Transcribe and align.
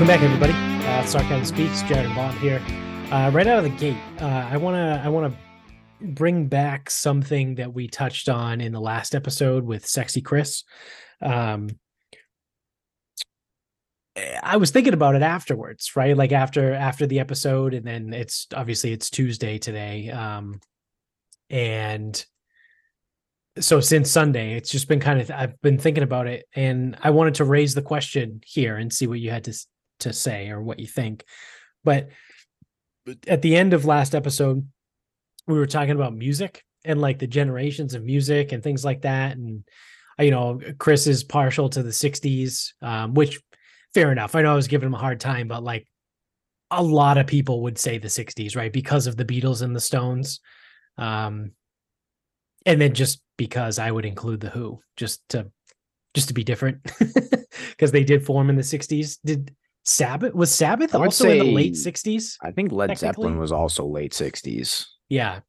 Welcome 0.00 0.16
back, 0.16 0.24
everybody. 0.24 0.54
Uh, 0.86 1.04
Sarcasm 1.04 1.44
Speaks, 1.44 1.82
Jared 1.82 2.14
Bob 2.14 2.34
here. 2.36 2.62
Uh, 3.12 3.30
right 3.34 3.46
out 3.46 3.58
of 3.58 3.64
the 3.64 3.78
gate, 3.78 3.98
uh, 4.18 4.48
I 4.50 4.56
wanna 4.56 4.98
I 5.04 5.10
wanna 5.10 5.36
bring 6.00 6.46
back 6.46 6.88
something 6.88 7.56
that 7.56 7.74
we 7.74 7.86
touched 7.86 8.30
on 8.30 8.62
in 8.62 8.72
the 8.72 8.80
last 8.80 9.14
episode 9.14 9.62
with 9.62 9.84
Sexy 9.84 10.22
Chris. 10.22 10.64
Um, 11.20 11.68
I 14.42 14.56
was 14.56 14.70
thinking 14.70 14.94
about 14.94 15.16
it 15.16 15.22
afterwards, 15.22 15.94
right? 15.94 16.16
Like 16.16 16.32
after 16.32 16.72
after 16.72 17.06
the 17.06 17.20
episode, 17.20 17.74
and 17.74 17.86
then 17.86 18.14
it's 18.14 18.46
obviously 18.54 18.94
it's 18.94 19.10
Tuesday 19.10 19.58
today, 19.58 20.08
um, 20.08 20.60
and 21.50 22.24
so 23.58 23.80
since 23.80 24.10
Sunday, 24.10 24.54
it's 24.54 24.70
just 24.70 24.88
been 24.88 25.00
kind 25.00 25.20
of 25.20 25.30
I've 25.30 25.60
been 25.60 25.76
thinking 25.76 26.04
about 26.04 26.26
it, 26.26 26.46
and 26.54 26.96
I 27.02 27.10
wanted 27.10 27.34
to 27.34 27.44
raise 27.44 27.74
the 27.74 27.82
question 27.82 28.40
here 28.46 28.78
and 28.78 28.90
see 28.90 29.06
what 29.06 29.20
you 29.20 29.30
had 29.30 29.44
to 29.44 29.66
to 30.00 30.12
say 30.12 30.50
or 30.50 30.60
what 30.60 30.80
you 30.80 30.86
think. 30.86 31.24
But 31.84 32.10
at 33.26 33.42
the 33.42 33.56
end 33.56 33.72
of 33.72 33.84
last 33.84 34.14
episode, 34.14 34.66
we 35.46 35.58
were 35.58 35.66
talking 35.66 35.92
about 35.94 36.14
music 36.14 36.62
and 36.84 37.00
like 37.00 37.18
the 37.18 37.26
generations 37.26 37.94
of 37.94 38.04
music 38.04 38.52
and 38.52 38.62
things 38.62 38.84
like 38.84 39.02
that, 39.02 39.36
and 39.36 39.64
you 40.18 40.30
know, 40.30 40.60
Chris 40.78 41.06
is 41.06 41.24
partial 41.24 41.68
to 41.70 41.82
the 41.82 41.90
'60s, 41.90 42.72
um, 42.82 43.14
which 43.14 43.40
fair 43.94 44.12
enough. 44.12 44.34
I 44.34 44.42
know 44.42 44.52
I 44.52 44.56
was 44.56 44.68
giving 44.68 44.86
him 44.86 44.94
a 44.94 44.98
hard 44.98 45.20
time, 45.20 45.48
but 45.48 45.62
like 45.62 45.86
a 46.70 46.82
lot 46.82 47.18
of 47.18 47.26
people 47.26 47.62
would 47.62 47.78
say 47.78 47.98
the 47.98 48.08
60s, 48.08 48.56
right? 48.56 48.72
Because 48.72 49.06
of 49.06 49.16
the 49.16 49.24
Beatles 49.24 49.62
and 49.62 49.74
the 49.74 49.80
Stones. 49.80 50.40
Um, 50.96 51.52
and 52.66 52.80
then 52.80 52.94
just 52.94 53.20
because 53.36 53.78
I 53.78 53.90
would 53.90 54.04
include 54.04 54.40
the 54.40 54.50
Who 54.50 54.80
just 54.96 55.26
to 55.30 55.50
just 56.14 56.28
to 56.28 56.34
be 56.34 56.44
different 56.44 56.82
because 57.70 57.92
they 57.92 58.04
did 58.04 58.24
form 58.24 58.50
in 58.50 58.56
the 58.56 58.62
60s. 58.62 59.18
Did 59.24 59.54
Sabbath 59.90 60.34
was 60.34 60.54
Sabbath 60.54 60.94
also 60.94 61.28
in 61.28 61.38
the 61.38 61.44
late 61.44 61.74
60s? 61.74 62.36
I 62.40 62.52
think 62.52 62.70
Led 62.70 62.96
Zeppelin 62.96 63.38
was 63.38 63.50
also 63.50 63.84
late 63.84 64.12
60s. 64.12 64.86
Yeah. 65.08 65.40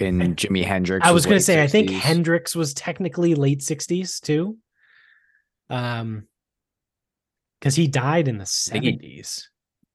And 0.00 0.36
Jimi 0.36 0.64
Hendrix. 0.64 1.06
I 1.06 1.12
was, 1.12 1.20
was 1.20 1.26
going 1.26 1.38
to 1.38 1.44
say 1.44 1.56
60s. 1.56 1.62
I 1.62 1.66
think 1.68 1.90
Hendrix 1.90 2.56
was 2.56 2.74
technically 2.74 3.36
late 3.36 3.60
60s 3.60 4.20
too. 4.20 4.58
Um 5.70 6.26
cuz 7.60 7.76
he 7.76 7.86
died 7.86 8.26
in 8.26 8.38
the 8.38 8.44
70s. 8.44 9.44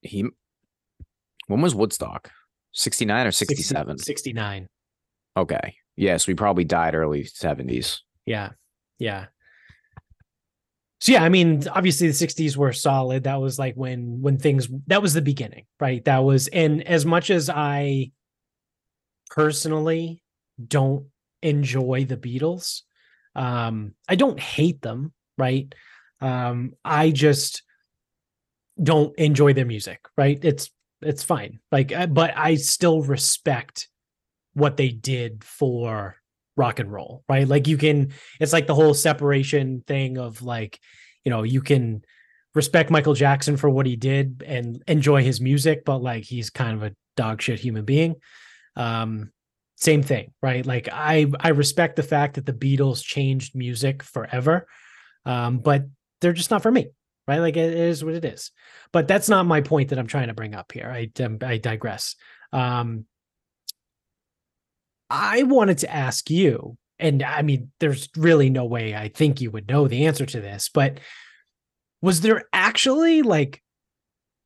He, 0.01 0.09
he 0.09 0.29
When 1.47 1.61
was 1.61 1.75
Woodstock? 1.75 2.31
69 2.71 3.27
or 3.27 3.31
sixty 3.31 3.63
seven? 3.63 3.97
Sixty 3.97 4.33
nine. 4.33 4.67
Okay. 5.35 5.75
Yes, 5.95 6.25
we 6.25 6.35
probably 6.35 6.63
died 6.63 6.95
early 6.95 7.23
70s. 7.25 7.99
Yeah. 8.25 8.51
Yeah. 8.97 9.25
So 11.03 11.11
yeah, 11.11 11.23
I 11.25 11.27
mean, 11.27 11.67
obviously 11.67 12.07
the 12.07 12.13
60s 12.13 12.55
were 12.55 12.71
solid. 12.71 13.25
That 13.25 13.41
was 13.41 13.59
like 13.59 13.75
when 13.75 14.21
when 14.21 14.37
things 14.37 14.69
that 14.87 15.01
was 15.01 15.13
the 15.13 15.21
beginning, 15.21 15.65
right? 15.77 16.01
That 16.05 16.19
was 16.19 16.47
and 16.47 16.81
as 16.87 17.05
much 17.05 17.29
as 17.29 17.49
I 17.49 18.13
personally 19.29 20.23
don't 20.65 21.07
enjoy 21.41 22.05
the 22.05 22.15
Beatles, 22.15 22.83
um 23.35 23.95
I 24.07 24.15
don't 24.15 24.39
hate 24.39 24.81
them, 24.81 25.11
right? 25.37 25.75
Um 26.21 26.71
I 26.85 27.11
just 27.11 27.63
don't 28.81 29.13
enjoy 29.17 29.51
their 29.51 29.65
music, 29.65 29.99
right? 30.15 30.39
It's 30.41 30.71
it's 31.01 31.21
fine. 31.21 31.59
Like 31.69 31.91
uh, 31.91 32.07
but 32.07 32.31
I 32.37 32.55
still 32.55 33.01
respect 33.01 33.89
what 34.53 34.77
they 34.77 34.87
did 34.87 35.43
for 35.43 36.15
rock 36.55 36.79
and 36.79 36.91
roll, 36.91 37.23
right? 37.27 37.47
Like 37.47 37.67
you 37.67 37.77
can, 37.77 38.13
it's 38.39 38.53
like 38.53 38.67
the 38.67 38.75
whole 38.75 38.93
separation 38.93 39.83
thing 39.85 40.17
of 40.17 40.41
like, 40.41 40.79
you 41.23 41.29
know, 41.29 41.43
you 41.43 41.61
can 41.61 42.03
respect 42.55 42.89
Michael 42.89 43.13
Jackson 43.13 43.57
for 43.57 43.69
what 43.69 43.85
he 43.85 43.95
did 43.95 44.43
and 44.45 44.83
enjoy 44.87 45.23
his 45.23 45.41
music, 45.41 45.85
but 45.85 45.99
like 45.99 46.23
he's 46.23 46.49
kind 46.49 46.75
of 46.75 46.83
a 46.83 46.95
dog 47.15 47.41
shit 47.41 47.59
human 47.59 47.85
being. 47.85 48.15
Um, 48.75 49.31
same 49.75 50.03
thing, 50.03 50.33
right? 50.41 50.65
Like 50.65 50.89
I 50.91 51.31
I 51.39 51.49
respect 51.49 51.95
the 51.95 52.03
fact 52.03 52.35
that 52.35 52.45
the 52.45 52.53
Beatles 52.53 53.03
changed 53.03 53.55
music 53.55 54.03
forever, 54.03 54.67
um, 55.25 55.59
but 55.59 55.85
they're 56.21 56.33
just 56.33 56.51
not 56.51 56.63
for 56.63 56.71
me, 56.71 56.89
right? 57.27 57.39
Like 57.39 57.57
it 57.57 57.73
is 57.73 58.03
what 58.03 58.13
it 58.13 58.23
is. 58.23 58.51
But 58.91 59.07
that's 59.07 59.29
not 59.29 59.45
my 59.45 59.61
point 59.61 59.89
that 59.89 59.99
I'm 59.99 60.07
trying 60.07 60.27
to 60.27 60.33
bring 60.33 60.55
up 60.55 60.71
here. 60.71 60.89
I 60.89 61.11
um, 61.23 61.39
I 61.41 61.57
digress. 61.57 62.15
Um, 62.51 63.05
I 65.15 65.43
wanted 65.43 65.77
to 65.79 65.93
ask 65.93 66.31
you, 66.31 66.75
and 66.97 67.21
I 67.21 67.43
mean, 67.43 67.71
there's 67.79 68.09
really 68.17 68.49
no 68.49 68.65
way 68.65 68.95
I 68.95 69.09
think 69.09 69.41
you 69.41 69.51
would 69.51 69.67
know 69.67 69.87
the 69.87 70.07
answer 70.07 70.25
to 70.25 70.41
this, 70.41 70.71
but 70.73 70.99
was 72.01 72.21
there 72.21 72.45
actually 72.51 73.21
like 73.21 73.61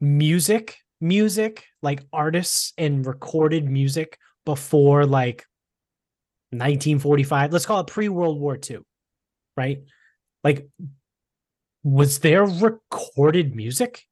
music, 0.01 0.75
music, 0.99 1.63
like 1.81 2.03
artists 2.11 2.73
and 2.77 3.05
recorded 3.05 3.69
music 3.69 4.17
before 4.45 5.05
like 5.05 5.45
1945? 6.49 7.53
Let's 7.53 7.65
call 7.65 7.79
it 7.79 7.87
pre 7.87 8.09
World 8.09 8.37
War 8.37 8.59
II, 8.69 8.79
right? 9.55 9.79
Like, 10.43 10.67
was 11.81 12.19
there 12.19 12.43
recorded 12.43 13.55
music? 13.55 14.03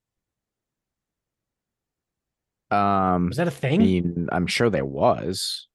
Um, 2.72 3.28
was 3.28 3.36
that 3.36 3.50
a 3.50 3.52
thing? 3.52 3.82
I 3.82 3.86
mean, 3.86 4.30
I'm 4.32 4.48
sure 4.48 4.70
there 4.70 4.86
was 4.86 5.68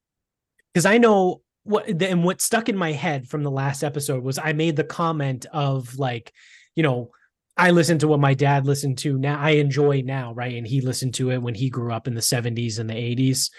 because 0.72 0.86
I 0.86 0.98
know 0.98 1.42
what 1.64 1.88
and 1.88 2.24
what 2.24 2.40
stuck 2.40 2.68
in 2.68 2.76
my 2.76 2.92
head 2.92 3.28
from 3.28 3.42
the 3.42 3.50
last 3.50 3.82
episode 3.82 4.24
was 4.24 4.38
I 4.38 4.52
made 4.52 4.76
the 4.76 4.84
comment 4.84 5.46
of 5.52 5.98
like, 5.98 6.32
you 6.74 6.82
know, 6.82 7.10
I 7.56 7.70
listened 7.70 8.00
to 8.00 8.08
what 8.08 8.20
my 8.20 8.34
dad 8.34 8.66
listened 8.66 8.98
to 8.98 9.18
now. 9.18 9.38
I 9.38 9.50
enjoy 9.50 10.02
now, 10.04 10.32
right? 10.32 10.54
And 10.54 10.66
he 10.66 10.80
listened 10.80 11.14
to 11.14 11.30
it 11.30 11.42
when 11.42 11.54
he 11.54 11.68
grew 11.68 11.92
up 11.92 12.06
in 12.08 12.14
the 12.14 12.20
70s 12.20 12.78
and 12.78 12.88
the 12.88 12.94
80s. 12.94 13.50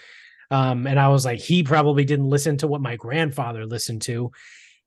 Um, 0.50 0.86
and 0.86 0.98
I 0.98 1.08
was 1.08 1.24
like, 1.24 1.38
he 1.38 1.62
probably 1.62 2.04
didn't 2.04 2.28
listen 2.28 2.56
to 2.58 2.66
what 2.66 2.80
my 2.80 2.96
grandfather 2.96 3.64
listened 3.64 4.02
to. 4.02 4.32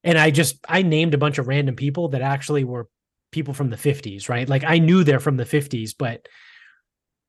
And 0.04 0.18
I 0.18 0.30
just 0.32 0.58
I 0.68 0.82
named 0.82 1.14
a 1.14 1.20
bunch 1.20 1.38
of 1.38 1.48
random 1.48 1.76
people 1.76 2.10
that 2.10 2.22
actually 2.22 2.64
were 2.64 2.88
people 3.32 3.54
from 3.54 3.70
the 3.70 3.78
50s, 3.78 4.30
right? 4.30 4.48
Like 4.48 4.64
I 4.64 4.80
knew 4.80 5.04
they're 5.04 5.20
from 5.20 5.38
the 5.38 5.46
50s, 5.46 5.92
but 5.98 6.28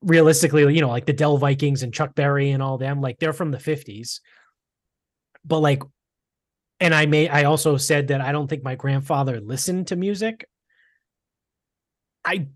realistically, 0.03 0.75
you 0.75 0.81
know, 0.81 0.89
like 0.89 1.07
the 1.07 1.13
Dell 1.13 1.39
Vikings 1.39 1.83
and 1.83 1.95
Chuck 1.95 2.15
Berry 2.15 2.51
and 2.51 2.63
all 2.63 2.77
them, 2.77 3.01
like 3.01 3.19
they're 3.19 3.33
from 3.33 3.51
the 3.51 3.59
50s 3.59 4.21
but 5.47 5.61
like 5.61 5.83
and 6.81 6.95
I 6.95 7.07
may 7.07 7.29
I 7.29 7.45
also 7.45 7.77
said 7.77 8.09
that 8.09 8.21
I 8.21 8.33
don't 8.33 8.49
think 8.49 8.63
my 8.63 8.75
grandfather 8.75 9.41
listened 9.41 9.89
to 9.89 9.97
music. 9.97 10.47
I 12.25 12.49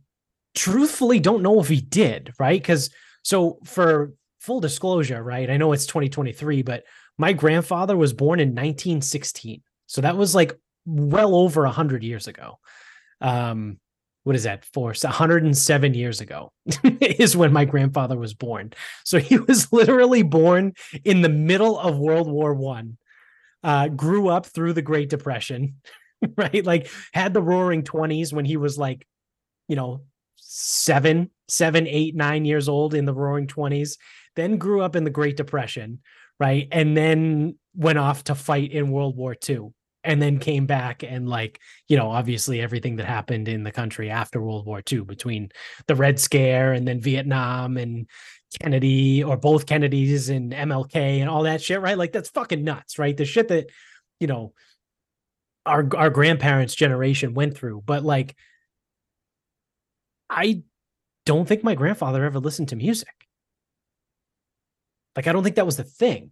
truthfully 0.55 1.21
don't 1.21 1.43
know 1.43 1.61
if 1.61 1.69
he 1.69 1.81
did, 1.81 2.33
right? 2.39 2.63
Cuz 2.63 2.91
so 3.23 3.59
for 3.65 4.13
full 4.41 4.61
disclosure, 4.61 5.23
right? 5.23 5.51
I 5.51 5.57
know 5.57 5.73
it's 5.73 5.87
2023, 5.87 6.63
but 6.63 6.85
my 7.19 7.33
grandfather 7.33 7.97
was 7.97 8.13
born 8.13 8.41
in 8.41 8.49
1916. 8.49 9.63
So 9.87 10.01
that 10.01 10.17
was 10.17 10.35
like 10.35 10.59
well 10.87 11.35
over 11.35 11.63
100 11.63 12.03
years 12.03 12.27
ago. 12.27 12.59
Um 13.21 13.79
what 14.25 14.37
is 14.37 14.43
that 14.43 14.65
for? 14.67 14.93
107 14.93 15.95
years 15.95 16.21
ago 16.21 16.53
is 17.01 17.37
when 17.37 17.53
my 17.53 17.65
grandfather 17.65 18.19
was 18.19 18.35
born. 18.35 18.73
So 19.05 19.19
he 19.19 19.39
was 19.49 19.73
literally 19.73 20.23
born 20.23 20.75
in 21.05 21.23
the 21.23 21.29
middle 21.29 21.79
of 21.79 21.99
world 21.99 22.31
war 22.31 22.55
one 22.55 22.99
uh, 23.63 23.89
grew 23.89 24.29
up 24.29 24.47
through 24.47 24.73
the 24.73 24.83
great 24.83 25.09
depression 25.11 25.77
right? 26.37 26.65
Like 26.65 26.91
had 27.13 27.35
the 27.35 27.43
roaring 27.43 27.83
20s 27.83 28.33
when 28.33 28.45
he 28.45 28.57
was 28.57 28.79
like 28.79 29.07
you 29.69 29.77
know 29.77 30.03
seven 30.37 31.31
seven 31.49 31.87
eight 31.87 32.15
nine 32.15 32.45
years 32.45 32.69
old 32.69 32.95
in 32.95 33.05
the 33.05 33.15
roaring 33.15 33.47
20s 33.47 33.97
then 34.37 34.59
grew 34.59 34.81
up 34.81 34.97
in 34.97 35.05
the 35.05 35.11
great 35.11 35.37
depression 35.37 36.01
right? 36.39 36.69
And 36.73 36.97
then 36.97 37.59
went 37.75 37.99
off 37.99 38.25
to 38.25 38.35
fight 38.35 38.73
in 38.73 38.91
world 38.91 39.17
war 39.17 39.37
ii 39.49 39.59
and 40.03 40.21
then 40.21 40.39
came 40.39 40.67
back 40.67 41.03
and 41.03 41.29
like 41.29 41.61
you 41.89 41.97
know 41.97 42.11
obviously 42.11 42.61
everything 42.61 42.97
that 42.97 43.07
happened 43.07 43.49
in 43.49 43.65
the 43.65 43.73
country 43.73 44.11
after 44.11 44.41
world 44.41 44.65
war 44.65 44.83
ii 44.91 45.01
between 45.01 45.51
the 45.89 45.95
red 45.95 46.19
scare 46.19 46.73
and 46.73 46.89
then 46.89 47.01
vietnam 47.01 47.77
and 47.77 48.07
kennedy 48.61 49.23
or 49.23 49.37
both 49.37 49.67
kennedys 49.67 50.29
and 50.29 50.53
mlk 50.53 50.95
and 50.95 51.29
all 51.29 51.45
that 51.45 51.63
shit 51.63 51.81
right? 51.81 51.99
Like 51.99 52.13
that's 52.13 52.31
fucking 52.31 52.65
nuts 52.65 52.99
right? 52.99 53.17
The 53.17 53.25
shit 53.25 53.49
that 53.49 53.71
you 54.19 54.27
know 54.27 54.53
our 55.67 55.87
our 55.97 56.11
grandparents 56.11 56.75
generation 56.75 57.35
went 57.35 57.57
through. 57.57 57.83
But 57.85 58.05
like 58.05 58.35
i 60.29 60.63
don't 61.27 61.47
think 61.47 61.63
my 61.63 61.75
grandfather 61.75 62.25
ever 62.25 62.41
listened 62.41 62.69
to 62.71 62.77
music. 62.77 63.15
Like 65.15 65.27
i 65.27 65.33
don't 65.33 65.45
think 65.45 65.57
that 65.57 65.67
was 65.67 65.77
the 65.77 65.85
thing. 65.85 66.31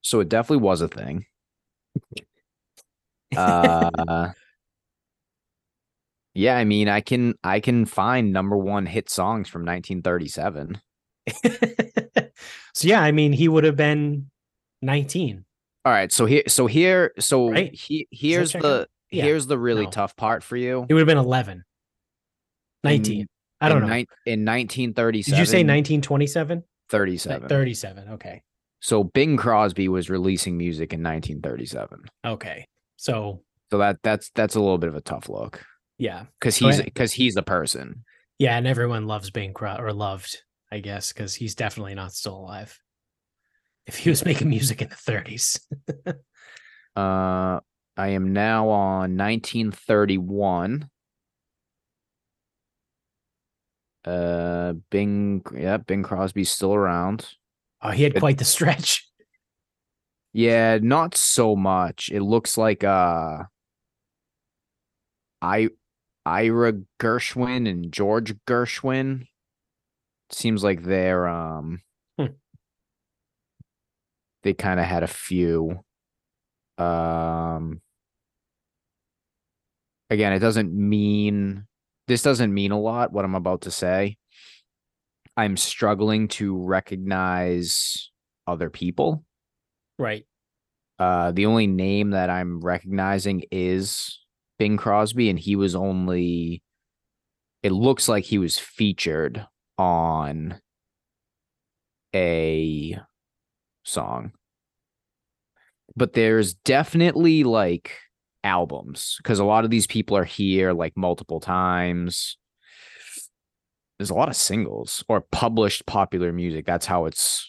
So 0.00 0.20
it 0.20 0.28
definitely 0.28 0.64
was 0.64 0.80
a 0.80 0.88
thing 0.88 1.26
uh, 3.36 4.30
yeah, 6.34 6.56
I 6.56 6.64
mean, 6.64 6.88
I 6.88 7.00
can 7.00 7.34
I 7.44 7.60
can 7.60 7.84
find 7.84 8.32
number 8.32 8.56
one 8.56 8.86
hit 8.86 9.10
songs 9.10 9.48
from 9.48 9.62
1937. 9.62 10.80
so 12.74 12.88
yeah, 12.88 13.00
I 13.00 13.12
mean, 13.12 13.32
he 13.32 13.48
would 13.48 13.64
have 13.64 13.76
been 13.76 14.30
19. 14.80 15.44
All 15.84 15.92
right, 15.92 16.12
so 16.12 16.26
here, 16.26 16.44
so 16.46 16.66
here, 16.66 17.12
so 17.18 17.50
right? 17.50 17.74
he 17.74 18.06
here's 18.10 18.52
the 18.52 18.88
yeah. 19.10 19.24
here's 19.24 19.46
the 19.46 19.58
really 19.58 19.84
no. 19.84 19.90
tough 19.90 20.16
part 20.16 20.42
for 20.42 20.56
you. 20.56 20.86
It 20.88 20.94
would 20.94 21.00
have 21.00 21.06
been 21.06 21.18
11. 21.18 21.64
19. 22.84 23.26
I 23.60 23.68
don't 23.68 23.78
in, 23.78 23.82
know. 23.82 23.88
nine- 23.88 24.06
in 24.26 24.44
1937. 24.44 25.30
Did 25.32 25.38
you 25.38 25.46
say 25.46 25.58
1927? 25.58 26.64
37. 26.88 27.48
37. 27.48 28.08
Okay. 28.10 28.42
So 28.82 29.04
Bing 29.04 29.36
Crosby 29.36 29.88
was 29.88 30.10
releasing 30.10 30.58
music 30.58 30.92
in 30.92 31.02
1937. 31.02 32.00
Okay. 32.26 32.66
So 32.96 33.42
So 33.70 33.78
that 33.78 33.98
that's 34.02 34.30
that's 34.34 34.56
a 34.56 34.60
little 34.60 34.78
bit 34.78 34.88
of 34.88 34.96
a 34.96 35.00
tough 35.00 35.28
look 35.28 35.64
yeah. 35.98 36.24
because 36.38 36.56
he's 36.56 36.82
because 36.82 37.12
he's 37.12 37.36
a 37.36 37.42
person. 37.42 38.04
Yeah, 38.38 38.56
and 38.56 38.66
everyone 38.66 39.06
loves 39.06 39.30
Bing 39.30 39.52
Cro- 39.54 39.76
or 39.78 39.92
loved, 39.92 40.42
I 40.70 40.80
guess, 40.80 41.12
because 41.12 41.32
he's 41.32 41.54
definitely 41.54 41.94
not 41.94 42.12
still 42.12 42.36
alive. 42.36 42.76
If 43.86 43.98
he 43.98 44.10
was 44.10 44.24
making 44.24 44.48
music 44.48 44.82
in 44.82 44.88
the 44.88 44.94
30s. 44.96 45.60
Uh, 46.94 47.58
I 47.96 48.08
am 48.08 48.34
now 48.34 48.68
on 48.68 49.16
1931. 49.16 50.90
Uh, 54.04 54.74
Bing, 54.90 55.42
yeah, 55.56 55.78
Bing 55.78 56.02
Crosby's 56.02 56.50
still 56.50 56.74
around. 56.74 57.30
Oh, 57.82 57.90
he 57.90 58.04
had 58.04 58.14
It- 58.16 58.20
quite 58.20 58.38
the 58.38 58.44
stretch. 58.44 59.06
Yeah, 60.34 60.78
not 60.80 61.14
so 61.14 61.54
much. 61.54 62.08
It 62.10 62.22
looks 62.22 62.56
like 62.56 62.82
uh, 62.84 63.42
I, 65.42 65.68
Ira 66.24 66.72
Gershwin 66.98 67.68
and 67.68 67.92
George 67.92 68.34
Gershwin. 68.46 69.26
Seems 70.30 70.64
like 70.64 70.84
they're 70.84 71.28
um, 71.28 71.82
Hmm. 72.18 72.28
they 74.42 74.54
kind 74.54 74.80
of 74.80 74.86
had 74.86 75.02
a 75.02 75.06
few. 75.06 75.84
Um, 76.78 77.82
again, 80.08 80.32
it 80.32 80.38
doesn't 80.38 80.72
mean 80.72 81.66
this 82.08 82.22
doesn't 82.22 82.54
mean 82.54 82.72
a 82.72 82.80
lot. 82.80 83.12
What 83.12 83.26
I'm 83.26 83.34
about 83.34 83.60
to 83.62 83.70
say. 83.70 84.16
I'm 85.36 85.56
struggling 85.56 86.28
to 86.28 86.56
recognize 86.56 88.10
other 88.46 88.70
people. 88.70 89.24
Right. 89.98 90.26
Uh, 90.98 91.32
the 91.32 91.46
only 91.46 91.66
name 91.66 92.10
that 92.10 92.30
I'm 92.30 92.60
recognizing 92.60 93.44
is 93.50 94.20
Bing 94.58 94.76
Crosby, 94.76 95.30
and 95.30 95.38
he 95.38 95.56
was 95.56 95.74
only. 95.74 96.62
It 97.62 97.72
looks 97.72 98.08
like 98.08 98.24
he 98.24 98.38
was 98.38 98.58
featured 98.58 99.46
on 99.78 100.60
a 102.14 102.98
song, 103.84 104.32
but 105.96 106.12
there's 106.12 106.54
definitely 106.54 107.44
like 107.44 107.92
albums 108.44 109.14
because 109.18 109.38
a 109.38 109.44
lot 109.44 109.64
of 109.64 109.70
these 109.70 109.86
people 109.86 110.16
are 110.16 110.24
here 110.24 110.72
like 110.72 110.96
multiple 110.96 111.40
times. 111.40 112.36
There's 113.98 114.10
a 114.10 114.14
lot 114.14 114.28
of 114.28 114.36
singles 114.36 115.04
or 115.08 115.20
published 115.20 115.86
popular 115.86 116.32
music. 116.32 116.66
That's 116.66 116.86
how 116.86 117.06
it's 117.06 117.48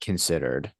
considered. 0.00 0.72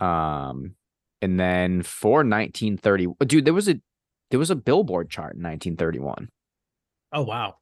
Um, 0.00 0.74
and 1.20 1.38
then 1.38 1.82
for 1.82 2.18
1930, 2.18 3.08
dude, 3.26 3.44
there 3.44 3.54
was 3.54 3.68
a 3.68 3.80
there 4.30 4.38
was 4.38 4.50
a 4.50 4.56
Billboard 4.56 5.10
chart 5.10 5.34
in 5.34 5.42
1931. 5.42 6.28
Oh, 7.12 7.22
wow. 7.22 7.56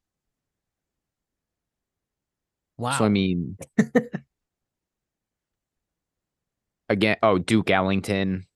Wow. 2.79 2.97
So 2.97 3.05
I 3.05 3.09
mean, 3.09 3.57
again, 6.89 7.17
oh 7.23 7.39
Duke 7.39 7.71
Ellington, 7.71 8.47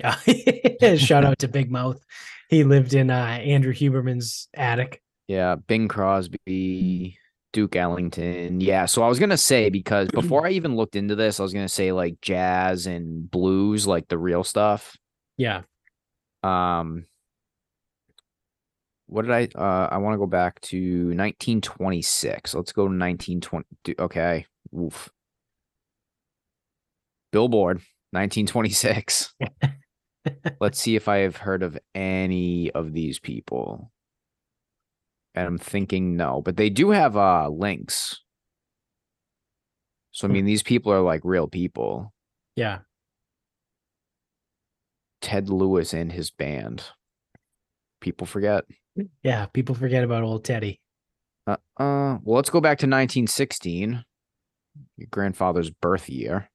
Yeah. 0.00 0.16
Shout 0.96 1.24
out 1.24 1.38
to 1.40 1.48
Big 1.48 1.70
Mouth. 1.70 2.02
He 2.48 2.64
lived 2.64 2.94
in 2.94 3.10
uh, 3.10 3.38
Andrew 3.42 3.74
Glouberman's 3.74 4.48
attic. 4.54 5.02
Yeah, 5.28 5.56
Bing 5.56 5.88
Crosby, 5.88 7.18
Duke 7.52 7.76
Ellington, 7.76 8.60
yeah. 8.60 8.86
So 8.86 9.02
I 9.02 9.08
was 9.08 9.18
gonna 9.18 9.36
say 9.36 9.70
because 9.70 10.08
before 10.12 10.46
I 10.46 10.50
even 10.50 10.76
looked 10.76 10.96
into 10.96 11.14
this, 11.14 11.40
I 11.40 11.42
was 11.42 11.52
gonna 11.52 11.68
say 11.68 11.92
like 11.92 12.20
jazz 12.20 12.86
and 12.86 13.30
blues, 13.30 13.86
like 13.86 14.08
the 14.08 14.18
real 14.18 14.44
stuff. 14.44 14.96
Yeah. 15.36 15.62
Um, 16.42 17.06
what 19.06 19.22
did 19.22 19.32
I? 19.32 19.48
Uh, 19.58 19.88
I 19.90 19.98
want 19.98 20.14
to 20.14 20.18
go 20.18 20.26
back 20.26 20.60
to 20.62 20.76
1926. 20.76 22.54
Let's 22.54 22.72
go 22.72 22.82
to 22.82 22.96
1920. 22.96 23.64
Okay, 23.98 24.46
oof. 24.76 25.10
Billboard, 27.32 27.78
1926. 28.12 29.34
Let's 30.60 30.78
see 30.78 30.96
if 30.96 31.08
I 31.08 31.18
have 31.18 31.36
heard 31.36 31.62
of 31.62 31.78
any 31.94 32.70
of 32.70 32.92
these 32.92 33.18
people. 33.18 33.90
And 35.34 35.46
I'm 35.46 35.58
thinking 35.58 36.16
no, 36.16 36.42
but 36.42 36.56
they 36.56 36.70
do 36.70 36.90
have 36.90 37.16
uh 37.16 37.48
links. 37.48 38.20
So 40.12 40.28
I 40.28 40.30
mean, 40.30 40.44
these 40.44 40.62
people 40.62 40.92
are 40.92 41.00
like 41.00 41.22
real 41.24 41.48
people. 41.48 42.12
Yeah. 42.54 42.78
Ted 45.20 45.48
Lewis 45.48 45.92
and 45.92 46.12
his 46.12 46.30
band. 46.30 46.84
People 48.00 48.26
forget. 48.26 48.64
Yeah. 49.24 49.46
People 49.46 49.74
forget 49.74 50.04
about 50.04 50.22
old 50.22 50.44
Teddy. 50.44 50.80
Uh, 51.46 51.56
uh, 51.78 52.18
well, 52.22 52.36
let's 52.36 52.50
go 52.50 52.60
back 52.60 52.78
to 52.78 52.86
1916, 52.86 54.04
your 54.96 55.08
grandfather's 55.10 55.70
birth 55.70 56.08
year. 56.08 56.48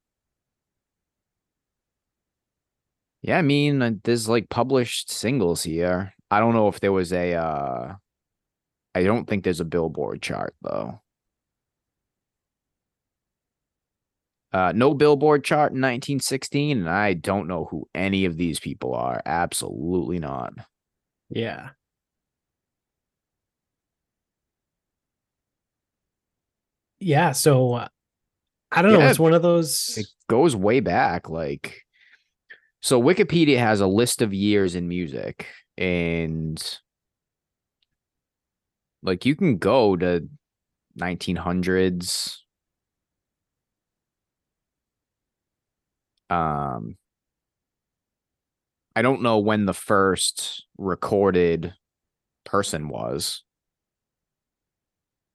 Yeah, 3.22 3.38
I 3.38 3.42
mean, 3.42 3.82
uh, 3.82 3.92
there's 4.02 4.28
like 4.28 4.48
published 4.48 5.10
singles 5.10 5.62
here. 5.62 6.14
I 6.30 6.40
don't 6.40 6.54
know 6.54 6.68
if 6.68 6.80
there 6.80 6.92
was 6.92 7.12
a, 7.12 7.34
uh, 7.34 7.94
I 8.94 9.04
don't 9.04 9.26
think 9.26 9.44
there's 9.44 9.60
a 9.60 9.64
Billboard 9.64 10.20
chart 10.22 10.54
though. 10.62 11.00
Uh, 14.52 14.72
no 14.74 14.94
Billboard 14.94 15.44
chart 15.44 15.70
in 15.70 15.80
1916, 15.80 16.78
and 16.78 16.90
I 16.90 17.14
don't 17.14 17.46
know 17.46 17.66
who 17.70 17.88
any 17.94 18.24
of 18.24 18.36
these 18.36 18.58
people 18.58 18.94
are. 18.94 19.22
Absolutely 19.24 20.18
not. 20.18 20.54
Yeah. 21.28 21.70
Yeah. 26.98 27.30
So 27.32 27.74
uh, 27.74 27.88
I 28.72 28.82
don't 28.82 28.92
know. 28.92 29.06
It's 29.06 29.18
one 29.18 29.34
of 29.34 29.42
those. 29.42 29.94
it 29.96 30.06
goes 30.28 30.54
way 30.54 30.80
back 30.80 31.28
like 31.28 31.82
so 32.80 33.02
wikipedia 33.02 33.58
has 33.58 33.80
a 33.80 33.86
list 33.86 34.22
of 34.22 34.32
years 34.32 34.74
in 34.76 34.86
music 34.86 35.46
and 35.76 36.78
like 39.02 39.24
you 39.24 39.34
can 39.36 39.58
go 39.58 39.96
to 39.96 40.28
1900s 40.96 42.38
um 46.28 46.96
i 48.94 49.02
don't 49.02 49.22
know 49.22 49.38
when 49.38 49.66
the 49.66 49.74
first 49.74 50.66
recorded 50.78 51.74
person 52.44 52.88
was 52.88 53.42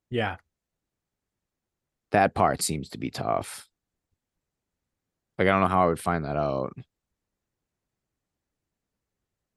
Yeah. 0.09 0.37
that 2.11 2.33
part 2.33 2.61
seems 2.61 2.89
to 2.89 2.97
be 2.97 3.09
tough 3.09 3.67
like 5.37 5.47
i 5.47 5.51
don't 5.51 5.61
know 5.61 5.67
how 5.67 5.83
i 5.83 5.87
would 5.87 5.99
find 5.99 6.23
that 6.25 6.37
out 6.37 6.73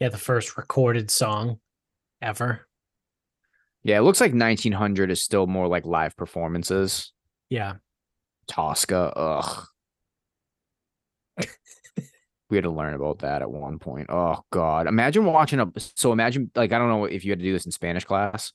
Yeah. 0.00 0.10
The 0.10 0.16
first 0.18 0.56
recorded 0.56 1.10
song 1.10 1.58
ever. 2.22 2.67
Yeah, 3.84 3.98
it 3.98 4.02
looks 4.02 4.20
like 4.20 4.32
1900 4.32 5.10
is 5.10 5.22
still 5.22 5.46
more 5.46 5.68
like 5.68 5.86
live 5.86 6.16
performances. 6.16 7.12
Yeah. 7.48 7.74
Tosca, 8.48 9.12
ugh. 9.16 9.66
we 12.50 12.56
had 12.56 12.64
to 12.64 12.70
learn 12.70 12.94
about 12.94 13.20
that 13.20 13.42
at 13.42 13.50
one 13.50 13.78
point. 13.78 14.08
Oh 14.10 14.42
God, 14.50 14.86
imagine 14.86 15.24
watching 15.24 15.60
a. 15.60 15.70
So 15.76 16.12
imagine, 16.12 16.50
like, 16.54 16.72
I 16.72 16.78
don't 16.78 16.88
know 16.88 17.04
if 17.04 17.24
you 17.24 17.32
had 17.32 17.38
to 17.38 17.44
do 17.44 17.52
this 17.52 17.66
in 17.66 17.72
Spanish 17.72 18.04
class, 18.04 18.52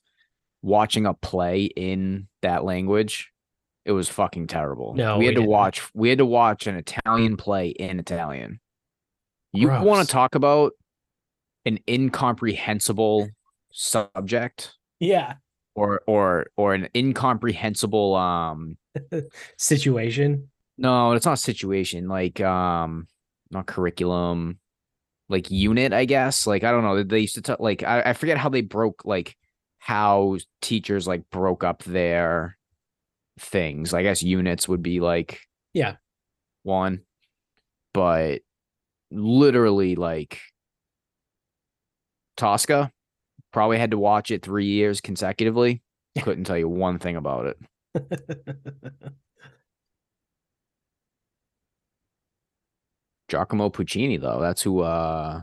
watching 0.62 1.06
a 1.06 1.14
play 1.14 1.64
in 1.64 2.28
that 2.42 2.64
language. 2.64 3.30
It 3.84 3.92
was 3.92 4.08
fucking 4.08 4.46
terrible. 4.48 4.94
No, 4.94 5.14
we 5.14 5.20
we 5.20 5.26
had 5.26 5.34
to 5.36 5.40
didn't. 5.42 5.50
watch. 5.50 5.82
We 5.94 6.08
had 6.08 6.18
to 6.18 6.26
watch 6.26 6.66
an 6.66 6.76
Italian 6.76 7.36
play 7.36 7.68
in 7.68 7.98
Italian. 8.00 8.60
You 9.52 9.68
want 9.68 10.06
to 10.06 10.12
talk 10.12 10.34
about 10.34 10.72
an 11.64 11.78
incomprehensible 11.88 13.28
subject? 13.70 14.74
Yeah. 15.00 15.34
or 15.74 16.02
or 16.06 16.46
or 16.56 16.74
an 16.74 16.88
incomprehensible 16.94 18.14
um 18.14 18.76
Situation. 19.58 20.48
no 20.78 21.12
it's 21.12 21.26
not 21.26 21.32
a 21.32 21.36
situation 21.36 22.08
like 22.08 22.40
um 22.40 23.06
not 23.50 23.66
curriculum 23.66 24.58
like 25.28 25.50
unit 25.50 25.92
i 25.92 26.04
guess 26.04 26.46
like 26.46 26.64
i 26.64 26.70
don't 26.70 26.82
know 26.84 27.02
they 27.02 27.20
used 27.20 27.34
to 27.34 27.42
talk 27.42 27.60
like 27.60 27.82
I, 27.82 28.02
I 28.02 28.12
forget 28.12 28.38
how 28.38 28.48
they 28.48 28.60
broke 28.60 29.02
like 29.04 29.36
how 29.78 30.38
teachers 30.62 31.06
like 31.06 31.28
broke 31.30 31.64
up 31.64 31.82
their 31.84 32.56
things 33.38 33.92
i 33.94 34.02
guess 34.02 34.22
units 34.22 34.68
would 34.68 34.82
be 34.82 35.00
like 35.00 35.40
Yeah. 35.72 35.96
one 36.62 37.02
but 37.92 38.42
literally 39.10 39.94
like 39.96 40.40
tosca 42.36 42.90
probably 43.54 43.78
had 43.78 43.92
to 43.92 43.98
watch 43.98 44.32
it 44.32 44.42
three 44.42 44.66
years 44.66 45.00
consecutively 45.00 45.80
Couldn't 46.20 46.42
tell 46.44 46.58
you 46.58 46.68
one 46.68 46.98
thing 46.98 47.14
about 47.14 47.46
it. 47.46 47.56
Giacomo 53.28 53.70
Puccini, 53.70 54.16
though, 54.16 54.40
that's 54.40 54.62
who 54.62 54.80
uh 54.80 55.42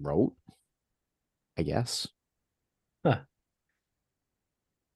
wrote, 0.00 0.32
I 1.58 1.62
guess. 1.62 2.08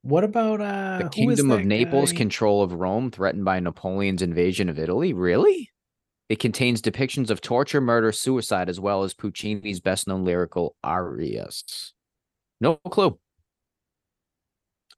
what 0.02 0.24
about 0.24 0.60
uh 0.62 0.98
The 1.02 1.10
Kingdom 1.10 1.50
of 1.50 1.64
Naples, 1.66 2.12
guy? 2.12 2.18
control 2.18 2.62
of 2.62 2.72
Rome, 2.72 3.10
threatened 3.10 3.44
by 3.44 3.60
Napoleon's 3.60 4.22
invasion 4.22 4.68
of 4.70 4.78
Italy. 4.78 5.12
Really? 5.12 5.70
It 6.30 6.40
contains 6.40 6.80
depictions 6.82 7.28
of 7.30 7.40
torture, 7.40 7.80
murder, 7.80 8.12
suicide, 8.12 8.68
as 8.68 8.80
well 8.80 9.02
as 9.02 9.14
Puccini's 9.14 9.80
best 9.80 10.06
known 10.08 10.24
lyrical 10.24 10.74
arias. 10.82 11.92
No 12.60 12.76
clue. 12.76 13.18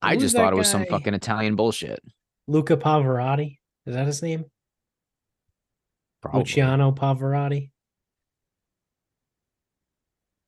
I 0.02 0.16
just 0.16 0.34
thought 0.34 0.52
it 0.52 0.56
was 0.56 0.68
some 0.70 0.84
guy? 0.84 0.88
fucking 0.90 1.14
Italian 1.14 1.56
bullshit. 1.56 2.00
Luca 2.46 2.76
Pavarotti. 2.76 3.58
Is 3.86 3.94
that 3.94 4.06
his 4.06 4.22
name? 4.22 4.46
Probably. 6.22 6.40
Luciano 6.40 6.92
Pavarotti. 6.92 7.70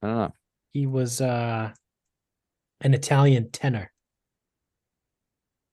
I 0.03 0.07
don't 0.07 0.17
know. 0.17 0.35
He 0.73 0.87
was 0.87 1.21
uh 1.21 1.73
an 2.81 2.95
Italian 2.95 3.51
tenor. 3.51 3.93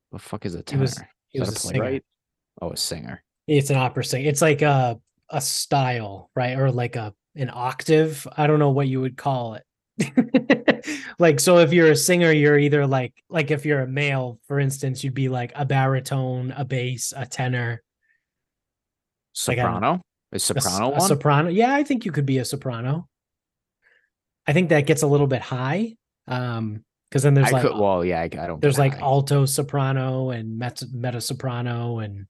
What 0.10 0.22
the 0.22 0.27
fuck 0.27 0.46
is 0.46 0.55
a 0.55 0.60
He 0.60 0.63
tenor? 0.63 0.81
was- 0.81 1.01
He 1.29 1.39
was 1.39 1.50
a 1.50 1.51
a 1.53 1.55
singer. 1.55 2.00
Oh, 2.62 2.72
a 2.72 2.77
singer. 2.77 3.24
It's 3.48 3.69
an 3.69 3.77
opera 3.77 4.03
singer. 4.03 4.27
It's 4.29 4.41
like 4.41 4.62
a 4.62 5.00
a 5.29 5.39
style, 5.41 6.29
right? 6.36 6.58
Or 6.58 6.72
like 6.72 6.96
a 6.96 7.13
an 7.36 7.50
octave. 7.53 8.27
I 8.36 8.46
don't 8.48 8.60
know 8.60 8.72
what 8.72 8.88
you 8.88 9.00
would 9.01 9.15
call 9.17 9.53
it. 9.55 9.63
like 11.20 11.39
so 11.39 11.58
if 11.60 11.74
you're 11.74 11.91
a 11.91 11.96
singer, 11.96 12.32
you're 12.32 12.58
either 12.58 12.86
like 12.88 13.13
like 13.29 13.51
if 13.51 13.65
you're 13.65 13.82
a 13.82 13.88
male, 13.88 14.39
for 14.48 14.60
instance, 14.60 15.03
you'd 15.03 15.13
be 15.13 15.29
like 15.29 15.51
a 15.56 15.65
baritone, 15.65 16.51
a 16.56 16.63
bass, 16.65 17.13
a 17.15 17.25
tenor, 17.25 17.82
Like 19.48 19.58
a- 19.58 19.62
Soprano? 19.62 20.01
Is 20.32 20.44
soprano 20.44 20.88
a 20.88 20.91
one? 20.91 21.01
soprano. 21.01 21.50
Yeah, 21.50 21.74
I 21.74 21.84
think 21.84 22.06
you 22.06 22.12
could 22.12 22.25
be 22.25 22.38
a 22.38 22.46
soprano. 22.46 23.08
I 24.46 24.53
think 24.53 24.70
that 24.70 24.86
gets 24.86 25.01
a 25.01 25.08
little 25.08 25.27
bit 25.27 25.41
high. 25.41 25.96
Um, 26.27 26.84
because 27.10 27.24
then 27.24 27.34
there's 27.34 27.48
I 27.48 27.51
like 27.51 27.62
could, 27.63 27.75
well, 27.75 28.06
yeah, 28.06 28.20
I, 28.20 28.24
I 28.25 28.27
don't. 28.48 28.62
there's 28.62 28.77
like 28.77 28.94
high. 28.94 29.01
alto 29.01 29.46
soprano 29.48 30.29
and 30.29 30.60
mezzo, 30.60 30.86
mezzo 30.94 31.18
soprano 31.20 32.00
and 32.00 32.27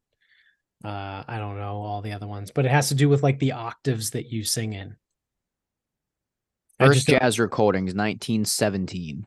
uh 0.86 1.24
I 1.28 1.38
don't 1.38 1.58
know 1.58 1.82
all 1.82 2.02
the 2.02 2.14
other 2.14 2.28
ones, 2.28 2.52
but 2.52 2.66
it 2.66 2.72
has 2.72 2.88
to 2.88 2.96
do 2.96 3.10
with 3.10 3.22
like 3.22 3.40
the 3.40 3.52
octaves 3.52 4.12
that 4.12 4.32
you 4.32 4.46
sing 4.46 4.72
in. 4.72 4.96
First 6.80 7.08
don't- 7.08 7.20
jazz 7.20 7.40
recordings, 7.40 7.94
1917. 7.94 9.26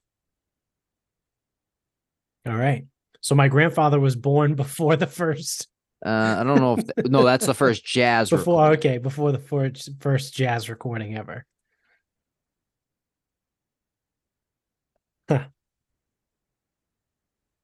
All 2.46 2.56
right. 2.56 2.84
So 3.20 3.34
my 3.34 3.48
grandfather 3.48 4.00
was 4.00 4.16
born 4.16 4.54
before 4.56 4.96
the 4.96 5.06
first 5.06 5.68
Uh, 6.04 6.36
I 6.40 6.42
don't 6.44 6.58
know 6.60 6.74
if 6.74 6.84
th- 6.84 7.06
no, 7.08 7.22
that's 7.24 7.46
the 7.46 7.54
first 7.54 7.84
jazz. 7.84 8.30
before 8.30 8.62
recording. 8.62 8.78
okay, 8.78 8.98
before 8.98 9.30
the 9.32 9.38
first 9.38 9.90
first 10.00 10.34
jazz 10.34 10.68
recording 10.68 11.16
ever. 11.16 11.46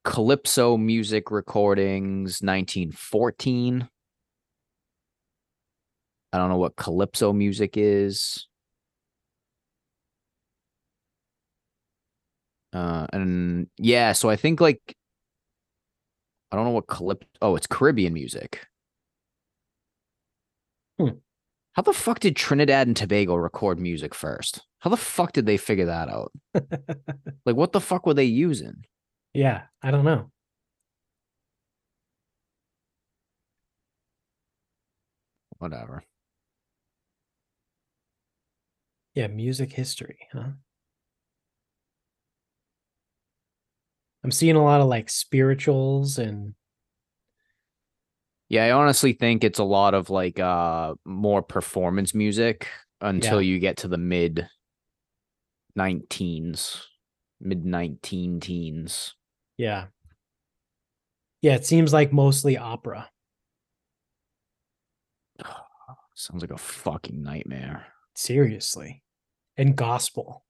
Calypso 0.05 0.77
music 0.77 1.31
recordings, 1.31 2.41
1914. 2.41 3.89
I 6.33 6.39
don't 6.39 6.49
know 6.51 6.57
what 6.57 6.77
calypso 6.77 7.33
music 7.33 7.73
is. 7.77 8.48
Uh, 12.73 13.07
and 13.13 13.69
yeah, 13.79 14.13
so 14.13 14.29
I 14.29 14.37
think 14.37 14.61
like 14.61 14.95
I 16.51 16.57
don't 16.57 16.65
know 16.65 16.71
what 16.73 16.87
clip. 16.87 17.25
Oh, 17.43 17.57
it's 17.57 17.67
Caribbean 17.67 18.13
music. 18.15 18.67
Hmm. 20.99 21.19
How 21.75 21.83
the 21.83 21.93
fuck 21.93 22.21
did 22.21 22.35
Trinidad 22.37 22.87
and 22.89 22.97
Tobago 22.97 23.37
record 23.37 23.79
music 23.79 24.15
first? 24.15 24.63
How 24.81 24.91
the 24.91 24.97
fuck 24.97 25.33
did 25.33 25.47
they 25.47 25.57
figure 25.57 25.87
that 25.87 26.09
out? 26.09 26.33
Like, 27.47 27.57
what 27.57 27.73
the 27.73 27.81
fuck 27.81 28.05
were 28.07 28.15
they 28.15 28.25
using? 28.25 28.85
yeah, 29.33 29.63
I 29.83 29.91
don't 29.91 30.05
know. 30.05 30.31
Whatever. 35.59 36.03
Yeah, 39.15 39.29
music 39.29 39.73
history, 39.73 40.19
huh? 40.33 40.51
I'm 44.29 44.33
seeing 44.33 44.57
a 44.57 44.63
lot 44.63 44.83
of 44.83 44.89
like 44.89 45.09
spirituals 45.09 46.19
and 46.19 46.53
Yeah, 48.51 48.67
I 48.67 48.73
honestly 48.73 49.15
think 49.15 49.43
it's 49.43 49.59
a 49.59 49.65
lot 49.65 49.95
of 49.95 50.11
like 50.11 50.39
uh 50.39 50.97
more 51.07 51.41
performance 51.41 52.15
music 52.15 52.69
until 53.01 53.41
you 53.41 53.59
get 53.59 53.79
to 53.79 53.89
the 53.89 53.97
mid 53.97 54.47
19s, 55.79 56.83
mid 57.41 57.65
19 57.65 58.41
teens. 58.41 59.15
yeah. 59.57 59.87
Yeah, 61.41 61.55
it 61.55 61.65
seems 61.65 61.95
like 61.95 62.13
mostly 62.13 62.59
opera. 62.59 63.09
Sounds 66.15 66.43
like 66.43 66.51
a 66.51 66.59
fucking 66.59 67.23
nightmare. 67.23 67.87
Seriously. 68.15 69.03
And 69.57 69.75
gospel. 69.75 70.45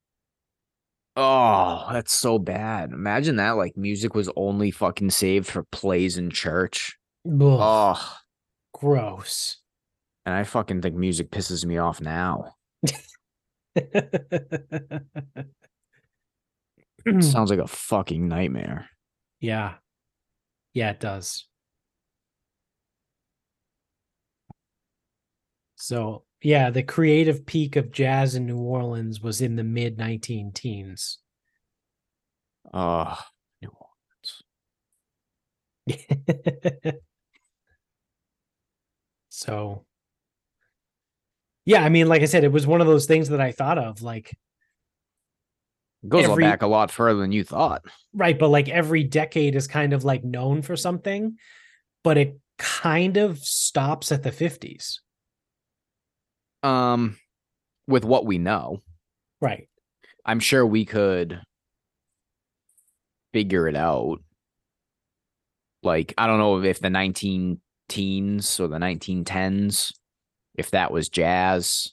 Oh, 1.20 1.88
that's 1.90 2.12
so 2.12 2.38
bad. 2.38 2.92
Imagine 2.92 3.34
that 3.36 3.56
like 3.56 3.76
music 3.76 4.14
was 4.14 4.30
only 4.36 4.70
fucking 4.70 5.10
saved 5.10 5.48
for 5.48 5.64
plays 5.64 6.16
in 6.16 6.30
church. 6.30 6.96
Ugh, 7.26 7.32
Oh, 7.40 8.16
gross. 8.72 9.56
and 10.24 10.32
I 10.34 10.44
fucking 10.44 10.80
think 10.80 10.94
music 10.94 11.30
pisses 11.32 11.64
me 11.64 11.78
off 11.78 12.00
now. 12.00 12.54
Sounds 17.20 17.50
like 17.50 17.58
a 17.58 17.66
fucking 17.66 18.28
nightmare. 18.28 18.88
yeah. 19.40 19.74
Yeah, 20.74 20.90
it 20.90 21.00
does. 21.00 21.46
So, 25.76 26.24
yeah, 26.42 26.70
the 26.70 26.82
creative 26.82 27.44
peak 27.46 27.76
of 27.76 27.90
jazz 27.92 28.34
in 28.34 28.46
New 28.46 28.58
Orleans 28.58 29.20
was 29.20 29.40
in 29.40 29.56
the 29.56 29.64
mid 29.64 29.98
19 29.98 30.52
teens. 30.52 31.18
Oh, 32.72 33.18
New 33.62 33.70
Orleans. 35.88 36.02
so, 39.28 39.84
yeah, 41.64 41.82
I 41.84 41.88
mean, 41.88 42.08
like 42.08 42.22
I 42.22 42.26
said, 42.26 42.44
it 42.44 42.52
was 42.52 42.66
one 42.66 42.80
of 42.80 42.86
those 42.86 43.06
things 43.06 43.28
that 43.30 43.40
I 43.40 43.52
thought 43.52 43.78
of 43.78 44.02
like, 44.02 44.36
Goes 46.06 46.24
Every- 46.26 46.44
back 46.44 46.62
a 46.62 46.68
lot 46.68 46.92
further 46.92 47.18
than 47.20 47.32
you 47.32 47.42
thought. 47.42 47.82
right, 48.14 48.38
but 48.38 48.48
like 48.50 48.68
every 48.68 49.02
decade 49.02 49.56
is 49.56 49.66
kind 49.66 49.92
of 49.92 50.04
like 50.04 50.22
known 50.22 50.62
for 50.62 50.76
something, 50.76 51.38
but 52.04 52.16
it 52.16 52.38
kind 52.56 53.16
of 53.16 53.38
stops 53.40 54.12
at 54.12 54.22
the 54.22 54.30
50s. 54.30 55.00
Um, 56.62 57.18
with 57.86 58.04
what 58.04 58.26
we 58.26 58.38
know, 58.38 58.82
Right. 59.40 59.68
I'm 60.24 60.40
sure 60.40 60.66
we 60.66 60.84
could 60.84 61.40
figure 63.32 63.68
it 63.68 63.76
out. 63.76 64.18
Like, 65.82 66.12
I 66.18 66.26
don't 66.26 66.38
know 66.38 66.62
if 66.62 66.80
the 66.80 66.90
19 66.90 67.60
teens 67.88 68.60
or 68.60 68.68
the 68.68 68.78
1910s, 68.78 69.92
if 70.56 70.72
that 70.72 70.90
was 70.90 71.08
jazz, 71.08 71.92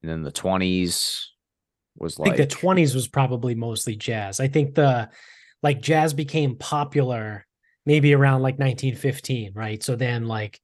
and 0.00 0.10
then 0.10 0.22
the 0.22 0.32
20s 0.32 1.26
was 1.96 2.18
I 2.18 2.22
like 2.22 2.36
think 2.36 2.48
the 2.48 2.56
20s 2.56 2.94
was 2.94 3.08
probably 3.08 3.54
mostly 3.54 3.96
jazz. 3.96 4.40
I 4.40 4.48
think 4.48 4.74
the 4.74 5.10
like 5.62 5.80
jazz 5.80 6.14
became 6.14 6.56
popular 6.56 7.46
maybe 7.84 8.14
around 8.14 8.42
like 8.42 8.58
1915, 8.58 9.52
right? 9.54 9.82
So 9.82 9.96
then 9.96 10.26
like 10.26 10.60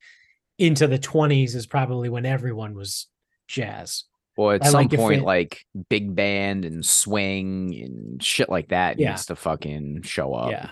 into 0.59 0.87
the 0.87 0.99
20s 0.99 1.55
is 1.55 1.67
probably 1.67 2.09
when 2.09 2.27
everyone 2.27 2.75
was 2.75 3.07
jazz. 3.47 4.05
Well, 4.37 4.53
at 4.53 4.63
I 4.65 4.67
some 4.67 4.75
like 4.75 4.91
point, 4.93 5.23
it- 5.23 5.25
like 5.25 5.61
big 5.89 6.15
band 6.15 6.65
and 6.65 6.85
swing 6.85 7.75
and 7.83 8.23
shit 8.23 8.49
like 8.49 8.69
that 8.69 8.99
Yeah. 8.99 9.11
needs 9.11 9.27
to 9.27 9.37
fucking 9.37 10.03
show 10.03 10.35
up 10.35 10.51
Yeah. 10.51 10.71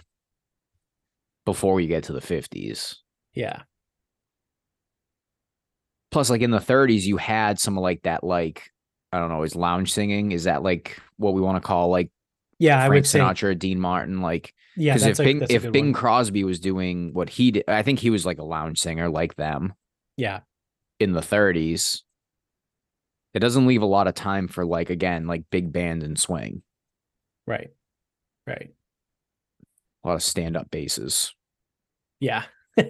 before 1.44 1.74
we 1.74 1.86
get 1.86 2.04
to 2.04 2.12
the 2.12 2.20
50s. 2.20 2.96
Yeah. 3.34 3.62
Plus, 6.10 6.30
like 6.30 6.40
in 6.42 6.50
the 6.50 6.60
30s, 6.60 7.04
you 7.06 7.16
had 7.16 7.58
some 7.58 7.76
of 7.76 7.82
like 7.82 8.02
that, 8.02 8.24
like, 8.24 8.70
I 9.12 9.18
don't 9.18 9.28
know, 9.28 9.42
is 9.42 9.56
lounge 9.56 9.92
singing? 9.92 10.32
Is 10.32 10.44
that 10.44 10.62
like 10.62 11.00
what 11.16 11.34
we 11.34 11.40
want 11.40 11.62
to 11.62 11.66
call 11.66 11.88
like 11.90 12.10
Yeah, 12.58 12.78
I 12.78 12.86
Frank 12.86 13.02
would 13.02 13.06
say 13.06 13.18
Sinatra, 13.20 13.58
Dean 13.58 13.80
Martin? 13.80 14.20
Like, 14.20 14.54
yeah, 14.76 14.94
because 14.94 15.06
if 15.06 15.18
a, 15.18 15.24
Bing, 15.24 15.46
if 15.48 15.72
Bing 15.72 15.86
one. 15.86 15.92
Crosby 15.94 16.44
was 16.44 16.60
doing 16.60 17.12
what 17.12 17.28
he 17.30 17.50
did, 17.52 17.64
I 17.68 17.82
think 17.82 17.98
he 17.98 18.10
was 18.10 18.24
like 18.26 18.38
a 18.38 18.44
lounge 18.44 18.78
singer 18.78 19.08
like 19.08 19.36
them 19.36 19.74
Yeah. 20.16 20.40
in 21.00 21.12
the 21.12 21.20
30s. 21.20 22.02
It 23.34 23.40
doesn't 23.40 23.66
leave 23.66 23.82
a 23.82 23.86
lot 23.86 24.06
of 24.08 24.14
time 24.14 24.48
for 24.48 24.64
like, 24.64 24.88
again, 24.90 25.26
like 25.26 25.44
big 25.50 25.72
band 25.72 26.02
and 26.02 26.18
swing. 26.18 26.62
Right. 27.46 27.70
Right. 28.46 28.70
A 30.04 30.08
lot 30.08 30.14
of 30.14 30.22
stand 30.22 30.56
up 30.56 30.70
basses. 30.70 31.34
Yeah. 32.20 32.44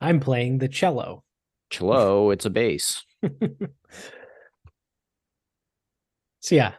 I'm 0.00 0.20
playing 0.20 0.58
the 0.58 0.68
cello. 0.68 1.24
Cello, 1.70 2.30
it's 2.30 2.44
a 2.44 2.50
bass. 2.50 3.04
So 6.40 6.54
yeah, 6.56 6.74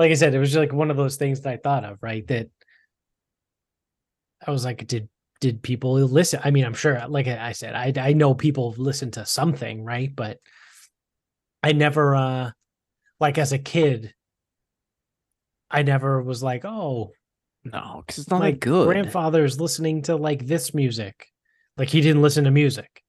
like 0.00 0.10
I 0.10 0.14
said, 0.14 0.34
it 0.34 0.38
was 0.38 0.56
like 0.56 0.72
one 0.72 0.90
of 0.90 0.96
those 0.96 1.16
things 1.16 1.42
that 1.42 1.52
I 1.52 1.56
thought 1.58 1.84
of, 1.84 1.98
right? 2.02 2.26
That 2.28 2.48
I 4.46 4.50
was 4.50 4.64
like, 4.64 4.86
did 4.86 5.10
did 5.42 5.62
people 5.62 5.92
listen? 5.94 6.40
I 6.42 6.50
mean, 6.50 6.64
I'm 6.64 6.72
sure, 6.74 7.06
like 7.06 7.28
I 7.28 7.52
said, 7.52 7.74
I 7.74 7.92
I 8.08 8.14
know 8.14 8.34
people 8.34 8.74
listen 8.78 9.10
to 9.12 9.26
something, 9.26 9.84
right? 9.84 10.10
But 10.14 10.38
I 11.62 11.72
never 11.72 12.14
uh 12.16 12.50
like 13.20 13.36
as 13.36 13.52
a 13.52 13.58
kid, 13.58 14.14
I 15.70 15.82
never 15.82 16.22
was 16.22 16.42
like, 16.42 16.64
oh, 16.64 17.12
No, 17.64 18.02
because 18.06 18.20
it's 18.22 18.30
not 18.30 18.40
like 18.40 18.60
good. 18.60 18.86
grandfather's 18.86 19.60
listening 19.60 20.00
to 20.02 20.16
like 20.16 20.46
this 20.46 20.72
music. 20.72 21.26
Like 21.76 21.90
he 21.90 22.00
didn't 22.00 22.22
listen 22.22 22.44
to 22.44 22.50
music. 22.50 23.02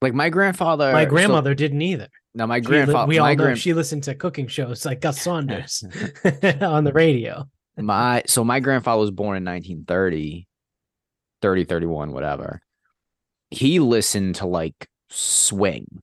like 0.00 0.14
my 0.14 0.30
grandfather. 0.30 0.92
My 0.94 1.04
so- 1.04 1.10
grandmother 1.10 1.54
didn't 1.54 1.82
either. 1.82 2.08
Now 2.34 2.46
my 2.46 2.60
grandfather. 2.60 3.08
we 3.08 3.18
all 3.18 3.26
my 3.26 3.34
know 3.34 3.44
grand, 3.44 3.58
she 3.58 3.74
listened 3.74 4.04
to 4.04 4.14
cooking 4.14 4.46
shows 4.46 4.84
like 4.86 5.00
Gus 5.00 5.20
Saunders 5.20 5.84
on 6.60 6.84
the 6.84 6.92
radio. 6.92 7.44
my 7.76 8.22
so 8.26 8.44
my 8.44 8.60
grandfather 8.60 9.00
was 9.00 9.10
born 9.10 9.36
in 9.36 9.44
1930 9.44 10.46
30 11.42 11.64
31 11.64 12.12
whatever 12.12 12.60
he 13.50 13.80
listened 13.80 14.36
to 14.36 14.46
like 14.46 14.86
swing 15.10 16.00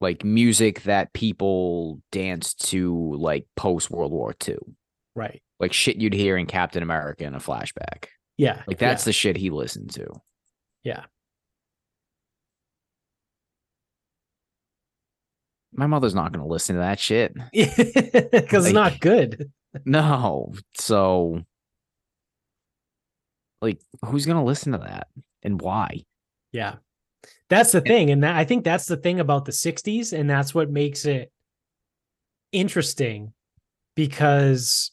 like 0.00 0.24
music 0.24 0.82
that 0.84 1.12
people 1.12 2.00
danced 2.10 2.68
to 2.70 3.14
like 3.16 3.46
post 3.56 3.90
world 3.90 4.12
war 4.12 4.34
ii 4.48 4.56
Right. 5.14 5.42
like 5.58 5.72
shit 5.72 5.96
you'd 5.96 6.14
hear 6.14 6.36
in 6.36 6.46
captain 6.46 6.82
america 6.82 7.24
in 7.24 7.34
a 7.34 7.38
flashback 7.40 8.06
Yeah. 8.38 8.62
like 8.66 8.78
that's 8.78 9.04
the 9.04 9.12
shit 9.12 9.36
he 9.36 9.50
listened 9.50 9.90
to 9.94 10.06
Yeah. 10.84 11.04
My 15.72 15.86
mother's 15.86 16.14
not 16.14 16.32
going 16.32 16.42
to 16.44 16.50
listen 16.50 16.76
to 16.76 16.80
that 16.80 16.98
shit. 17.00 17.34
Because 17.52 18.66
it's 18.66 18.74
not 18.74 19.00
good. 19.00 19.50
no 19.84 20.52
so 20.74 21.40
like 23.62 23.80
who's 24.04 24.26
going 24.26 24.38
to 24.38 24.44
listen 24.44 24.72
to 24.72 24.78
that 24.78 25.08
and 25.42 25.60
why 25.60 26.04
Yeah. 26.52 26.76
That's 27.48 27.72
the 27.72 27.80
thing. 27.80 28.10
And 28.10 28.22
that, 28.22 28.36
I 28.36 28.44
think 28.44 28.64
that's 28.64 28.86
the 28.86 28.96
thing 28.96 29.20
about 29.20 29.44
the 29.44 29.52
60s. 29.52 30.18
And 30.18 30.30
that's 30.30 30.54
what 30.54 30.70
makes 30.70 31.04
it 31.04 31.30
interesting 32.52 33.32
because 33.96 34.92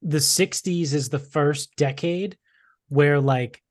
the 0.00 0.18
60s 0.18 0.94
is 0.94 1.08
the 1.08 1.18
first 1.18 1.74
decade 1.76 2.38
where 2.88 3.20
like 3.20 3.62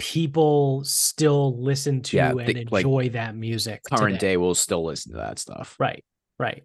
people 0.00 0.82
still 0.84 1.56
listen 1.62 2.00
to 2.02 2.16
Yeah, 2.16 2.30
and 2.30 2.38
the- 2.40 2.64
like, 2.70 2.84
enjoy 2.84 3.10
that 3.10 3.36
music. 3.36 3.82
current 3.84 4.14
today. 4.14 4.32
day 4.32 4.36
will 4.38 4.54
still 4.54 4.82
listen 4.84 5.12
to 5.12 5.18
that 5.18 5.38
stuff 5.38 5.76
Right. 5.78 6.02
Right. 6.38 6.64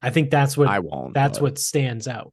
I 0.00 0.10
think 0.10 0.30
that's 0.30 0.56
what 0.56 0.68
I 0.68 0.78
won't. 0.78 1.12
that's 1.14 1.38
but- 1.38 1.42
what 1.42 1.58
stands 1.58 2.06
out. 2.06 2.32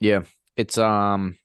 Yeah, 0.00 0.22
it's 0.56 0.78
um, 0.78 1.36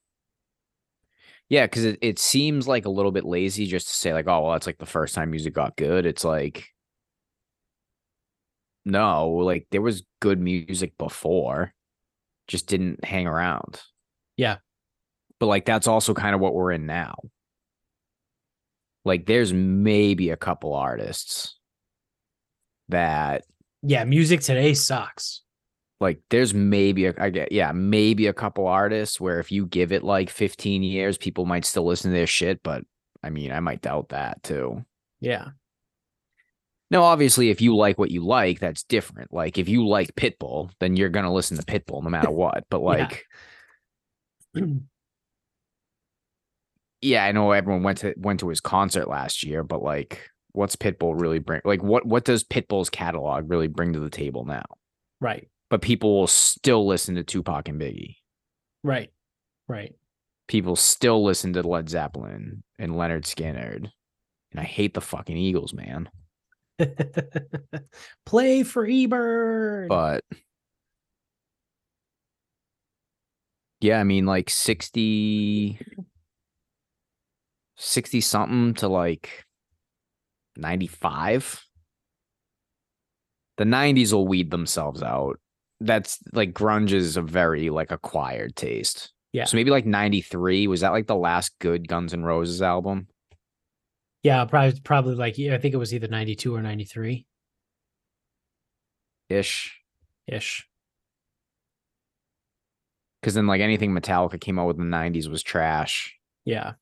yeah, 1.49 1.65
because 1.65 1.83
it 1.85 1.99
it 2.01 2.19
seems 2.19 2.67
like 2.67 2.85
a 2.85 2.89
little 2.89 3.11
bit 3.11 3.25
lazy 3.25 3.65
just 3.67 3.87
to 3.87 3.93
say 3.93 4.13
like, 4.13 4.27
oh 4.27 4.41
well, 4.43 4.51
that's 4.53 4.67
like 4.67 4.77
the 4.77 4.85
first 4.85 5.15
time 5.15 5.31
music 5.31 5.53
got 5.53 5.75
good. 5.75 6.05
It's 6.05 6.23
like, 6.23 6.69
no, 8.85 9.29
like 9.29 9.67
there 9.71 9.81
was 9.81 10.03
good 10.21 10.39
music 10.39 10.97
before, 10.97 11.73
just 12.47 12.67
didn't 12.67 13.03
hang 13.03 13.27
around. 13.27 13.81
Yeah. 14.37 14.57
but 15.39 15.47
like 15.47 15.65
that's 15.65 15.87
also 15.87 16.13
kind 16.13 16.35
of 16.35 16.41
what 16.41 16.53
we're 16.53 16.71
in 16.71 16.85
now. 16.85 17.15
Like, 19.03 19.27
there's 19.27 19.53
maybe 19.53 20.31
a 20.31 20.37
couple 20.37 20.73
artists 20.73 21.57
that 22.89 23.43
Yeah, 23.83 24.03
music 24.03 24.41
today 24.41 24.73
sucks. 24.73 25.41
like 25.99 26.19
there's 26.29 26.53
maybe 26.53 27.05
a, 27.05 27.13
I 27.19 27.29
get 27.29 27.51
yeah 27.51 27.71
maybe 27.71 28.27
a 28.27 28.33
couple 28.33 28.67
artists 28.67 29.19
where 29.21 29.39
if 29.39 29.51
you 29.51 29.65
give 29.67 29.91
it 29.91 30.03
like 30.03 30.29
15 30.29 30.83
years 30.83 31.17
people 31.17 31.45
might 31.45 31.65
still 31.65 31.85
listen 31.85 32.11
to 32.11 32.17
their 32.17 32.27
shit 32.27 32.61
but 32.63 32.83
I 33.23 33.29
mean 33.29 33.51
I 33.51 33.59
might 33.59 33.81
doubt 33.81 34.09
that 34.09 34.41
too. 34.43 34.83
Yeah. 35.19 35.49
Now 36.91 37.03
obviously 37.03 37.49
if 37.49 37.61
you 37.61 37.75
like 37.75 37.97
what 37.97 38.11
you 38.11 38.23
like 38.25 38.59
that's 38.59 38.83
different. 38.83 39.33
Like 39.33 39.57
if 39.57 39.67
you 39.67 39.87
like 39.87 40.15
Pitbull 40.15 40.71
then 40.79 40.95
you're 40.95 41.09
going 41.09 41.25
to 41.25 41.31
listen 41.31 41.57
to 41.57 41.63
Pitbull 41.63 42.03
no 42.03 42.09
matter 42.09 42.31
what. 42.31 42.65
But 42.69 42.81
Yeah. 42.83 42.87
like 42.87 43.25
yeah, 47.01 47.25
I 47.25 47.31
know 47.31 47.51
everyone 47.51 47.83
went 47.83 47.99
to 47.99 48.13
went 48.17 48.39
to 48.41 48.49
his 48.49 48.61
concert 48.61 49.07
last 49.07 49.43
year 49.43 49.63
but 49.63 49.81
like 49.83 50.29
what's 50.51 50.75
Pitbull 50.75 51.19
really 51.19 51.39
bring 51.39 51.61
like 51.65 51.83
what 51.83 52.05
what 52.05 52.23
does 52.25 52.43
Pitbull's 52.43 52.89
catalog 52.89 53.49
really 53.49 53.67
bring 53.67 53.93
to 53.93 53.99
the 53.99 54.09
table 54.09 54.45
now? 54.45 54.63
right. 55.19 55.47
But 55.71 55.81
people 55.81 56.15
will 56.19 56.27
still 56.27 56.85
listen 56.87 57.15
to 57.15 57.23
Tupac 57.23 57.67
and 57.67 57.81
Biggie. 57.81 58.17
Right. 58.83 59.09
Right. 59.67 59.95
people 60.47 60.75
still 60.75 61.23
listen 61.23 61.53
to 61.53 61.63
Led 61.67 61.89
Zeppelin 61.89 62.63
and 62.77 62.93
Lynyrd 62.93 63.23
Skynyrd. 63.23 63.89
And 64.51 64.59
I 64.59 64.63
hate 64.63 64.93
the 64.93 65.01
fucking 65.01 65.35
Eagles, 65.35 65.73
man. 65.73 66.07
Play 68.25 68.63
for 68.63 68.85
Ebert. 68.85 69.87
But 69.89 70.23
yeah, 73.79 73.99
I 73.99 74.03
mean 74.03 74.25
like 74.25 74.49
60 74.49 75.79
60 77.77 78.21
something 78.21 78.73
to 78.75 78.87
like 78.87 79.45
95. 80.57 81.65
The 83.57 83.63
90s 83.63 84.13
will 84.13 84.27
weed 84.27 84.51
themselves 84.51 85.01
out. 85.01 85.39
That's 85.81 86.19
like 86.33 86.53
grunge 86.53 86.91
is 86.91 87.17
a 87.17 87.21
very 87.21 87.69
like 87.69 87.91
acquired 87.91 88.55
taste. 88.55 89.11
Yeah. 89.33 89.45
So 89.45 89.57
maybe 89.57 89.71
like 89.71 89.85
93 89.85 90.67
was 90.67 90.81
that 90.81 90.91
like 90.91 91.07
the 91.07 91.15
last 91.15 91.57
good 91.59 91.87
Guns 91.87 92.13
N' 92.13 92.23
Roses 92.23 92.61
album? 92.61 93.07
Yeah, 94.25 94.43
probably 94.45 94.79
probably 94.83 95.13
like 95.13 95.37
I 95.39 95.59
think 95.59 95.75
it 95.75 95.77
was 95.77 95.93
either 95.93 96.07
92 96.07 96.55
or 96.55 96.63
93 96.63 97.27
Ish. 99.29 99.79
ish. 100.25 100.67
Because 103.21 103.35
then, 103.35 103.45
like 103.45 103.61
anything 103.61 103.91
Metallica 103.91 104.41
came 104.41 104.57
out 104.57 104.65
with 104.65 104.79
in 104.79 104.89
the 104.89 104.97
'90s 104.97 105.27
was 105.27 105.43
trash. 105.43 106.15
Yeah. 106.43 106.73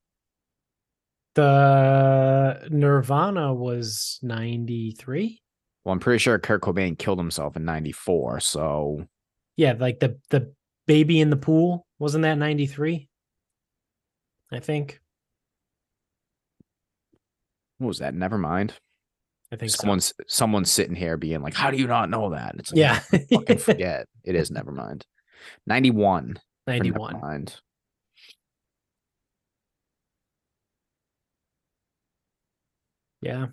The 1.36 2.67
Nirvana 2.69 3.53
was 3.53 4.19
93. 4.21 5.41
Well, 5.84 5.91
I'm 5.91 5.99
pretty 5.99 6.19
sure 6.19 6.39
Kurt 6.39 6.62
Cobain 6.62 6.97
killed 6.97 7.19
himself 7.19 7.58
in 7.58 7.65
'94. 7.65 8.39
So 8.39 9.06
Yeah, 9.58 9.73
like 9.77 9.99
the 9.99 10.17
the 10.29 10.53
baby 10.88 11.19
in 11.19 11.29
the 11.29 11.36
pool 11.38 11.86
wasn't 11.99 12.21
that 12.21 12.38
93? 12.38 13.10
I 14.49 14.60
think. 14.60 15.01
What 17.84 17.89
was 17.89 18.00
that? 18.00 18.13
Never 18.15 18.38
mind. 18.38 18.74
I 19.52 19.56
think 19.56 19.72
so. 19.72 19.78
Someone's 19.82 20.13
someone's 20.28 20.72
sitting 20.72 20.96
here 20.96 21.15
being 21.17 21.41
like, 21.41 21.54
"How 21.54 21.69
do 21.69 21.78
you 21.78 21.86
not 21.88 22.10
know 22.10 22.32
that?" 22.32 22.56
It's 22.58 22.72
like, 22.72 22.80
Yeah. 22.80 23.00
fucking 23.32 23.58
forget. 23.60 24.08
It 24.24 24.36
is 24.36 24.50
never 24.50 24.72
mind. 24.72 25.06
'91. 25.67 26.38
91. 26.67 27.19
Mind. 27.22 27.56
Yeah. 33.22 33.48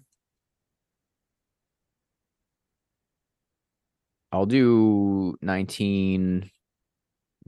I'll 4.33 4.47
do 4.47 5.37
19 5.43 6.51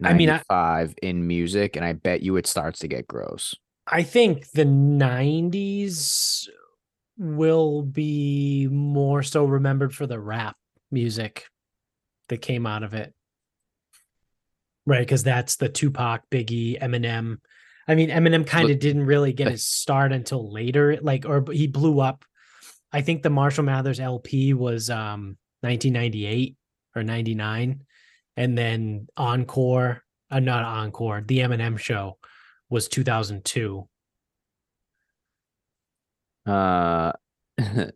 I 0.02 0.14
mean, 0.14 0.30
I- 0.30 0.88
in 1.02 1.26
music, 1.26 1.76
and 1.76 1.84
I 1.84 1.92
bet 1.92 2.22
you 2.22 2.36
it 2.36 2.46
starts 2.46 2.80
to 2.80 2.88
get 2.88 3.06
gross. 3.06 3.54
I 3.86 4.02
think 4.02 4.50
the 4.52 4.64
90s 4.64 6.48
will 7.22 7.82
be 7.82 8.66
more 8.70 9.22
so 9.22 9.44
remembered 9.44 9.94
for 9.94 10.06
the 10.06 10.18
rap 10.18 10.56
music 10.90 11.46
that 12.28 12.42
came 12.42 12.66
out 12.66 12.82
of 12.82 12.94
it. 12.94 13.14
Right, 14.84 15.00
because 15.00 15.22
that's 15.22 15.56
the 15.56 15.68
Tupac, 15.68 16.22
Biggie, 16.30 16.80
Eminem. 16.80 17.38
I 17.86 17.94
mean, 17.94 18.10
Eminem 18.10 18.46
kind 18.46 18.70
of 18.70 18.80
didn't 18.80 19.06
really 19.06 19.32
get 19.32 19.50
his 19.50 19.66
start 19.66 20.12
until 20.12 20.50
later, 20.52 20.98
like, 21.00 21.24
or 21.24 21.44
he 21.52 21.68
blew 21.68 22.00
up. 22.00 22.24
I 22.92 23.00
think 23.00 23.22
the 23.22 23.30
Marshall 23.30 23.64
Mathers 23.64 24.00
LP 24.00 24.54
was 24.54 24.90
um 24.90 25.36
1998 25.60 26.56
or 26.96 27.04
99, 27.04 27.84
and 28.36 28.58
then 28.58 29.06
Encore, 29.16 30.02
uh, 30.30 30.40
not 30.40 30.64
Encore, 30.64 31.22
the 31.24 31.38
Eminem 31.38 31.78
show 31.78 32.18
was 32.68 32.88
2002. 32.88 33.88
Uh, 36.46 37.12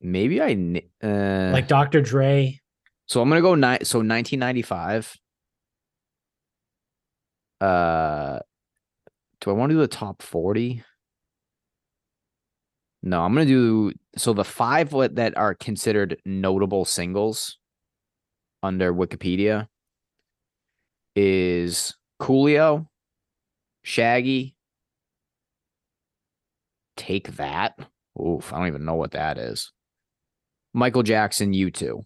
maybe 0.00 0.40
I 0.40 0.82
uh, 1.02 1.50
like 1.52 1.68
Dr. 1.68 2.00
Dre. 2.00 2.60
So 3.06 3.20
I'm 3.22 3.28
gonna 3.28 3.40
go 3.40 3.54
ni- 3.54 3.84
so 3.84 3.98
1995. 3.98 5.16
Uh, 7.60 8.40
do 9.40 9.50
I 9.50 9.54
want 9.54 9.70
to 9.70 9.76
do 9.76 9.80
the 9.80 9.88
top 9.88 10.22
40? 10.22 10.82
No, 13.02 13.22
I'm 13.22 13.32
gonna 13.32 13.46
do 13.46 13.92
so 14.16 14.32
the 14.32 14.44
five 14.44 14.90
that 14.90 15.36
are 15.36 15.54
considered 15.54 16.20
notable 16.24 16.84
singles 16.84 17.58
under 18.62 18.92
Wikipedia 18.92 19.68
is 21.14 21.94
Coolio, 22.20 22.88
Shaggy, 23.84 24.55
Take 26.96 27.36
That. 27.36 27.78
Oof, 28.20 28.52
I 28.52 28.58
don't 28.58 28.68
even 28.68 28.84
know 28.84 28.94
what 28.94 29.12
that 29.12 29.38
is. 29.38 29.72
Michael 30.72 31.02
Jackson, 31.02 31.52
U2. 31.52 32.02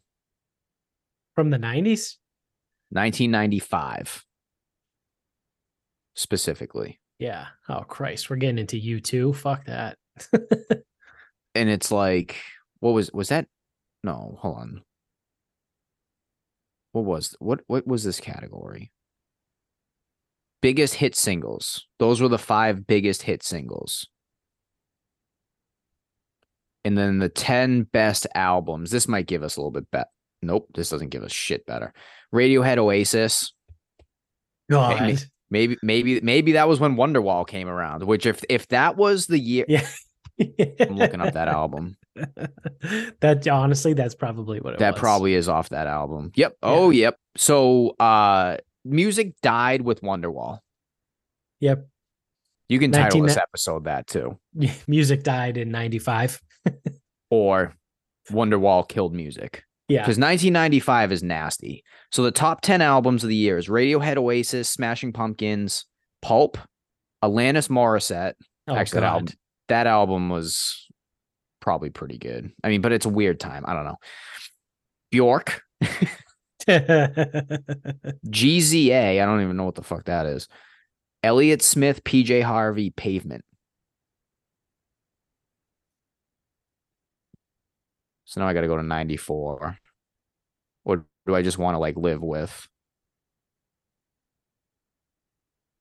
From 1.35 1.51
the 1.51 1.59
90s? 1.59 2.17
1995 2.91 4.25
specifically. 6.17 7.01
Yeah. 7.21 7.47
Oh 7.69 7.83
Christ, 7.83 8.29
we're 8.29 8.37
getting 8.37 8.59
into 8.59 8.79
you 8.79 9.01
too. 9.01 9.33
Fuck 9.33 9.67
that. 9.67 9.97
And 11.55 11.69
it's 11.69 11.91
like, 11.91 12.37
what 12.79 12.93
was 12.93 13.11
was 13.13 13.29
that? 13.29 13.47
No, 14.05 14.37
hold 14.41 14.57
on. 14.57 14.83
What 16.93 17.05
was 17.05 17.37
what 17.41 17.61
what 17.67 17.87
was 17.87 18.05
this 18.05 18.21
category? 18.21 18.93
Biggest 20.63 20.95
hit 20.95 21.17
singles. 21.17 21.87
Those 21.99 22.21
were 22.21 22.29
the 22.29 22.39
five 22.39 22.87
biggest 22.87 23.23
hit 23.23 23.43
singles. 23.43 24.09
And 26.85 26.97
then 26.97 27.19
the 27.19 27.29
10 27.29 27.85
best 27.85 28.27
albums. 28.35 28.91
This 28.91 29.07
might 29.09 29.27
give 29.27 29.43
us 29.43 29.57
a 29.57 29.61
little 29.61 29.71
bit 29.71 29.91
better. 29.91 30.09
Nope, 30.43 30.69
this 30.75 30.89
doesn't 30.89 31.11
give 31.11 31.23
us 31.23 31.33
shit 31.33 31.67
better. 31.67 31.93
Radiohead 32.35 32.79
Oasis. 32.79 33.53
God. 34.71 35.19
Maybe 35.51 35.77
maybe 35.83 36.21
maybe 36.21 36.53
that 36.53 36.69
was 36.69 36.79
when 36.79 36.95
Wonderwall 36.95 37.47
came 37.47 37.69
around, 37.69 38.05
which 38.05 38.25
if 38.25 38.43
if 38.49 38.69
that 38.69 38.97
was 38.97 39.27
the 39.27 39.39
year 39.39 39.65
Yeah. 39.69 39.87
I'm 40.81 40.97
looking 40.97 41.21
up 41.21 41.35
that 41.35 41.49
album. 41.49 41.97
that 43.21 43.47
honestly, 43.49 43.93
that's 43.93 44.15
probably 44.15 44.61
what 44.61 44.75
it 44.75 44.79
That 44.79 44.95
was. 44.95 45.01
probably 45.01 45.35
is 45.35 45.49
off 45.49 45.71
that 45.71 45.87
album. 45.89 46.31
Yep. 46.37 46.57
Oh, 46.63 46.91
yep. 46.91 47.17
So 47.37 47.91
uh 47.99 48.59
music 48.85 49.35
died 49.43 49.83
with 49.83 50.01
Wonderwall. 50.03 50.61
Yep. 51.59 51.87
You 52.69 52.79
can 52.79 52.93
title 52.93 53.19
19 53.21 53.27
this 53.27 53.37
episode 53.37 53.85
that 53.85 54.07
too. 54.07 54.39
Music 54.87 55.25
died 55.25 55.57
in 55.57 55.71
95. 55.73 56.41
Or 57.31 57.75
Wonderwall 58.31 58.89
killed 58.89 59.15
music. 59.15 59.65
Yeah. 59.89 60.01
Because 60.01 60.19
1995 60.19 61.13
is 61.13 61.23
nasty. 61.23 61.85
So 62.11 62.23
the 62.23 62.31
top 62.31 62.61
10 62.61 62.83
albums 62.83 63.23
of 63.23 63.29
the 63.29 63.37
year 63.37 63.57
is 63.57 63.69
Radiohead 63.69 64.17
Oasis, 64.17 64.69
Smashing 64.69 65.13
Pumpkins, 65.13 65.87
Pulp, 66.23 66.59
Alanis 67.23 67.69
Morissette. 67.69 68.35
Oh, 68.67 68.75
Actually, 68.75 69.01
that 69.01 69.07
album, 69.07 69.35
that 69.69 69.87
album 69.87 70.29
was 70.29 70.87
probably 71.61 71.91
pretty 71.91 72.19
good. 72.19 72.53
I 72.63 72.69
mean, 72.69 72.81
but 72.81 72.93
it's 72.93 73.07
a 73.07 73.11
weird 73.11 73.41
time. 73.41 73.65
I 73.67 73.75
don't 73.75 73.85
know. 73.85 73.97
Bjork, 75.11 75.63
GZA. 76.69 79.21
I 79.21 79.25
don't 79.25 79.43
even 79.43 79.57
know 79.57 79.65
what 79.65 79.75
the 79.75 79.83
fuck 79.83 80.05
that 80.05 80.27
is. 80.27 80.47
Elliott 81.23 81.63
Smith, 81.63 82.05
PJ 82.05 82.43
Harvey, 82.43 82.91
Pavement. 82.91 83.45
So 88.31 88.41
now 88.41 88.47
I 88.47 88.55
got 88.55 88.61
to 88.61 88.69
go 88.69 88.77
to 88.77 88.83
94. 88.85 89.77
Or 90.85 91.07
do 91.27 91.35
I 91.35 91.43
just 91.43 91.59
want 91.59 91.75
to 91.75 91.79
like 91.79 91.97
live 91.97 92.23
with? 92.23 92.69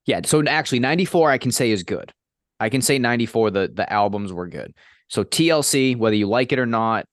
Yeah. 0.04 0.22
So 0.24 0.44
actually, 0.44 0.80
94 0.80 1.30
I 1.30 1.38
can 1.38 1.52
say 1.52 1.70
is 1.70 1.84
good. 1.84 2.12
I 2.58 2.68
can 2.68 2.82
say 2.82 2.98
94, 2.98 3.52
the, 3.52 3.70
the 3.72 3.90
albums 3.90 4.32
were 4.32 4.48
good. 4.48 4.74
So 5.06 5.22
TLC, 5.22 5.96
whether 5.96 6.16
you 6.16 6.26
like 6.26 6.50
it 6.50 6.58
or 6.58 6.66
not, 6.66 7.06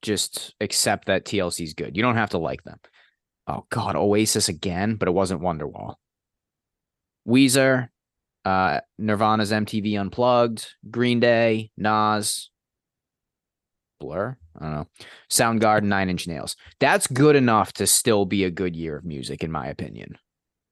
just 0.00 0.54
accept 0.58 1.06
that 1.06 1.26
TLC 1.26 1.64
is 1.64 1.74
good. 1.74 1.94
You 1.94 2.02
don't 2.02 2.16
have 2.16 2.30
to 2.30 2.38
like 2.38 2.64
them. 2.64 2.78
Oh 3.46 3.66
God, 3.68 3.94
Oasis 3.94 4.48
again, 4.48 4.94
but 4.94 5.06
it 5.06 5.12
wasn't 5.12 5.42
Wonderwall. 5.42 5.96
Weezer, 7.28 7.88
uh, 8.46 8.80
Nirvana's 8.98 9.52
MTV 9.52 10.00
Unplugged, 10.00 10.66
Green 10.90 11.20
Day, 11.20 11.70
Nas, 11.76 12.48
Blur. 13.98 14.36
I 14.58 14.64
don't 14.64 14.72
know. 14.74 14.86
Soundgarden, 15.30 15.84
Nine 15.84 16.10
Inch 16.10 16.26
Nails. 16.26 16.56
That's 16.80 17.06
good 17.06 17.36
enough 17.36 17.72
to 17.74 17.86
still 17.86 18.24
be 18.24 18.44
a 18.44 18.50
good 18.50 18.76
year 18.76 18.96
of 18.96 19.04
music, 19.04 19.42
in 19.44 19.50
my 19.52 19.66
opinion, 19.68 20.16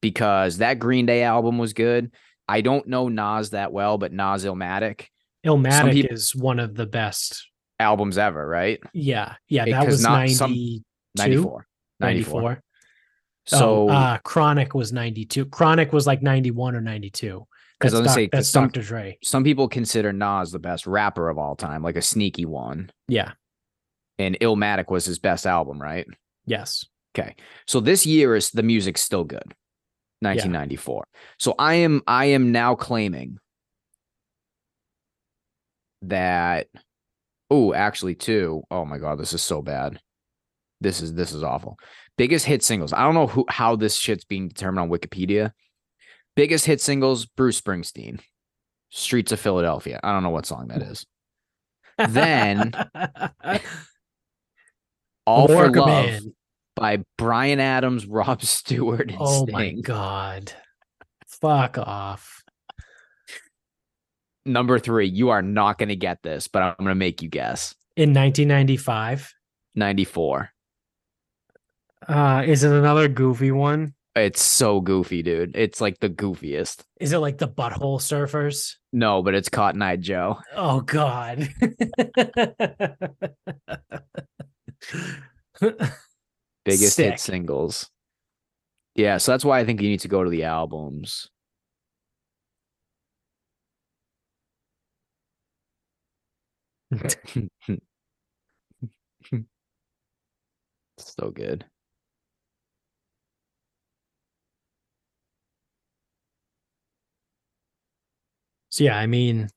because 0.01 0.59
that 0.59 0.79
Green 0.79 1.07
Day 1.07 1.23
album 1.23 1.59
was 1.59 1.73
good. 1.73 2.13
I 2.49 2.61
don't 2.61 2.87
know 2.87 3.09
Nas 3.09 3.51
that 3.51 3.73
well, 3.73 3.99
but 3.99 4.13
Nas 4.13 4.45
Illmatic 4.45 5.07
Illmatic 5.45 5.93
peop- 5.93 6.13
is 6.13 6.35
one 6.35 6.59
of 6.61 6.75
the 6.75 6.87
best. 6.87 7.47
albums 7.79 8.17
ever, 8.19 8.47
right? 8.47 8.81
Yeah. 8.95 9.35
Yeah. 9.49 9.65
It- 9.67 9.87
was 9.87 10.03
not 10.03 10.19
92, 10.21 10.35
some- 10.35 10.85
94. 11.17 11.67
94. 12.01 12.41
94. 12.41 12.63
So 13.49 13.89
oh, 13.89 13.89
uh, 13.89 14.19
Chronic 14.19 14.75
was 14.75 14.93
92. 14.93 15.47
Chronic 15.47 15.93
was 15.93 16.07
like 16.07 16.21
91 16.23 16.75
or 16.75 16.81
92. 16.81 17.47
'Cause 17.81 17.93
That's, 17.93 17.95
I 17.95 17.99
was 18.01 18.07
doc- 18.09 18.15
say, 18.15 18.29
that's 18.33 18.49
some- 18.49 18.65
Dr. 18.69 18.83
Dre. 18.83 19.19
some 19.23 19.45
people 19.45 19.69
consider 19.69 20.13
Nas 20.13 20.51
the 20.51 20.59
best 20.59 20.87
rapper 20.87 21.29
of 21.29 21.37
all 21.39 21.57
time, 21.57 21.83
like 21.83 21.97
a 21.97 22.03
sneaky 22.03 22.47
one. 22.47 22.91
Yeah. 23.09 23.33
And 24.19 24.39
Illmatic 24.41 24.91
was 24.91 25.05
his 25.05 25.19
best 25.19 25.47
album, 25.47 25.81
right? 25.81 26.07
Yes. 26.47 26.87
Okay. 27.17 27.35
So 27.67 27.81
this 27.81 28.07
year 28.07 28.35
is 28.35 28.51
the 28.51 28.63
music's 28.63 29.03
still 29.03 29.25
good. 29.25 29.55
1994. 30.21 31.07
So 31.39 31.55
I 31.59 31.75
am 31.75 32.03
I 32.07 32.27
am 32.27 32.51
now 32.51 32.75
claiming 32.75 33.39
that 36.03 36.69
oh, 37.51 37.75
actually 37.75 38.15
too. 38.15 38.63
Oh 38.71 38.85
my 38.85 38.99
god, 38.99 39.19
this 39.19 39.33
is 39.33 39.43
so 39.43 39.61
bad. 39.63 40.01
This 40.81 41.01
is 41.01 41.15
this 41.15 41.33
is 41.33 41.43
awful. 41.43 41.79
Biggest 42.17 42.47
hit 42.47 42.63
singles. 42.63 42.93
I 42.93 43.03
don't 43.03 43.15
know 43.15 43.27
who 43.27 43.45
how 43.49 43.77
this 43.77 43.97
shit's 43.97 44.25
being 44.25 44.49
determined 44.49 44.81
on 44.81 44.89
Wikipedia. 44.99 45.53
Biggest 46.37 46.67
hit 46.67 46.81
singles, 46.81 47.27
Bruce 47.27 47.61
Springsteen. 47.61 48.21
Streets 48.91 49.33
of 49.33 49.41
Philadelphia. 49.41 49.99
I 50.03 50.13
don't 50.13 50.23
know 50.23 50.31
what 50.31 50.47
song 50.47 50.69
that 50.69 50.83
is. 50.83 51.05
Then- 51.99 52.73
All 55.27 55.49
for 55.49 55.69
Love 55.71 55.87
Man. 55.89 56.35
by 56.77 57.03
Bryan 57.19 57.59
Adams, 57.59 58.07
Rod 58.09 58.43
Stewart, 58.43 59.11
and 59.11 59.17
Oh 59.19 59.45
my 59.51 59.73
God. 59.73 60.53
Fuck 61.27 61.79
off. 61.79 62.45
Number 64.45 64.79
three, 64.79 65.09
you 65.09 65.31
are 65.31 65.43
not 65.43 65.79
going 65.79 65.89
to 65.89 65.97
get 65.97 66.23
this, 66.23 66.47
but 66.47 66.63
I'm 66.63 66.75
going 66.79 66.91
to 66.91 66.95
make 66.95 67.23
you 67.23 67.29
guess. 67.29 67.75
In 67.97 68.11
1995. 68.15 69.33
94. 69.75 70.51
Uh, 72.07 72.45
is 72.47 72.63
it 72.63 72.71
another 72.71 73.09
goofy 73.09 73.51
one? 73.51 73.95
It's 74.17 74.43
so 74.43 74.81
goofy, 74.81 75.23
dude. 75.23 75.55
It's 75.55 75.79
like 75.83 76.01
the 76.01 76.09
goofiest. 76.09 76.85
Is 76.99 77.13
it 77.13 77.19
like 77.19 77.37
the 77.37 77.47
butthole 77.47 78.01
surfers? 78.01 78.77
No, 78.91 79.23
but 79.23 79.35
it's 79.35 79.51
Cotton 79.51 79.83
Eye 79.83 79.97
Joe. 79.97 80.39
Oh 80.55 80.81
God. 80.81 81.51
Biggest 86.65 86.97
Sick. 86.97 87.11
hit 87.11 87.21
singles. 87.21 87.91
Yeah, 88.95 89.19
so 89.19 89.33
that's 89.33 89.45
why 89.45 89.61
I 89.61 89.67
think 89.67 89.83
you 89.83 89.91
need 89.91 90.01
to 90.01 90.09
go 90.09 90.25
to 90.25 90.31
the 90.31 90.45
albums. 90.45 91.29
so 100.99 101.31
good. 101.31 101.67
So 108.77 108.85
yeah, 108.85 108.99
I 108.99 109.07
mean, 109.07 109.49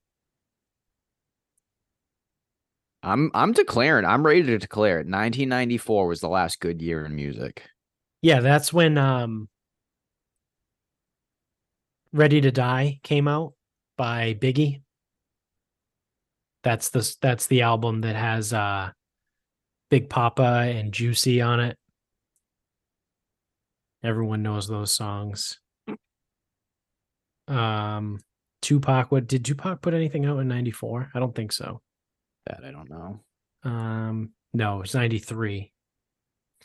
I'm 3.03 3.29
I'm 3.33 3.51
declaring. 3.51 4.05
I'm 4.05 4.25
ready 4.25 4.43
to 4.43 4.57
declare 4.57 5.01
it. 5.01 5.07
1994 5.07 6.07
was 6.07 6.21
the 6.21 6.29
last 6.29 6.61
good 6.61 6.81
year 6.81 7.03
in 7.03 7.17
music. 7.17 7.63
yeah, 8.21 8.39
that's 8.39 8.71
when 8.71 8.97
um 8.97 9.49
Ready 12.13 12.39
to 12.39 12.49
Die 12.49 13.01
came 13.03 13.27
out 13.27 13.55
by 13.97 14.35
Biggie. 14.35 14.83
That's 16.63 16.89
the 16.89 17.13
that's 17.21 17.47
the 17.47 17.63
album 17.63 17.99
that 18.01 18.15
has 18.15 18.53
uh 18.53 18.91
Big 19.89 20.09
Poppa 20.09 20.71
and 20.73 20.93
Juicy 20.93 21.41
on 21.41 21.59
it. 21.59 21.77
Everyone 24.01 24.43
knows 24.43 24.69
those 24.69 24.93
songs. 24.93 25.59
Um 27.49 28.19
Tupac 28.61 29.11
what 29.11 29.27
did 29.27 29.45
Tupac 29.45 29.81
put 29.81 29.93
anything 29.93 30.25
out 30.25 30.39
in 30.39 30.47
94? 30.47 31.11
I 31.13 31.19
don't 31.19 31.35
think 31.35 31.51
so. 31.51 31.81
That 32.45 32.61
I 32.65 32.71
don't 32.71 32.89
know. 32.89 33.19
Um, 33.63 34.31
no, 34.53 34.81
it's 34.81 34.93
93. 34.93 35.71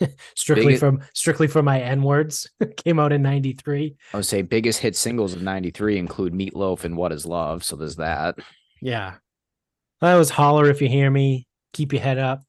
strictly 0.34 0.64
Biggest- 0.66 0.80
from 0.80 1.02
strictly 1.12 1.46
for 1.46 1.62
my 1.62 1.80
N 1.80 2.02
words. 2.02 2.50
Came 2.78 2.98
out 2.98 3.12
in 3.12 3.22
93. 3.22 3.96
I 4.12 4.16
would 4.16 4.26
say 4.26 4.42
biggest 4.42 4.80
hit 4.80 4.96
singles 4.96 5.34
of 5.34 5.42
93 5.42 5.98
include 5.98 6.32
Meatloaf 6.32 6.84
and 6.84 6.96
What 6.96 7.12
Is 7.12 7.26
Love. 7.26 7.62
So 7.64 7.76
there's 7.76 7.96
that. 7.96 8.36
Yeah. 8.82 9.14
That 10.00 10.16
was 10.16 10.30
Holler 10.30 10.68
If 10.68 10.82
You 10.82 10.88
Hear 10.88 11.10
Me. 11.10 11.46
Keep 11.72 11.92
Your 11.92 12.02
Head 12.02 12.18
Up. 12.18 12.42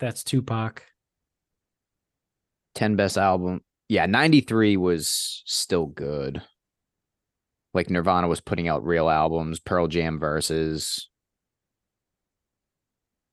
That's 0.00 0.24
Tupac. 0.24 0.82
10 2.74 2.96
best 2.96 3.16
album. 3.18 3.60
Yeah, 3.88 4.06
93 4.06 4.76
was 4.76 5.42
still 5.44 5.86
good. 5.86 6.42
Like 7.74 7.90
Nirvana 7.90 8.28
was 8.28 8.40
putting 8.40 8.68
out 8.68 8.84
real 8.84 9.08
albums, 9.08 9.58
Pearl 9.58 9.86
Jam 9.86 10.18
versus 10.18 11.08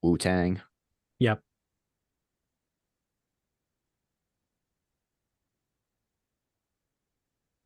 Wu 0.02 0.16
Tang. 0.16 0.60
Yep. 1.18 1.40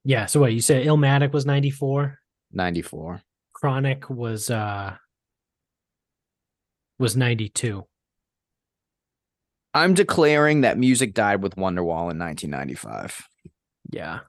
Yeah. 0.04 0.26
So 0.26 0.40
what 0.40 0.52
you 0.52 0.60
said 0.60 0.86
Illmatic 0.86 1.32
was 1.32 1.46
94. 1.46 2.18
94. 2.52 3.22
Chronic 3.52 4.10
was 4.10 4.50
uh 4.50 4.96
was 6.98 7.16
92. 7.16 7.84
I'm 9.72 9.94
declaring 9.94 10.60
that 10.60 10.78
music 10.78 11.14
died 11.14 11.42
with 11.42 11.56
Wonderwall 11.56 12.10
in 12.10 12.18
1995. 12.18 13.26
Yeah. 13.90 14.20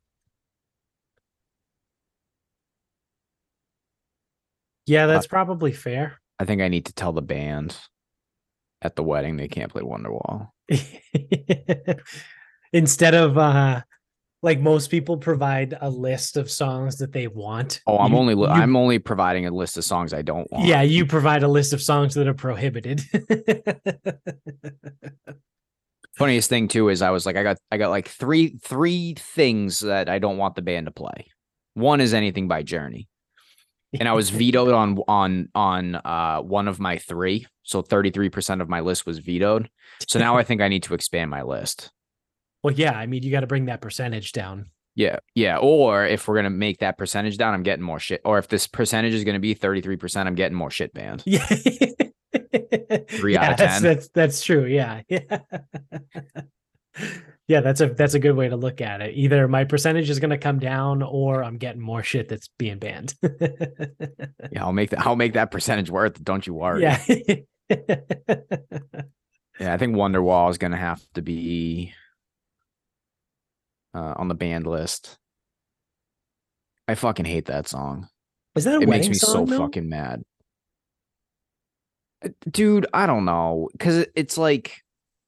Yeah, 4.86 5.06
that's 5.08 5.28
probably 5.28 5.72
fair. 5.72 6.20
I 6.40 6.46
think 6.46 6.62
I 6.62 6.68
need 6.68 6.86
to 6.86 6.94
tell 6.94 7.14
the 7.14 7.22
band 7.22 7.78
at 8.82 8.96
the 8.96 9.04
wedding 9.04 9.38
they 9.38 9.48
can't 9.48 9.72
play 9.72 9.82
Wonderwall. 9.82 10.50
Instead 12.74 13.14
of 13.16 13.38
uh 13.38 13.82
like 14.44 14.60
most 14.60 14.92
people 14.92 15.18
provide 15.18 15.76
a 15.82 15.90
list 15.90 16.38
of 16.38 16.52
songs 16.52 16.98
that 16.98 17.12
they 17.12 17.28
want. 17.28 17.82
Oh, 17.88 17.98
I'm 17.98 18.12
you- 18.12 18.18
only 18.18 18.34
you- 18.36 18.46
I'm 18.46 18.76
only 18.76 19.00
providing 19.00 19.48
a 19.48 19.52
list 19.52 19.78
of 19.78 19.84
songs 19.84 20.14
I 20.14 20.22
don't 20.22 20.52
want. 20.52 20.68
Yeah, 20.68 20.82
you 20.84 21.06
provide 21.06 21.42
a 21.42 21.48
list 21.48 21.74
of 21.74 21.82
songs 21.82 22.14
that 22.16 22.28
are 22.28 22.34
prohibited. 22.36 23.02
Funniest 26.16 26.50
thing 26.50 26.68
too 26.70 26.90
is 26.90 27.02
I 27.02 27.10
was 27.10 27.26
like 27.26 27.36
I 27.36 27.44
got 27.44 27.58
I 27.72 27.78
got 27.78 27.90
like 27.90 28.08
three 28.08 28.58
three 28.64 29.16
things 29.18 29.80
that 29.82 30.08
I 30.10 30.20
don't 30.20 30.38
want 30.38 30.56
the 30.56 30.62
band 30.62 30.86
to 30.86 30.92
play. 30.92 31.28
One 31.74 32.00
is 32.00 32.14
anything 32.14 32.48
by 32.48 32.64
Journey. 32.64 33.10
And 34.00 34.08
I 34.10 34.14
was 34.14 34.30
vetoed 34.30 34.74
on 34.74 35.00
on 35.08 35.50
on 35.56 35.96
uh 35.96 36.40
one 36.42 36.68
of 36.68 36.80
my 36.80 36.98
three. 36.98 37.48
So 37.64 37.82
33% 37.82 38.62
of 38.62 38.70
my 38.70 38.82
list 38.82 39.06
was 39.06 39.20
vetoed. 39.20 39.70
So 40.08 40.20
now 40.20 40.38
I 40.38 40.44
think 40.44 40.62
I 40.62 40.68
need 40.68 40.84
to 40.84 40.94
expand 40.94 41.32
my 41.32 41.42
list. 41.42 41.92
well, 42.64 42.74
yeah, 42.74 42.92
I 42.92 43.08
mean, 43.08 43.24
you 43.24 43.32
got 43.32 43.40
to 43.40 43.48
bring 43.48 43.66
that 43.66 43.82
percentage 43.82 44.32
down. 44.34 44.70
Yeah. 44.96 45.18
Yeah. 45.34 45.58
Or 45.58 46.06
if 46.06 46.28
we're 46.28 46.36
gonna 46.36 46.50
make 46.50 46.80
that 46.80 46.98
percentage 46.98 47.38
down, 47.38 47.54
I'm 47.54 47.64
getting 47.64 47.84
more 47.84 48.00
shit. 48.00 48.22
Or 48.24 48.38
if 48.38 48.48
this 48.48 48.66
percentage 48.68 49.14
is 49.14 49.24
gonna 49.24 49.40
be 49.40 49.54
33%, 49.54 50.26
I'm 50.26 50.36
getting 50.36 50.58
more 50.58 50.72
shit 50.72 50.94
banned. 50.94 51.24
Yeah. 51.32 51.46
Three 53.10 53.34
yeah, 53.34 53.44
out 53.44 53.52
of 53.52 53.58
that's, 53.58 53.82
10. 53.82 53.84
That's 53.84 54.08
that's 54.10 54.44
true. 54.44 54.66
Yeah. 54.66 55.02
Yeah. 55.10 55.40
yeah, 57.48 57.62
that's 57.62 57.82
a 57.82 57.88
that's 57.88 58.14
a 58.16 58.20
good 58.20 58.36
way 58.36 58.50
to 58.50 58.56
look 58.56 58.82
at 58.82 59.02
it. 59.02 59.16
Either 59.16 59.48
my 59.48 59.64
percentage 59.66 60.10
is 60.10 60.20
gonna 60.20 60.38
come 60.38 60.60
down 60.60 61.02
or 61.04 61.44
I'm 61.44 61.58
getting 61.58 61.82
more 61.82 62.04
shit 62.04 62.28
that's 62.30 62.50
being 62.58 62.80
banned. 62.80 63.14
Yeah, 64.52 64.64
I'll 64.64 64.74
make 64.74 64.92
that 64.92 65.06
I'll 65.06 65.16
make 65.16 65.34
that 65.34 65.52
percentage 65.52 65.90
worth. 65.90 66.24
Don't 66.24 66.46
you 66.46 66.54
worry. 66.54 66.82
yeah. 66.84 67.02
Yeah, 69.60 69.74
I 69.74 69.78
think 69.78 69.96
Wonderwall 69.96 70.50
is 70.50 70.58
gonna 70.58 70.78
have 70.78 71.02
to 71.14 71.22
be 71.22 71.94
uh, 73.94 74.14
on 74.18 74.28
the 74.28 74.36
band 74.36 74.68
list. 74.68 75.18
I 76.88 76.96
fucking 76.96 77.26
hate 77.26 77.46
that 77.46 77.68
song. 77.68 78.10
Is 78.56 78.66
that 78.66 78.76
a 78.76 78.82
it 78.82 78.90
makes 78.90 79.08
me 79.08 79.14
song, 79.16 79.48
so 79.48 79.52
though? 79.52 79.60
fucking 79.60 79.88
mad. 79.88 80.24
Uh, 82.24 82.30
Dude, 82.50 82.86
I 82.94 83.06
don't 83.06 83.26
know. 83.26 83.70
Cause 83.80 84.06
it's 84.16 84.38
like 84.38 84.84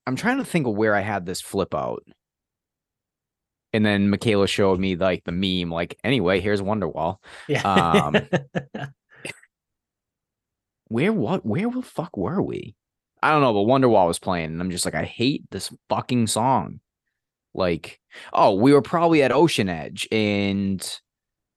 I'm 0.08 0.16
trying 0.16 0.38
to 0.38 0.46
think 0.46 0.66
of 0.66 0.74
where 0.74 0.96
I 0.96 1.02
had 1.02 1.26
this 1.26 1.42
flip 1.42 1.76
out. 1.76 2.04
And 3.74 3.86
then 3.86 4.10
Michaela 4.10 4.48
showed 4.48 4.80
me 4.80 4.96
like 4.96 5.26
the 5.26 5.32
meme, 5.32 5.72
like, 5.72 6.00
anyway, 6.04 6.40
here's 6.40 6.62
Wonderwall. 6.62 7.18
Yeah. 7.48 7.62
Um, 7.64 8.16
Where 10.90 11.12
what 11.12 11.46
where 11.46 11.70
the 11.70 11.82
fuck 11.82 12.16
were 12.16 12.42
we? 12.42 12.76
I 13.22 13.32
don't 13.32 13.42
know, 13.42 13.54
but 13.54 13.70
Wonderwall 13.70 14.08
was 14.08 14.20
playing, 14.20 14.52
and 14.52 14.62
I'm 14.62 14.72
just 14.72 14.86
like, 14.86 14.96
I 14.96 15.04
hate 15.04 15.44
this 15.52 15.70
fucking 15.90 16.28
song. 16.28 16.80
Like, 17.54 18.00
oh, 18.32 18.54
we 18.54 18.72
were 18.72 18.82
probably 18.82 19.22
at 19.24 19.32
Ocean 19.34 19.68
Edge, 19.68 20.08
and 20.12 21.00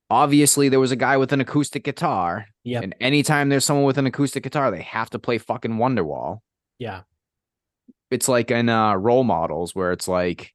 obviously 0.09 0.69
there 0.69 0.81
was 0.81 0.91
a 0.91 0.97
guy 0.97 1.17
with 1.17 1.33
an 1.33 1.41
acoustic 1.41 1.85
guitar. 1.85 2.47
Yeah. 2.65 2.81
And 2.81 2.95
anytime 3.01 3.51
there's 3.51 3.65
someone 3.65 3.85
with 3.85 3.99
an 3.99 4.07
acoustic 4.07 4.43
guitar, 4.43 4.71
they 4.71 4.83
have 4.83 5.11
to 5.11 5.19
play 5.21 5.39
fucking 5.39 5.73
Wonderwall. 5.77 6.41
yeah. 6.79 7.03
It's 8.11 8.29
like 8.29 8.51
in 8.51 8.69
uh 8.69 8.95
role 8.95 9.25
models 9.25 9.75
where 9.75 9.93
it's 9.93 10.09
like 10.09 10.53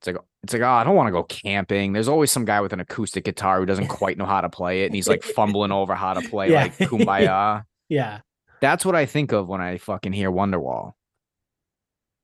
it's 0.00 0.06
like 0.08 0.16
it's 0.44 0.52
like, 0.52 0.62
oh, 0.62 0.68
I 0.68 0.84
don't 0.84 0.94
want 0.94 1.08
to 1.08 1.12
go 1.12 1.24
camping. 1.24 1.92
There's 1.92 2.08
always 2.08 2.30
some 2.30 2.44
guy 2.44 2.60
with 2.60 2.72
an 2.72 2.80
acoustic 2.80 3.24
guitar 3.24 3.58
who 3.58 3.66
doesn't 3.66 3.88
quite 3.88 4.16
know 4.18 4.26
how 4.26 4.40
to 4.40 4.48
play 4.48 4.82
it, 4.82 4.86
and 4.86 4.94
he's 4.94 5.08
like 5.08 5.22
fumbling 5.24 5.72
over 5.72 5.94
how 5.94 6.14
to 6.14 6.28
play 6.28 6.50
Yeah. 6.52 6.62
like 6.62 6.78
Kumbaya. 6.78 7.64
Yeah. 7.88 8.20
That's 8.60 8.84
what 8.84 8.94
I 8.94 9.06
think 9.06 9.32
of 9.32 9.48
when 9.48 9.60
I 9.62 9.78
fucking 9.78 10.12
hear 10.12 10.30
Wonderwall. 10.30 10.92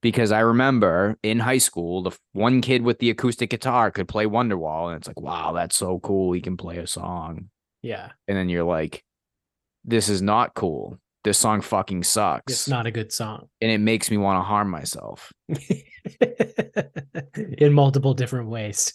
Because 0.02 0.30
I 0.32 0.40
remember 0.40 1.16
in 1.22 1.38
high 1.38 1.56
school, 1.58 2.02
the 2.02 2.10
one 2.32 2.60
kid 2.60 2.82
with 2.82 2.98
the 2.98 3.08
acoustic 3.08 3.48
guitar 3.48 3.90
could 3.90 4.06
play 4.08 4.26
Wonderwall, 4.26 4.88
and 4.88 4.98
it's 4.98 5.06
like, 5.08 5.20
wow, 5.20 5.52
that's 5.52 5.74
so 5.76 5.98
cool. 6.00 6.32
He 6.32 6.42
can 6.42 6.58
play 6.58 6.76
a 6.76 6.86
song. 6.86 7.48
Yeah. 7.80 8.10
And 8.28 8.36
then 8.36 8.50
you're 8.50 8.64
like, 8.64 9.02
this 9.84 10.10
is 10.10 10.20
not 10.20 10.52
cool. 10.54 10.98
This 11.24 11.38
song 11.38 11.62
fucking 11.62 12.02
sucks. 12.04 12.52
It's 12.52 12.68
not 12.68 12.86
a 12.86 12.90
good 12.90 13.10
song. 13.12 13.48
and 13.62 13.70
it 13.70 13.78
makes 13.78 14.10
me 14.10 14.18
want 14.18 14.38
to 14.38 14.42
harm 14.42 14.68
myself. 14.70 15.32
In 17.58 17.72
multiple 17.72 18.12
different 18.14 18.48
ways. 18.50 18.92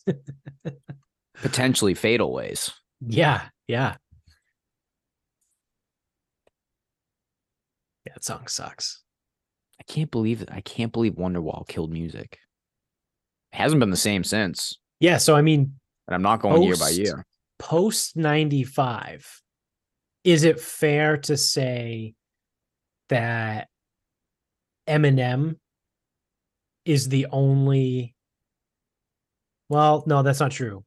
Potentially 1.42 1.96
fatal 1.96 2.32
ways. 2.32 2.72
Yeah, 3.02 3.42
yeah. 3.68 3.96
Yeah, 8.06 8.14
that 8.14 8.24
song 8.24 8.48
sucks. 8.48 9.02
I 9.80 9.84
can't 9.92 10.12
believe 10.12 10.42
it. 10.42 10.50
I 10.52 10.62
can't 10.62 10.92
believe 10.92 11.14
Wonderwall 11.14 11.68
killed 11.68 11.92
music. 11.92 12.38
It 13.54 13.58
hasn't 13.58 13.80
been 13.80 13.90
the 13.90 13.98
same 13.98 14.24
since. 14.24 14.78
Yeah, 15.00 15.18
so 15.18 15.36
I 15.36 15.42
mean, 15.42 15.74
And 16.08 16.16
I'm 16.16 16.22
not 16.22 16.42
going 16.42 16.62
year 16.62 16.76
by 16.76 16.90
year. 16.90 17.26
post 17.58 18.16
95, 18.18 19.42
is 20.24 20.44
it 20.44 20.60
fair 20.60 21.18
to 21.18 21.38
say 21.38 22.14
that 23.10 23.68
Eminem 24.88 25.58
is 26.86 27.10
the 27.10 27.28
only 27.32 28.16
well, 29.70 30.04
no, 30.08 30.24
that's 30.24 30.40
not 30.40 30.52
true. 30.52 30.84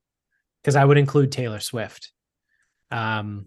Because 0.63 0.77
I 0.77 0.85
would 0.85 0.99
include 0.99 1.33
Taylor 1.33 1.61
Swift. 1.61 2.13
Um, 2.91 3.47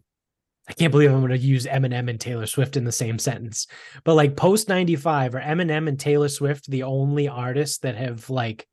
I 0.67 0.73
can't 0.73 0.91
believe 0.91 1.11
I'm 1.11 1.19
going 1.19 1.29
to 1.29 1.37
use 1.37 1.65
Eminem 1.65 2.09
and 2.09 2.19
Taylor 2.19 2.47
Swift 2.47 2.75
in 2.75 2.85
the 2.85 2.91
same 2.91 3.19
sentence. 3.19 3.67
But 4.03 4.15
like 4.15 4.35
post 4.35 4.67
95, 4.67 5.35
are 5.35 5.41
Eminem 5.41 5.87
and 5.87 5.99
Taylor 5.99 6.29
Swift 6.29 6.69
the 6.69 6.83
only 6.83 7.27
artists 7.27 7.79
that 7.79 7.95
have 7.95 8.29
like 8.29 8.67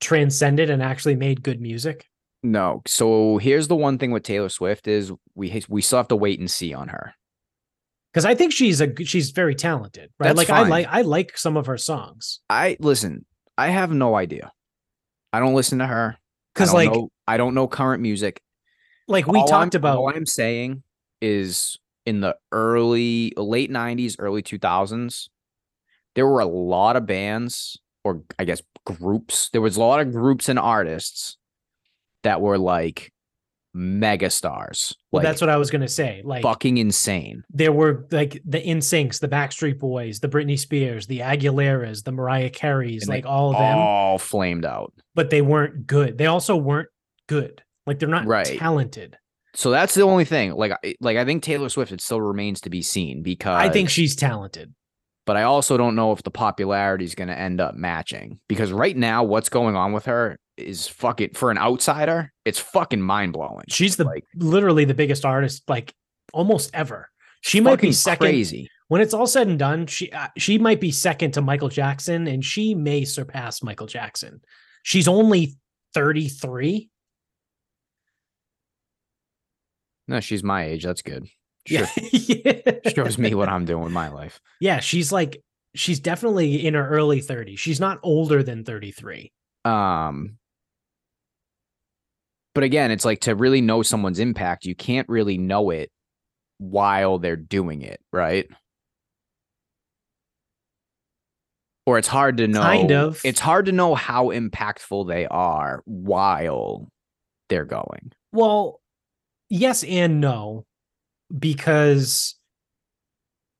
transcended 0.00 0.70
and 0.70 0.82
actually 0.82 1.14
made 1.14 1.42
good 1.42 1.60
music? 1.60 2.04
No. 2.42 2.82
So 2.86 3.38
here's 3.38 3.68
the 3.68 3.76
one 3.76 3.98
thing 3.98 4.10
with 4.10 4.24
Taylor 4.24 4.48
Swift 4.48 4.88
is 4.88 5.12
we 5.34 5.62
we 5.68 5.82
still 5.82 5.98
have 5.98 6.08
to 6.08 6.16
wait 6.16 6.40
and 6.40 6.50
see 6.50 6.74
on 6.74 6.88
her. 6.88 7.14
Because 8.18 8.24
I 8.24 8.34
think 8.34 8.52
she's 8.52 8.80
a 8.80 8.92
she's 9.04 9.30
very 9.30 9.54
talented, 9.54 10.10
right? 10.18 10.34
That's 10.34 10.36
like 10.36 10.50
I 10.50 10.68
like 10.68 10.88
I 10.90 11.02
like 11.02 11.38
some 11.38 11.56
of 11.56 11.66
her 11.66 11.78
songs. 11.78 12.40
I 12.50 12.76
listen. 12.80 13.24
I 13.56 13.68
have 13.68 13.92
no 13.92 14.16
idea. 14.16 14.50
I 15.32 15.38
don't 15.38 15.54
listen 15.54 15.78
to 15.78 15.86
her. 15.86 16.16
Because 16.52 16.74
like 16.74 16.92
know, 16.92 17.12
I 17.28 17.36
don't 17.36 17.54
know 17.54 17.68
current 17.68 18.02
music. 18.02 18.42
like 19.06 19.28
we 19.28 19.38
All 19.38 19.46
talked 19.46 19.76
I'm- 19.76 19.80
about 19.82 19.98
All 19.98 20.08
I'm 20.12 20.26
saying 20.26 20.82
is 21.22 21.78
in 22.06 22.20
the 22.20 22.34
early 22.50 23.34
late 23.36 23.70
90s, 23.70 24.16
early 24.18 24.42
2000s, 24.42 25.28
there 26.16 26.26
were 26.26 26.40
a 26.40 26.46
lot 26.46 26.96
of 26.96 27.06
bands 27.06 27.78
or 28.02 28.22
I 28.36 28.46
guess 28.46 28.62
groups. 28.84 29.48
There 29.50 29.60
was 29.60 29.76
a 29.76 29.80
lot 29.80 30.00
of 30.00 30.10
groups 30.10 30.48
and 30.48 30.58
artists 30.58 31.36
that 32.24 32.40
were 32.40 32.58
like 32.58 33.12
mega 33.78 34.28
stars. 34.28 34.94
well, 35.12 35.20
like 35.22 35.28
that's 35.30 35.40
what 35.40 35.48
I 35.48 35.56
was 35.56 35.70
gonna 35.70 35.88
say. 35.88 36.20
Like 36.24 36.42
fucking 36.42 36.76
insane. 36.78 37.42
there 37.50 37.72
were 37.72 38.06
like 38.10 38.42
the 38.44 38.60
NSYNCs, 38.60 39.20
the 39.20 39.28
Backstreet 39.28 39.78
Boys, 39.78 40.20
the 40.20 40.28
Britney 40.28 40.58
Spears, 40.58 41.06
the 41.06 41.20
Aguileras, 41.20 42.04
the 42.04 42.12
Mariah 42.12 42.50
Careys, 42.50 43.06
like 43.08 43.24
all 43.24 43.50
of 43.52 43.58
them, 43.58 43.78
All 43.78 44.18
flamed 44.18 44.64
out. 44.64 44.92
but 45.14 45.30
they 45.30 45.40
weren't 45.42 45.86
good. 45.86 46.18
They 46.18 46.26
also 46.26 46.56
weren't 46.56 46.88
good. 47.28 47.62
Like 47.86 47.98
they're 47.98 48.08
not 48.08 48.26
Right. 48.26 48.58
talented. 48.58 49.16
So 49.54 49.70
that's 49.70 49.94
the 49.94 50.02
only 50.02 50.24
thing. 50.26 50.52
Like, 50.54 50.72
I- 50.84 50.94
like 51.00 51.16
I 51.16 51.24
think 51.24 51.42
Taylor 51.42 51.68
Swift 51.68 51.90
it 51.92 52.00
still 52.00 52.20
remains 52.20 52.60
to 52.62 52.70
be 52.70 52.82
seen 52.82 53.22
because 53.22 53.60
I 53.60 53.70
think 53.70 53.88
she's 53.88 54.14
talented. 54.14 54.74
but 55.26 55.36
I 55.36 55.42
also 55.44 55.76
don't 55.76 55.94
know 55.96 56.12
if 56.12 56.22
the 56.22 56.30
popularity 56.30 57.04
is 57.04 57.14
going 57.14 57.28
to 57.28 57.38
end 57.38 57.60
up 57.60 57.74
matching 57.74 58.40
because 58.48 58.72
right 58.72 58.96
now 58.96 59.24
what's 59.24 59.48
going 59.48 59.74
on 59.76 59.92
with 59.92 60.04
her 60.06 60.38
is 60.58 60.86
fucking 60.88 61.30
for 61.34 61.50
an 61.50 61.58
outsider, 61.58 62.32
it's 62.44 62.58
fucking 62.58 63.00
mind 63.00 63.32
blowing. 63.32 63.64
She's 63.68 63.96
the 63.96 64.04
Like- 64.04 64.24
literally 64.34 64.84
the 64.84 64.94
biggest 64.94 65.24
artist 65.24 65.62
like 65.68 65.94
almost 66.32 66.70
ever. 66.74 67.10
She 67.40 67.60
might 67.60 67.80
be 67.80 67.92
second 67.92 68.26
crazy. 68.26 68.68
when 68.88 69.00
it's 69.00 69.14
all 69.14 69.26
said 69.26 69.46
and 69.48 69.58
done. 69.58 69.86
She 69.86 70.10
uh, 70.10 70.28
she 70.36 70.58
might 70.58 70.80
be 70.80 70.90
second 70.90 71.32
to 71.34 71.40
Michael 71.40 71.68
Jackson, 71.68 72.26
and 72.26 72.44
she 72.44 72.74
may 72.74 73.04
surpass 73.04 73.62
Michael 73.62 73.86
Jackson. 73.86 74.40
She's 74.82 75.06
only 75.06 75.54
thirty 75.94 76.28
three. 76.28 76.90
No, 80.08 80.20
she's 80.20 80.42
my 80.42 80.64
age. 80.64 80.84
That's 80.84 81.02
good. 81.02 81.26
Sure. 81.68 81.86
Yeah. 82.12 82.62
Shows 82.94 83.18
me 83.18 83.34
what 83.34 83.50
I'm 83.50 83.66
doing 83.66 83.84
with 83.84 83.92
my 83.92 84.08
life. 84.08 84.40
Yeah, 84.58 84.80
she's 84.80 85.12
like 85.12 85.42
she's 85.74 86.00
definitely 86.00 86.66
in 86.66 86.72
her 86.72 86.88
early 86.88 87.20
30s. 87.20 87.58
She's 87.58 87.78
not 87.78 87.98
older 88.02 88.42
than 88.42 88.64
33. 88.64 89.30
Um, 89.66 90.38
but 92.54 92.64
again, 92.64 92.90
it's 92.90 93.04
like 93.04 93.20
to 93.20 93.34
really 93.34 93.60
know 93.60 93.82
someone's 93.82 94.18
impact, 94.18 94.64
you 94.64 94.74
can't 94.74 95.08
really 95.08 95.38
know 95.38 95.70
it 95.70 95.90
while 96.58 97.18
they're 97.18 97.36
doing 97.36 97.82
it, 97.82 98.00
right? 98.12 98.46
Or 101.86 101.98
it's 101.98 102.08
hard 102.08 102.36
to 102.38 102.48
know. 102.48 102.60
Kind 102.60 102.92
of. 102.92 103.20
It's 103.24 103.40
hard 103.40 103.66
to 103.66 103.72
know 103.72 103.94
how 103.94 104.26
impactful 104.26 105.08
they 105.08 105.26
are 105.26 105.82
while 105.86 106.90
they're 107.48 107.64
going. 107.64 108.12
Well, 108.32 108.80
yes 109.48 109.84
and 109.84 110.20
no, 110.20 110.66
because 111.36 112.34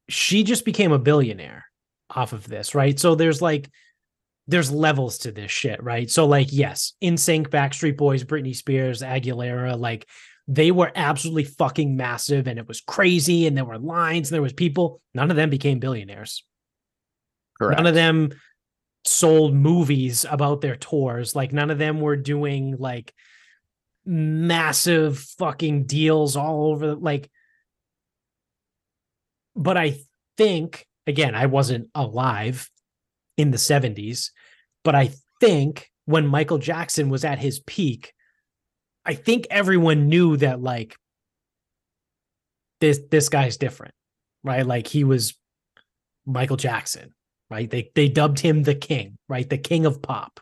she 0.09 0.43
just 0.43 0.65
became 0.65 0.93
a 0.93 0.99
billionaire 0.99 1.65
off 2.11 2.33
of 2.33 2.49
this, 2.49 2.75
right? 2.75 2.99
So 2.99 3.15
there's 3.15 3.41
like 3.41 3.71
there's 4.49 4.71
levels 4.71 5.19
to 5.19 5.31
this 5.31 5.51
shit, 5.51 5.83
right? 5.83 6.11
So 6.11 6.27
like 6.27 6.49
yes, 6.51 6.95
NSYNC, 7.03 7.49
Backstreet 7.49 7.97
Boys, 7.97 8.25
Britney 8.25 8.57
Spears, 8.57 9.03
Aguilera, 9.03 9.79
like 9.79 10.09
they 10.49 10.71
were 10.71 10.91
absolutely 10.97 11.45
fucking 11.45 11.95
massive 11.95 12.49
and 12.49 12.59
it 12.59 12.67
was 12.67 12.81
crazy 12.81 13.47
and 13.47 13.55
there 13.57 13.67
were 13.67 13.79
lines 13.79 14.29
and 14.29 14.35
there 14.35 14.43
was 14.43 14.55
people. 14.55 15.03
None 15.15 15.31
of 15.31 15.37
them 15.37 15.51
became 15.51 15.79
billionaires. 15.79 16.45
Correct. 17.59 17.79
None 17.79 17.87
of 17.87 17.95
them 17.95 18.31
sold 19.05 19.55
movies 19.55 20.25
about 20.29 20.63
their 20.63 20.77
tours. 20.77 21.37
Like 21.37 21.53
none 21.53 21.71
of 21.71 21.79
them 21.79 22.01
were 22.01 22.17
doing 22.17 22.77
like 22.79 23.13
massive 24.07 25.19
fucking 25.19 25.85
deals 25.85 26.37
all 26.37 26.73
over. 26.73 26.95
Like, 26.95 27.29
but 29.55 29.77
I 29.77 29.99
think 30.39 30.87
again, 31.07 31.35
I 31.35 31.47
wasn't 31.47 31.89
alive 31.95 32.71
in 33.37 33.51
the 33.51 33.57
70s, 33.57 34.31
but 34.85 34.95
I 34.95 35.11
think 35.41 35.91
when 36.05 36.27
Michael 36.27 36.59
Jackson 36.59 37.09
was 37.11 37.25
at 37.25 37.39
his 37.39 37.61
peak, 37.61 38.13
I 39.05 39.15
think 39.15 39.47
everyone 39.51 40.09
knew 40.09 40.37
that 40.39 40.61
like 40.63 40.97
this 42.81 43.01
this 43.11 43.29
guy's 43.29 43.57
different, 43.57 43.95
right? 44.45 44.67
Like 44.67 44.87
he 44.87 45.05
was 45.05 45.35
Michael 46.27 46.57
Jackson, 46.57 47.15
right? 47.51 47.69
They 47.71 47.91
they 47.95 48.09
dubbed 48.09 48.39
him 48.41 48.63
the 48.63 48.75
king, 48.75 49.19
right? 49.29 49.49
The 49.49 49.59
king 49.59 49.87
of 49.87 50.01
pop. 50.03 50.41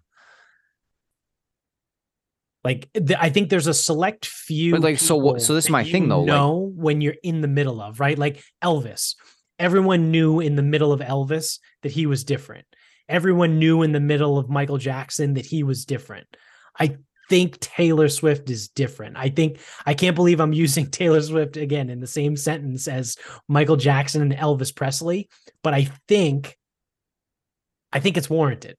Like 2.64 2.88
th- 2.94 3.18
I 3.20 3.30
think 3.30 3.48
there's 3.48 3.68
a 3.68 3.74
select 3.74 4.26
few. 4.26 4.72
But, 4.72 4.82
like, 4.82 4.98
so 4.98 5.16
what- 5.16 5.40
so 5.40 5.54
this 5.54 5.66
is 5.66 5.70
my 5.70 5.84
thing, 5.84 6.08
though, 6.08 6.20
like- 6.20 6.26
Know 6.26 6.72
when 6.74 7.00
you're 7.00 7.14
in 7.22 7.40
the 7.40 7.48
middle 7.48 7.80
of 7.80 8.00
right, 8.00 8.18
like 8.18 8.42
Elvis. 8.62 9.14
Everyone 9.58 10.10
knew 10.10 10.40
in 10.40 10.56
the 10.56 10.62
middle 10.62 10.92
of 10.92 11.00
Elvis 11.00 11.60
that 11.82 11.92
he 11.92 12.06
was 12.06 12.24
different. 12.24 12.66
Everyone 13.08 13.58
knew 13.58 13.82
in 13.82 13.92
the 13.92 14.00
middle 14.00 14.38
of 14.38 14.48
Michael 14.48 14.78
Jackson 14.78 15.34
that 15.34 15.46
he 15.46 15.62
was 15.62 15.84
different. 15.84 16.26
I 16.78 16.96
think 17.28 17.58
Taylor 17.60 18.08
Swift 18.08 18.50
is 18.50 18.68
different. 18.68 19.16
I 19.16 19.28
think 19.28 19.60
I 19.84 19.94
can't 19.94 20.16
believe 20.16 20.40
I'm 20.40 20.52
using 20.64 20.90
Taylor 20.90 21.20
Swift 21.20 21.56
again 21.56 21.90
in 21.90 22.00
the 22.00 22.06
same 22.06 22.36
sentence 22.36 22.88
as 22.88 23.16
Michael 23.48 23.76
Jackson 23.76 24.22
and 24.22 24.32
Elvis 24.32 24.74
Presley, 24.74 25.28
but 25.62 25.74
I 25.74 25.88
think 26.08 26.56
I 27.92 28.00
think 28.00 28.16
it's 28.16 28.28
warranted. 28.28 28.76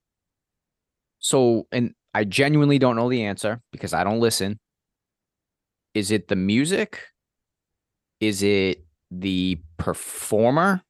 So, 1.20 1.68
and 1.72 1.94
I 2.14 2.24
genuinely 2.24 2.78
don't 2.78 2.96
know 2.96 3.10
the 3.10 3.24
answer 3.24 3.62
because 3.72 3.94
I 3.94 4.04
don't 4.04 4.20
listen. 4.20 4.60
Is 5.94 6.12
it 6.12 6.28
the 6.28 6.36
music? 6.36 7.02
Is 8.20 8.44
it 8.44 8.86
the 9.10 9.60
performer? 9.78 10.84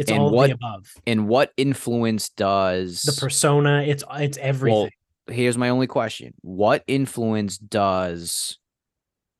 It's 0.00 0.10
And 0.10 0.20
all 0.20 0.30
what- 0.30 0.48
the 0.48 0.54
above. 0.54 0.86
And 1.06 1.28
what 1.28 1.52
influence 1.56 2.30
does 2.30 3.02
The 3.02 3.20
persona, 3.20 3.82
it's 3.82 4.02
it's 4.14 4.38
everything. 4.38 4.90
here's 5.28 5.58
my 5.58 5.68
only 5.68 5.86
question. 5.86 6.32
What 6.40 6.82
influence 6.86 7.58
does 7.58 8.58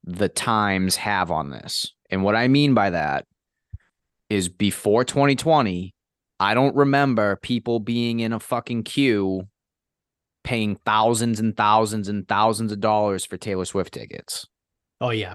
the 0.05 0.29
times 0.29 0.97
have 0.97 1.31
on 1.31 1.51
this? 1.51 1.95
And 2.11 2.23
what 2.23 2.37
I 2.37 2.49
mean 2.49 2.75
by 2.75 2.91
that 2.91 3.27
is 4.29 4.49
before 4.49 5.05
2020, 5.05 5.95
I 6.39 6.55
don't 6.55 6.77
remember 6.77 7.37
people 7.37 7.81
being 7.81 8.21
in 8.21 8.33
a 8.33 8.41
fucking 8.41 8.83
queue 8.85 9.49
paying 10.45 10.77
thousands 10.87 11.39
and 11.41 11.57
thousands 11.57 12.09
and 12.09 12.27
thousands 12.27 12.73
of 12.73 12.81
dollars 12.81 13.25
for 13.27 13.37
Taylor 13.37 13.65
Swift 13.65 13.93
tickets. 13.95 14.47
oh 15.01 15.11
yeah. 15.11 15.35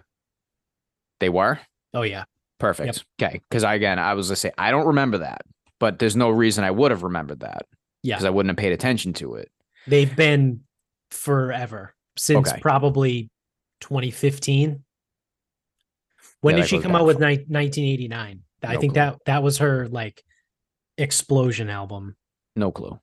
They 1.19 1.29
were? 1.29 1.59
Oh 1.93 2.01
yeah. 2.03 2.25
Perfect. 2.59 3.03
Okay. 3.21 3.41
Because 3.49 3.63
I 3.63 3.73
again, 3.75 3.99
I 3.99 4.13
was 4.13 4.27
gonna 4.27 4.35
say 4.37 4.51
I 4.57 4.71
don't 4.71 4.87
remember 4.87 5.19
that, 5.19 5.41
but 5.79 5.99
there's 5.99 6.15
no 6.15 6.29
reason 6.29 6.63
I 6.63 6.71
would 6.71 6.91
have 6.91 7.03
remembered 7.03 7.41
that. 7.41 7.65
Yeah. 8.03 8.15
Because 8.15 8.25
I 8.25 8.29
wouldn't 8.29 8.51
have 8.51 8.57
paid 8.57 8.71
attention 8.73 9.13
to 9.13 9.35
it. 9.35 9.51
They've 9.87 10.15
been 10.15 10.61
forever 11.11 11.93
since 12.17 12.49
Okay. 12.49 12.61
probably 12.61 13.29
2015. 13.81 14.83
When 16.41 16.55
Yeah, 16.55 16.61
did 16.63 16.69
she 16.69 16.79
come 16.79 16.95
out 16.95 17.05
with 17.05 17.19
far. 17.19 17.29
ni- 17.29 17.45
1989? 17.47 18.41
I 18.63 18.77
think 18.77 18.93
clue. 18.93 19.01
that 19.01 19.17
that 19.25 19.43
was 19.43 19.57
her 19.59 19.87
like 19.89 20.23
explosion 20.97 21.69
album. 21.69 22.15
No 22.55 22.71
clue. 22.71 22.99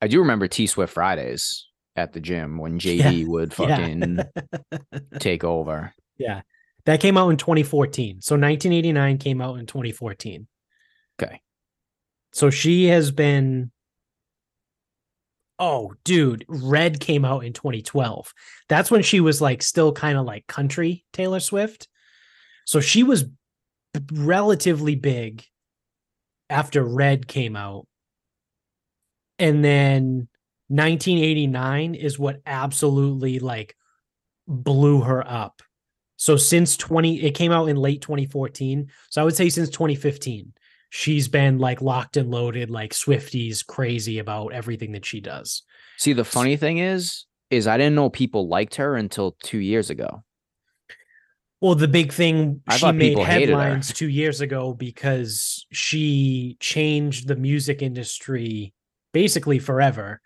I 0.00 0.06
do 0.08 0.20
remember 0.20 0.46
T 0.48 0.66
Swift 0.66 0.92
Fridays 0.94 1.66
at 1.96 2.12
the 2.12 2.20
gym 2.20 2.58
when 2.58 2.78
JD 2.78 3.26
would 3.26 3.52
fucking 3.54 4.20
take 5.18 5.42
over. 5.44 5.92
Yeah. 6.18 6.42
That 6.88 7.00
came 7.00 7.18
out 7.18 7.28
in 7.28 7.36
2014. 7.36 8.22
So 8.22 8.34
1989 8.34 9.18
came 9.18 9.42
out 9.42 9.58
in 9.58 9.66
2014. 9.66 10.48
Okay. 11.20 11.42
So 12.32 12.48
she 12.48 12.86
has 12.86 13.10
been 13.10 13.70
Oh, 15.58 15.92
dude, 16.04 16.46
Red 16.48 16.98
came 16.98 17.26
out 17.26 17.44
in 17.44 17.52
2012. 17.52 18.32
That's 18.70 18.90
when 18.90 19.02
she 19.02 19.20
was 19.20 19.42
like 19.42 19.62
still 19.62 19.92
kind 19.92 20.16
of 20.16 20.24
like 20.24 20.46
country 20.46 21.04
Taylor 21.12 21.40
Swift. 21.40 21.88
So 22.64 22.80
she 22.80 23.02
was 23.02 23.26
relatively 24.10 24.94
big 24.94 25.44
after 26.48 26.82
Red 26.82 27.28
came 27.28 27.54
out. 27.54 27.86
And 29.38 29.62
then 29.62 30.28
1989 30.68 31.96
is 31.96 32.18
what 32.18 32.40
absolutely 32.46 33.40
like 33.40 33.76
blew 34.46 35.02
her 35.02 35.22
up. 35.30 35.60
So 36.18 36.36
since 36.36 36.76
20 36.76 37.22
it 37.22 37.34
came 37.34 37.52
out 37.52 37.68
in 37.68 37.76
late 37.76 38.02
2014. 38.02 38.90
So 39.08 39.22
I 39.22 39.24
would 39.24 39.34
say 39.34 39.48
since 39.48 39.70
2015 39.70 40.52
she's 40.90 41.28
been 41.28 41.58
like 41.58 41.82
locked 41.82 42.16
and 42.16 42.30
loaded 42.30 42.70
like 42.70 42.92
Swifties 42.92 43.66
crazy 43.66 44.18
about 44.18 44.52
everything 44.52 44.92
that 44.92 45.04
she 45.04 45.20
does. 45.20 45.62
See, 45.96 46.12
the 46.12 46.24
funny 46.24 46.56
thing 46.56 46.78
is, 46.78 47.26
is 47.50 47.66
I 47.66 47.76
didn't 47.76 47.94
know 47.94 48.10
people 48.10 48.48
liked 48.48 48.76
her 48.76 48.96
until 48.96 49.36
two 49.42 49.58
years 49.58 49.90
ago. 49.90 50.24
Well, 51.60 51.74
the 51.74 51.88
big 51.88 52.12
thing 52.12 52.62
I 52.68 52.76
she 52.76 52.92
made 52.92 53.08
people 53.08 53.24
hated 53.24 53.48
her. 53.50 53.60
headlines 53.60 53.92
2 53.92 54.08
years 54.08 54.40
ago 54.40 54.74
because 54.74 55.66
she 55.72 56.56
changed 56.60 57.26
the 57.26 57.36
music 57.36 57.82
industry 57.82 58.72
basically 59.12 59.58
forever 59.58 60.20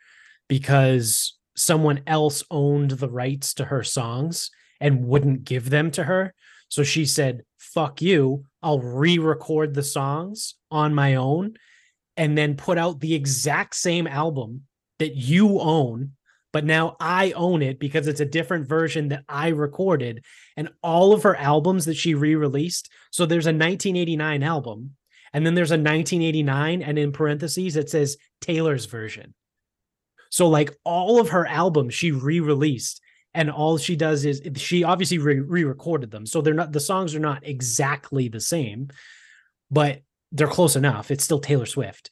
because 0.49 1.38
someone 1.57 2.03
else 2.07 2.45
owned 2.51 2.93
the 2.93 3.09
rights 3.09 3.55
to 3.55 3.64
her 3.64 3.82
songs 3.82 4.51
and 4.83 5.07
wouldn't 5.07 5.45
give 5.45 5.70
them 5.70 5.91
to 5.93 6.05
her. 6.05 6.35
So 6.68 6.83
she 6.83 7.07
said, 7.07 7.45
fuck 7.59 8.03
you. 8.03 8.45
I'll 8.62 8.80
re 8.80 9.18
record 9.18 9.74
the 9.74 9.83
songs 9.83 10.57
on 10.70 10.95
my 10.95 11.14
own 11.14 11.55
and 12.16 12.37
then 12.37 12.57
put 12.57 12.76
out 12.76 13.01
the 13.01 13.14
exact 13.14 13.76
same 13.76 14.07
album 14.07 14.62
that 14.99 15.14
you 15.14 15.61
own. 15.61 16.12
But 16.53 16.64
now 16.64 16.97
I 17.01 17.33
own 17.33 17.62
it 17.62 17.78
because 17.78 18.09
it's 18.09 18.20
a 18.20 18.26
different 18.26 18.68
version 18.68 19.09
that 19.09 19.24
I 19.28 19.49
recorded. 19.49 20.24
And 20.57 20.68
all 20.83 21.14
of 21.14 21.22
her 21.22 21.37
albums 21.37 21.87
that 21.87 21.97
she 21.97 22.14
re 22.14 22.35
released. 22.35 22.91
So 23.11 23.24
there's 23.24 23.47
a 23.47 23.55
1989 23.55 24.43
album, 24.43 24.97
and 25.33 25.47
then 25.47 25.55
there's 25.55 25.70
a 25.70 25.74
1989, 25.74 26.83
and 26.83 26.99
in 26.99 27.12
parentheses, 27.12 27.76
it 27.76 27.89
says 27.89 28.18
Taylor's 28.43 28.85
version. 28.85 29.33
So, 30.28 30.49
like 30.49 30.74
all 30.85 31.20
of 31.20 31.30
her 31.30 31.47
albums 31.47 31.95
she 31.95 32.11
re 32.11 32.41
released 32.41 33.02
and 33.35 33.51
all 33.51 33.78
she 33.78 33.97
does 33.97 34.24
is 34.24 34.43
she 34.57 34.85
obviously 34.85 35.18
re 35.18 35.64
recorded 35.64 36.11
them. 36.11 36.26
So 36.26 36.41
they're 36.41 36.55
not 36.55 36.72
the 36.72 36.80
songs 36.80 37.14
are 37.14 37.20
not 37.20 37.47
exactly 37.47 38.28
the 38.28 38.41
same, 38.41 38.89
but 39.70 40.03
they're 40.33 40.47
close 40.47 40.76
enough. 40.76 41.11
It's 41.11 41.24
still 41.24 41.41
Taylor 41.41 41.66
Swift. 41.66 42.11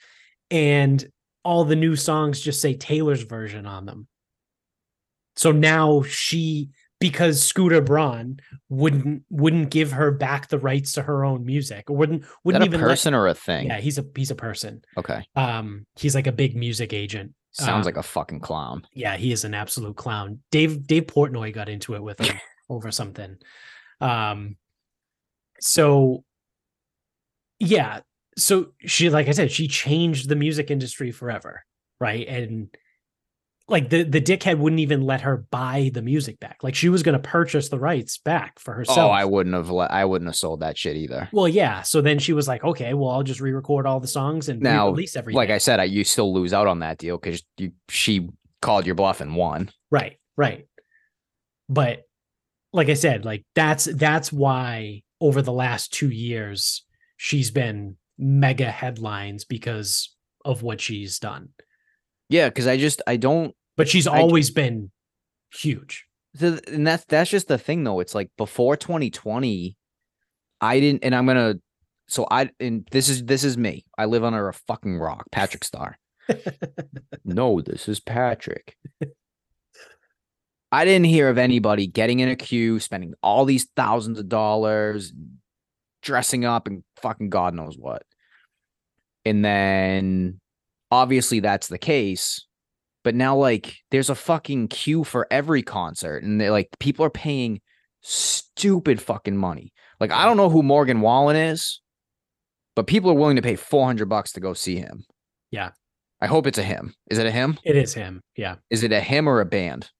And 0.50 1.04
all 1.44 1.64
the 1.64 1.76
new 1.76 1.96
songs 1.96 2.40
just 2.40 2.60
say 2.60 2.74
Taylor's 2.74 3.22
version 3.22 3.66
on 3.66 3.86
them. 3.86 4.06
So 5.36 5.52
now 5.52 6.02
she 6.02 6.70
because 7.00 7.42
Scooter 7.42 7.80
Braun 7.80 8.40
wouldn't 8.68 9.24
wouldn't 9.30 9.70
give 9.70 9.92
her 9.92 10.10
back 10.10 10.48
the 10.48 10.58
rights 10.58 10.92
to 10.92 11.02
her 11.02 11.24
own 11.24 11.44
music 11.44 11.90
or 11.90 11.96
wouldn't 11.96 12.24
wouldn't 12.44 12.64
even 12.64 12.80
a 12.80 12.82
person 12.82 13.14
let, 13.14 13.18
or 13.20 13.26
a 13.28 13.34
thing. 13.34 13.66
Yeah, 13.66 13.80
he's 13.80 13.98
a 13.98 14.04
he's 14.14 14.30
a 14.30 14.34
person. 14.34 14.82
Okay. 14.96 15.26
Um, 15.34 15.86
he's 15.96 16.14
like 16.14 16.26
a 16.26 16.32
big 16.32 16.56
music 16.56 16.92
agent. 16.92 17.32
Sounds 17.52 17.86
um, 17.86 17.88
like 17.88 17.96
a 17.96 18.02
fucking 18.02 18.40
clown. 18.40 18.86
Yeah, 18.94 19.16
he 19.16 19.32
is 19.32 19.44
an 19.44 19.54
absolute 19.54 19.96
clown. 19.96 20.40
Dave 20.50 20.86
Dave 20.86 21.06
Portnoy 21.06 21.52
got 21.52 21.68
into 21.68 21.94
it 21.94 22.02
with 22.02 22.20
him 22.20 22.38
over 22.70 22.90
something. 22.90 23.36
Um, 24.00 24.56
so 25.60 26.24
yeah, 27.58 28.00
so 28.38 28.72
she 28.80 29.10
like 29.10 29.28
I 29.28 29.32
said, 29.32 29.50
she 29.50 29.66
changed 29.66 30.28
the 30.28 30.36
music 30.36 30.70
industry 30.70 31.10
forever, 31.10 31.64
right? 31.98 32.26
And 32.26 32.68
like 33.70 33.88
the 33.88 34.02
the 34.02 34.20
dickhead 34.20 34.58
wouldn't 34.58 34.80
even 34.80 35.02
let 35.02 35.20
her 35.20 35.46
buy 35.50 35.90
the 35.94 36.02
music 36.02 36.40
back. 36.40 36.58
Like 36.62 36.74
she 36.74 36.88
was 36.88 37.04
going 37.04 37.20
to 37.20 37.28
purchase 37.28 37.68
the 37.68 37.78
rights 37.78 38.18
back 38.18 38.58
for 38.58 38.74
herself. 38.74 38.98
Oh, 38.98 39.08
I 39.10 39.24
wouldn't 39.24 39.54
have 39.54 39.70
let 39.70 39.92
I 39.92 40.04
wouldn't 40.04 40.28
have 40.28 40.36
sold 40.36 40.60
that 40.60 40.76
shit 40.76 40.96
either. 40.96 41.28
Well, 41.32 41.48
yeah. 41.48 41.82
So 41.82 42.00
then 42.00 42.18
she 42.18 42.32
was 42.32 42.48
like, 42.48 42.64
okay, 42.64 42.94
well, 42.94 43.10
I'll 43.10 43.22
just 43.22 43.40
re-record 43.40 43.86
all 43.86 44.00
the 44.00 44.08
songs 44.08 44.48
and 44.48 44.60
now, 44.60 44.88
release 44.88 45.14
everything. 45.14 45.36
Like 45.36 45.50
I 45.50 45.58
said, 45.58 45.78
I 45.78 45.84
you 45.84 46.02
still 46.02 46.34
lose 46.34 46.52
out 46.52 46.66
on 46.66 46.80
that 46.80 46.98
deal 46.98 47.16
because 47.16 47.42
you 47.58 47.70
she 47.88 48.28
called 48.60 48.86
your 48.86 48.96
bluff 48.96 49.20
and 49.20 49.36
won. 49.36 49.70
Right, 49.90 50.18
right. 50.36 50.66
But 51.68 52.02
like 52.72 52.88
I 52.88 52.94
said, 52.94 53.24
like 53.24 53.44
that's 53.54 53.84
that's 53.84 54.32
why 54.32 55.02
over 55.20 55.42
the 55.42 55.52
last 55.52 55.92
two 55.92 56.10
years 56.10 56.84
she's 57.16 57.52
been 57.52 57.96
mega 58.18 58.70
headlines 58.70 59.44
because 59.44 60.14
of 60.44 60.64
what 60.64 60.80
she's 60.80 61.20
done. 61.20 61.50
Yeah, 62.28 62.48
because 62.48 62.66
I 62.66 62.76
just 62.76 63.02
I 63.06 63.16
don't 63.16 63.54
but 63.80 63.88
she's 63.88 64.06
always 64.06 64.50
I, 64.50 64.54
been 64.54 64.90
huge. 65.54 66.04
The, 66.34 66.62
and 66.70 66.86
that's 66.86 67.06
that's 67.06 67.30
just 67.30 67.48
the 67.48 67.56
thing 67.56 67.82
though. 67.82 68.00
It's 68.00 68.14
like 68.14 68.30
before 68.36 68.76
2020, 68.76 69.74
I 70.60 70.80
didn't, 70.80 71.02
and 71.02 71.14
I'm 71.14 71.24
gonna. 71.24 71.54
So 72.08 72.26
I 72.30 72.50
and 72.60 72.86
this 72.90 73.08
is 73.08 73.24
this 73.24 73.42
is 73.42 73.56
me. 73.56 73.86
I 73.96 74.04
live 74.04 74.22
under 74.22 74.48
a 74.48 74.52
fucking 74.52 74.98
rock, 74.98 75.24
Patrick 75.32 75.64
Star. 75.64 75.96
no, 77.24 77.62
this 77.62 77.88
is 77.88 78.00
Patrick. 78.00 78.76
I 80.70 80.84
didn't 80.84 81.06
hear 81.06 81.30
of 81.30 81.38
anybody 81.38 81.86
getting 81.86 82.20
in 82.20 82.28
a 82.28 82.36
queue, 82.36 82.80
spending 82.80 83.14
all 83.22 83.46
these 83.46 83.66
thousands 83.76 84.18
of 84.18 84.28
dollars, 84.28 85.10
dressing 86.02 86.44
up, 86.44 86.66
and 86.66 86.84
fucking 87.00 87.30
God 87.30 87.54
knows 87.54 87.78
what. 87.78 88.02
And 89.24 89.42
then 89.42 90.38
obviously 90.90 91.40
that's 91.40 91.68
the 91.68 91.78
case 91.78 92.44
but 93.04 93.14
now 93.14 93.36
like 93.36 93.78
there's 93.90 94.10
a 94.10 94.14
fucking 94.14 94.68
queue 94.68 95.04
for 95.04 95.26
every 95.30 95.62
concert 95.62 96.22
and 96.22 96.40
they're 96.40 96.50
like 96.50 96.68
people 96.78 97.04
are 97.04 97.10
paying 97.10 97.60
stupid 98.02 99.00
fucking 99.00 99.36
money. 99.36 99.72
Like 99.98 100.12
i 100.12 100.24
don't 100.24 100.36
know 100.36 100.48
who 100.48 100.62
morgan 100.62 101.00
wallen 101.00 101.36
is 101.36 101.80
but 102.76 102.86
people 102.86 103.10
are 103.10 103.14
willing 103.14 103.36
to 103.36 103.42
pay 103.42 103.56
400 103.56 104.08
bucks 104.08 104.32
to 104.32 104.40
go 104.40 104.54
see 104.54 104.76
him. 104.76 105.04
Yeah. 105.50 105.70
I 106.20 106.26
hope 106.26 106.46
it's 106.46 106.58
a 106.58 106.62
him. 106.62 106.94
Is 107.10 107.18
it 107.18 107.26
a 107.26 107.30
him? 107.30 107.58
It 107.64 107.76
is 107.76 107.94
him 107.94 108.22
yeah. 108.36 108.56
Is 108.70 108.82
it 108.82 108.92
a 108.92 109.00
him 109.00 109.28
or 109.28 109.40
a 109.40 109.46
band? 109.46 109.90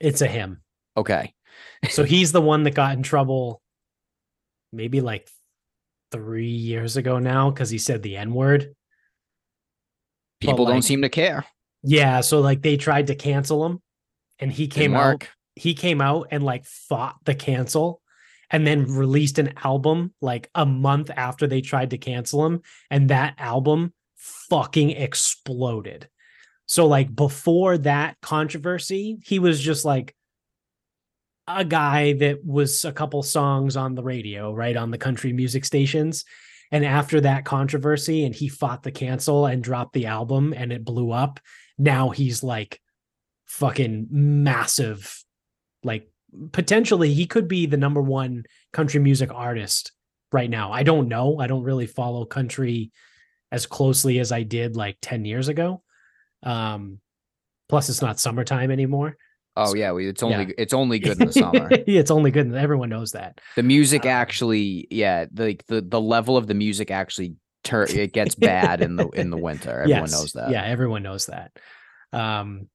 It's 0.00 0.20
a 0.20 0.26
him. 0.26 0.62
Okay. 0.96 1.32
So 1.88 2.04
he's 2.12 2.32
the 2.32 2.42
one 2.42 2.64
that 2.64 2.74
got 2.74 2.96
in 2.96 3.02
trouble 3.02 3.62
maybe 4.72 5.00
like 5.00 5.28
three 6.12 6.48
years 6.48 6.96
ago 6.96 7.18
now 7.18 7.50
because 7.50 7.70
he 7.70 7.78
said 7.78 8.02
the 8.02 8.16
n-word 8.16 8.74
people 10.40 10.64
like, 10.64 10.74
don't 10.74 10.82
seem 10.82 11.02
to 11.02 11.08
care 11.08 11.44
yeah, 11.86 12.20
so 12.20 12.40
like 12.40 12.62
they 12.62 12.76
tried 12.76 13.06
to 13.06 13.14
cancel 13.14 13.64
him 13.64 13.80
and 14.40 14.50
he 14.50 14.66
came 14.66 14.94
out 14.94 15.26
he 15.54 15.72
came 15.72 16.00
out 16.00 16.28
and 16.32 16.44
like 16.44 16.66
fought 16.66 17.16
the 17.24 17.34
cancel 17.34 18.02
and 18.50 18.66
then 18.66 18.92
released 18.92 19.38
an 19.38 19.54
album 19.64 20.12
like 20.20 20.50
a 20.54 20.66
month 20.66 21.10
after 21.16 21.46
they 21.46 21.60
tried 21.60 21.90
to 21.90 21.98
cancel 21.98 22.44
him 22.44 22.60
and 22.90 23.08
that 23.08 23.34
album 23.38 23.92
fucking 24.16 24.90
exploded. 24.90 26.08
So 26.66 26.86
like 26.86 27.14
before 27.14 27.78
that 27.78 28.16
controversy, 28.20 29.18
he 29.24 29.38
was 29.38 29.60
just 29.60 29.84
like 29.84 30.14
a 31.48 31.64
guy 31.64 32.14
that 32.14 32.44
was 32.44 32.84
a 32.84 32.92
couple 32.92 33.22
songs 33.22 33.76
on 33.76 33.94
the 33.94 34.02
radio, 34.02 34.52
right 34.52 34.76
on 34.76 34.90
the 34.90 34.98
country 34.98 35.32
music 35.32 35.64
stations. 35.64 36.24
And 36.72 36.84
after 36.84 37.20
that 37.20 37.44
controversy 37.44 38.24
and 38.24 38.34
he 38.34 38.48
fought 38.48 38.82
the 38.82 38.90
cancel 38.90 39.46
and 39.46 39.62
dropped 39.62 39.92
the 39.92 40.06
album 40.06 40.52
and 40.54 40.72
it 40.72 40.84
blew 40.84 41.12
up 41.12 41.38
now 41.78 42.10
he's 42.10 42.42
like 42.42 42.80
fucking 43.44 44.08
massive 44.10 45.24
like 45.84 46.10
potentially 46.52 47.12
he 47.12 47.26
could 47.26 47.48
be 47.48 47.66
the 47.66 47.76
number 47.76 48.02
one 48.02 48.44
country 48.72 49.00
music 49.00 49.32
artist 49.32 49.92
right 50.32 50.50
now. 50.50 50.72
I 50.72 50.82
don't 50.82 51.08
know. 51.08 51.38
I 51.38 51.46
don't 51.46 51.62
really 51.62 51.86
follow 51.86 52.24
country 52.24 52.90
as 53.52 53.64
closely 53.64 54.18
as 54.18 54.32
i 54.32 54.42
did 54.42 54.76
like 54.76 54.98
10 55.00 55.24
years 55.24 55.48
ago. 55.48 55.82
Um 56.42 57.00
plus 57.68 57.88
it's 57.88 58.02
not 58.02 58.18
summertime 58.18 58.70
anymore. 58.70 59.16
Oh 59.56 59.74
yeah 59.74 59.96
it's 59.96 60.22
only 60.22 60.36
yeah. 60.48 60.52
it's 60.58 60.74
only 60.74 60.98
good 60.98 61.20
in 61.20 61.28
the 61.28 61.32
summer. 61.32 61.68
It's 61.70 62.10
only 62.10 62.30
good 62.30 62.52
everyone 62.54 62.88
knows 62.88 63.12
that. 63.12 63.40
The 63.54 63.62
music 63.62 64.04
um, 64.04 64.10
actually 64.10 64.88
yeah 64.90 65.26
the, 65.32 65.58
the 65.68 65.80
the 65.80 66.00
level 66.00 66.36
of 66.36 66.48
the 66.48 66.54
music 66.54 66.90
actually 66.90 67.36
tur- 67.66 67.86
it 67.88 68.12
gets 68.12 68.34
bad 68.34 68.80
in 68.80 68.96
the 68.96 69.08
in 69.08 69.30
the 69.30 69.36
winter. 69.36 69.70
Everyone 69.82 70.02
yes. 70.02 70.12
knows 70.12 70.32
that. 70.32 70.50
Yeah, 70.50 70.64
everyone 70.64 71.02
knows 71.02 71.26
that. 71.26 71.52
Um, 72.12 72.68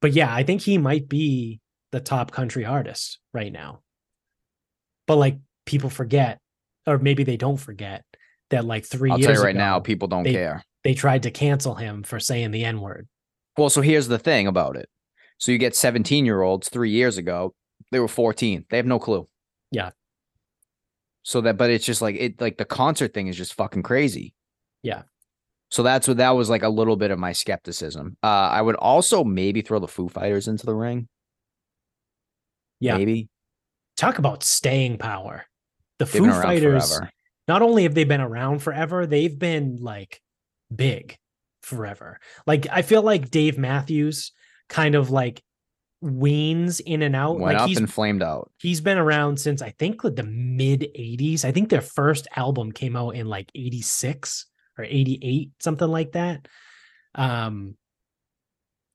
but 0.00 0.12
yeah, 0.12 0.32
I 0.32 0.42
think 0.44 0.62
he 0.62 0.78
might 0.78 1.08
be 1.08 1.60
the 1.90 2.00
top 2.00 2.30
country 2.30 2.64
artist 2.64 3.18
right 3.32 3.52
now. 3.52 3.80
But 5.06 5.16
like 5.16 5.38
people 5.66 5.90
forget, 5.90 6.38
or 6.86 6.98
maybe 6.98 7.24
they 7.24 7.36
don't 7.36 7.56
forget 7.56 8.04
that 8.50 8.64
like 8.64 8.84
3 8.84 9.10
I'll 9.10 9.18
years. 9.18 9.26
I'll 9.26 9.34
tell 9.34 9.40
you 9.40 9.46
right 9.46 9.54
ago, 9.54 9.64
now, 9.64 9.80
people 9.80 10.08
don't 10.08 10.24
they, 10.24 10.32
care. 10.32 10.62
They 10.84 10.94
tried 10.94 11.24
to 11.24 11.30
cancel 11.30 11.74
him 11.74 12.02
for 12.02 12.20
saying 12.20 12.50
the 12.50 12.64
N 12.64 12.80
word. 12.80 13.08
Well, 13.56 13.70
so 13.70 13.80
here's 13.80 14.08
the 14.08 14.18
thing 14.18 14.46
about 14.46 14.76
it. 14.76 14.88
So 15.38 15.52
you 15.52 15.58
get 15.58 15.74
17 15.74 16.24
year 16.24 16.42
olds 16.42 16.68
three 16.68 16.90
years 16.90 17.18
ago, 17.18 17.54
they 17.90 18.00
were 18.00 18.08
14. 18.08 18.66
They 18.70 18.76
have 18.76 18.86
no 18.86 18.98
clue. 18.98 19.28
Yeah. 19.70 19.90
So 21.28 21.42
that, 21.42 21.58
but 21.58 21.68
it's 21.68 21.84
just 21.84 22.00
like 22.00 22.16
it, 22.16 22.40
like 22.40 22.56
the 22.56 22.64
concert 22.64 23.12
thing 23.12 23.26
is 23.26 23.36
just 23.36 23.52
fucking 23.52 23.82
crazy. 23.82 24.32
Yeah. 24.82 25.02
So 25.70 25.82
that's 25.82 26.08
what 26.08 26.16
that 26.16 26.30
was 26.30 26.48
like 26.48 26.62
a 26.62 26.70
little 26.70 26.96
bit 26.96 27.10
of 27.10 27.18
my 27.18 27.32
skepticism. 27.32 28.16
Uh, 28.22 28.48
I 28.48 28.62
would 28.62 28.76
also 28.76 29.24
maybe 29.24 29.60
throw 29.60 29.78
the 29.78 29.86
Foo 29.86 30.08
Fighters 30.08 30.48
into 30.48 30.64
the 30.64 30.74
ring. 30.74 31.06
Yeah. 32.80 32.96
Maybe. 32.96 33.28
Talk 33.94 34.16
about 34.16 34.42
staying 34.42 34.96
power. 34.96 35.44
The 35.98 36.06
They've 36.06 36.22
Foo 36.22 36.30
Fighters, 36.32 36.96
forever. 36.96 37.10
not 37.46 37.60
only 37.60 37.82
have 37.82 37.92
they 37.92 38.04
been 38.04 38.22
around 38.22 38.60
forever, 38.60 39.04
they've 39.04 39.38
been 39.38 39.76
like 39.82 40.22
big 40.74 41.18
forever. 41.60 42.20
Like 42.46 42.68
I 42.72 42.80
feel 42.80 43.02
like 43.02 43.30
Dave 43.30 43.58
Matthews 43.58 44.32
kind 44.70 44.94
of 44.94 45.10
like 45.10 45.42
weans 46.00 46.80
in 46.80 47.02
and 47.02 47.16
out. 47.16 47.38
Went 47.38 47.54
like 47.54 47.62
up 47.62 47.68
he's, 47.68 47.78
and 47.78 47.92
flamed 47.92 48.22
out. 48.22 48.50
He's 48.58 48.80
been 48.80 48.98
around 48.98 49.38
since 49.38 49.62
I 49.62 49.70
think 49.70 50.02
the 50.02 50.22
mid 50.22 50.82
80s. 50.96 51.44
I 51.44 51.52
think 51.52 51.68
their 51.68 51.80
first 51.80 52.28
album 52.36 52.72
came 52.72 52.96
out 52.96 53.10
in 53.10 53.26
like 53.26 53.50
86 53.54 54.46
or 54.76 54.84
88, 54.84 55.50
something 55.60 55.88
like 55.88 56.12
that. 56.12 56.46
Um 57.14 57.76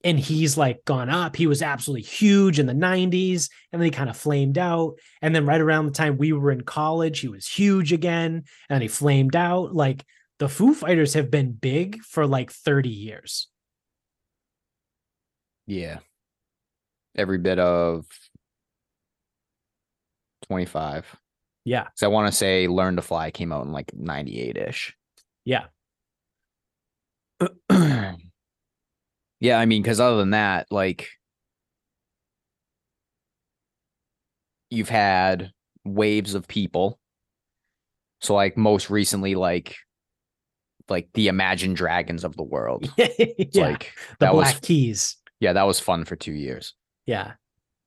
and 0.05 0.19
he's 0.19 0.57
like 0.57 0.83
gone 0.83 1.09
up. 1.09 1.33
He 1.37 1.47
was 1.47 1.61
absolutely 1.61 2.01
huge 2.01 2.59
in 2.59 2.65
the 2.65 2.73
90s 2.73 3.49
and 3.71 3.81
then 3.81 3.85
he 3.85 3.91
kind 3.91 4.09
of 4.09 4.17
flamed 4.17 4.57
out. 4.57 4.95
And 5.21 5.33
then 5.33 5.45
right 5.45 5.61
around 5.61 5.85
the 5.85 5.93
time 5.93 6.17
we 6.17 6.33
were 6.33 6.51
in 6.51 6.61
college, 6.61 7.21
he 7.21 7.29
was 7.29 7.47
huge 7.47 7.93
again 7.93 8.43
and 8.69 8.81
he 8.81 8.89
flamed 8.89 9.35
out. 9.35 9.73
Like 9.73 10.03
the 10.39 10.49
Foo 10.49 10.73
Fighters 10.73 11.13
have 11.13 11.31
been 11.31 11.53
big 11.53 12.01
for 12.01 12.27
like 12.27 12.51
30 12.51 12.89
years. 12.89 13.47
Yeah 15.65 15.99
every 17.15 17.37
bit 17.37 17.59
of 17.59 18.05
25. 20.47 21.15
Yeah. 21.65 21.87
So 21.95 22.07
I 22.07 22.09
want 22.09 22.31
to 22.31 22.37
say 22.37 22.67
Learn 22.67 22.95
to 22.97 23.01
Fly 23.01 23.31
came 23.31 23.51
out 23.51 23.65
in 23.65 23.71
like 23.71 23.93
98 23.93 24.57
ish. 24.57 24.95
Yeah. 25.45 25.65
yeah. 29.39 29.59
I 29.59 29.65
mean, 29.65 29.81
because 29.81 29.99
other 29.99 30.17
than 30.17 30.31
that, 30.31 30.67
like, 30.71 31.09
you've 34.69 34.89
had 34.89 35.51
waves 35.85 36.33
of 36.33 36.47
people. 36.47 36.99
So, 38.21 38.33
like, 38.35 38.55
most 38.55 38.89
recently, 38.89 39.35
like, 39.35 39.75
like 40.89 41.09
the 41.13 41.27
Imagine 41.27 41.73
Dragons 41.73 42.23
of 42.23 42.37
the 42.37 42.43
world. 42.43 42.91
yeah. 42.97 43.07
Like, 43.53 43.93
the 44.19 44.27
Black 44.27 44.33
was, 44.33 44.59
Keys. 44.61 45.17
Yeah, 45.39 45.53
that 45.53 45.63
was 45.63 45.79
fun 45.79 46.05
for 46.05 46.15
two 46.15 46.31
years. 46.31 46.73
Yeah. 47.05 47.33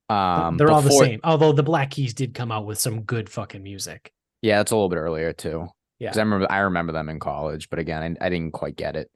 Um, 0.09 0.57
They're 0.57 0.71
all 0.71 0.83
the 0.83 0.91
same. 0.91 1.21
Although 1.25 1.53
the 1.53 1.62
Black 1.62 1.91
Keys 1.91 2.14
did 2.14 2.35
come 2.35 2.53
out 2.53 2.64
with 2.67 2.79
some 2.79 3.03
good 3.03 3.29
fucking 3.29 3.62
music. 3.62 4.12
Yeah, 4.43 4.59
that's 4.59 4.71
a 4.71 4.77
little 4.77 4.89
bit 4.89 4.97
earlier 4.99 5.33
too. 5.33 5.69
Yeah. 5.99 6.11
Because 6.11 6.19
I 6.19 6.23
remember 6.23 6.53
I 6.53 6.59
remember 6.59 6.93
them 6.93 7.09
in 7.09 7.19
college, 7.19 7.71
but 7.71 7.79
again, 7.79 8.17
I, 8.21 8.27
I 8.27 8.29
didn't 8.29 8.53
quite 8.53 8.77
get 8.77 8.97
it. 8.97 9.11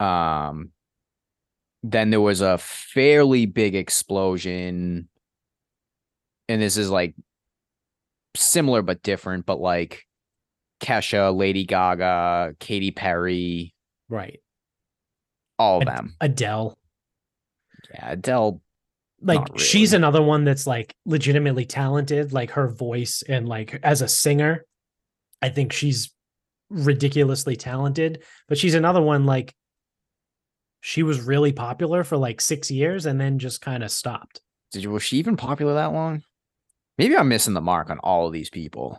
Um 0.00 0.70
then 1.82 2.10
there 2.10 2.20
was 2.20 2.40
a 2.40 2.58
fairly 2.58 3.46
big 3.46 3.74
explosion. 3.74 5.08
And 6.48 6.62
this 6.62 6.76
is 6.76 6.88
like 6.90 7.14
similar 8.36 8.82
but 8.82 9.02
different, 9.02 9.46
but 9.46 9.60
like 9.60 10.06
Kesha, 10.80 11.36
Lady 11.36 11.64
Gaga, 11.64 12.54
Katy 12.58 12.90
Perry, 12.92 13.74
Right. 14.08 14.40
all 15.58 15.82
of 15.82 15.88
Ad- 15.88 15.96
them. 15.96 16.14
Adele. 16.20 16.78
Yeah, 17.92 18.10
Adele. 18.12 18.60
Like 19.26 19.40
Not 19.40 19.60
she's 19.60 19.92
another 19.92 20.22
one 20.22 20.44
that's 20.44 20.66
like 20.66 20.94
legitimately 21.04 21.64
talented. 21.66 22.32
Like 22.32 22.52
her 22.52 22.68
voice 22.68 23.22
and 23.28 23.48
like 23.48 23.78
as 23.82 24.00
a 24.00 24.08
singer, 24.08 24.64
I 25.42 25.48
think 25.48 25.72
she's 25.72 26.14
ridiculously 26.70 27.56
talented. 27.56 28.22
But 28.48 28.56
she's 28.56 28.74
another 28.74 29.02
one 29.02 29.26
like 29.26 29.54
she 30.80 31.02
was 31.02 31.20
really 31.20 31.52
popular 31.52 32.04
for 32.04 32.16
like 32.16 32.40
six 32.40 32.70
years 32.70 33.06
and 33.06 33.20
then 33.20 33.40
just 33.40 33.60
kind 33.60 33.82
of 33.82 33.90
stopped. 33.90 34.40
Did 34.70 34.84
you 34.84 34.90
was 34.90 35.02
she 35.02 35.18
even 35.18 35.36
popular 35.36 35.74
that 35.74 35.92
long? 35.92 36.22
Maybe 36.96 37.16
I'm 37.16 37.28
missing 37.28 37.54
the 37.54 37.60
mark 37.60 37.90
on 37.90 37.98
all 37.98 38.28
of 38.28 38.32
these 38.32 38.50
people. 38.50 38.98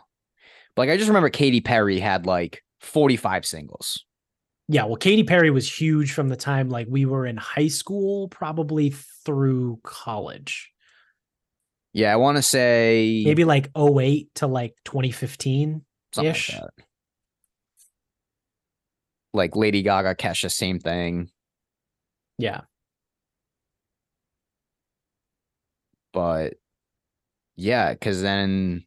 But 0.76 0.82
like 0.82 0.90
I 0.90 0.98
just 0.98 1.08
remember 1.08 1.30
Katy 1.30 1.62
Perry 1.62 1.98
had 1.98 2.26
like 2.26 2.62
45 2.80 3.46
singles. 3.46 4.04
Yeah, 4.70 4.84
well, 4.84 4.96
Katy 4.96 5.24
Perry 5.24 5.50
was 5.50 5.70
huge 5.70 6.12
from 6.12 6.28
the 6.28 6.36
time 6.36 6.68
like 6.68 6.86
we 6.90 7.06
were 7.06 7.26
in 7.26 7.38
high 7.38 7.68
school, 7.68 8.28
probably 8.28 8.90
through 9.24 9.80
college. 9.82 10.70
Yeah, 11.94 12.12
I 12.12 12.16
want 12.16 12.36
to 12.36 12.42
say 12.42 13.22
Maybe 13.24 13.44
like 13.44 13.70
08 13.76 14.34
to 14.36 14.46
like 14.46 14.74
2015. 14.84 15.84
ish. 16.22 16.52
like. 16.52 16.70
Like 19.32 19.56
Lady 19.56 19.82
Gaga, 19.82 20.14
Kesha, 20.14 20.50
same 20.50 20.80
thing. 20.80 21.30
Yeah. 22.38 22.62
But 26.12 26.54
yeah, 27.56 27.92
because 27.92 28.20
then 28.20 28.84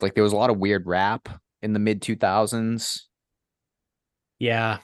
like 0.00 0.14
there 0.14 0.24
was 0.24 0.32
a 0.32 0.36
lot 0.36 0.50
of 0.50 0.58
weird 0.58 0.86
rap 0.86 1.28
in 1.64 1.72
the 1.72 1.78
mid 1.78 2.02
2000s. 2.02 3.00
Yeah. 4.38 4.78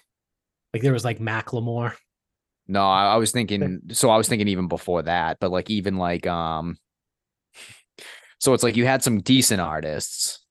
Like 0.72 0.82
there 0.82 0.92
was 0.92 1.04
like 1.04 1.18
Macklemore. 1.18 1.94
No, 2.66 2.82
I, 2.82 3.14
I 3.14 3.16
was 3.16 3.30
thinking 3.30 3.80
so 3.92 4.10
I 4.10 4.16
was 4.16 4.28
thinking 4.28 4.48
even 4.48 4.66
before 4.66 5.02
that, 5.02 5.38
but 5.40 5.50
like 5.50 5.70
even 5.70 5.96
like 5.96 6.26
um 6.26 6.78
so 8.38 8.54
it's 8.54 8.62
like 8.62 8.76
you 8.76 8.86
had 8.86 9.02
some 9.02 9.20
decent 9.20 9.60
artists, 9.60 10.44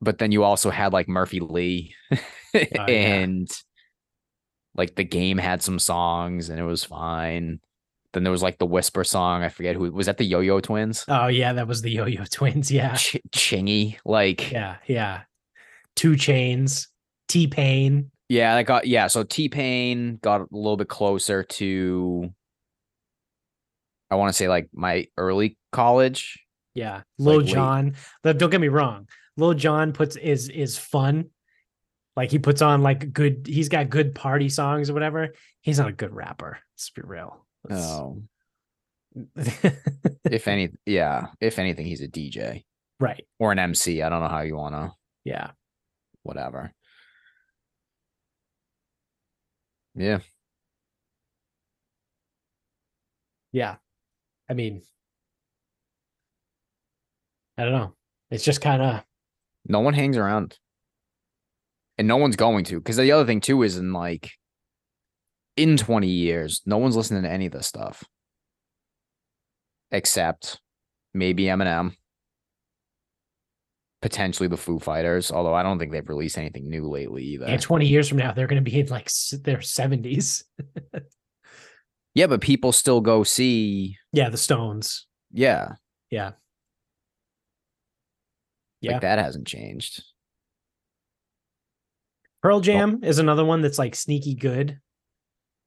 but 0.00 0.18
then 0.18 0.32
you 0.32 0.42
also 0.42 0.70
had 0.70 0.92
like 0.92 1.08
Murphy 1.08 1.40
Lee 1.40 1.94
yeah. 2.54 2.84
and 2.88 3.48
like 4.74 4.94
the 4.94 5.04
game 5.04 5.38
had 5.38 5.62
some 5.62 5.78
songs 5.78 6.48
and 6.48 6.58
it 6.58 6.64
was 6.64 6.84
fine. 6.84 7.60
Then 8.14 8.22
there 8.24 8.32
was 8.32 8.42
like 8.42 8.58
the 8.58 8.66
whisper 8.66 9.04
song. 9.04 9.42
I 9.42 9.48
forget 9.48 9.76
who 9.76 9.90
was 9.92 10.06
that 10.06 10.16
the 10.16 10.24
Yo-Yo 10.24 10.60
Twins? 10.60 11.04
Oh 11.08 11.26
yeah, 11.26 11.52
that 11.52 11.68
was 11.68 11.82
the 11.82 11.90
Yo-Yo 11.90 12.24
Twins. 12.30 12.70
Yeah. 12.70 12.94
Ch- 12.94 13.18
Chingy. 13.30 13.98
Like 14.04 14.50
yeah. 14.50 14.76
Yeah. 14.86 15.22
2 15.96 16.12
Chainz, 16.12 16.88
T 17.28 17.46
Pain. 17.46 18.10
Yeah, 18.28 18.54
that 18.54 18.64
got 18.64 18.86
yeah. 18.86 19.08
So 19.08 19.22
T 19.22 19.48
Pain 19.48 20.18
got 20.22 20.40
a 20.40 20.46
little 20.50 20.76
bit 20.76 20.88
closer 20.88 21.42
to 21.42 22.32
I 24.10 24.16
want 24.16 24.30
to 24.30 24.32
say 24.32 24.48
like 24.48 24.68
my 24.72 25.06
early 25.16 25.58
college. 25.72 26.40
Yeah. 26.74 27.02
Lil 27.18 27.38
like 27.40 27.46
John. 27.46 27.94
But 28.22 28.38
Don't 28.38 28.50
get 28.50 28.60
me 28.60 28.68
wrong. 28.68 29.08
Lil 29.36 29.54
Jon 29.54 29.92
puts 29.92 30.16
is 30.16 30.48
is 30.48 30.78
fun. 30.78 31.30
Like 32.16 32.30
he 32.30 32.38
puts 32.38 32.62
on 32.62 32.82
like 32.82 33.12
good, 33.12 33.46
he's 33.48 33.68
got 33.68 33.90
good 33.90 34.14
party 34.14 34.48
songs 34.48 34.88
or 34.88 34.94
whatever. 34.94 35.34
He's 35.62 35.78
not 35.78 35.88
a 35.88 35.92
good 35.92 36.14
rapper. 36.14 36.58
Let's 36.74 36.90
be 36.90 37.02
real. 37.04 37.43
Let's- 37.68 37.82
Oh, 37.86 38.22
if 40.24 40.48
any, 40.48 40.70
yeah. 40.86 41.28
If 41.40 41.58
anything, 41.58 41.86
he's 41.86 42.00
a 42.02 42.08
DJ 42.08 42.64
right. 42.98 43.24
or 43.38 43.52
an 43.52 43.58
MC. 43.60 44.02
I 44.02 44.08
don't 44.08 44.20
know 44.22 44.28
how 44.28 44.40
you 44.40 44.56
want 44.56 44.74
to, 44.74 44.92
Yeah. 45.24 45.52
whatever. 46.24 46.72
Yeah. 49.94 50.18
Yeah. 53.52 53.76
I 54.50 54.54
mean, 54.54 54.82
I 57.56 57.62
don't 57.64 57.72
know. 57.72 57.94
It's 58.30 58.44
just 58.44 58.60
kind 58.60 58.82
of 58.82 59.04
No 59.66 59.80
one 59.80 59.94
hangs 59.94 60.16
around. 60.16 60.58
And 61.96 62.08
no 62.08 62.16
one's 62.16 62.34
going 62.34 62.64
to. 62.64 62.78
Because 62.80 62.96
the 62.96 63.12
other 63.12 63.24
thing, 63.24 63.40
too, 63.40 63.62
is 63.62 63.76
in 63.78 63.92
like 63.92 64.32
in 65.56 65.76
20 65.76 66.08
years, 66.08 66.62
no 66.66 66.78
one's 66.78 66.96
listening 66.96 67.22
to 67.22 67.30
any 67.30 67.46
of 67.46 67.52
this 67.52 67.66
stuff. 67.66 68.04
Except 69.90 70.60
maybe 71.12 71.44
Eminem. 71.44 71.94
Potentially 74.02 74.48
the 74.48 74.56
Foo 74.56 74.78
Fighters, 74.78 75.32
although 75.32 75.54
I 75.54 75.62
don't 75.62 75.78
think 75.78 75.90
they've 75.90 76.08
released 76.08 76.36
anything 76.36 76.68
new 76.68 76.90
lately 76.90 77.22
either. 77.24 77.46
and 77.46 77.60
20 77.60 77.86
years 77.86 78.08
from 78.08 78.18
now, 78.18 78.32
they're 78.32 78.46
going 78.46 78.62
to 78.62 78.70
be 78.70 78.78
in 78.78 78.88
like 78.88 79.10
their 79.42 79.58
70s. 79.58 80.42
yeah, 82.14 82.26
but 82.26 82.42
people 82.42 82.72
still 82.72 83.00
go 83.00 83.22
see. 83.24 83.96
Yeah. 84.12 84.28
The 84.28 84.36
Stones. 84.36 85.06
Yeah. 85.32 85.76
Yeah. 86.10 86.32
Yeah. 88.82 88.92
Like 88.92 89.00
that 89.02 89.18
hasn't 89.18 89.46
changed. 89.46 90.02
Pearl 92.42 92.60
Jam 92.60 93.00
is 93.02 93.18
another 93.18 93.42
one 93.44 93.62
that's 93.62 93.78
like 93.78 93.94
sneaky 93.94 94.34
good, 94.34 94.78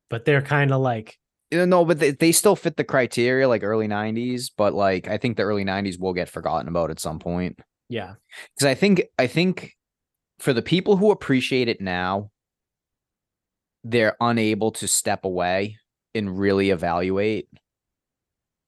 but 0.09 0.25
they're 0.25 0.41
kind 0.41 0.71
of 0.71 0.81
like, 0.81 1.17
You 1.51 1.59
know, 1.59 1.65
No, 1.65 1.85
but 1.85 1.99
they, 1.99 2.11
they 2.11 2.31
still 2.31 2.55
fit 2.55 2.77
the 2.77 2.83
criteria 2.83 3.47
like 3.47 3.63
early 3.63 3.87
90s, 3.87 4.51
but 4.55 4.73
like 4.73 5.07
I 5.07 5.17
think 5.17 5.37
the 5.37 5.43
early 5.43 5.65
90s 5.65 5.99
will 5.99 6.13
get 6.13 6.29
forgotten 6.29 6.67
about 6.67 6.91
at 6.91 6.99
some 6.99 7.19
point. 7.19 7.59
yeah. 7.89 8.15
because 8.55 8.65
I 8.67 8.73
think 8.75 9.03
I 9.17 9.27
think 9.27 9.73
for 10.39 10.53
the 10.53 10.61
people 10.61 10.97
who 10.97 11.11
appreciate 11.11 11.67
it 11.67 11.81
now, 11.81 12.29
they're 13.83 14.15
unable 14.19 14.71
to 14.71 14.87
step 14.87 15.23
away 15.25 15.77
and 16.13 16.37
really 16.37 16.69
evaluate 16.71 17.47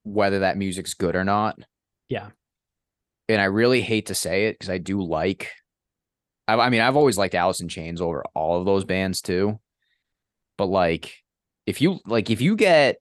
whether 0.04 0.40
that 0.40 0.56
music's 0.56 0.94
good 0.94 1.14
or 1.14 1.24
not. 1.24 1.58
Yeah. 2.08 2.30
And 3.28 3.40
I 3.40 3.44
really 3.44 3.82
hate 3.82 4.06
to 4.06 4.14
say 4.14 4.46
it 4.46 4.54
because 4.58 4.70
I 4.70 4.78
do 4.78 5.02
like. 5.02 5.50
I, 6.48 6.54
I 6.54 6.70
mean, 6.70 6.80
I've 6.80 6.96
always 6.96 7.18
liked 7.18 7.34
Alice 7.34 7.60
in 7.60 7.68
Chains 7.68 8.00
over 8.00 8.24
all 8.34 8.58
of 8.58 8.64
those 8.66 8.84
bands 8.84 9.20
too. 9.20 9.60
But 10.58 10.66
like, 10.66 11.12
if 11.70 11.80
you 11.80 12.00
like, 12.06 12.28
if 12.30 12.40
you 12.40 12.56
get 12.56 12.96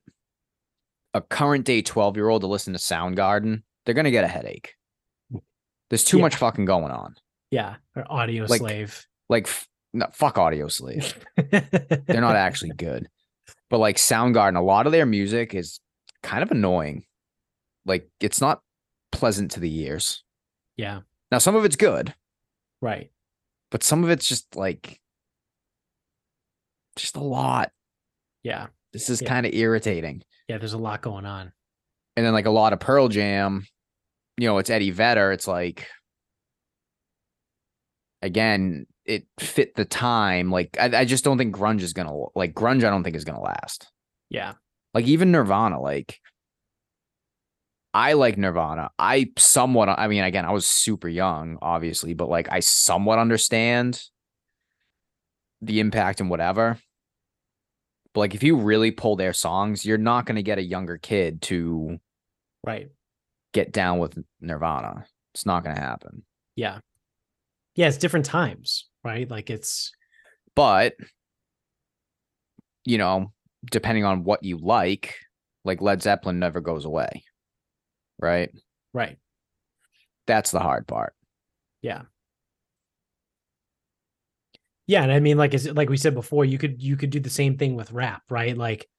a 1.14 1.22
current 1.22 1.66
day 1.66 1.82
twelve 1.82 2.16
year 2.16 2.30
old 2.30 2.42
to 2.42 2.48
listen 2.48 2.72
to 2.74 2.80
Soundgarden, 2.80 3.64
they're 3.86 3.96
gonna 3.96 4.12
get 4.12 4.24
a 4.24 4.28
headache. 4.28 4.76
There's 5.90 6.04
too 6.04 6.18
Yeah. 6.18 6.22
much 6.24 6.36
fucking 6.36 6.66
going 6.66 6.92
on. 6.92 7.16
Yeah. 7.52 7.76
Or 7.96 8.06
Audio 8.10 8.46
Like, 8.46 8.60
Slave. 8.60 9.06
like 9.28 9.48
f- 9.48 9.68
no, 9.92 10.06
fuck 10.14 10.36
Audioslave 10.36 11.16
they're 12.06 12.22
not 12.22 12.36
actually 12.36 12.70
good 12.70 13.08
but 13.72 13.80
like 13.80 13.96
soundgarden 13.98 14.56
a 14.56 14.62
lot 14.62 14.86
of 14.86 14.92
their 14.92 15.08
music 15.08 15.56
is 15.56 15.80
kind 16.22 16.44
of 16.44 16.52
annoying 16.52 17.04
like 17.88 18.08
it's 18.20 18.40
not 18.40 18.62
pleasant 19.12 19.50
to 19.50 19.60
the 19.60 19.80
ears 19.80 20.24
yeah. 20.78 21.00
now 21.32 21.40
some 21.40 21.56
of 21.56 21.66
it's 21.66 21.76
good 21.76 22.14
Right. 22.84 23.10
but 23.72 23.82
some 23.82 24.04
of 24.04 24.12
it's 24.12 24.28
just 24.28 24.56
like 24.56 25.02
just 26.96 27.16
a 27.16 27.24
lot 27.24 27.72
Yeah. 28.44 28.68
this 28.94 29.10
is 29.10 29.22
Yeah. 29.22 29.30
kind 29.30 29.46
of 29.46 29.54
irritating 29.54 30.24
Yeah. 30.48 30.58
There's 30.58 30.74
a 30.74 30.78
lot 30.78 31.02
going 31.02 31.26
on. 31.26 31.52
and 32.16 32.26
then 32.26 32.34
like 32.34 32.46
a 32.48 32.52
lot 32.52 32.74
of 32.74 32.80
pearl 32.80 33.08
jam 33.08 33.66
you 34.38 34.48
know 34.48 34.58
it's 34.58 34.70
eddie 34.70 34.92
vedder 34.92 35.32
it's 35.32 35.48
like 35.48 35.88
again 38.22 38.86
it 39.06 39.26
fit 39.40 39.76
the 39.76 39.86
time 39.86 40.52
like 40.52 40.78
I, 40.80 41.00
I 41.00 41.06
just 41.06 41.24
don't 41.24 41.38
think 41.38 41.56
grunge 41.56 41.82
is 41.82 41.94
gonna 41.94 42.14
like 42.36 42.54
grunge 42.54 42.84
i 42.84 42.90
don't 42.90 43.04
think 43.04 43.16
is 43.16 43.24
gonna 43.26 43.42
last 43.42 43.88
Yeah. 44.30 44.54
like 44.94 45.06
even 45.06 45.32
Nirvana, 45.32 45.80
like 45.80 46.20
I 47.92 48.14
like 48.14 48.38
Nirvana. 48.38 48.92
I 49.00 49.32
somewhat, 49.40 49.90
I 49.90 50.08
mean, 50.08 50.24
again, 50.24 50.46
I 50.46 50.52
was 50.52 50.68
super 50.68 51.08
young, 51.10 51.58
obviously, 51.60 52.14
but 52.14 52.30
like 52.30 52.48
I 52.52 52.60
somewhat 52.60 53.18
understand 53.18 54.00
the 55.64 55.80
impact 55.80 56.22
and 56.22 56.30
whatever. 56.30 56.78
But 58.14 58.22
like 58.22 58.36
if 58.36 58.44
you 58.44 58.56
really 58.58 58.92
pull 58.92 59.16
their 59.16 59.34
songs, 59.34 59.86
you're 59.86 59.98
not 59.98 60.26
going 60.26 60.36
to 60.36 60.44
get 60.44 60.58
a 60.58 60.64
younger 60.64 60.98
kid 60.98 61.42
to 61.44 62.00
Right. 62.66 62.90
get 63.54 63.72
down 63.72 64.00
with 64.00 64.18
Nirvana. 64.42 65.06
It's 65.34 65.46
not 65.46 65.64
going 65.64 65.76
to 65.76 65.82
happen. 65.82 66.24
Yeah. 66.56 66.80
Yeah. 67.76 67.88
It's 67.88 67.98
different 67.98 68.26
times, 68.26 68.88
right? 69.04 69.30
Like 69.30 69.50
it's, 69.50 69.92
But 70.56 70.96
you 72.86 72.98
know, 72.98 73.32
depending 73.72 74.06
on 74.06 74.24
what 74.24 74.44
you 74.44 74.58
like, 74.58 75.16
like 75.64 75.82
Led 75.82 76.02
Zeppelin 76.02 76.40
never 76.40 76.62
goes 76.62 76.86
away. 76.86 77.24
Right? 78.20 78.50
Right. 78.94 79.18
That's 80.28 80.52
the 80.52 80.60
hard 80.60 80.88
part. 80.88 81.14
Yeah. 81.82 82.04
Yeah, 84.90 85.04
and 85.04 85.12
I 85.12 85.20
mean, 85.20 85.38
like, 85.38 85.54
is 85.54 85.68
it 85.68 85.76
like 85.76 85.88
we 85.88 85.98
said 85.98 86.16
before, 86.16 86.46
you 86.46 86.58
could 86.58 86.82
you 86.82 86.98
could 86.98 87.12
do 87.12 87.20
the 87.20 87.30
same 87.30 87.60
thing 87.60 87.76
with 87.76 87.92
rap, 87.92 88.24
right? 88.28 88.58
Like, 88.58 88.90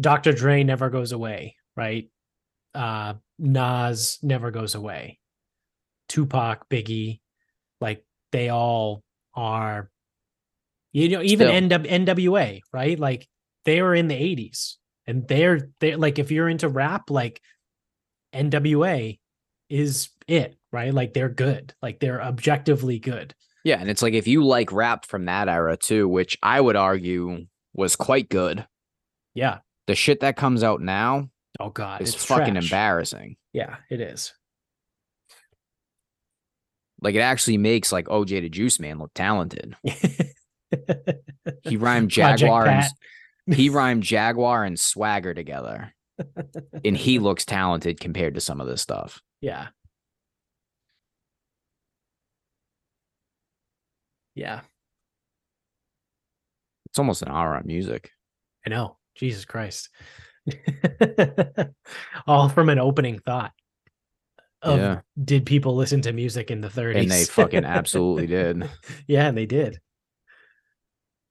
Dr. 0.00 0.32
Dre 0.32 0.64
never 0.64 0.90
goes 0.90 1.12
away, 1.12 1.54
right? 1.76 2.10
Uh, 2.74 3.14
Nas 3.38 4.18
never 4.24 4.50
goes 4.50 4.74
away. 4.74 5.20
Tupac, 6.08 6.68
Biggie, 6.68 7.20
like 7.80 8.04
they 8.32 8.48
all 8.48 9.04
are, 9.32 9.92
you 10.92 11.08
know, 11.08 11.22
even 11.22 11.46
Still. 11.46 11.82
NWA, 11.82 12.62
right? 12.72 12.98
Like 12.98 13.28
they 13.64 13.82
were 13.82 13.94
in 13.94 14.08
the 14.08 14.16
80s 14.16 14.74
and 15.06 15.28
they're 15.28 15.70
they're 15.78 15.98
like 15.98 16.18
if 16.18 16.32
you're 16.32 16.48
into 16.48 16.68
rap, 16.68 17.10
like 17.10 17.40
NWA 18.34 19.20
is 19.68 20.08
it, 20.26 20.56
right? 20.72 20.92
Like 20.92 21.14
they're 21.14 21.28
good, 21.28 21.74
like 21.80 22.00
they're 22.00 22.20
objectively 22.20 22.98
good. 22.98 23.36
Yeah, 23.66 23.80
and 23.80 23.90
it's 23.90 24.00
like 24.00 24.14
if 24.14 24.28
you 24.28 24.44
like 24.44 24.70
rap 24.70 25.04
from 25.06 25.24
that 25.24 25.48
era 25.48 25.76
too, 25.76 26.08
which 26.08 26.38
I 26.40 26.60
would 26.60 26.76
argue 26.76 27.46
was 27.74 27.96
quite 27.96 28.28
good. 28.28 28.64
Yeah. 29.34 29.58
The 29.88 29.96
shit 29.96 30.20
that 30.20 30.36
comes 30.36 30.62
out 30.62 30.80
now 30.80 31.30
Oh 31.58 31.70
God, 31.70 32.00
is 32.00 32.14
it's 32.14 32.24
fucking 32.24 32.54
trash. 32.54 32.64
embarrassing. 32.64 33.36
Yeah, 33.52 33.74
it 33.90 34.00
is. 34.00 34.32
Like 37.02 37.16
it 37.16 37.22
actually 37.22 37.58
makes 37.58 37.90
like 37.90 38.06
OJ 38.06 38.40
the 38.42 38.48
Juice 38.48 38.78
Man 38.78 39.00
look 39.00 39.10
talented. 39.14 39.76
He 41.62 41.76
rhymed 41.76 42.10
Jaguar 42.10 42.66
and 42.66 42.84
he 43.56 43.68
rhymed 43.68 44.02
Jaguar 44.04 44.64
and 44.64 44.78
Swagger 44.78 45.34
together. 45.34 45.92
And 46.84 46.96
he 46.96 47.18
looks 47.20 47.44
talented 47.44 47.98
compared 47.98 48.34
to 48.34 48.40
some 48.40 48.60
of 48.60 48.66
this 48.68 48.82
stuff. 48.82 49.20
Yeah. 49.40 49.68
Yeah, 54.36 54.60
It's 56.90 56.98
almost 56.98 57.22
an 57.22 57.28
hour 57.28 57.56
on 57.56 57.66
music. 57.66 58.10
I 58.66 58.70
know. 58.70 58.98
Jesus 59.16 59.44
Christ. 59.46 59.88
All 62.26 62.48
from 62.48 62.68
an 62.68 62.78
opening 62.78 63.18
thought. 63.18 63.52
Of 64.62 64.78
Yeah. 64.78 65.00
did 65.22 65.46
people 65.46 65.74
listen 65.76 66.00
to 66.02 66.12
music 66.12 66.50
in 66.50 66.60
the 66.60 66.68
30s? 66.68 67.00
And 67.02 67.10
they 67.10 67.24
fucking 67.24 67.64
absolutely 67.64 68.26
did. 68.26 68.68
yeah, 69.08 69.26
and 69.28 69.36
they 69.36 69.46
did. 69.46 69.80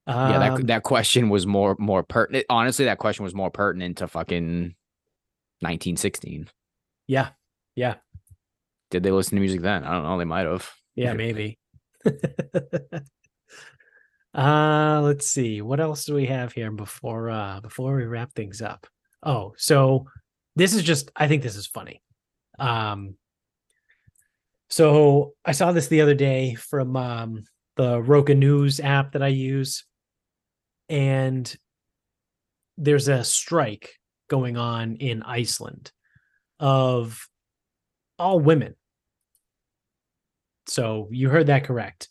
Yeah, 0.07 0.37
that 0.39 0.51
Um, 0.53 0.61
that 0.63 0.83
question 0.83 1.29
was 1.29 1.45
more 1.47 1.75
more 1.79 2.03
pertinent. 2.03 2.45
Honestly, 2.49 2.85
that 2.85 2.99
question 2.99 3.23
was 3.23 3.33
more 3.33 3.49
pertinent 3.49 3.97
to 3.97 4.07
fucking 4.07 4.75
1916. 5.61 6.47
yeah, 7.07 7.29
yeah, 7.75 7.95
Did 8.91 9.01
they 9.03 9.11
listen 9.11 9.35
to 9.35 9.39
music 9.41 9.61
then? 9.61 9.83
I 9.83 9.93
don't 9.93 10.03
know. 10.03 10.17
They 10.17 10.25
might 10.25 10.45
have. 10.45 10.69
yeah, 10.95 11.13
maybe. 11.13 11.57
uh 14.33 15.01
let's 15.03 15.27
see. 15.27 15.61
What 15.61 15.79
else 15.79 16.05
do 16.05 16.13
we 16.13 16.25
have 16.27 16.53
here 16.53 16.71
before 16.71 17.29
uh 17.29 17.59
before 17.61 17.95
we 17.95 18.05
wrap 18.05 18.33
things 18.33 18.61
up? 18.61 18.87
Oh, 19.23 19.53
so 19.57 20.07
this 20.55 20.73
is 20.73 20.83
just 20.83 21.11
I 21.15 21.27
think 21.27 21.43
this 21.43 21.55
is 21.55 21.67
funny. 21.67 22.01
Um 22.59 23.15
so 24.69 25.33
I 25.43 25.51
saw 25.51 25.71
this 25.71 25.87
the 25.87 26.01
other 26.01 26.15
day 26.15 26.55
from 26.55 26.95
um 26.95 27.43
the 27.75 28.01
Roka 28.01 28.33
News 28.33 28.79
app 28.79 29.11
that 29.13 29.23
I 29.23 29.27
use 29.27 29.85
and 30.89 31.53
there's 32.77 33.07
a 33.07 33.23
strike 33.23 33.95
going 34.29 34.57
on 34.57 34.95
in 34.97 35.23
Iceland 35.23 35.91
of 36.59 37.27
all 38.17 38.39
women. 38.39 38.75
So 40.67 41.07
you 41.11 41.29
heard 41.29 41.47
that 41.47 41.63
correct. 41.63 42.09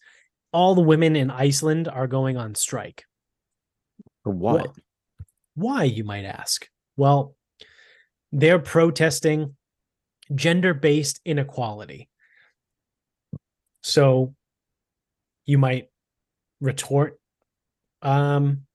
All 0.53 0.75
the 0.75 0.81
women 0.81 1.17
in 1.17 1.31
Iceland 1.31 1.89
are 1.89 2.07
going 2.07 2.37
on 2.37 2.55
strike. 2.55 3.05
For 4.23 4.33
what? 4.33 4.55
Well, 4.55 4.77
why, 5.55 5.85
you 5.85 6.05
might 6.05 6.25
ask? 6.25 6.69
Well, 6.97 7.35
they're 8.33 8.59
protesting 8.59 9.57
gender 10.35 10.75
based 10.75 11.21
inequality. 11.25 12.09
So 13.83 14.35
you 15.45 15.59
might 15.59 15.89
retort 16.61 17.19
um, 18.03 18.67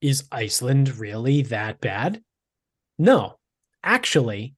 Is 0.00 0.24
Iceland 0.32 0.96
really 0.96 1.42
that 1.42 1.80
bad? 1.80 2.22
No, 2.98 3.38
actually, 3.82 4.54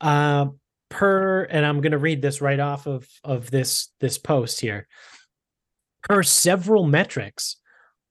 uh, 0.00 0.46
per, 0.94 1.42
and 1.42 1.66
I'm 1.66 1.80
going 1.80 1.90
to 1.92 1.98
read 1.98 2.22
this 2.22 2.40
right 2.40 2.60
off 2.60 2.86
of, 2.86 3.08
of 3.24 3.50
this, 3.50 3.88
this 3.98 4.16
post 4.16 4.60
here. 4.60 4.86
Per 6.04 6.22
several 6.22 6.86
metrics, 6.86 7.56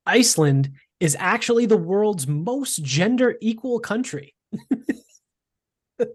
Iceland 0.06 0.72
is 1.00 1.16
actually 1.18 1.66
the 1.66 1.78
world's 1.78 2.28
most 2.28 2.84
gender 2.84 3.38
equal 3.42 3.80
country. 3.80 4.36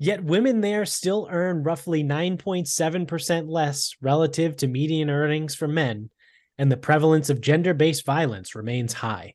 Yet 0.00 0.24
women 0.24 0.60
there 0.60 0.84
still 0.84 1.28
earn 1.30 1.62
roughly 1.62 2.02
9.7% 2.02 3.48
less 3.48 3.94
relative 4.00 4.56
to 4.56 4.66
median 4.66 5.08
earnings 5.08 5.54
for 5.54 5.68
men, 5.68 6.10
and 6.58 6.72
the 6.72 6.76
prevalence 6.76 7.30
of 7.30 7.40
gender 7.40 7.74
based 7.74 8.04
violence 8.04 8.56
remains 8.56 8.92
high. 8.92 9.34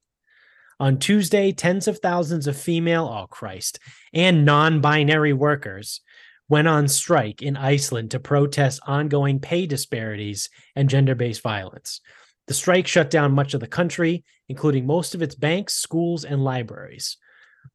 On 0.80 0.99
Tuesday, 0.99 1.51
tens 1.51 1.88
of 1.88 1.99
thousands 1.99 2.45
of 2.45 2.55
female, 2.55 3.05
oh 3.11 3.28
Christ, 3.28 3.80
and 4.13 4.45
non 4.45 4.80
binary 4.80 5.34
workers 5.34 6.01
went 6.49 6.67
on 6.67 6.88
strike 6.88 7.41
in 7.41 7.57
Iceland 7.57 8.11
to 8.11 8.19
protest 8.19 8.80
ongoing 8.86 9.39
pay 9.39 9.65
disparities 9.65 10.49
and 10.75 10.89
gender 10.89 11.15
based 11.15 11.41
violence. 11.41 11.99
The 12.47 12.53
strike 12.53 12.88
shut 12.88 13.09
down 13.09 13.34
much 13.34 13.53
of 13.53 13.59
the 13.59 13.67
country, 13.67 14.23
including 14.47 14.86
most 14.86 15.15
of 15.15 15.21
its 15.21 15.36
banks, 15.36 15.73
schools, 15.73 16.23
and 16.23 16.43
libraries. 16.43 17.17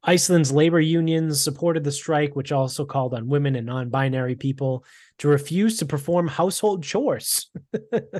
Iceland's 0.03 0.51
labor 0.51 0.79
unions 0.79 1.43
supported 1.43 1.83
the 1.83 1.91
strike, 1.91 2.35
which 2.35 2.51
also 2.51 2.85
called 2.85 3.13
on 3.13 3.27
women 3.27 3.55
and 3.55 3.65
non 3.65 3.89
binary 3.89 4.35
people 4.35 4.85
to 5.19 5.27
refuse 5.27 5.77
to 5.77 5.85
perform 5.85 6.27
household 6.27 6.83
chores. 6.83 7.51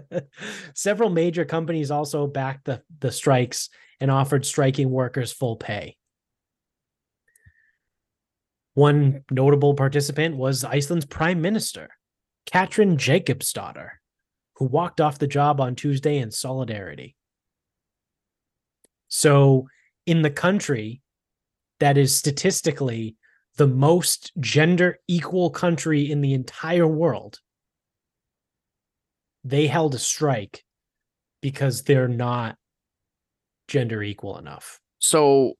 Several 0.76 1.10
major 1.10 1.46
companies 1.46 1.92
also 1.92 2.28
backed 2.28 2.66
the, 2.66 2.82
the 3.00 3.12
strikes 3.12 3.70
and 4.00 4.12
offered 4.12 4.46
striking 4.46 4.90
workers 4.90 5.32
full 5.32 5.56
pay. 5.56 5.98
One 8.74 9.24
notable 9.30 9.76
participant 9.76 10.36
was 10.36 10.64
Iceland's 10.64 11.06
prime 11.06 11.42
minister, 11.42 11.90
Katrin 12.46 12.98
Jakobsdottir, 12.98 13.90
who 14.56 14.66
walked 14.66 15.00
off 15.00 15.20
the 15.20 15.28
job 15.28 15.62
on 15.62 15.76
Tuesday 15.76 16.18
in 16.18 16.32
solidarity. 16.32 17.16
So, 19.10 19.68
in 20.08 20.24
the 20.24 20.32
country 20.32 21.03
that 21.84 21.98
is 21.98 22.16
statistically 22.16 23.18
the 23.58 23.68
most 23.68 24.32
gender 24.40 25.00
equal 25.10 25.50
country 25.50 26.10
in 26.10 26.22
the 26.22 26.34
entire 26.34 26.88
world, 26.88 27.40
they 29.44 29.68
held 29.68 29.94
a 29.94 30.00
strike 30.00 30.64
because 31.42 31.84
they're 31.84 32.08
not 32.08 32.56
gender 33.68 34.02
equal 34.02 34.38
enough. 34.38 34.80
So, 35.00 35.56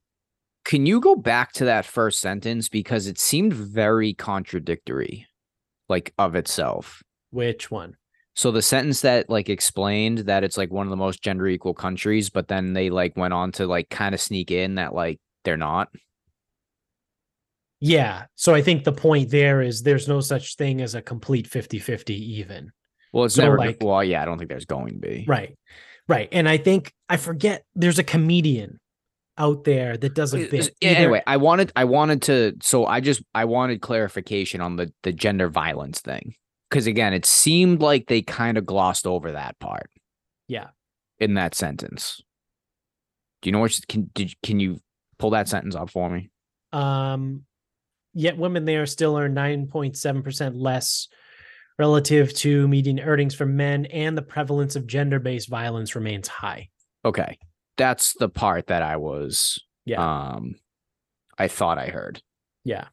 can 0.64 0.86
you 0.86 1.02
go 1.02 1.18
back 1.18 1.52
to 1.54 1.66
that 1.66 1.84
first 1.84 2.22
sentence 2.22 2.70
because 2.70 3.06
it 3.06 3.20
seemed 3.20 3.52
very 3.52 4.14
contradictory, 4.14 5.28
like 5.90 6.14
of 6.18 6.36
itself. 6.36 7.04
Which 7.32 7.70
one? 7.70 7.98
So 8.34 8.50
the 8.50 8.62
sentence 8.62 9.02
that 9.02 9.30
like 9.30 9.50
explained 9.50 10.20
that 10.20 10.46
it's 10.46 10.58
like 10.58 10.72
one 10.72 10.88
of 10.88 10.90
the 10.90 10.96
most 10.96 11.22
gender 11.22 11.48
equal 11.50 11.74
countries, 11.74 12.30
but 12.30 12.48
then 12.48 12.72
they 12.72 12.90
like 12.90 13.18
went 13.18 13.34
on 13.34 13.52
to 13.54 13.68
like 13.68 13.90
kind 13.90 14.16
of 14.16 14.22
sneak 14.22 14.52
in 14.52 14.76
that 14.76 14.96
like 14.96 15.20
they're 15.44 15.58
not. 15.58 15.90
Yeah. 17.86 18.26
So 18.36 18.56
I 18.56 18.62
think 18.62 18.86
the 18.86 18.94
point 18.94 19.30
there 19.30 19.62
is 19.62 19.84
there's 19.84 20.08
no 20.08 20.22
such 20.22 20.56
thing 20.56 20.82
as 20.82 20.96
a 20.96 21.02
complete 21.02 21.48
50 21.48 21.80
50 21.80 22.14
even. 22.40 22.72
Well, 23.12 23.26
it's 23.26 23.36
So, 23.36 23.44
never 23.44 23.58
like- 23.58 23.78
well, 23.82 24.02
yeah, 24.04 24.22
I 24.22 24.26
don't 24.26 24.38
think 24.38 24.50
there's 24.50 24.66
going 24.66 24.94
to 24.94 25.00
be. 25.00 25.26
Right. 25.28 25.58
Right. 26.08 26.30
And 26.32 26.48
I 26.48 26.58
think 26.58 26.94
I 27.10 27.18
forget 27.18 27.66
there's 27.76 28.00
a 28.00 28.04
comedian 28.04 28.80
out 29.38 29.66
there 29.66 29.98
that 29.98 30.14
does 30.16 30.34
a 30.34 30.48
bit. 30.48 30.74
yeah, 30.80 30.90
anyway, 30.92 31.22
I 31.28 31.38
wanted 31.38 31.72
I 31.76 31.84
wanted 31.86 32.22
to 32.24 32.54
so 32.62 32.86
I 32.86 33.02
just 33.02 33.22
I 33.36 33.46
wanted 33.46 33.82
clarification 33.82 34.62
on 34.62 34.78
the 34.78 34.94
the 35.04 35.12
gender 35.12 35.50
violence 35.50 36.00
thing. 36.00 36.36
Cuz 36.72 36.88
again, 36.88 37.14
it 37.14 37.26
seemed 37.26 37.82
like 37.82 38.08
they 38.08 38.22
kind 38.22 38.58
of 38.58 38.66
glossed 38.66 39.06
over 39.06 39.34
that 39.34 39.60
part. 39.60 39.90
Yeah. 40.48 40.68
In 41.20 41.34
that 41.34 41.54
sentence. 41.54 42.22
Do 43.42 43.50
you 43.50 43.52
know 43.52 43.60
what 43.60 43.78
can 43.90 44.10
did 44.14 44.34
can 44.42 44.62
you 44.62 44.80
pull 45.20 45.32
that 45.32 45.50
sentence 45.50 45.76
up 45.76 45.90
for 45.90 46.10
me? 46.10 46.30
Um, 46.72 47.46
yet 48.14 48.38
women 48.38 48.66
there 48.66 48.86
still 48.86 49.18
earn 49.18 49.34
9.7% 49.36 50.54
less 50.56 51.08
relative 51.80 52.34
to 52.36 52.68
median 52.68 53.00
earnings 53.00 53.34
for 53.34 53.46
men, 53.46 53.86
and 53.88 54.18
the 54.18 54.22
prevalence 54.22 54.76
of 54.76 54.86
gender 54.88 55.20
based 55.20 55.50
violence 55.50 55.96
remains 55.96 56.28
high. 56.28 56.70
Okay. 57.04 57.38
That's 57.78 58.14
the 58.14 58.30
part 58.30 58.68
that 58.68 58.82
I 58.84 58.98
was 58.98 59.60
Yeah. 59.86 60.02
um 60.36 60.56
I 61.38 61.48
thought 61.48 61.80
I 61.80 61.88
heard. 61.88 62.22
yeah. 62.64 62.88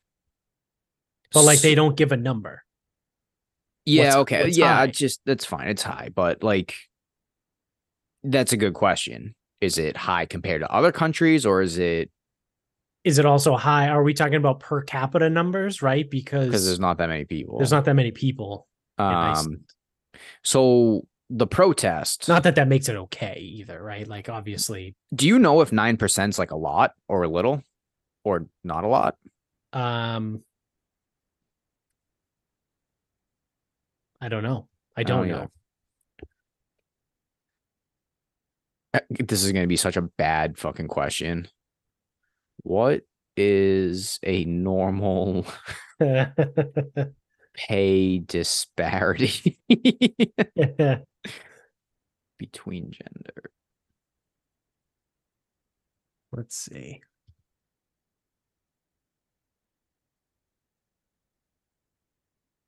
But 1.33 1.45
like 1.45 1.61
they 1.61 1.75
don't 1.77 1.97
give 1.97 2.11
a 2.13 2.17
number. 2.17 2.65
Yeah, 3.85 4.05
What's- 4.05 4.17
okay. 4.17 4.43
what's 4.45 4.57
yeah, 4.59 4.75
high? 4.77 4.87
just 4.89 5.21
that's 5.27 5.45
fine. 5.45 5.69
It's 5.69 5.83
high, 5.83 6.09
but 6.15 6.43
like 6.43 6.75
that's 8.25 8.53
a 8.53 8.57
good 8.57 8.75
question. 8.75 9.35
Is 9.61 9.79
it 9.79 9.97
high 9.97 10.27
compared 10.27 10.63
to 10.63 10.71
other 10.73 10.91
countries 10.93 11.45
or 11.47 11.61
is 11.63 11.79
it 11.79 12.11
Is 13.05 13.19
it 13.19 13.25
also 13.27 13.57
high? 13.57 13.89
Are 13.89 14.03
we 14.03 14.13
talking 14.13 14.35
about 14.35 14.61
per 14.61 14.83
capita 14.83 15.31
numbers, 15.31 15.81
right? 15.83 16.09
Because 16.09 16.47
because 16.49 16.67
there's 16.67 16.81
not 16.81 16.99
that 16.99 17.09
many 17.09 17.25
people? 17.25 17.59
there's 17.59 17.73
not 17.73 17.85
that 17.87 17.95
many 17.95 18.11
people. 18.11 18.67
um 18.99 19.65
so 20.43 21.07
the 21.31 21.47
protest 21.47 22.29
Not 22.29 22.43
that 22.43 22.57
that 22.57 22.69
makes 22.69 22.89
it 22.89 22.97
okay 22.97 23.39
either, 23.41 23.81
right? 23.83 24.07
Like 24.07 24.29
obviously, 24.29 24.97
do 25.15 25.27
you 25.29 25.39
know 25.39 25.61
if 25.61 25.71
9% 25.71 26.29
is 26.29 26.39
like 26.39 26.51
a 26.51 26.57
lot 26.57 26.93
or 27.09 27.23
a 27.23 27.29
little 27.29 27.63
or 28.25 28.47
not 28.65 28.85
a 28.85 28.89
lot? 28.89 29.17
um 29.73 30.43
I 34.21 34.29
don't 34.29 34.43
know. 34.43 34.69
I 34.97 35.01
I 35.01 35.05
don't 35.05 35.29
know. 35.29 35.49
Uh, 38.93 39.01
This 39.09 39.45
is 39.45 39.53
going 39.53 39.63
to 39.65 39.69
be 39.69 39.77
such 39.77 39.97
a 39.97 40.03
bad 40.03 40.59
fucking 40.59 40.89
question. 40.89 41.49
What 42.63 43.03
is 43.37 44.19
a 44.23 44.45
normal 44.45 45.47
pay 47.55 48.19
disparity 48.19 49.59
between 52.39 52.93
gender? 52.93 53.51
Let's 56.33 56.57
see. 56.57 57.01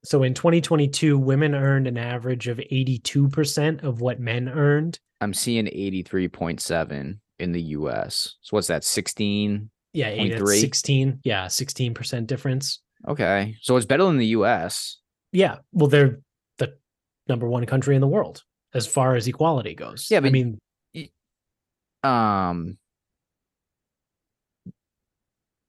So 0.04 0.24
in 0.24 0.34
2022, 0.34 1.16
women 1.16 1.54
earned 1.54 1.86
an 1.86 1.96
average 1.96 2.48
of 2.48 2.58
82% 2.58 3.84
of 3.84 4.00
what 4.00 4.18
men 4.18 4.48
earned. 4.48 4.98
I'm 5.20 5.32
seeing 5.32 5.66
83.7 5.66 7.18
in 7.38 7.52
the 7.52 7.62
US. 7.62 8.34
So 8.40 8.56
what's 8.56 8.66
that? 8.66 8.82
16? 8.82 9.70
Yeah, 9.92 10.08
eight, 10.08 10.30
that's 10.30 10.42
0.3? 10.42 10.60
16. 10.60 11.20
Yeah, 11.24 11.46
16% 11.46 12.26
difference. 12.26 12.80
Okay. 13.06 13.56
So 13.60 13.76
it's 13.76 13.86
better 13.86 14.04
than 14.04 14.16
the 14.18 14.26
US. 14.28 14.98
Yeah. 15.32 15.56
Well, 15.72 15.88
they're 15.88 16.20
the 16.58 16.76
number 17.28 17.48
one 17.48 17.66
country 17.66 17.94
in 17.94 18.00
the 18.00 18.08
world 18.08 18.42
as 18.74 18.86
far 18.86 19.16
as 19.16 19.26
equality 19.28 19.74
goes. 19.74 20.08
Yeah, 20.10 20.18
I 20.18 20.20
but- 20.20 20.32
mean, 20.32 20.58
Um 22.02 22.78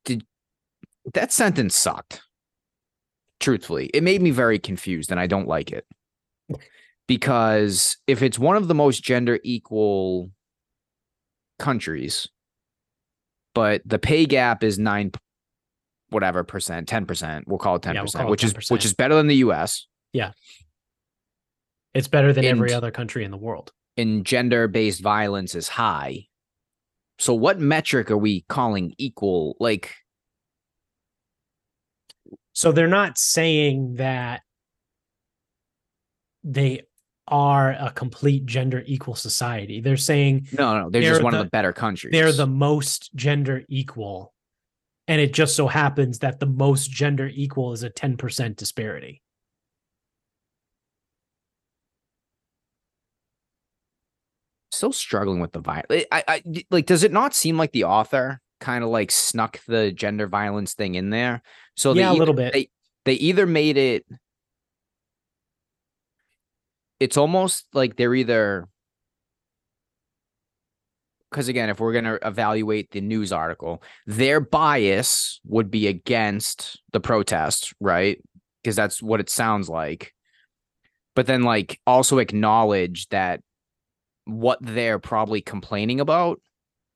Did 0.06 0.26
that 1.14 1.32
sentence 1.32 1.76
sucked? 1.76 2.22
Truthfully, 3.40 3.88
it 3.94 4.04
made 4.04 4.22
me 4.22 4.32
very 4.32 4.58
confused 4.58 5.12
and 5.12 5.20
I 5.20 5.28
don't 5.28 5.48
like 5.48 5.72
it. 5.72 5.86
Because 7.08 7.98
if 8.08 8.22
it's 8.24 8.40
one 8.40 8.56
of 8.56 8.68
the 8.68 8.74
most 8.76 9.04
gender 9.04 9.38
equal 9.44 10.32
countries, 11.60 12.28
but 13.54 13.82
the 13.86 14.00
pay 14.00 14.26
gap 14.26 14.64
is 14.64 14.78
nine 14.80 15.12
whatever 16.10 16.44
percent, 16.44 16.88
10%, 16.88 17.44
we'll 17.48 17.58
call 17.58 17.76
it 17.78 17.82
10%, 17.82 17.94
Yeah, 17.96 18.02
we'll 18.02 18.12
call 18.12 18.30
which 18.30 18.44
is 18.44 18.54
10%. 18.54 18.72
which 18.72 18.86
is 18.86 18.94
better 18.94 19.16
than 19.16 19.28
the 19.28 19.38
US 19.38 19.88
Yeah, 20.12 20.32
it's 21.94 22.08
better 22.08 22.34
than 22.34 22.46
every 22.46 22.72
other 22.74 22.92
country 22.92 23.24
in 23.24 23.32
the 23.32 23.38
world. 23.38 23.72
and 23.98 24.26
gender 24.26 24.68
based 24.68 25.02
violence 25.02 25.56
is 25.56 25.68
high. 25.70 26.28
So 27.20 27.34
what 27.34 27.60
metric 27.60 28.10
are 28.12 28.18
we 28.18 28.42
calling 28.50 28.94
equal? 28.98 29.56
Like 29.60 29.96
So 32.54 32.72
they're 32.72 32.88
not 32.88 33.18
saying 33.18 33.96
that 33.96 34.42
they 36.44 36.82
are 37.28 37.72
a 37.72 37.92
complete 37.96 38.46
gender 38.46 38.84
equal 38.86 39.16
society. 39.16 39.80
They're 39.82 39.98
saying 39.98 40.48
no, 40.58 40.78
no, 40.78 40.90
they're, 40.90 41.02
They're 41.02 41.12
just 41.12 41.24
one 41.24 41.34
the- 41.34 41.40
of 41.40 41.46
the 41.46 41.50
better 41.50 41.74
countries. 41.74 42.12
they're 42.12 42.32
the 42.34 42.48
most 42.48 43.14
gender 43.16 43.64
equal. 43.70 44.34
And 45.08 45.20
it 45.20 45.34
just 45.34 45.56
so 45.56 45.68
happens 45.68 46.20
that 46.20 46.40
the 46.40 46.46
most 46.46 46.90
gender 46.90 47.30
equal 47.34 47.74
is 47.74 47.84
a 47.84 47.90
10% 47.90 48.56
disparity. 48.56 49.22
still 54.72 54.92
struggling 54.92 55.40
with 55.40 55.52
the 55.52 55.60
violence. 55.60 56.06
I, 56.12 56.24
I 56.28 56.44
like. 56.72 56.86
Does 56.86 57.04
it 57.04 57.12
not 57.12 57.34
seem 57.34 57.58
like 57.58 57.72
the 57.72 57.86
author 57.86 58.40
kind 58.60 58.84
of 58.84 58.90
like 58.90 59.12
snuck 59.12 59.60
the 59.68 59.92
gender 59.92 60.28
violence 60.28 60.74
thing 60.74 60.96
in 60.96 61.10
there? 61.10 61.42
So 61.76 61.94
they 61.94 62.02
Yeah, 62.02 62.10
a 62.10 62.12
either- 62.12 62.20
little 62.20 62.34
bit. 62.34 62.54
They 62.54 62.70
they 63.06 63.14
either 63.16 63.46
made 63.46 63.78
it. 63.78 64.06
It's 67.04 67.18
almost 67.18 67.66
like 67.74 67.98
they're 67.98 68.16
either. 68.16 68.70
Because 71.30 71.50
again, 71.50 71.70
if 71.70 71.82
we're 71.82 71.92
going 71.92 72.06
to 72.06 72.18
evaluate 72.26 72.92
the 72.92 73.02
news 73.02 73.34
article, 73.34 73.84
their 74.08 74.40
bias 74.40 75.42
would 75.44 75.70
be 75.70 75.88
against 75.88 76.82
the 76.94 77.02
protest, 77.02 77.74
right? 77.82 78.24
Because 78.62 78.78
that's 78.78 79.04
what 79.04 79.20
it 79.20 79.30
sounds 79.30 79.68
like. 79.68 80.14
But 81.14 81.26
then, 81.26 81.44
like, 81.44 81.78
also 81.86 82.20
acknowledge 82.20 83.10
that 83.10 83.42
what 84.24 84.60
they're 84.62 85.00
probably 85.00 85.42
complaining 85.42 86.00
about, 86.00 86.40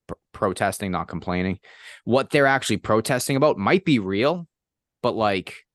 pr- 0.07 0.13
protesting, 0.31 0.89
not 0.89 1.09
complaining, 1.09 1.59
what 2.05 2.29
they're 2.29 2.47
actually 2.47 2.77
protesting 2.77 3.35
about 3.35 3.57
might 3.57 3.83
be 3.83 3.99
real, 3.99 4.47
but 5.03 5.17
like 5.17 5.66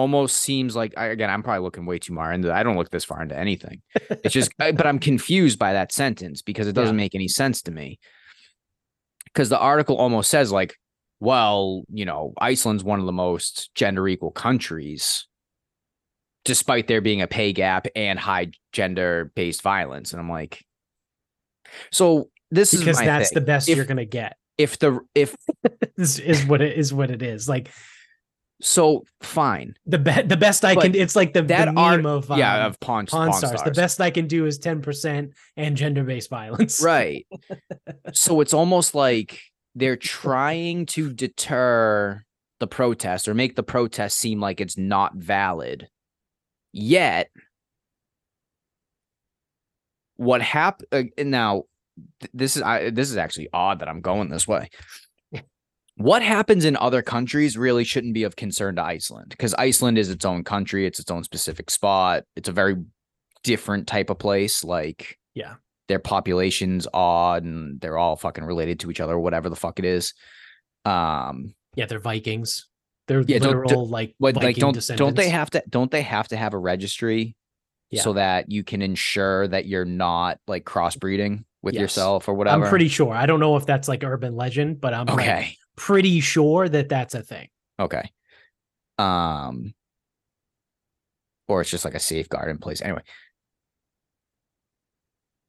almost 0.00 0.38
seems 0.38 0.74
like 0.74 0.94
I, 0.96 1.06
again, 1.06 1.30
I'm 1.30 1.42
probably 1.42 1.62
looking 1.62 1.86
way 1.86 1.98
too 1.98 2.14
far 2.14 2.32
into. 2.32 2.52
I 2.52 2.62
don't 2.62 2.76
look 2.76 2.90
this 2.90 3.04
far 3.04 3.22
into 3.22 3.38
anything. 3.38 3.82
It's 4.24 4.34
just, 4.34 4.50
but 4.58 4.86
I'm 4.86 4.98
confused 4.98 5.58
by 5.58 5.74
that 5.74 5.92
sentence 5.92 6.42
because 6.42 6.66
it 6.66 6.72
doesn't 6.72 6.94
Yeah. 6.96 7.04
make 7.04 7.14
any 7.14 7.28
sense 7.28 7.62
to 7.62 7.70
me. 7.70 7.98
Because 9.26 9.48
the 9.48 9.58
article 9.58 9.96
almost 9.96 10.28
says 10.30 10.50
like, 10.50 10.74
well, 11.20 11.84
you 11.92 12.04
know, 12.04 12.32
Iceland's 12.40 12.82
one 12.82 12.98
of 12.98 13.06
the 13.06 13.12
most 13.12 13.70
gender 13.74 14.08
equal 14.08 14.30
countries, 14.32 15.26
despite 16.44 16.88
there 16.88 17.00
being 17.00 17.20
a 17.22 17.26
pay 17.28 17.52
gap 17.52 17.86
and 17.94 18.18
high 18.18 18.50
gender 18.72 19.30
based 19.36 19.62
violence. 19.62 20.12
And 20.12 20.20
I'm 20.20 20.30
like, 20.30 20.64
so 21.92 22.30
this 22.50 22.72
Because 22.72 22.96
is 22.96 22.98
my 23.00 23.04
that's 23.04 23.28
thing. 23.28 23.34
the 23.36 23.40
best 23.46 23.68
If- 23.68 23.76
you're 23.76 23.84
gonna 23.84 24.04
get. 24.04 24.36
if 24.58 24.78
the 24.78 25.00
if 25.14 25.36
Is, 25.96 26.18
is 26.18 26.44
what 26.46 26.60
it 26.62 26.76
is 26.78 26.92
what 26.94 27.10
it 27.10 27.22
is. 27.22 27.48
Like 27.48 27.70
so 28.60 29.04
fine. 29.22 29.74
The 29.86 29.98
be- 29.98 30.22
the 30.22 30.36
best 30.36 30.64
I 30.64 30.74
But 30.74 30.82
can 30.84 30.94
it's 30.94 31.16
like 31.16 31.32
the, 31.32 31.42
that 31.42 31.66
the 31.74 31.80
art- 31.80 32.04
of 32.04 32.28
yeah 32.36 32.60
um, 32.60 32.66
of 32.66 32.80
pawn, 32.80 33.06
Pawn 33.06 33.28
pawn 33.30 33.38
Stars. 33.38 33.60
stars. 33.60 33.74
The 33.74 33.80
best 33.80 34.00
I 34.00 34.10
can 34.10 34.26
do 34.26 34.46
is 34.46 34.58
10% 34.58 35.32
and 35.56 35.76
gender 35.76 36.04
based 36.04 36.30
violence. 36.30 36.82
right. 36.84 37.26
So 38.12 38.40
it's 38.40 38.54
almost 38.54 38.94
like 38.94 39.40
they're 39.74 39.96
trying 39.96 40.86
to 40.86 41.12
deter 41.12 42.24
the 42.58 42.66
protest 42.66 43.28
or 43.28 43.34
make 43.34 43.56
the 43.56 43.62
protest 43.62 44.18
seem 44.18 44.40
like 44.40 44.60
it's 44.60 44.76
not 44.76 45.14
valid. 45.14 45.88
Yet 46.72 47.30
what 50.16 50.42
happened 50.42 50.86
uh, 51.18 51.22
now 51.24 51.62
th- 52.20 52.30
this 52.34 52.54
is 52.54 52.62
I, 52.62 52.90
this 52.90 53.10
is 53.10 53.16
actually 53.16 53.48
odd 53.54 53.78
that 53.78 53.88
i'm 53.88 54.02
going 54.02 54.28
this 54.28 54.46
way 54.46 54.68
what 56.00 56.22
happens 56.22 56.64
in 56.64 56.76
other 56.76 57.02
countries 57.02 57.56
really 57.58 57.84
shouldn't 57.84 58.14
be 58.14 58.22
of 58.24 58.34
concern 58.36 58.76
to 58.76 58.82
iceland 58.82 59.26
because 59.30 59.54
iceland 59.54 59.98
is 59.98 60.08
its 60.10 60.24
own 60.24 60.42
country 60.42 60.86
it's 60.86 60.98
its 60.98 61.10
own 61.10 61.22
specific 61.24 61.70
spot 61.70 62.24
it's 62.36 62.48
a 62.48 62.52
very 62.52 62.76
different 63.44 63.86
type 63.86 64.10
of 64.10 64.18
place 64.18 64.64
like 64.64 65.18
Yeah. 65.34 65.54
their 65.88 65.98
population's 65.98 66.86
odd 66.92 67.42
and 67.44 67.80
they're 67.80 67.98
all 67.98 68.16
fucking 68.16 68.44
related 68.44 68.80
to 68.80 68.90
each 68.90 69.00
other 69.00 69.14
or 69.14 69.20
whatever 69.20 69.48
the 69.48 69.56
fuck 69.56 69.78
it 69.78 69.84
is 69.84 70.14
um 70.84 71.54
Yeah, 71.76 71.86
they're 71.86 72.00
Vikings. 72.00 72.66
They're 73.06 73.22
Yeah, 73.22 73.38
don't- 73.38 73.58
literal 73.62 73.88
like 73.88 74.14
what 74.18 74.36
like 74.36 74.56
don't 74.56 74.78
don't 74.96 75.16
they 75.16 75.28
have 75.28 75.50
to 75.50 75.62
don't 75.68 75.90
they 75.90 76.02
have 76.02 76.28
to 76.28 76.36
have 76.36 76.54
a 76.54 76.58
registry 76.58 77.34
Yeah. 77.90 78.02
so 78.02 78.12
that 78.14 78.50
you 78.50 78.62
can 78.64 78.82
ensure 78.82 79.48
that 79.48 79.66
you're 79.66 79.84
not 79.84 80.38
like 80.46 80.64
crossbreeding 80.64 81.44
with 81.62 81.74
Yes. 81.74 81.80
yourself 81.82 82.28
or 82.28 82.34
whatever 82.34 82.64
I'm 82.64 82.70
pretty 82.70 82.88
sure. 82.88 83.12
I 83.12 83.26
don't 83.26 83.40
know 83.40 83.56
if 83.56 83.66
that's 83.66 83.86
like 83.88 84.02
urban 84.04 84.34
legend, 84.36 84.80
but 84.80 84.94
I'm 84.94 85.06
like, 85.06 85.18
okay 85.18 85.56
pretty 85.80 86.20
sure 86.20 86.68
that 86.68 86.88
that's 86.90 87.14
a 87.14 87.22
thing. 87.22 87.48
okay 87.78 88.10
um 88.98 89.72
or 91.48 91.62
it's 91.62 91.70
just 91.70 91.86
like 91.86 91.94
a 91.94 91.98
safeguard 92.00 92.50
in 92.50 92.58
place 92.58 92.82
anyway 92.82 93.00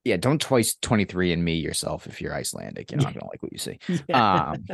yeah 0.06 0.16
don't 0.16 0.40
twice 0.40 0.76
23 0.82 1.34
and 1.34 1.44
me 1.44 1.56
yourself 1.56 2.08
if 2.08 2.22
you're 2.22 2.34
icelandic 2.34 2.90
you're 2.92 3.02
not 3.02 3.14
gonna 3.14 3.28
like 3.28 3.44
what 3.44 3.52
you 3.52 3.58
see 3.60 3.78
Yeah. 4.08 4.54
um 4.54 4.66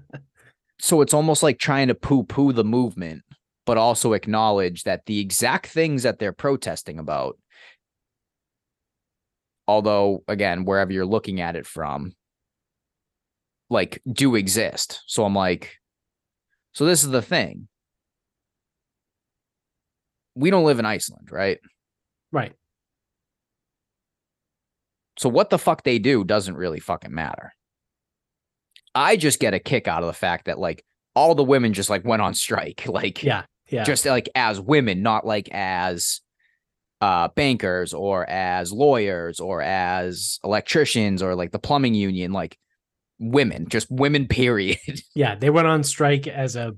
so 0.80 1.00
it's 1.00 1.14
almost 1.14 1.44
like 1.44 1.58
trying 1.60 1.86
to 1.88 1.94
poo-poo 1.94 2.52
the 2.52 2.64
movement 2.64 3.22
but 3.66 3.78
also 3.78 4.14
acknowledge 4.14 4.82
that 4.82 5.06
the 5.06 5.20
exact 5.20 5.66
things 5.68 6.02
that 6.02 6.18
they're 6.18 6.32
protesting 6.32 6.98
about 6.98 7.38
although 9.68 10.24
again, 10.26 10.64
wherever 10.64 10.90
you're 10.92 11.04
looking 11.04 11.42
at 11.42 11.54
it 11.54 11.66
from, 11.66 12.14
like 13.70 14.00
do 14.10 14.34
exist. 14.34 15.02
So 15.06 15.24
I'm 15.24 15.34
like, 15.34 15.76
so 16.72 16.84
this 16.86 17.02
is 17.04 17.10
the 17.10 17.22
thing. 17.22 17.68
We 20.34 20.50
don't 20.50 20.64
live 20.64 20.78
in 20.78 20.86
Iceland, 20.86 21.28
right? 21.32 21.58
Right. 22.30 22.52
So 25.18 25.28
what 25.28 25.50
the 25.50 25.58
fuck 25.58 25.82
they 25.82 25.98
do 25.98 26.22
doesn't 26.22 26.56
really 26.56 26.78
fucking 26.78 27.12
matter. 27.12 27.52
I 28.94 29.16
just 29.16 29.40
get 29.40 29.54
a 29.54 29.58
kick 29.58 29.88
out 29.88 30.02
of 30.02 30.06
the 30.06 30.12
fact 30.12 30.46
that 30.46 30.58
like 30.58 30.84
all 31.14 31.34
the 31.34 31.42
women 31.44 31.72
just 31.72 31.90
like 31.90 32.04
went 32.04 32.22
on 32.22 32.34
strike. 32.34 32.84
Like 32.88 33.22
Yeah. 33.22 33.44
Yeah. 33.68 33.84
just 33.84 34.06
like 34.06 34.28
as 34.34 34.60
women, 34.60 35.02
not 35.02 35.26
like 35.26 35.48
as 35.50 36.20
uh 37.00 37.28
bankers 37.36 37.92
or 37.92 38.28
as 38.28 38.72
lawyers 38.72 39.40
or 39.40 39.60
as 39.62 40.38
electricians 40.42 41.22
or 41.22 41.34
like 41.34 41.50
the 41.50 41.58
plumbing 41.58 41.94
union, 41.94 42.32
like 42.32 42.56
women, 43.18 43.68
just 43.68 43.90
women, 43.90 44.26
period, 44.26 44.78
yeah. 45.14 45.34
They 45.34 45.50
went 45.50 45.66
on 45.66 45.82
strike 45.82 46.26
as 46.26 46.56
a 46.56 46.74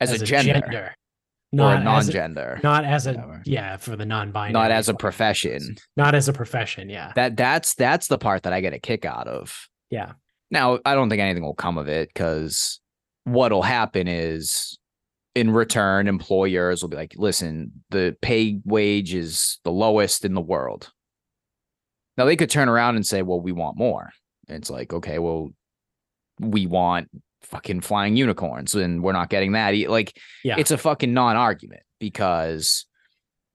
as, 0.00 0.12
a, 0.12 0.24
gender, 0.24 0.62
or 0.72 0.94
not 1.52 1.80
a 1.80 1.84
non-gender, 1.84 2.60
not 2.62 2.84
as 2.84 3.06
a 3.06 3.14
Whatever. 3.14 3.42
yeah 3.44 3.76
for 3.76 3.96
the 3.96 4.06
non-binary, 4.06 4.52
not 4.52 4.70
as 4.70 4.88
a 4.88 4.94
profession. 4.94 5.76
not 5.96 6.14
as 6.14 6.28
a 6.28 6.32
profession. 6.32 6.88
Yeah. 6.88 7.12
That 7.14 7.36
that's 7.36 7.74
that's 7.74 8.06
the 8.06 8.18
part 8.18 8.44
that 8.44 8.52
I 8.52 8.60
get 8.60 8.74
a 8.74 8.78
kick 8.78 9.04
out 9.04 9.26
of. 9.28 9.68
Yeah. 9.90 10.12
Now, 10.50 10.78
I 10.84 10.94
don't 10.94 11.10
think 11.10 11.20
anything 11.20 11.42
will 11.42 11.54
come 11.54 11.78
of 11.78 11.88
it 11.88 12.08
because 12.08 12.80
what'll 13.24 13.62
happen 13.62 14.08
is 14.08 14.78
in 15.34 15.50
return, 15.50 16.08
employers 16.08 16.82
will 16.82 16.88
be 16.88 16.96
like, 16.96 17.14
listen, 17.16 17.72
the 17.90 18.16
pay 18.20 18.60
wage 18.64 19.14
is 19.14 19.58
the 19.64 19.70
lowest 19.70 20.24
in 20.24 20.34
the 20.34 20.40
world. 20.40 20.90
Now 22.16 22.24
they 22.24 22.36
could 22.36 22.50
turn 22.50 22.68
around 22.68 22.96
and 22.96 23.06
say, 23.06 23.22
well, 23.22 23.40
we 23.40 23.52
want 23.52 23.78
more. 23.78 24.10
And 24.48 24.56
it's 24.56 24.70
like, 24.70 24.92
okay, 24.92 25.18
well, 25.18 25.50
we 26.40 26.66
want 26.66 27.08
fucking 27.42 27.80
flying 27.80 28.16
unicorns 28.16 28.74
and 28.74 29.02
we're 29.02 29.12
not 29.12 29.30
getting 29.30 29.52
that. 29.52 29.74
Like, 29.88 30.18
Yeah. 30.44 30.56
it's 30.58 30.70
a 30.70 30.78
fucking 30.78 31.14
non-argument 31.14 31.82
because 31.98 32.86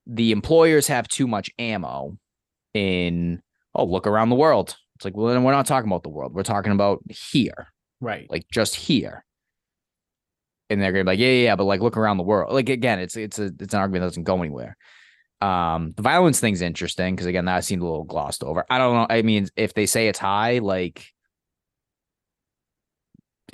the 0.06 0.32
employers 0.32 0.86
have 0.88 1.08
too 1.08 1.26
much 1.26 1.50
ammo 1.58 2.18
in 2.74 3.40
oh 3.74 3.84
look 3.84 4.06
around 4.06 4.28
the 4.28 4.36
world 4.36 4.76
it's 4.96 5.04
like 5.04 5.16
well 5.16 5.28
then 5.32 5.44
we're 5.44 5.52
not 5.52 5.66
talking 5.66 5.88
about 5.88 6.02
the 6.02 6.08
world 6.08 6.34
we're 6.34 6.42
talking 6.42 6.72
about 6.72 7.00
here 7.08 7.68
right. 8.00 8.30
like 8.30 8.46
just 8.50 8.74
here 8.74 9.24
and 10.68 10.82
they're 10.82 10.92
gonna 10.92 11.04
be 11.04 11.10
like 11.10 11.18
yeah 11.18 11.28
yeah, 11.28 11.44
yeah 11.44 11.56
but 11.56 11.64
like 11.64 11.80
look 11.80 11.96
around 11.96 12.16
the 12.16 12.22
world 12.24 12.52
like 12.52 12.68
again 12.68 12.98
it's 12.98 13.16
it's 13.16 13.38
a 13.38 13.50
it's 13.60 13.72
an 13.72 13.80
argument 13.80 14.02
that 14.02 14.08
doesn't 14.08 14.24
go 14.24 14.40
anywhere 14.42 14.76
um 15.40 15.92
the 15.96 16.02
violence 16.02 16.40
thing's 16.40 16.62
interesting 16.62 17.14
because 17.14 17.26
again 17.26 17.44
that 17.44 17.64
seemed 17.64 17.82
a 17.82 17.84
little 17.84 18.04
glossed 18.04 18.42
over 18.42 18.64
i 18.70 18.78
don't 18.78 18.94
know 18.94 19.06
i 19.08 19.22
mean 19.22 19.46
if 19.56 19.74
they 19.74 19.86
say 19.86 20.08
it's 20.08 20.18
high 20.18 20.58
like 20.58 21.13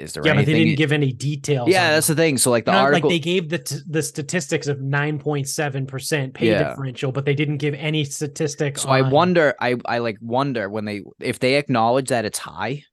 is 0.00 0.12
there 0.14 0.22
yeah, 0.26 0.34
but 0.34 0.46
they 0.46 0.52
didn't 0.54 0.76
give 0.76 0.92
any 0.92 1.12
details. 1.12 1.68
yeah 1.68 1.86
on 1.88 1.92
that's 1.92 2.06
the 2.08 2.14
thing 2.14 2.38
so 2.38 2.50
like 2.50 2.64
the 2.64 2.72
Not 2.72 2.84
article 2.84 3.10
like 3.10 3.14
they 3.14 3.18
gave 3.20 3.48
the 3.50 3.58
t- 3.58 3.76
the 3.88 4.02
statistics 4.02 4.66
of 4.66 4.78
9.7% 4.78 6.34
pay 6.34 6.48
Yeah. 6.48 6.70
differential, 6.70 7.12
but 7.12 7.24
they 7.24 7.34
didn't 7.34 7.58
give 7.58 7.74
any 7.74 8.04
statistics. 8.04 8.82
So 8.82 8.88
I 8.88 9.02
wonder, 9.02 9.54
I 9.60 9.76
I 9.84 9.98
like 9.98 10.18
wonder 10.20 10.68
when 10.68 10.84
they 10.84 11.02
if 11.20 11.38
they 11.38 11.54
acknowledge 11.56 12.08
that 12.08 12.24
it's 12.24 12.38
high, 12.38 12.84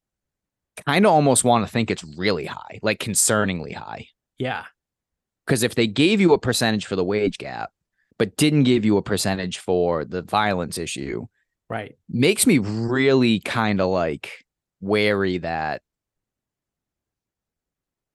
kind 0.86 1.06
of 1.06 1.12
almost 1.12 1.44
want 1.44 1.66
to 1.66 1.72
think 1.72 1.90
it's 1.90 2.04
really 2.18 2.46
high, 2.46 2.80
like 2.82 3.00
concerningly 3.00 3.74
high. 3.74 4.08
Yeah. 4.38 4.66
Because 5.46 5.64
if 5.64 5.76
they 5.76 5.88
gave 5.88 6.20
you 6.22 6.34
a 6.34 6.40
percentage 6.40 6.86
for 6.86 6.96
the 6.96 7.04
wage 7.06 7.38
gap, 7.38 7.72
but 8.20 8.36
didn't 8.38 8.64
give 8.64 8.84
you 8.86 8.98
a 8.98 9.02
percentage 9.02 9.60
for 9.60 10.04
the 10.06 10.22
violence 10.22 10.78
issue, 10.78 11.26
Right. 11.70 11.96
makes 12.10 12.46
me 12.48 12.58
really 12.60 13.40
kind 13.40 13.80
of 13.82 13.90
like 13.90 14.46
wary 14.82 15.38
that 15.40 15.82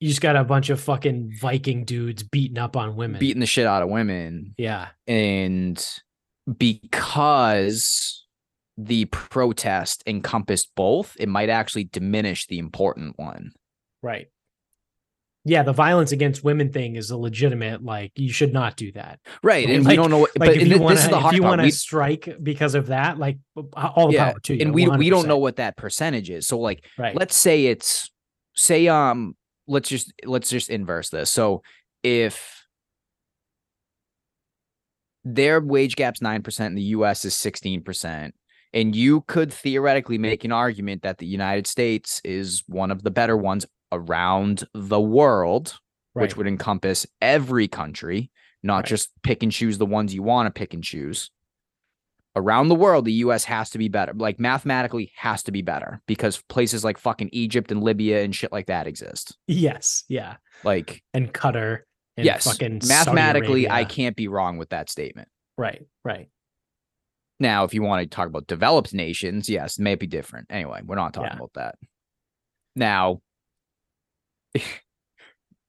You 0.02 0.08
just 0.08 0.20
got 0.20 0.34
a 0.34 0.42
bunch 0.42 0.68
of 0.68 0.80
fucking 0.80 1.34
Viking 1.40 1.84
dudes 1.84 2.24
beating 2.24 2.58
up 2.58 2.76
on 2.76 2.96
women. 2.96 3.20
beating 3.20 3.38
the 3.38 3.46
shit 3.46 3.66
out 3.66 3.82
of 3.84 3.88
women 3.88 4.52
yeah. 4.58 4.88
and 5.06 5.80
because 6.58 8.26
the 8.76 9.04
protest 9.06 10.02
encompassed 10.06 10.70
both, 10.74 11.16
it 11.20 11.28
might 11.28 11.48
actually 11.50 11.84
diminish 11.84 12.46
the 12.48 12.58
important 12.58 13.16
one. 13.16 13.52
Right. 14.02 14.26
Yeah, 15.44 15.62
the 15.62 15.72
violence 15.72 16.12
against 16.12 16.42
women 16.42 16.72
thing 16.72 16.96
is 16.96 17.10
a 17.10 17.16
legitimate. 17.16 17.84
Like, 17.84 18.12
you 18.16 18.32
should 18.32 18.52
not 18.52 18.76
do 18.76 18.92
that. 18.92 19.20
Right. 19.42 19.68
And 19.68 19.86
we 19.88 19.96
don't 19.96 20.10
know 20.10 20.18
what, 20.18 20.30
Like, 20.38 20.50
but 20.50 20.56
if 20.56 20.66
you 20.68 20.74
thi- 20.74 20.80
want 20.80 20.94
this 20.96 21.00
is 21.04 21.08
to, 21.10 21.14
the 21.14 21.20
hard 21.20 21.34
if 21.34 21.40
you 21.40 21.44
want 21.44 21.60
to 21.60 21.70
strike 21.70 22.28
because 22.42 22.74
of 22.74 22.86
that, 22.88 23.18
like, 23.18 23.38
all 23.74 24.08
the 24.08 24.14
yeah, 24.14 24.30
power 24.32 24.40
to 24.40 24.54
you. 24.54 24.62
and 24.62 24.74
we 24.74 24.88
we 24.88 25.10
don't 25.10 25.28
know 25.28 25.38
what 25.38 25.56
that 25.56 25.76
percentage 25.76 26.30
is. 26.30 26.46
So 26.46 26.58
like 26.58 26.84
Right. 26.98 27.14
let's 27.14 27.36
say 27.36 27.66
it's 27.66 28.10
say 28.54 28.88
um 28.88 29.36
let's 29.66 29.88
just 29.88 30.12
let's 30.24 30.50
just 30.50 30.70
inverse 30.70 31.10
this. 31.10 31.30
So 31.30 31.62
if 32.02 32.66
their 35.24 35.60
wage 35.60 35.96
gap's 35.96 36.20
9% 36.20 36.60
and 36.60 36.76
the 36.76 36.82
US 36.82 37.24
is 37.24 37.34
16%, 37.34 38.32
and 38.74 38.96
you 38.96 39.20
could 39.22 39.52
theoretically 39.52 40.18
make 40.18 40.44
an 40.44 40.52
argument 40.52 41.02
that 41.02 41.18
the 41.18 41.26
United 41.26 41.66
States 41.66 42.20
is 42.24 42.64
one 42.66 42.90
of 42.90 43.02
the 43.02 43.10
better 43.10 43.36
ones 43.36 43.66
around 43.92 44.64
the 44.74 45.00
world, 45.00 45.78
which 46.14 46.36
would 46.36 46.46
encompass 46.46 47.06
every 47.20 47.68
country, 47.68 48.30
not 48.62 48.78
Right. 48.78 48.86
just 48.86 49.10
pick 49.22 49.42
and 49.42 49.52
choose 49.52 49.78
the 49.78 49.86
ones 49.86 50.14
you 50.14 50.22
want 50.22 50.46
to 50.46 50.50
pick 50.58 50.74
and 50.74 50.82
choose. 50.82 51.30
Around 52.34 52.68
the 52.68 52.74
world, 52.74 53.04
the 53.04 53.12
US 53.12 53.44
has 53.44 53.68
to 53.70 53.78
be 53.78 53.88
better. 53.88 54.12
Like 54.14 54.40
mathematically 54.40 55.12
has 55.16 55.42
to 55.44 55.52
be 55.52 55.60
better 55.62 56.00
because 56.06 56.42
places 56.48 56.82
like 56.82 56.96
fucking 56.98 57.28
Egypt 57.32 57.70
and 57.70 57.82
Libya 57.82 58.22
and 58.22 58.34
shit 58.34 58.52
like 58.52 58.66
that 58.66 58.86
exist. 58.86 59.36
Yes. 59.46 60.04
Yeah. 60.08 60.36
Like, 60.64 61.02
And 61.12 61.32
Qatar. 61.32 61.80
And 62.16 62.24
yes, 62.26 62.44
Fucking 62.44 62.80
mathematically, 62.86 63.68
I 63.70 63.84
can't 63.84 64.16
be 64.16 64.28
wrong 64.28 64.56
with 64.58 64.70
that 64.70 64.90
statement. 64.90 65.28
Right. 65.58 65.82
Right. 66.04 66.28
Now, 67.40 67.64
if 67.64 67.74
you 67.74 67.82
want 67.82 68.02
to 68.02 68.14
talk 68.14 68.28
about 68.28 68.46
developed 68.46 68.94
nations, 68.94 69.48
yes, 69.48 69.78
it 69.78 69.82
may 69.82 69.94
be 69.94 70.06
different. 70.06 70.46
Anyway, 70.50 70.80
we're 70.84 70.96
not 70.96 71.12
talking 71.14 71.30
Yeah. 71.32 71.36
about 71.36 71.52
that. 71.54 71.74
Now, 72.76 73.20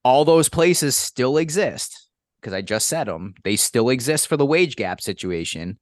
all 0.03 0.25
those 0.25 0.49
places 0.49 0.95
still 0.95 1.37
exist 1.37 2.09
because 2.41 2.53
I 2.53 2.61
just 2.61 2.87
said 2.87 3.05
them. 3.07 3.33
They 3.43 3.55
still 3.55 3.89
exist 3.89 4.27
for 4.27 4.37
the 4.37 4.45
wage 4.45 4.75
gap 4.75 5.01
situation. 5.01 5.79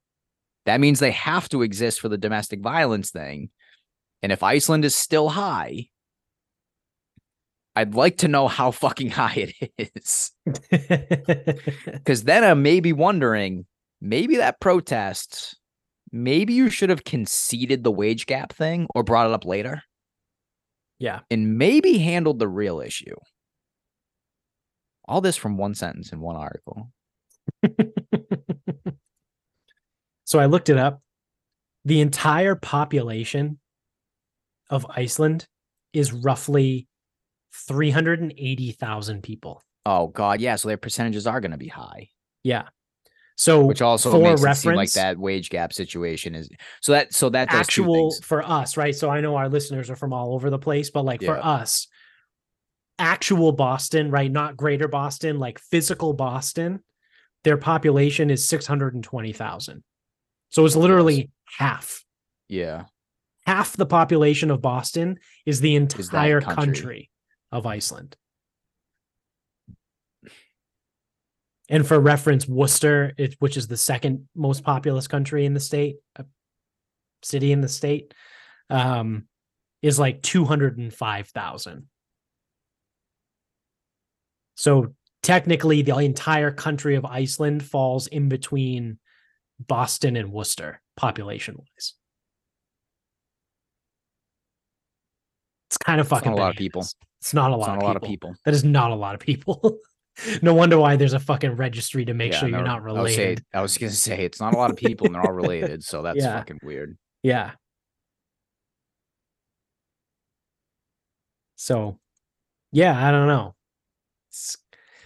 That 0.66 0.80
means 0.80 1.00
they 1.00 1.12
have 1.12 1.50
to 1.50 1.62
exist 1.62 2.00
for 2.00 2.10
the 2.10 2.18
domestic 2.18 2.62
violence 2.62 3.12
thing. 3.12 3.50
And 4.22 4.32
if 4.32 4.44
Iceland 4.44 4.86
is 4.86 4.96
still 4.96 5.30
high, 5.30 5.88
I'd 7.76 7.96
like 7.96 8.18
to 8.18 8.28
know 8.28 8.48
how 8.48 8.72
fucking 8.72 9.10
high 9.12 9.54
it 9.58 9.72
is. 9.96 10.32
Because 11.92 12.24
then 12.24 12.44
I'm 12.44 12.62
maybe 12.62 12.94
wondering, 12.94 13.66
maybe 14.02 14.38
that 14.38 14.60
protest, 14.60 15.58
maybe 16.12 16.54
you 16.54 16.70
should 16.70 16.90
have 16.90 17.04
conceded 17.04 17.84
the 17.84 17.92
wage 17.92 18.26
gap 18.26 18.54
thing 18.54 18.88
or 18.94 19.04
brought 19.04 19.28
it 19.28 19.34
up 19.34 19.46
later 19.46 19.84
yeah. 21.02 21.22
and 21.32 21.58
maybe 21.58 21.98
handled 21.98 22.38
the 22.38 22.48
real 22.48 22.80
issue. 22.80 23.16
All 25.06 25.20
this 25.20 25.36
from 25.36 25.58
one 25.58 25.74
sentence 25.74 26.14
in 26.14 26.22
one 26.22 26.36
article. 26.36 26.92
so 30.32 30.40
I 30.40 30.46
looked 30.46 30.70
it 30.70 30.78
up. 30.78 31.02
The 31.84 32.00
entire 32.00 32.56
population 32.56 33.60
of 34.70 34.86
Iceland 34.90 35.46
is 35.92 36.14
roughly 36.14 36.88
380,000 37.68 39.24
people. 39.24 39.62
Oh 39.86 40.08
God, 40.08 40.40
yeah. 40.40 40.56
So 40.56 40.70
their 40.70 40.78
percentages 40.78 41.28
are 41.28 41.42
going 41.42 41.52
to 41.52 41.58
be 41.58 41.68
high, 41.68 42.08
Yeah. 42.46 42.70
So 43.36 43.66
which 43.66 43.82
also 43.82 44.10
for 44.10 44.22
makes 44.22 44.40
it 44.40 44.46
reference, 44.46 44.62
seem 44.62 44.76
like 44.76 44.92
that 44.94 45.18
wage 45.18 45.50
gap 45.50 45.74
situation 45.74 46.34
is. 46.34 46.48
So 46.82 46.94
that 46.94 47.14
so 47.14 47.28
that 47.32 47.52
actual 47.52 48.16
for 48.24 48.42
us, 48.42 48.78
right? 48.78 48.96
So 48.96 49.10
I 49.10 49.20
know 49.20 49.36
our 49.36 49.50
listeners 49.50 49.90
are 49.90 49.98
from 49.98 50.14
all 50.14 50.34
over 50.34 50.50
the 50.50 50.60
place, 50.60 50.92
but 50.92 51.04
like 51.04 51.22
for 51.22 51.46
us, 51.46 51.90
actual 52.98 53.52
Boston, 53.52 54.12
right? 54.12 54.32
Not 54.32 54.56
greater 54.56 54.88
Boston, 54.88 55.40
like 55.40 55.60
physical 55.60 56.14
Boston, 56.14 56.80
their 57.44 57.58
population 57.58 58.30
is 58.30 58.48
620,000. 58.48 59.84
So 60.52 60.66
it's 60.66 60.76
literally 60.76 61.32
half. 61.58 62.04
Yeah, 62.48 62.86
Half 63.46 63.76
the 63.76 63.86
population 63.86 64.52
of 64.52 64.62
Boston 64.62 65.20
is 65.46 65.60
the 65.62 65.76
entire 65.76 66.42
country. 66.42 66.56
country 66.56 67.10
of 67.52 67.66
Iceland. 67.66 68.16
And 71.70 71.88
for 71.88 72.00
reference, 72.00 72.48
Worcester, 72.48 73.14
it, 73.18 73.36
which 73.40 73.58
is 73.58 73.68
the 73.68 73.78
second 73.78 74.28
most 74.36 74.64
populous 74.64 75.08
country 75.08 75.46
in 75.46 75.54
the 75.54 75.60
state, 75.60 75.98
uh, 76.18 76.24
city 77.24 77.52
in 77.52 77.62
the 77.62 77.70
state, 77.70 78.14
um, 78.70 79.26
is 79.82 79.98
like 79.98 80.22
205,000. 80.22 81.88
So 84.56 84.94
technically, 85.24 85.82
the 85.82 85.98
entire 85.98 86.52
country 86.52 86.96
of 86.96 87.06
Iceland 87.06 87.64
falls 87.64 88.08
in 88.08 88.30
between 88.30 89.00
Boston 89.68 90.16
and 90.16 90.32
Worcester 90.32 90.82
population 90.96 91.56
wise. 91.58 91.94
It's 95.70 95.78
kind 95.78 96.02
of 96.02 96.08
fucking 96.08 96.34
a 96.34 96.36
lot 96.36 96.52
of 96.52 96.58
people. 96.58 96.86
It's 97.22 97.34
not 97.34 97.52
a 97.52 97.56
lot, 97.56 97.68
not 97.68 97.78
of, 97.78 97.84
a 97.84 97.86
lot 97.86 97.94
people. 97.94 98.06
of, 98.06 98.10
people. 98.10 98.36
That 98.46 98.54
is 98.54 98.64
not 98.64 98.92
a 98.92 98.96
lot 98.96 99.14
of 99.14 99.22
people. 99.22 99.80
no 100.42 100.54
wonder 100.54 100.78
why 100.78 100.96
there's 100.96 101.14
a 101.14 101.20
fucking 101.20 101.52
registry 101.52 102.04
to 102.06 102.14
make 102.14 102.34
yeah, 102.34 102.40
sure 102.40 102.50
you're 102.50 102.64
not 102.64 102.84
related. 102.84 103.46
I 103.54 103.62
was, 103.62 103.74
was, 103.74 103.78
gonna 103.78 103.92
say 103.92 104.26
it's 104.26 104.40
not 104.40 104.54
a 104.54 104.58
lot 104.58 104.70
of 104.70 104.78
people 104.78 105.06
and 105.06 105.16
they're 105.16 105.26
all 105.26 105.32
related, 105.32 105.84
so 105.84 106.02
that's 106.02 106.18
yeah. 106.18 106.38
fucking 106.38 106.60
weird. 106.64 106.98
Yeah. 107.24 107.52
So, 111.56 112.00
yeah, 112.72 113.08
I 113.08 113.12
don't 113.12 113.28
know. 113.28 113.56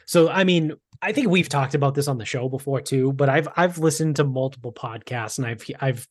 So 0.06 0.30
I 0.30 0.44
mean, 0.44 0.74
I 1.02 1.12
think 1.12 1.30
we've 1.30 1.50
talked 1.50 1.76
about 1.76 1.96
this 1.96 2.08
on 2.08 2.18
the 2.18 2.26
show 2.26 2.50
before 2.50 2.82
too, 2.82 3.14
but 3.14 3.30
I've 3.30 3.48
I've 3.56 3.78
listened 3.78 4.18
to 4.18 4.24
multiple 4.24 4.74
podcasts 4.74 5.38
and 5.38 5.48
I've 5.48 5.64
I've 5.80 6.08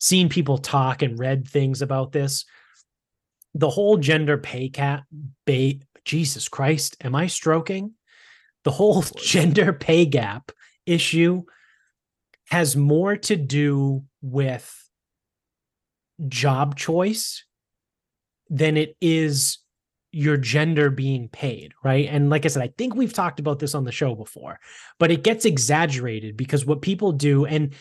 seen 0.00 0.28
people 0.28 0.58
talk 0.58 1.02
and 1.02 1.18
read 1.18 1.46
things 1.48 1.82
about 1.82 2.12
this. 2.12 2.44
The 3.54 3.70
whole 3.70 3.96
gender 3.96 4.38
pay 4.38 4.68
cap, 4.68 5.04
ba- 5.46 5.80
Jesus 6.04 6.48
Christ, 6.48 6.96
am 7.02 7.14
I 7.14 7.26
stroking? 7.26 7.94
The 8.64 8.70
whole 8.70 9.02
gender 9.02 9.72
pay 9.72 10.06
gap 10.06 10.52
issue 10.86 11.42
has 12.50 12.76
more 12.76 13.16
to 13.16 13.36
do 13.36 14.04
with 14.22 14.74
job 16.26 16.76
choice 16.76 17.44
than 18.50 18.76
it 18.76 18.96
is 19.00 19.58
your 20.10 20.36
gender 20.36 20.90
being 20.90 21.28
paid, 21.28 21.72
right? 21.84 22.08
And 22.10 22.30
like 22.30 22.44
I 22.44 22.48
said, 22.48 22.62
I 22.62 22.72
think 22.78 22.94
we've 22.94 23.12
talked 23.12 23.40
about 23.40 23.58
this 23.58 23.74
on 23.74 23.84
the 23.84 23.92
show 23.92 24.14
before, 24.14 24.58
but 24.98 25.10
it 25.10 25.22
gets 25.22 25.44
exaggerated 25.44 26.36
because 26.36 26.64
what 26.64 26.80
people 26.82 27.12
do, 27.12 27.44
and 27.44 27.74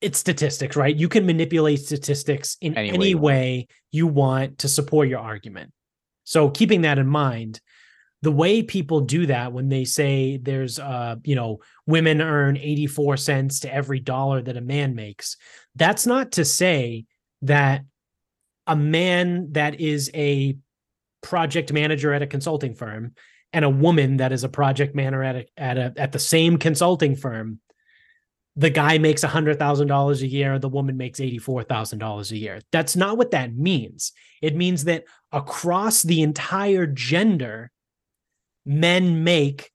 it's 0.00 0.18
statistics, 0.18 0.76
right? 0.76 0.94
You 0.94 1.08
can 1.08 1.26
manipulate 1.26 1.80
statistics 1.80 2.56
in 2.60 2.74
Any 2.76 2.90
any, 2.90 2.98
way 2.98 3.08
you 3.08 3.16
want. 3.16 3.24
way 3.24 3.68
you 3.90 4.06
want 4.06 4.58
to 4.58 4.68
support 4.68 5.08
your 5.08 5.20
argument. 5.20 5.72
So 6.24 6.50
keeping 6.50 6.82
that 6.82 6.98
in 6.98 7.06
mind, 7.06 7.60
the 8.22 8.32
way 8.32 8.62
people 8.62 9.00
do 9.00 9.26
that 9.26 9.52
when 9.52 9.68
they 9.68 9.84
say 9.84 10.38
there's 10.38 10.78
uh 10.78 11.16
you 11.22 11.34
know 11.34 11.60
women 11.86 12.20
earn 12.20 12.56
84 12.56 13.16
cents 13.18 13.60
to 13.60 13.72
every 13.72 14.00
dollar 14.00 14.42
that 14.42 14.56
a 14.56 14.60
man 14.60 14.94
makes 14.94 15.36
that's 15.76 16.06
not 16.06 16.32
to 16.32 16.44
say 16.44 17.04
that 17.42 17.84
a 18.66 18.74
man 18.74 19.52
that 19.52 19.80
is 19.80 20.10
a 20.14 20.56
project 21.26 21.72
manager 21.72 22.14
at 22.14 22.22
a 22.22 22.26
consulting 22.26 22.74
firm 22.74 23.12
and 23.52 23.64
a 23.64 23.70
woman 23.70 24.18
that 24.18 24.32
is 24.32 24.44
a 24.44 24.48
project 24.48 24.94
manager 24.94 25.24
at 25.24 25.36
a, 25.36 25.46
at 25.56 25.76
a 25.76 25.92
at 25.96 26.12
the 26.12 26.18
same 26.18 26.56
consulting 26.56 27.16
firm 27.16 27.58
the 28.58 28.70
guy 28.70 28.96
makes 28.96 29.22
$100,000 29.22 30.22
a 30.22 30.26
year 30.26 30.58
the 30.58 30.68
woman 30.68 30.96
makes 30.96 31.18
$84,000 31.18 32.30
a 32.30 32.36
year 32.36 32.60
that's 32.70 32.94
not 32.94 33.18
what 33.18 33.32
that 33.32 33.56
means 33.56 34.12
it 34.40 34.54
means 34.54 34.84
that 34.84 35.02
across 35.32 36.02
the 36.02 36.22
entire 36.22 36.86
gender 36.86 37.72
men 38.64 39.24
make 39.24 39.72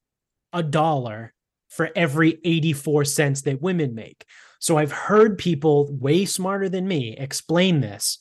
a 0.54 0.64
dollar 0.64 1.34
for 1.72 1.90
every 1.96 2.38
84 2.44 3.06
cents 3.06 3.42
that 3.44 3.62
women 3.62 3.96
make. 3.96 4.26
So 4.60 4.78
I've 4.78 4.92
heard 4.92 5.38
people 5.38 5.88
way 5.90 6.26
smarter 6.26 6.68
than 6.68 6.88
me 6.88 7.16
explain 7.18 7.80
this. 7.80 8.20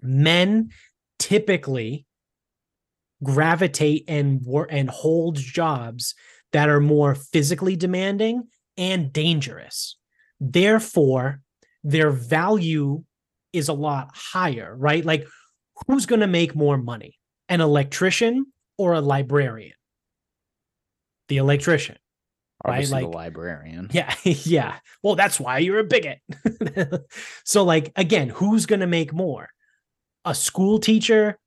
Men 0.00 0.70
typically 1.18 2.06
gravitate 3.22 4.04
and 4.08 4.42
work 4.42 4.68
and 4.70 4.88
hold 4.88 5.36
jobs 5.36 6.14
that 6.52 6.68
are 6.68 6.80
more 6.80 7.14
physically 7.14 7.76
demanding 7.76 8.44
and 8.76 9.12
dangerous. 9.12 9.96
Therefore, 10.40 11.40
their 11.82 12.10
value 12.10 13.04
is 13.52 13.68
a 13.68 13.72
lot 13.72 14.10
higher, 14.14 14.74
right? 14.76 15.04
Like 15.04 15.26
who's 15.86 16.06
going 16.06 16.20
to 16.20 16.26
make 16.26 16.54
more 16.54 16.76
money? 16.76 17.18
An 17.48 17.60
electrician 17.60 18.46
or 18.76 18.92
a 18.94 19.00
librarian? 19.00 19.72
The 21.28 21.38
electrician. 21.38 21.96
Right, 22.66 22.88
like- 22.88 23.04
the 23.04 23.10
librarian. 23.10 23.88
Yeah, 23.92 24.12
yeah. 24.24 24.76
Well, 25.02 25.14
that's 25.14 25.38
why 25.38 25.58
you're 25.58 25.78
a 25.78 25.84
bigot. 25.84 26.18
so, 27.44 27.64
like, 27.64 27.92
again, 27.94 28.28
who's 28.28 28.66
going 28.66 28.80
to 28.80 28.86
make 28.86 29.12
more? 29.12 29.48
A 30.24 30.34
school 30.34 30.80
teacher 30.80 31.38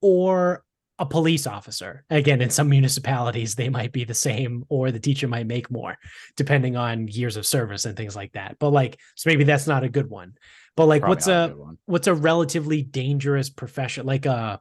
or 0.00 0.64
a 0.98 1.06
police 1.06 1.46
officer? 1.46 2.04
Again, 2.10 2.40
in 2.40 2.50
some 2.50 2.68
municipalities, 2.68 3.54
they 3.54 3.68
might 3.68 3.92
be 3.92 4.04
the 4.04 4.14
same, 4.14 4.64
or 4.68 4.90
the 4.90 5.00
teacher 5.00 5.28
might 5.28 5.46
make 5.46 5.70
more, 5.70 5.96
depending 6.36 6.76
on 6.76 7.08
years 7.08 7.36
of 7.36 7.46
service 7.46 7.84
and 7.84 7.96
things 7.96 8.14
like 8.14 8.32
that. 8.32 8.56
But, 8.58 8.70
like, 8.70 8.98
so 9.14 9.30
maybe 9.30 9.44
that's 9.44 9.66
not 9.66 9.84
a 9.84 9.88
good 9.88 10.10
one. 10.10 10.34
But, 10.76 10.86
like, 10.86 11.02
Probably 11.02 11.14
what's 11.16 11.26
not 11.26 11.50
a 11.50 11.56
what's 11.86 12.06
a 12.06 12.14
relatively 12.14 12.82
dangerous 12.82 13.50
profession 13.50 14.06
like 14.06 14.26
a 14.26 14.60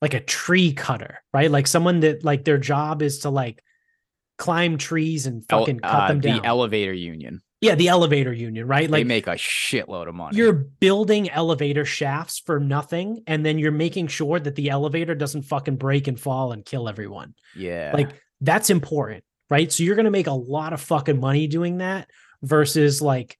like 0.00 0.14
a 0.14 0.20
tree 0.20 0.74
cutter 0.74 1.22
right 1.32 1.50
like 1.50 1.66
someone 1.66 2.00
that 2.00 2.22
like 2.22 2.44
their 2.44 2.58
job 2.58 3.00
is 3.00 3.20
to 3.20 3.30
like 3.30 3.64
climb 4.36 4.78
trees 4.78 5.26
and 5.26 5.44
El- 5.48 5.60
fucking 5.60 5.80
cut 5.80 6.04
uh, 6.04 6.08
them 6.08 6.20
down 6.20 6.42
The 6.42 6.46
elevator 6.46 6.92
union. 6.92 7.42
Yeah 7.64 7.74
the 7.74 7.88
elevator 7.88 8.32
union 8.32 8.66
right 8.66 8.90
Like 8.90 9.00
they 9.00 9.04
make 9.04 9.26
a 9.26 9.32
shitload 9.32 10.08
of 10.08 10.14
money. 10.14 10.36
you're 10.36 10.52
building 10.52 11.30
elevator 11.30 11.84
shafts 11.84 12.38
for 12.38 12.60
nothing 12.60 13.22
and 13.26 13.44
then 13.44 13.58
you're 13.58 13.72
making 13.72 14.06
sure 14.08 14.38
that 14.38 14.54
the 14.54 14.70
elevator 14.70 15.14
doesn't 15.14 15.42
fucking 15.42 15.76
break 15.76 16.06
and 16.08 16.18
fall 16.20 16.52
and 16.52 16.64
kill 16.64 16.88
everyone 16.88 17.34
yeah. 17.56 17.92
like 17.94 18.10
that's 18.40 18.70
important 18.70 19.24
right 19.50 19.72
so 19.72 19.82
you're 19.82 19.96
going 19.96 20.04
to 20.04 20.10
make 20.10 20.26
a 20.26 20.32
lot 20.32 20.72
of 20.72 20.80
fucking 20.80 21.18
money 21.20 21.46
doing 21.46 21.78
that 21.78 22.08
versus 22.42 23.00
like 23.00 23.38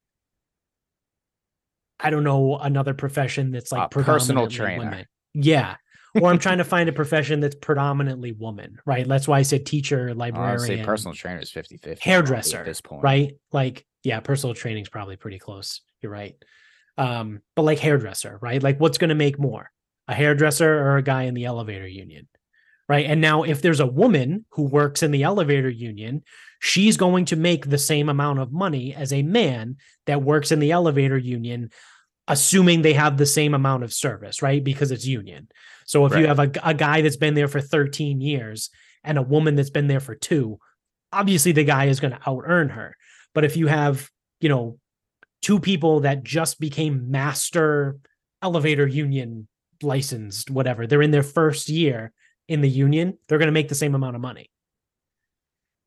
i 2.01 2.11
don't 2.11 2.25
know 2.25 2.57
another 2.59 2.95
profession 2.95 3.51
that's 3.51 3.73
like 3.73 3.87
A 3.87 3.89
personal 3.89 4.49
trainer. 4.49 4.79
women. 4.85 5.07
yeah 5.35 5.77
or 6.21 6.31
i'm 6.31 6.39
trying 6.39 6.59
to 6.59 6.65
find 6.65 6.89
a 6.89 6.93
profession 6.93 7.41
that's 7.41 7.57
predominantly 7.57 8.33
woman 8.33 8.79
right 8.87 9.07
that's 9.09 9.27
why 9.29 9.39
i 9.39 9.43
said 9.43 9.67
teacher 9.67 10.15
librarian 10.15 10.51
honestly, 10.59 10.83
personal 10.83 11.15
trainer 11.15 11.41
is 11.41 11.51
50 11.51 11.77
50 11.79 12.09
Hairdresser, 12.09 12.59
at 12.61 12.67
this 12.67 12.81
point. 12.81 13.03
right 13.03 13.33
like 13.53 13.85
yeah 14.05 14.21
personal 14.21 14.55
training's 14.55 14.89
probably 14.89 15.17
pretty 15.17 15.39
close 15.39 15.81
you're 16.05 16.13
right. 16.13 16.37
Um 16.97 17.41
but 17.57 17.63
like 17.63 17.81
hairdresser 17.81 18.39
right? 18.41 18.63
Like 18.63 18.79
what's 18.79 18.99
going 18.99 19.09
to 19.09 19.17
make 19.17 19.39
more 19.39 19.73
a 20.07 20.15
hairdresser 20.15 20.79
or 20.79 20.99
a 20.99 21.03
guy 21.03 21.25
in 21.25 21.35
the 21.35 21.47
elevator 21.47 21.89
union 21.89 22.29
right? 22.89 23.07
And 23.07 23.21
now 23.21 23.43
if 23.43 23.63
there's 23.63 23.81
a 23.81 23.87
woman 23.87 24.45
who 24.51 24.65
works 24.65 25.03
in 25.03 25.11
the 25.11 25.25
elevator 25.25 25.71
union 25.71 26.23
she's 26.61 26.97
going 26.97 27.25
to 27.27 27.37
make 27.37 27.69
the 27.69 27.79
same 27.79 28.09
amount 28.09 28.39
of 28.39 28.53
money 28.53 28.95
as 28.95 29.13
a 29.13 29.23
man 29.23 29.77
that 30.07 30.23
works 30.23 30.53
in 30.53 30.61
the 30.61 30.71
elevator 30.71 31.19
union 31.19 31.71
assuming 32.29 32.81
they 32.81 32.95
have 32.95 33.19
the 33.19 33.27
same 33.27 33.55
amount 33.55 33.83
of 33.83 33.93
service 33.93 34.43
right? 34.43 34.63
Because 34.63 34.91
it's 34.93 35.07
union. 35.07 35.49
So 35.87 36.07
if 36.07 36.15
you 36.17 36.27
have 36.27 36.39
a, 36.39 36.51
a 36.63 36.75
guy 36.75 37.03
that's 37.03 37.17
been 37.17 37.35
there 37.35 37.49
for 37.49 37.61
13 37.61 38.21
years 38.21 38.71
and 39.03 39.19
a 39.19 39.23
woman 39.23 39.55
that's 39.55 39.71
been 39.71 39.89
there 39.89 40.01
for 40.01 40.15
two 40.15 40.59
obviously 41.13 41.53
the 41.53 41.65
guy 41.65 41.87
is 41.87 42.01
going 42.01 42.13
to 42.13 42.29
out 42.29 42.43
earn 42.45 42.69
her 42.69 42.97
but 43.35 43.45
if 43.45 43.57
you 43.57 43.67
have 43.67 44.11
you 44.41 44.49
know 44.49 44.79
two 45.43 45.61
people 45.61 46.01
that 46.01 46.25
just 46.25 46.59
became 46.59 47.11
master 47.11 47.99
elevator 48.43 48.87
union 48.87 49.47
licensed 49.83 50.51
whatever 50.51 50.87
they're 50.87 51.03
in 51.03 51.11
their 51.11 51.23
first 51.23 51.69
year 51.69 52.13
in 52.49 52.61
the 52.61 52.69
union 52.69 53.19
they're 53.29 53.39
going 53.39 53.49
to 53.49 53.53
make 53.53 53.69
the 53.69 53.75
same 53.75 53.95
amount 53.95 54.17
of 54.17 54.23
money 54.23 54.51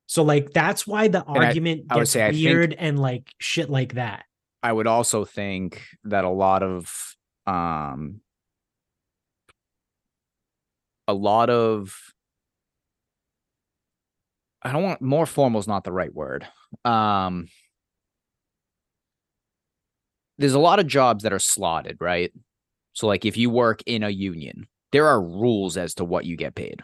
so 0.06 0.24
like 0.24 0.52
that's 0.52 0.86
why 0.86 1.08
the 1.08 1.24
I- 1.28 1.46
argument 1.46 1.86
I 1.90 1.96
would 1.96 2.02
gets 2.02 2.12
say 2.12 2.24
I 2.24 2.30
weird 2.30 2.76
and 2.78 3.00
like 3.00 3.34
shit 3.40 3.70
like 3.70 3.94
that 3.94 4.26
I 4.62 4.72
would 4.72 4.88
also 4.88 5.24
think 5.24 5.84
that 6.04 6.24
a 6.24 6.30
lot 6.30 6.64
of 6.64 7.16
um 7.46 8.22
a 11.08 11.14
lot 11.14 11.50
of 11.50 11.96
I 14.62 14.74
don't 14.74 14.84
want 14.84 15.02
more 15.02 15.26
formal 15.26 15.60
is 15.60 15.68
not 15.68 15.84
the 15.84 15.94
right 15.94 16.14
word. 16.14 16.46
Um 16.86 17.48
there's 20.38 20.54
a 20.54 20.60
lot 20.60 20.80
of 20.80 20.88
jobs 20.88 21.24
that 21.24 21.34
are 21.34 21.40
slotted, 21.40 21.98
right? 22.00 22.32
So 22.94 23.08
like 23.08 23.26
if 23.26 23.38
you 23.38 23.50
work 23.50 23.82
in 23.86 24.04
a 24.04 24.10
union, 24.10 24.68
there 24.92 25.08
are 25.08 25.22
rules 25.22 25.78
as 25.78 25.94
to 25.96 26.06
what 26.06 26.26
you 26.26 26.36
get 26.36 26.56
paid. 26.56 26.84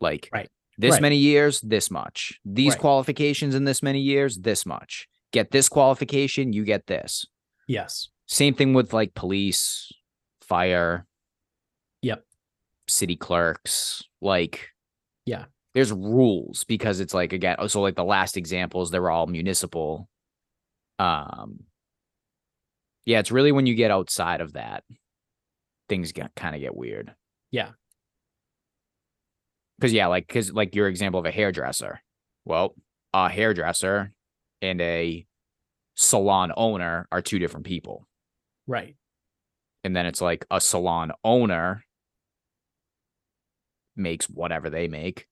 Like 0.00 0.28
Right. 0.32 0.48
this 0.78 0.92
Right. 0.92 1.02
many 1.02 1.16
years, 1.16 1.60
this 1.60 1.90
much. 1.90 2.38
These 2.44 2.72
Right. 2.72 2.80
qualifications 2.80 3.54
in 3.54 3.64
this 3.64 3.82
many 3.82 4.00
years, 4.00 4.38
this 4.38 4.64
much. 4.66 5.08
Get 5.32 5.50
this 5.50 5.68
qualification, 5.68 6.52
you 6.52 6.64
get 6.64 6.86
this. 6.86 7.26
yes 7.68 8.08
Same 8.26 8.54
thing 8.54 8.74
with 8.74 8.92
like 8.92 9.14
police, 9.14 9.90
fire. 10.42 11.06
Yep. 12.02 12.24
City 12.88 13.16
clerks. 13.16 14.02
Like, 14.20 14.70
Yeah. 15.26 15.46
There's 15.74 15.92
rules 15.92 16.64
because 16.64 17.00
it's 17.00 17.14
like 17.14 17.32
again, 17.32 17.56
oh, 17.58 17.66
so 17.66 17.80
like 17.80 17.96
the 17.96 18.04
last 18.04 18.36
examples, 18.36 18.90
they're 18.90 19.10
all 19.10 19.26
municipal. 19.26 20.08
Um 20.98 21.60
yeah, 23.06 23.18
it's 23.18 23.32
really 23.32 23.52
when 23.52 23.66
you 23.66 23.74
get 23.74 23.90
outside 23.90 24.40
of 24.40 24.54
that, 24.54 24.84
things 25.88 26.12
get 26.12 26.34
kind 26.34 26.54
of 26.54 26.60
get 26.60 26.76
weird. 26.76 27.14
Yeah. 27.50 27.70
Cause 29.80 29.92
yeah, 29.92 30.08
like 30.08 30.28
cause 30.28 30.52
like 30.52 30.74
your 30.74 30.88
example 30.88 31.20
of 31.20 31.26
a 31.26 31.30
hairdresser. 31.30 32.00
Well, 32.44 32.74
a 33.14 33.28
hairdresser 33.28 34.12
and 34.60 34.80
a 34.80 35.26
salon 35.94 36.52
owner 36.56 37.06
are 37.10 37.20
two 37.20 37.38
different 37.38 37.66
people 37.66 38.06
right 38.66 38.94
and 39.84 39.94
then 39.94 40.06
it's 40.06 40.20
like 40.20 40.44
a 40.50 40.60
salon 40.60 41.12
owner 41.24 41.84
makes 43.96 44.28
whatever 44.28 44.70
they 44.70 44.88
make. 44.88 45.26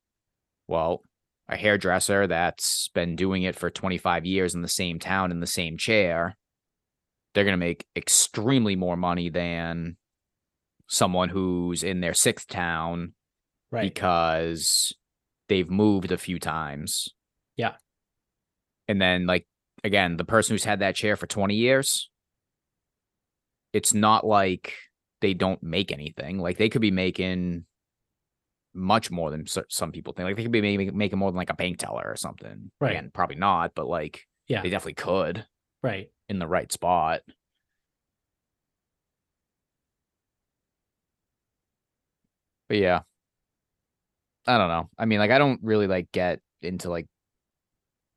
Well, 0.69 1.03
a 1.49 1.57
hairdresser 1.57 2.27
that's 2.27 2.91
been 2.95 3.17
doing 3.17 3.43
it 3.43 3.57
for 3.57 3.71
25 3.71 4.27
years 4.27 4.55
in 4.55 4.63
the 4.63 4.69
same 4.69 4.99
town 4.99 5.33
in 5.33 5.41
the 5.41 5.47
same 5.47 5.79
chair, 5.79 6.37
they're 7.35 7.45
going 7.45 7.55
to 7.55 7.67
make 7.67 7.87
extremely 7.97 8.77
more 8.77 8.97
money 8.97 9.31
than 9.31 9.97
someone 10.89 11.29
who's 11.31 11.83
in 11.83 12.01
their 12.01 12.15
sixth 12.15 12.49
town 12.49 13.15
Right. 13.71 13.83
because 13.83 14.95
they've 15.49 15.69
moved 15.71 16.13
a 16.13 16.19
few 16.19 16.39
times. 16.39 17.09
Yeah. 17.57 17.75
And 18.87 19.01
then 19.01 19.27
like 19.27 19.47
again, 19.85 20.17
the 20.17 20.25
person 20.25 20.55
who's 20.55 20.65
had 20.65 20.81
that 20.81 20.97
chair 20.97 21.17
for 21.17 21.27
20 21.27 21.55
years, 21.55 22.11
it's 23.73 23.93
not 23.93 24.27
like 24.27 24.75
they 25.21 25.35
don't 25.35 25.63
make 25.63 25.93
anything. 25.93 26.39
Like 26.39 26.57
they 26.59 26.69
could 26.69 26.81
be 26.81 26.91
making 26.91 27.65
much 28.79 29.11
more 29.11 29.31
than 29.31 29.45
some 29.69 29.93
people 29.93 30.13
think. 30.13 30.25
Like 30.25 30.37
they 30.37 30.43
could 30.43 30.53
be 30.53 30.61
making, 30.61 30.97
making 30.97 31.19
more 31.19 31.31
than 31.31 31.37
like 31.37 31.51
a 31.51 31.55
bank 31.55 31.79
teller 31.79 32.05
or 32.07 32.17
something. 32.17 32.71
Right. 32.81 32.97
And 32.97 33.13
probably 33.13 33.37
not, 33.37 33.75
but 33.75 33.87
like 33.89 34.27
Yeah. 34.47 34.63
they 34.63 34.71
definitely 34.71 34.95
could 34.95 35.45
right. 35.83 36.11
in 36.29 36.39
the 36.39 36.47
right 36.49 36.71
spot. 36.73 37.23
But 42.69 42.79
yeah. 42.79 43.01
I 44.47 44.59
don't 44.59 44.69
know. 44.69 44.89
I 44.99 45.05
mean, 45.05 45.19
like 45.19 45.31
I 45.31 45.39
don't 45.39 45.61
really 45.63 45.87
like 45.87 46.11
get 46.13 46.41
into 46.63 46.91
like 46.91 47.07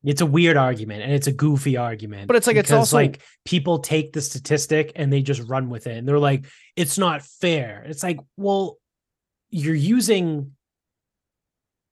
It's 0.03 0.21
a 0.21 0.25
weird 0.25 0.57
argument 0.57 1.03
and 1.03 1.11
it's 1.11 1.27
a 1.27 1.31
goofy 1.31 1.77
argument. 1.77 2.27
But 2.27 2.35
it's 2.37 2.47
like, 2.47 2.55
it's 2.55 2.71
also- 2.71 2.95
like 2.97 3.21
people 3.45 3.79
take 3.79 4.13
the 4.13 4.21
statistic 4.21 4.93
and 4.95 5.11
they 5.11 5.21
just 5.21 5.41
run 5.47 5.69
with 5.69 5.87
it 5.87 5.97
and 5.97 6.07
they're 6.07 6.19
like, 6.19 6.45
it's 6.75 6.97
not 6.97 7.21
fair. 7.21 7.83
It's 7.87 8.03
like, 8.03 8.19
well, 8.37 8.77
you're 9.51 9.75
using 9.75 10.51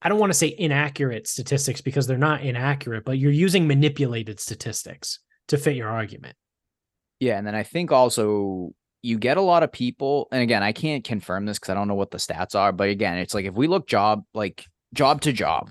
I 0.01 0.07
don't 0.07 0.19
want 0.19 0.31
to 0.31 0.37
say 0.37 0.55
inaccurate 0.57 1.27
statistics 1.27 1.81
because 1.81 2.07
they're 2.07 2.17
not 2.17 2.41
inaccurate, 2.41 3.03
but 3.03 3.17
you're 3.17 3.31
using 3.33 3.67
manipulated 3.67 4.39
statistics 4.39 5.19
to 5.49 5.57
fit 5.57 5.75
your 5.75 5.89
argument. 5.89 6.37
Yeah, 7.19 7.37
and 7.37 7.45
then 7.45 7.53
I 7.53 7.63
think 7.63 7.91
also 7.91 8.71
you 9.03 9.17
get 9.17 9.35
a 9.35 9.41
lot 9.41 9.61
of 9.61 9.73
people, 9.73 10.29
and 10.31 10.41
again, 10.41 10.63
I 10.63 10.71
can't 10.71 11.03
confirm 11.03 11.45
this 11.45 11.59
because 11.59 11.69
I 11.69 11.73
don't 11.73 11.89
know 11.89 11.95
what 11.95 12.11
the 12.11 12.17
stats 12.17 12.55
are, 12.55 12.71
but 12.71 12.87
again, 12.87 13.17
it's 13.17 13.33
like 13.33 13.43
if 13.45 13.53
we 13.55 13.67
look 13.67 13.87
job 13.87 14.23
like 14.33 14.65
job 14.93 15.19
to 15.21 15.33
job, 15.33 15.69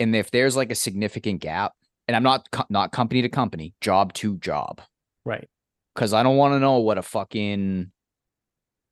and 0.00 0.16
if 0.16 0.30
there's 0.30 0.56
like 0.56 0.72
a 0.72 0.74
significant 0.74 1.40
gap, 1.42 1.72
and 2.08 2.16
I'm 2.16 2.22
not 2.22 2.50
co- 2.50 2.64
not 2.70 2.90
company 2.90 3.20
to 3.20 3.28
company, 3.28 3.74
job 3.82 4.14
to 4.14 4.38
job, 4.38 4.80
Right. 5.26 5.48
because 5.94 6.14
I 6.14 6.22
don't 6.22 6.38
want 6.38 6.54
to 6.54 6.58
know 6.58 6.78
what 6.78 6.96
a 6.96 7.02
fucking 7.02 7.92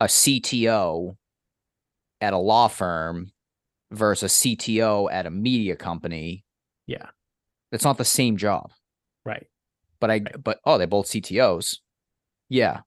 a 0.00 0.04
CTO 0.04 1.16
at 2.20 2.32
a 2.32 2.38
law 2.38 2.68
firm 2.68 3.32
versus 3.90 4.30
a 4.30 4.34
CTO 4.34 5.08
at 5.10 5.26
a 5.26 5.30
media 5.30 5.76
company. 5.76 6.44
Yeah. 6.86 7.06
It's 7.72 7.84
not 7.84 7.98
the 7.98 8.04
same 8.04 8.36
job. 8.36 8.70
Right. 9.24 9.46
But 10.00 10.10
I 10.10 10.20
but 10.20 10.60
oh, 10.64 10.78
they're 10.78 10.86
both 10.86 11.06
CTOs. 11.06 11.78
Yeah. 12.48 12.80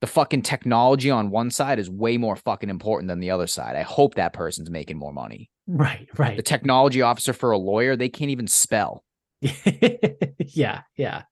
The 0.00 0.06
fucking 0.06 0.42
technology 0.42 1.10
on 1.10 1.30
one 1.30 1.50
side 1.50 1.78
is 1.78 1.88
way 1.88 2.16
more 2.16 2.36
fucking 2.36 2.68
important 2.68 3.08
than 3.08 3.20
the 3.20 3.30
other 3.30 3.46
side. 3.46 3.76
I 3.76 3.82
hope 3.82 4.14
that 4.14 4.32
person's 4.32 4.70
making 4.70 4.98
more 4.98 5.12
money. 5.12 5.48
Right. 5.66 6.08
Right. 6.18 6.36
The 6.36 6.42
technology 6.42 7.02
officer 7.02 7.32
for 7.32 7.52
a 7.52 7.58
lawyer, 7.58 7.96
they 7.96 8.08
can't 8.08 8.30
even 8.30 8.48
spell. 8.48 9.04
yeah. 9.40 10.82
Yeah. 10.96 11.22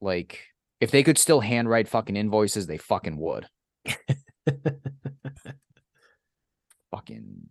Like 0.00 0.40
if 0.80 0.90
they 0.90 1.02
could 1.02 1.18
still 1.18 1.40
handwrite 1.40 1.88
fucking 1.88 2.16
invoices, 2.16 2.66
they 2.66 2.78
fucking 2.78 3.16
would. 3.18 3.46
Fucking 6.90 7.48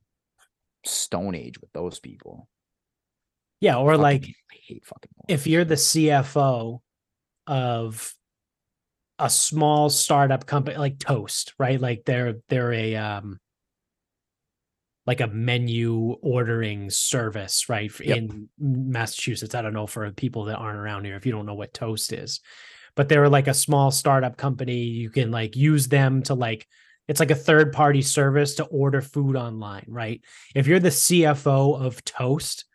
stone 0.86 1.36
age 1.36 1.60
with 1.60 1.72
those 1.74 2.00
people. 2.00 2.48
Yeah. 3.60 3.78
Or 3.78 3.92
Fucking- 3.92 4.02
like 4.02 4.24
I 4.26 4.56
hate 4.68 4.86
fucking 4.86 5.12
if 5.28 5.48
you're 5.48 5.66
the 5.66 5.76
CFO 5.76 6.82
of 7.48 8.14
a 9.18 9.30
small 9.30 9.90
startup 9.90 10.46
company 10.46 10.78
like 10.78 11.00
Toast, 11.00 11.54
right? 11.58 11.80
Like 11.80 12.04
they're 12.06 12.36
they're 12.50 12.74
a 12.74 12.96
um 12.96 13.40
like 15.08 15.22
a 15.22 15.28
menu 15.28 16.16
ordering 16.22 16.90
service, 16.90 17.70
right? 17.70 17.92
Yep. 18.00 18.18
In 18.18 18.50
Massachusetts. 18.58 19.54
I 19.54 19.62
don't 19.62 19.74
know 19.74 19.88
for 19.88 20.10
people 20.12 20.46
that 20.46 20.58
aren't 20.58 20.80
around 20.80 21.06
here 21.06 21.16
if 21.16 21.26
you 21.26 21.32
don't 21.32 21.46
know 21.46 21.54
what 21.54 21.74
Toast 21.74 22.12
is. 22.12 22.42
But 22.96 23.08
they're 23.10 23.30
like 23.30 23.48
a 23.48 23.54
small 23.54 23.92
startup 23.92 24.36
company. 24.38 24.84
You 24.84 25.10
can 25.10 25.30
like 25.30 25.56
use 25.56 25.88
them 25.88 26.24
to 26.24 26.34
like 26.34 26.66
it's 27.08 27.20
like 27.20 27.32
a 27.32 27.36
third 27.36 27.72
party 27.72 28.01
service 28.01 28.56
to 28.56 28.66
order 28.66 29.01
food 29.01 29.36
online, 29.36 29.86
right? 29.88 30.22
If 30.56 30.68
you're 30.68 30.80
the 30.80 30.89
CFO 30.89 31.80
of 31.80 32.03
Toast, 32.03 32.66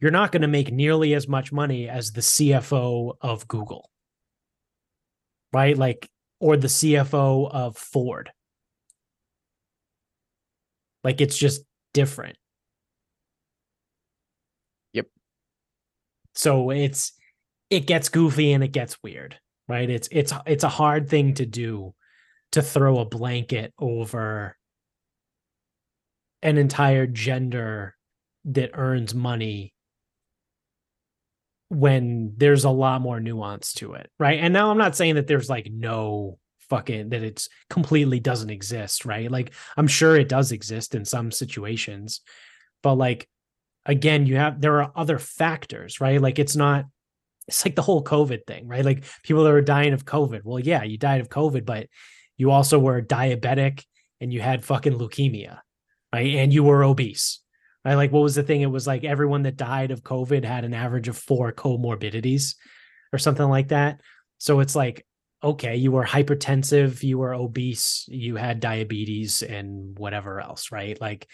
you're 0.00 0.10
not 0.10 0.32
going 0.32 0.42
to 0.42 0.48
make 0.48 0.72
nearly 0.72 1.14
as 1.14 1.28
much 1.28 1.52
money 1.52 1.88
as 1.88 2.12
the 2.12 2.20
CFO 2.20 3.14
of 3.20 3.46
Google. 3.46 3.90
Right? 5.52 5.76
Like, 5.76 6.08
or 6.40 6.56
the 6.56 6.68
CFO 6.68 7.50
of 7.50 7.76
Ford. 7.76 8.30
Like, 11.04 11.20
it's 11.20 11.38
just 11.38 11.62
different. 11.94 12.36
Yep. 14.92 15.06
So 16.34 16.70
it's, 16.70 17.12
it 17.70 17.86
gets 17.86 18.08
goofy 18.08 18.52
and 18.52 18.64
it 18.64 18.72
gets 18.72 19.00
weird, 19.02 19.38
right? 19.68 19.88
It's, 19.88 20.08
it's, 20.10 20.32
it's 20.46 20.64
a 20.64 20.68
hard 20.68 21.08
thing 21.08 21.34
to 21.34 21.46
do 21.46 21.94
to 22.52 22.62
throw 22.62 22.98
a 22.98 23.04
blanket 23.04 23.72
over 23.78 24.56
an 26.42 26.58
entire 26.58 27.06
gender 27.06 27.96
that 28.44 28.70
earns 28.74 29.14
money 29.14 29.74
when 31.68 32.32
there's 32.36 32.64
a 32.64 32.70
lot 32.70 33.00
more 33.02 33.20
nuance 33.20 33.74
to 33.74 33.94
it, 33.94 34.10
right? 34.18 34.40
And 34.40 34.54
now 34.54 34.70
I'm 34.70 34.78
not 34.78 34.96
saying 34.96 35.16
that 35.16 35.26
there's 35.26 35.50
like 35.50 35.70
no 35.70 36.38
fucking 36.70 37.10
that 37.10 37.22
it's 37.22 37.48
completely 37.68 38.20
doesn't 38.20 38.50
exist, 38.50 39.04
right? 39.04 39.30
Like 39.30 39.52
I'm 39.76 39.86
sure 39.86 40.16
it 40.16 40.28
does 40.28 40.52
exist 40.52 40.94
in 40.94 41.04
some 41.04 41.30
situations, 41.30 42.22
but 42.82 42.94
like 42.94 43.28
again, 43.84 44.26
you 44.26 44.36
have 44.36 44.60
there 44.60 44.82
are 44.82 44.92
other 44.94 45.18
factors, 45.18 46.00
right? 46.00 46.20
Like 46.20 46.38
it's 46.38 46.56
not 46.56 46.86
it's 47.48 47.64
like 47.64 47.74
the 47.74 47.82
whole 47.82 48.04
COVID 48.04 48.46
thing, 48.46 48.68
right? 48.68 48.84
Like 48.84 49.04
people 49.22 49.44
that 49.44 49.52
are 49.52 49.62
dying 49.62 49.92
of 49.92 50.04
COVID. 50.04 50.42
Well, 50.44 50.60
yeah, 50.60 50.82
you 50.84 50.98
died 50.98 51.20
of 51.20 51.30
COVID, 51.30 51.64
but 51.64 51.86
you 52.38 52.50
also 52.50 52.78
were 52.78 53.02
diabetic 53.02 53.84
and 54.20 54.32
you 54.32 54.40
had 54.40 54.64
fucking 54.64 54.94
leukemia, 54.94 55.58
right? 56.12 56.36
And 56.36 56.52
you 56.52 56.64
were 56.64 56.84
obese. 56.84 57.40
Right? 57.84 57.94
Like 57.94 58.12
what 58.12 58.22
was 58.22 58.34
the 58.34 58.42
thing? 58.42 58.62
It 58.62 58.70
was 58.70 58.86
like 58.86 59.04
everyone 59.04 59.42
that 59.42 59.56
died 59.56 59.90
of 59.90 60.02
COVID 60.02 60.44
had 60.44 60.64
an 60.64 60.74
average 60.74 61.08
of 61.08 61.16
four 61.16 61.52
comorbidities 61.52 62.54
or 63.12 63.18
something 63.18 63.48
like 63.48 63.68
that. 63.68 64.00
So 64.38 64.60
it's 64.60 64.76
like, 64.76 65.04
okay, 65.42 65.76
you 65.76 65.92
were 65.92 66.04
hypertensive, 66.04 67.02
you 67.02 67.18
were 67.18 67.34
obese, 67.34 68.04
you 68.08 68.36
had 68.36 68.60
diabetes 68.60 69.42
and 69.42 69.96
whatever 69.98 70.40
else, 70.40 70.72
right? 70.72 71.00
Like, 71.00 71.28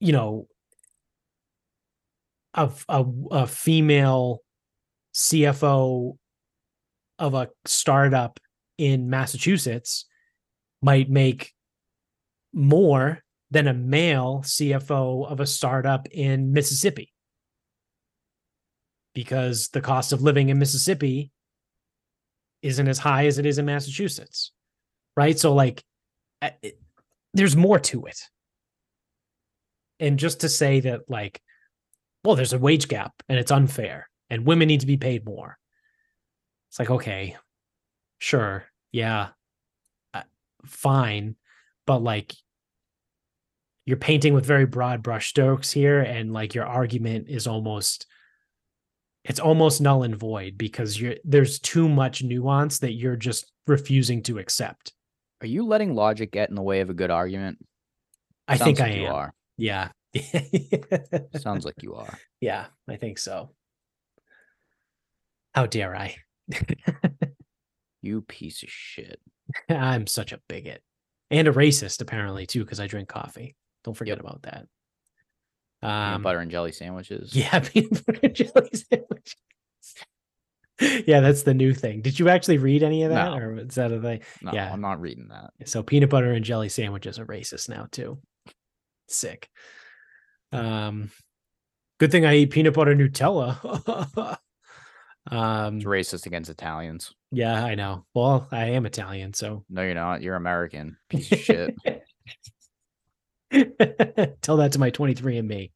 you 0.00 0.12
know, 0.12 0.46
a, 2.52 2.70
a, 2.88 3.04
a 3.30 3.46
female 3.46 4.42
CFO 5.14 6.16
of 7.18 7.34
a 7.34 7.48
startup 7.64 8.38
in 8.78 9.08
Massachusetts 9.10 10.06
might 10.82 11.10
make 11.10 11.52
more 12.52 13.22
than 13.50 13.68
a 13.68 13.74
male 13.74 14.42
CFO 14.44 15.30
of 15.30 15.40
a 15.40 15.46
startup 15.46 16.08
in 16.10 16.52
Mississippi 16.52 17.12
because 19.14 19.68
the 19.68 19.80
cost 19.80 20.12
of 20.12 20.22
living 20.22 20.48
in 20.48 20.58
Mississippi 20.58 21.30
isn't 22.62 22.88
as 22.88 22.98
high 22.98 23.26
as 23.26 23.38
it 23.38 23.46
is 23.46 23.58
in 23.58 23.64
Massachusetts. 23.64 24.52
Right. 25.16 25.38
So, 25.38 25.54
like, 25.54 25.82
it- 26.42 26.78
there's 27.32 27.56
more 27.56 27.78
to 27.78 28.06
it. 28.06 28.18
And 30.00 30.18
just 30.18 30.40
to 30.40 30.48
say 30.48 30.80
that, 30.80 31.08
like, 31.08 31.40
well, 32.24 32.36
there's 32.36 32.52
a 32.52 32.58
wage 32.58 32.88
gap 32.88 33.14
and 33.28 33.38
it's 33.38 33.50
unfair 33.50 34.08
and 34.28 34.44
women 34.44 34.68
need 34.68 34.80
to 34.80 34.86
be 34.86 34.96
paid 34.96 35.24
more. 35.24 35.56
It's 36.68 36.78
like, 36.78 36.90
okay, 36.90 37.36
sure. 38.18 38.64
Yeah. 38.92 39.28
uh, 40.14 40.22
Fine. 40.64 41.36
But 41.86 42.02
like, 42.02 42.34
you're 43.84 43.96
painting 43.96 44.34
with 44.34 44.44
very 44.44 44.66
broad 44.66 45.02
brushstrokes 45.02 45.72
here. 45.72 46.00
And 46.00 46.32
like, 46.32 46.54
your 46.54 46.66
argument 46.66 47.28
is 47.28 47.46
almost, 47.46 48.06
it's 49.24 49.40
almost 49.40 49.80
null 49.80 50.02
and 50.02 50.16
void 50.16 50.58
because 50.58 51.00
you're, 51.00 51.14
there's 51.24 51.58
too 51.60 51.88
much 51.88 52.22
nuance 52.22 52.78
that 52.80 52.92
you're 52.94 53.16
just 53.16 53.50
refusing 53.66 54.22
to 54.24 54.38
accept. 54.38 54.92
Are 55.40 55.46
you 55.46 55.66
letting 55.66 55.94
logic 55.94 56.32
get 56.32 56.48
in 56.48 56.54
the 56.56 56.62
way 56.62 56.80
of 56.80 56.90
a 56.90 56.94
good 56.94 57.10
argument? 57.10 57.64
I 58.48 58.56
Sounds 58.56 58.64
think 58.66 58.78
like 58.80 58.92
I 58.92 58.94
you 58.94 59.06
am. 59.06 59.14
are. 59.14 59.34
Yeah. 59.56 59.88
Sounds 61.36 61.64
like 61.64 61.82
you 61.82 61.94
are. 61.94 62.18
yeah, 62.40 62.66
I 62.88 62.96
think 62.96 63.18
so. 63.18 63.50
How 65.54 65.66
dare 65.66 65.94
I? 65.94 66.16
You 68.06 68.22
piece 68.22 68.62
of 68.62 68.68
shit. 68.70 69.20
I'm 69.68 70.06
such 70.06 70.32
a 70.32 70.40
bigot. 70.48 70.82
and 71.30 71.48
a 71.48 71.52
racist 71.52 72.00
apparently 72.00 72.46
too 72.46 72.60
because 72.64 72.78
I 72.80 72.86
drink 72.86 73.08
coffee. 73.08 73.56
Don't 73.84 73.94
forget 73.96 74.18
Yep. 74.18 74.20
about 74.24 74.42
that. 74.42 74.66
Peanut 75.82 76.14
Um, 76.16 76.22
butter 76.22 76.38
and 76.38 76.50
jelly 76.50 76.72
sandwiches. 76.72 77.30
Yeah, 77.34 77.58
peanut 77.60 78.06
butter 78.06 78.20
and 78.22 78.34
jelly 78.34 78.70
sandwiches. 78.72 79.36
yeah, 81.06 81.20
that's 81.20 81.42
the 81.42 81.54
new 81.54 81.74
thing. 81.74 82.00
Did 82.02 82.18
you 82.18 82.28
actually 82.28 82.58
read 82.58 82.82
any 82.82 83.02
of 83.02 83.10
that, 83.10 83.30
No. 83.30 83.36
or 83.36 83.58
is 83.58 83.74
that 83.76 83.92
a 83.92 84.00
thing? 84.00 84.20
No, 84.42 84.52
yeah. 84.52 84.72
I'm 84.72 84.80
not 84.80 85.00
reading 85.00 85.28
that. 85.28 85.50
So 85.68 85.82
peanut 85.82 86.10
butter 86.10 86.32
and 86.32 86.44
jelly 86.44 86.68
sandwiches 86.68 87.18
are 87.18 87.26
racist 87.26 87.68
now 87.68 87.86
too. 87.90 88.18
Sick. 89.08 89.48
Um, 90.52 91.10
good 91.98 92.10
thing 92.12 92.24
I 92.26 92.36
eat 92.36 92.50
peanut 92.50 92.74
butter 92.74 92.94
Nutella. 92.94 94.38
um, 95.30 95.76
It's 95.76 95.84
racist 95.86 96.26
against 96.26 96.50
Italians. 96.50 97.12
Yeah, 97.30 97.64
I 97.64 97.74
know. 97.74 98.04
Well, 98.14 98.46
I 98.50 98.66
am 98.70 98.86
Italian, 98.86 99.32
so 99.34 99.64
No, 99.68 99.82
you're 99.82 99.94
not. 99.94 100.22
You're 100.22 100.36
American. 100.36 100.96
Piece 101.08 101.32
of 101.32 101.38
shit. 101.40 101.74
tell 104.42 104.56
that 104.58 104.72
to 104.72 104.78
my 104.78 104.90
23 104.90 105.38
and 105.38 105.48
me. 105.48 105.72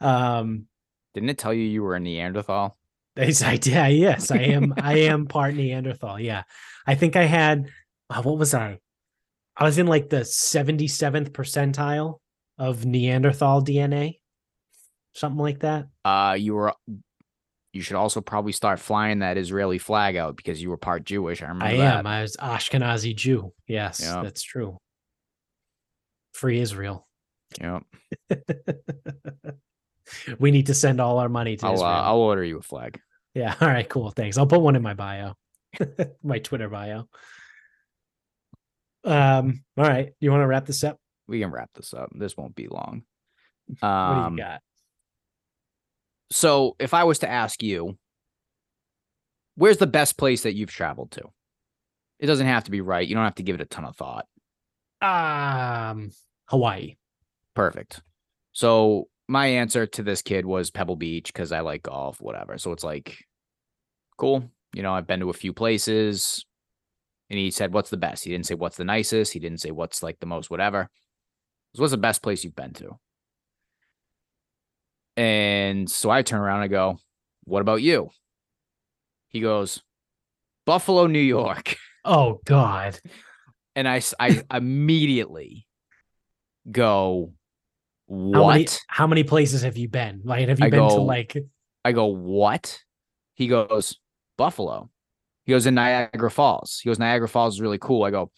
Um, 0.00 0.66
Didn't 1.14 1.30
it 1.30 1.38
tell 1.38 1.52
you 1.52 1.62
you 1.64 1.82
were 1.82 1.96
a 1.96 2.00
Neanderthal? 2.00 2.76
Yes, 3.16 3.42
I 3.42 3.56
did. 3.56 3.74
Yes, 3.96 4.30
I 4.30 4.38
am. 4.38 4.72
I 4.78 4.98
am 5.00 5.26
part 5.26 5.54
Neanderthal. 5.54 6.18
Yeah, 6.20 6.44
I 6.86 6.94
think 6.94 7.16
I 7.16 7.24
had. 7.24 7.68
uh, 8.08 8.22
what 8.22 8.38
was 8.38 8.54
I? 8.54 8.78
I 9.56 9.64
was 9.64 9.78
in 9.78 9.86
like 9.86 10.08
the 10.08 10.24
seventy 10.24 10.86
seventh 10.88 11.32
percentile 11.32 12.20
of 12.56 12.86
Neanderthal 12.86 13.62
DNA, 13.62 14.20
something 15.14 15.40
like 15.40 15.60
that. 15.60 15.88
Uh, 16.04 16.36
you 16.38 16.54
were. 16.54 16.72
You 17.72 17.82
should 17.82 17.96
also 17.96 18.20
probably 18.20 18.52
start 18.52 18.80
flying 18.80 19.20
that 19.20 19.36
Israeli 19.38 19.78
flag 19.78 20.16
out 20.16 20.36
because 20.36 20.60
you 20.60 20.70
were 20.70 20.76
part 20.76 21.04
Jewish. 21.04 21.40
I 21.42 21.46
remember 21.46 21.66
I 21.66 21.76
that. 21.76 21.98
am. 22.00 22.06
I 22.06 22.22
was 22.22 22.36
Ashkenazi 22.36 23.14
Jew. 23.14 23.52
Yes, 23.68 24.00
Yeah. 24.02 24.22
that's 24.22 24.42
true. 24.42 24.76
Free 26.34 26.60
Israel. 26.60 27.06
Yep. 27.60 27.82
We 30.40 30.50
need 30.50 30.66
to 30.66 30.74
send 30.74 31.00
all 31.00 31.18
our 31.18 31.28
money 31.28 31.56
to 31.58 31.66
I'll, 31.66 31.80
uh. 31.84 31.86
I'll 32.02 32.16
order 32.18 32.42
you 32.42 32.58
a 32.58 32.62
flag. 32.62 32.98
Yeah. 33.32 33.54
All 33.60 33.68
right. 33.68 33.88
Cool. 33.88 34.10
Thanks. 34.10 34.36
I'll 34.38 34.46
put 34.46 34.60
one 34.60 34.74
in 34.74 34.82
my 34.82 34.94
bio, 34.94 35.34
my 36.24 36.40
Twitter 36.40 36.68
bio. 36.68 37.06
Um. 39.04 39.62
All 39.78 39.84
right. 39.84 40.12
You 40.18 40.32
want 40.32 40.42
to 40.42 40.46
wrap 40.48 40.66
this 40.66 40.82
up? 40.84 40.98
We 41.28 41.38
can 41.40 41.50
wrap 41.52 41.70
this 41.74 41.94
up. 41.94 42.10
This 42.12 42.36
won't 42.36 42.56
be 42.56 42.66
long. 42.66 43.04
What 43.78 43.88
Um, 43.88 44.34
do 44.36 44.42
you 44.42 44.48
got? 44.48 44.60
So 46.30 46.76
if 46.78 46.94
I 46.94 47.04
was 47.04 47.20
to 47.20 47.30
ask 47.30 47.62
you, 47.62 47.98
where's 49.56 49.78
the 49.78 49.86
best 49.86 50.16
place 50.16 50.42
that 50.42 50.54
you've 50.54 50.70
traveled 50.70 51.12
to? 51.12 51.22
It 52.18 52.26
doesn't 52.26 52.46
have 52.46 52.64
to 52.64 52.70
be 52.70 52.80
right. 52.80 53.06
You 53.06 53.14
don't 53.14 53.24
have 53.24 53.36
to 53.36 53.42
give 53.42 53.54
it 53.54 53.62
a 53.62 53.66
ton 53.66 53.84
of 53.84 53.96
thought. 53.96 54.26
Um. 55.02 56.10
Hawaii. 56.46 56.96
Perfect. 57.54 58.02
So 58.52 59.08
my 59.28 59.46
answer 59.46 59.86
to 59.86 60.02
this 60.02 60.22
kid 60.22 60.44
was 60.44 60.70
Pebble 60.70 60.96
Beach 60.96 61.32
because 61.32 61.52
I 61.52 61.60
like 61.60 61.84
golf, 61.84 62.20
whatever. 62.20 62.58
So 62.58 62.72
it's 62.72 62.82
like, 62.82 63.24
cool. 64.18 64.50
You 64.74 64.82
know, 64.82 64.92
I've 64.92 65.06
been 65.06 65.20
to 65.20 65.30
a 65.30 65.34
few 65.34 65.52
places. 65.52 66.44
And 67.30 67.38
he 67.38 67.52
said, 67.52 67.72
What's 67.72 67.90
the 67.90 67.96
best? 67.96 68.24
He 68.24 68.30
didn't 68.30 68.46
say 68.46 68.54
what's 68.54 68.76
the 68.76 68.84
nicest. 68.84 69.32
He 69.32 69.38
didn't 69.38 69.60
say 69.60 69.70
what's 69.70 70.02
like 70.02 70.18
the 70.18 70.26
most, 70.26 70.50
whatever. 70.50 70.88
So 71.74 71.82
what's 71.82 71.92
the 71.92 71.96
best 71.96 72.22
place 72.22 72.42
you've 72.42 72.56
been 72.56 72.72
to? 72.74 72.98
And 75.20 75.90
so 75.90 76.08
I 76.08 76.22
turn 76.22 76.40
around 76.40 76.62
and 76.62 76.64
I 76.64 76.68
go, 76.68 76.98
What 77.44 77.60
about 77.60 77.82
you? 77.82 78.08
He 79.28 79.40
goes, 79.40 79.82
Buffalo, 80.64 81.06
New 81.06 81.20
York. 81.20 81.76
Oh 82.02 82.40
God. 82.46 82.98
And 83.76 83.86
I, 83.86 84.00
I 84.18 84.42
immediately 84.56 85.66
go, 86.72 87.34
What? 88.06 88.34
How 88.34 88.48
many? 88.48 88.66
How 88.88 89.06
many 89.06 89.22
places 89.22 89.60
have 89.60 89.76
you 89.76 89.86
been? 89.86 90.22
Like, 90.24 90.48
have 90.48 90.58
you 90.58 90.64
I 90.64 90.70
been 90.70 90.88
to 90.88 90.94
like? 90.94 91.36
I 91.84 91.92
go, 91.92 92.06
what? 92.06 92.78
He 93.34 93.48
goes, 93.48 93.98
Buffalo. 94.38 94.88
He 95.44 95.52
goes 95.52 95.66
in 95.66 95.74
Niagara 95.74 96.30
Falls. 96.30 96.80
He 96.82 96.88
goes, 96.88 96.98
Niagara 96.98 97.28
Falls 97.28 97.56
is 97.56 97.60
really 97.60 97.76
cool. 97.78 98.04
I 98.04 98.10
go, 98.10 98.30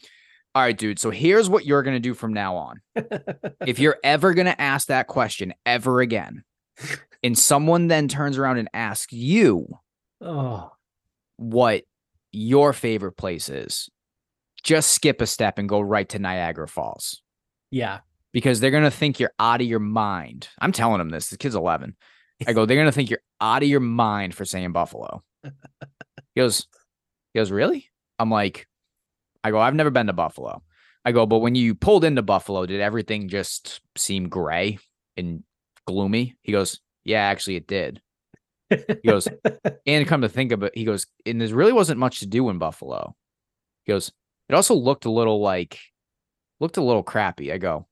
all 0.57 0.63
right, 0.63 0.77
dude. 0.77 0.99
So 0.99 1.11
here's 1.11 1.49
what 1.49 1.65
you're 1.65 1.85
going 1.85 1.97
to 1.97 2.01
do 2.01 2.15
from 2.15 2.33
now 2.33 2.57
on. 2.57 2.81
if 3.65 3.79
you're 3.79 3.99
ever 4.03 4.35
going 4.35 4.47
to 4.47 4.61
ask 4.61 4.89
that 4.89 5.07
question 5.07 5.55
ever 5.65 6.01
again, 6.01 6.43
and 7.23 7.39
someone 7.39 7.89
then 7.89 8.09
turns 8.09 8.39
around 8.39 8.59
and 8.59 8.69
asks 8.73 9.12
you 9.12 9.66
oh, 10.20 10.70
what 11.36 11.85
your 12.32 12.73
favorite 12.73 13.16
place 13.16 13.49
is, 13.49 13.90
just 14.62 14.90
skip 14.90 15.20
a 15.20 15.27
step 15.27 15.59
and 15.59 15.69
go 15.69 15.81
right 15.81 16.09
to 16.09 16.19
Niagara 16.19 16.69
Falls 16.69 17.23
yeah. 17.70 18.01
because 18.32 18.61
they're 18.61 18.70
going 18.70 18.85
to 18.85 18.90
think 18.90 19.20
you're 19.20 19.35
out 19.39 19.61
of 19.61 19.66
your 19.66 19.81
mind. 19.81 20.49
I'm 20.61 20.73
telling 20.73 20.99
them 20.99 21.11
this. 21.11 21.28
The 21.28 21.36
kid's 21.39 21.55
11. 21.55 21.97
I 22.47 22.53
go, 22.53 22.66
they're 22.66 22.77
going 22.77 22.86
to 22.86 22.93
think 22.93 23.11
you're 23.11 23.23
out 23.40 23.62
of 23.62 23.69
your 23.69 23.81
mind 23.81 24.35
for 24.35 24.44
saying 24.44 24.73
Buffalo. 24.73 25.23
He 26.35 26.40
goes, 26.40 26.66
he 27.32 27.40
goes, 27.40 27.51
really? 27.51 27.90
I'm 28.19 28.31
like, 28.31 28.66
I 29.44 29.51
go, 29.51 29.59
I've 29.59 29.74
never 29.74 29.90
been 29.90 30.07
to 30.07 30.12
Buffalo. 30.12 30.62
I 31.05 31.12
go, 31.12 31.27
but 31.27 31.40
when 31.40 31.55
you 31.55 31.74
pulled 31.74 32.05
into 32.05 32.23
Buffalo, 32.23 32.65
did 32.65 32.81
everything 32.81 33.28
just 33.28 33.81
seem 33.97 34.28
gray 34.28 34.78
and 35.16 35.43
gloomy? 35.87 36.37
He 36.43 36.53
goes, 36.53 36.81
yeah, 37.05 37.21
actually 37.23 37.57
it 37.57 37.67
did. 37.67 38.01
He 38.71 39.09
goes, 39.09 39.29
and 39.87 40.07
come 40.07 40.23
to 40.23 40.29
think 40.29 40.53
of 40.53 40.63
it, 40.63 40.73
he 40.77 40.85
goes, 40.85 41.07
and 41.27 41.41
there 41.41 41.49
really 41.55 41.73
wasn't 41.73 42.01
much 42.01 42.21
to 42.21 42.27
do 42.27 42.49
in 42.49 42.59
Buffalo. 42.59 43.15
He 43.85 43.93
goes, 43.93 44.13
it 44.49 44.55
also 44.55 44.75
looked 44.75 45.05
a 45.05 45.11
little 45.11 45.41
like, 45.41 45.79
looked 46.61 46.77
a 46.77 46.83
little 46.83 47.03
crappy. 47.03 47.53
I 47.53 47.59
go, 47.59 47.87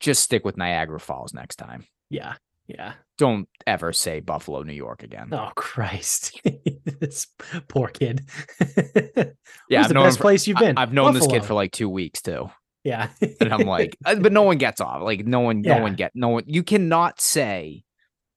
just 0.00 0.22
stick 0.22 0.44
with 0.44 0.56
Niagara 0.56 1.00
Falls 1.00 1.32
next 1.34 1.56
time. 1.56 1.86
Yeah. 2.10 2.34
Yeah. 2.66 2.94
Don't 3.18 3.48
ever 3.66 3.92
say 3.92 4.20
Buffalo, 4.20 4.62
New 4.62 4.72
York 4.72 5.02
again. 5.02 5.28
Oh 5.32 5.50
Christ. 5.56 6.40
this 7.00 7.26
poor 7.68 7.88
kid. 7.88 8.26
Yeah, 9.68 9.78
Where's 9.78 9.84
I've 9.84 9.88
the 9.88 9.94
known 9.94 10.06
best 10.06 10.18
for- 10.18 10.22
place 10.22 10.46
you've 10.48 10.58
been. 10.58 10.76
I, 10.76 10.80
have 10.80 10.92
known 10.92 11.14
this 11.14 11.26
kid 11.26 11.44
for 11.44 11.54
like 11.54 11.70
two 11.70 11.88
weeks 11.88 12.22
too. 12.22 12.50
Yeah. 12.84 13.08
And 13.40 13.52
I'm 13.52 13.66
like, 13.66 13.96
uh, 14.04 14.14
but 14.16 14.32
no 14.32 14.42
one 14.42 14.58
gets 14.58 14.80
off. 14.80 15.02
Like 15.02 15.26
no 15.26 15.40
one, 15.40 15.62
Yeah. 15.64 15.76
no 15.78 15.82
one 15.82 15.94
get 15.94 16.12
no 16.14 16.28
one. 16.28 16.44
You 16.46 16.62
cannot 16.62 17.20
say 17.20 17.84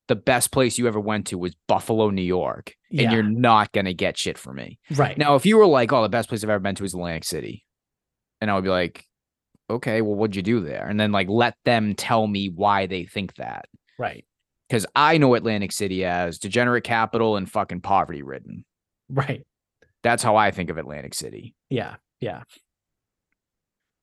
the 0.10 0.16
best 0.18 0.52
place 0.52 0.78
you 0.78 0.88
ever 0.88 1.00
went 1.00 1.28
to 1.28 1.38
was 1.38 1.56
Buffalo, 1.68 2.10
New 2.10 2.22
York, 2.24 2.74
and 2.92 3.00
Yeah. 3.00 3.12
you're 3.14 3.24
not 3.24 3.72
gonna 3.72 3.94
get 3.94 4.18
shit 4.18 4.38
from 4.38 4.58
me. 4.58 4.80
right. 4.96 5.18
Now, 5.18 5.36
if 5.36 5.46
you 5.46 5.58
were 5.58 5.66
like, 5.66 5.94
oh, 5.94 6.02
the 6.02 6.10
best 6.10 6.28
place 6.30 6.44
I've 6.44 6.50
ever 6.50 6.60
been 6.60 6.76
to 6.76 6.84
is 6.84 6.94
Atlantic 6.94 7.24
City, 7.24 7.64
and 8.42 8.52
I 8.52 8.56
would 8.56 8.66
be 8.66 8.70
like, 8.70 9.06
okay, 9.70 10.02
well, 10.02 10.16
what'd 10.16 10.36
you 10.36 10.42
do 10.44 10.60
there? 10.60 10.86
And 10.88 11.00
then 11.00 11.14
like 11.14 11.30
let 11.30 11.56
them 11.64 11.96
tell 11.96 12.28
me 12.28 12.50
why 12.50 12.86
they 12.86 13.06
think 13.06 13.36
that. 13.36 13.66
right. 13.98 14.26
Because 14.70 14.86
I 14.96 15.18
know 15.20 15.36
Atlantic 15.36 15.72
City 15.72 16.04
as 16.04 16.40
degenerate 16.40 16.84
capital 16.84 17.38
and 17.38 17.50
fucking 17.50 17.82
poverty 17.82 18.24
ridden. 18.24 18.66
Right. 19.08 19.46
That's 20.02 20.24
how 20.24 20.36
I 20.36 20.50
think 20.52 20.70
of 20.72 20.78
Atlantic 20.78 21.14
City. 21.14 21.54
Yeah. 21.70 21.96
Yeah. 22.20 22.44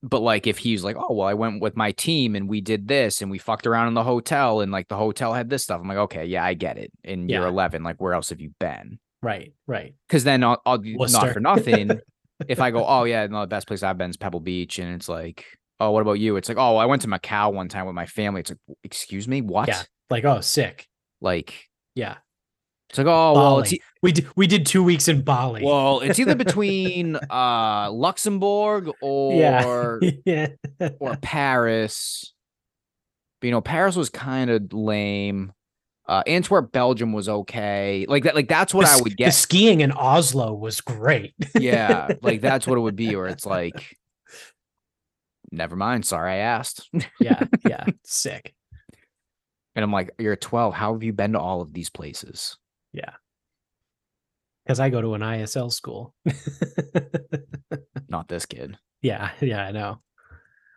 But 0.03 0.21
like 0.21 0.47
if 0.47 0.59
he's 0.59 0.83
like, 0.83 0.97
oh 0.97 1.13
well, 1.13 1.29
I 1.29 1.35
went 1.35 1.61
with 1.61 1.77
my 1.77 1.93
team 1.93 2.35
and 2.35 2.49
we 2.49 2.61
did 2.61 2.89
this 2.89 3.21
and 3.21 3.31
we 3.31 3.39
fucked 3.39 3.67
around 3.67 3.89
in 3.89 3.95
the 3.95 4.03
hotel 4.03 4.61
and 4.61 4.73
like 4.73 4.89
the 4.89 4.97
hotel 4.97 5.35
had 5.35 5.51
this 5.51 5.63
stuff. 5.63 5.81
I'm 5.81 5.89
like, 5.89 5.99
okay, 5.99 6.25
yeah, 6.25 6.45
I 6.45 6.55
get 6.55 6.79
it. 6.79 6.91
And 7.05 7.31
you're 7.31 7.47
11, 7.47 7.83
like 7.83 8.01
where 8.01 8.15
else 8.15 8.31
have 8.31 8.41
you 8.41 8.55
been? 8.59 8.99
Right. 9.23 9.53
Right. 9.67 9.95
Because 10.09 10.25
then 10.25 10.43
I'll, 10.43 10.61
I'll 10.65 10.79
not 10.79 11.33
for 11.33 11.41
nothing. 11.41 11.91
if 12.49 12.61
I 12.61 12.71
go, 12.71 12.85
oh 12.87 13.05
yeah, 13.05 13.27
no, 13.27 13.43
the 13.43 13.47
best 13.47 13.67
place 13.67 13.83
I've 13.83 13.99
been 13.99 14.11
is 14.11 14.17
Pebble 14.17 14.41
Beach, 14.41 14.79
and 14.79 14.95
it's 14.95 15.09
like, 15.09 15.45
oh, 15.79 15.91
what 15.91 16.01
about 16.03 16.19
you? 16.19 16.37
It's 16.37 16.49
like, 16.49 16.59
oh, 16.59 16.77
I 16.77 16.87
went 16.87 17.03
to 17.03 17.09
Macau 17.09 17.53
one 17.53 17.69
time 17.69 17.87
with 17.87 17.95
my 17.95 18.07
family. 18.07 18.41
It's 18.41 18.51
like, 18.51 18.59
excuse 18.85 19.29
me, 19.29 19.43
what? 19.43 19.69
Yeah. 19.69 19.83
Like, 20.09 20.25
oh, 20.25 20.41
sick. 20.41 20.87
Like, 21.21 21.67
Yeah. 21.95 22.17
It's 22.91 22.99
like, 22.99 23.07
oh 23.07 23.33
well, 23.33 23.65
e- 23.67 23.81
We 24.03 24.13
did 24.13 24.27
we 24.37 24.47
did 24.47 24.67
two 24.67 24.83
weeks 24.85 25.09
in 25.09 25.23
Bali. 25.23 25.63
well, 25.65 26.01
it's 26.01 26.19
either 26.19 26.35
between 26.47 27.17
uh 27.17 27.91
Luxembourg 27.91 28.91
or 29.01 30.01
yeah. 30.27 30.49
or 31.01 31.17
Paris. 31.23 32.35
But, 33.41 33.47
you 33.47 33.53
know, 33.53 33.63
Paris 33.63 33.97
was 33.97 34.11
kind 34.11 34.51
of 34.51 34.73
lame. 34.75 35.53
Uh, 36.07 36.23
Antwerp, 36.27 36.73
Belgium 36.73 37.13
was 37.13 37.29
okay. 37.29 38.05
Like 38.09 38.25
that, 38.25 38.35
like 38.35 38.49
that's 38.49 38.75
what 38.75 38.85
The 38.87 38.93
I 38.93 38.97
would 38.97 39.13
The 39.13 39.17
get. 39.17 39.31
skiing 39.35 39.81
in 39.81 39.93
Oslo 39.93 40.53
was 40.53 40.81
great. 40.81 41.35
yeah, 41.59 42.09
like 42.23 42.41
that's 42.41 42.67
what 42.67 42.77
it 42.77 42.81
would 42.81 42.97
be. 42.97 43.15
Where 43.15 43.29
it's 43.29 43.47
like, 43.47 43.97
never 45.53 45.77
mind. 45.77 46.05
Sorry, 46.05 46.33
I 46.33 46.37
asked. 46.39 46.89
yeah. 47.21 47.45
Yeah. 47.67 47.87
Sick. 48.05 48.53
And 49.77 49.85
I'm 49.85 49.93
like, 49.93 50.11
you're 50.19 50.35
12. 50.37 50.75
How 50.75 50.93
have 50.95 51.03
you 51.05 51.13
been 51.13 51.33
to 51.35 51.39
all 51.41 51.61
of 51.61 51.73
these 51.73 51.91
places? 51.91 52.59
Because 52.93 54.81
I 54.81 54.91
go 54.91 55.01
to 55.01 55.15
an 55.15 55.21
ISL 55.23 55.73
school. 55.73 56.15
Not 58.09 58.29
this 58.29 58.47
kid. 58.47 58.77
yeah. 59.03 59.31
Yeah. 59.41 59.67
I 59.67 59.73
know. 59.73 60.01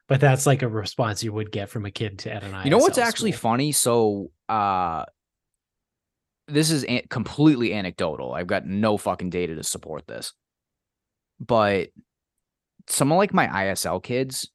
But 0.08 0.20
that's 0.20 0.46
like 0.46 0.62
a 0.62 0.68
response 0.68 1.24
you 1.24 1.32
would 1.34 1.52
get 1.52 1.70
from 1.70 1.86
a 1.86 1.92
kid 1.92 2.20
to 2.20 2.34
at 2.34 2.44
an 2.44 2.52
ISL. 2.52 2.66
You 2.66 2.72
know 2.72 2.78
what's 2.78 2.98
actually 2.98 3.32
funny? 3.32 3.72
So, 3.72 4.32
uh, 4.50 5.06
this 6.48 6.72
is 6.72 6.84
an- 6.84 7.08
completely 7.10 7.74
anecdotal. 7.74 8.34
I've 8.34 8.48
got 8.48 8.66
no 8.66 8.98
fucking 8.98 9.30
data 9.30 9.56
to 9.56 9.64
support 9.64 10.06
this. 10.08 10.34
But 11.40 11.90
some 12.88 13.12
of 13.12 13.18
like 13.18 13.34
my 13.34 13.48
ISL 13.48 14.04
kids, 14.04 14.50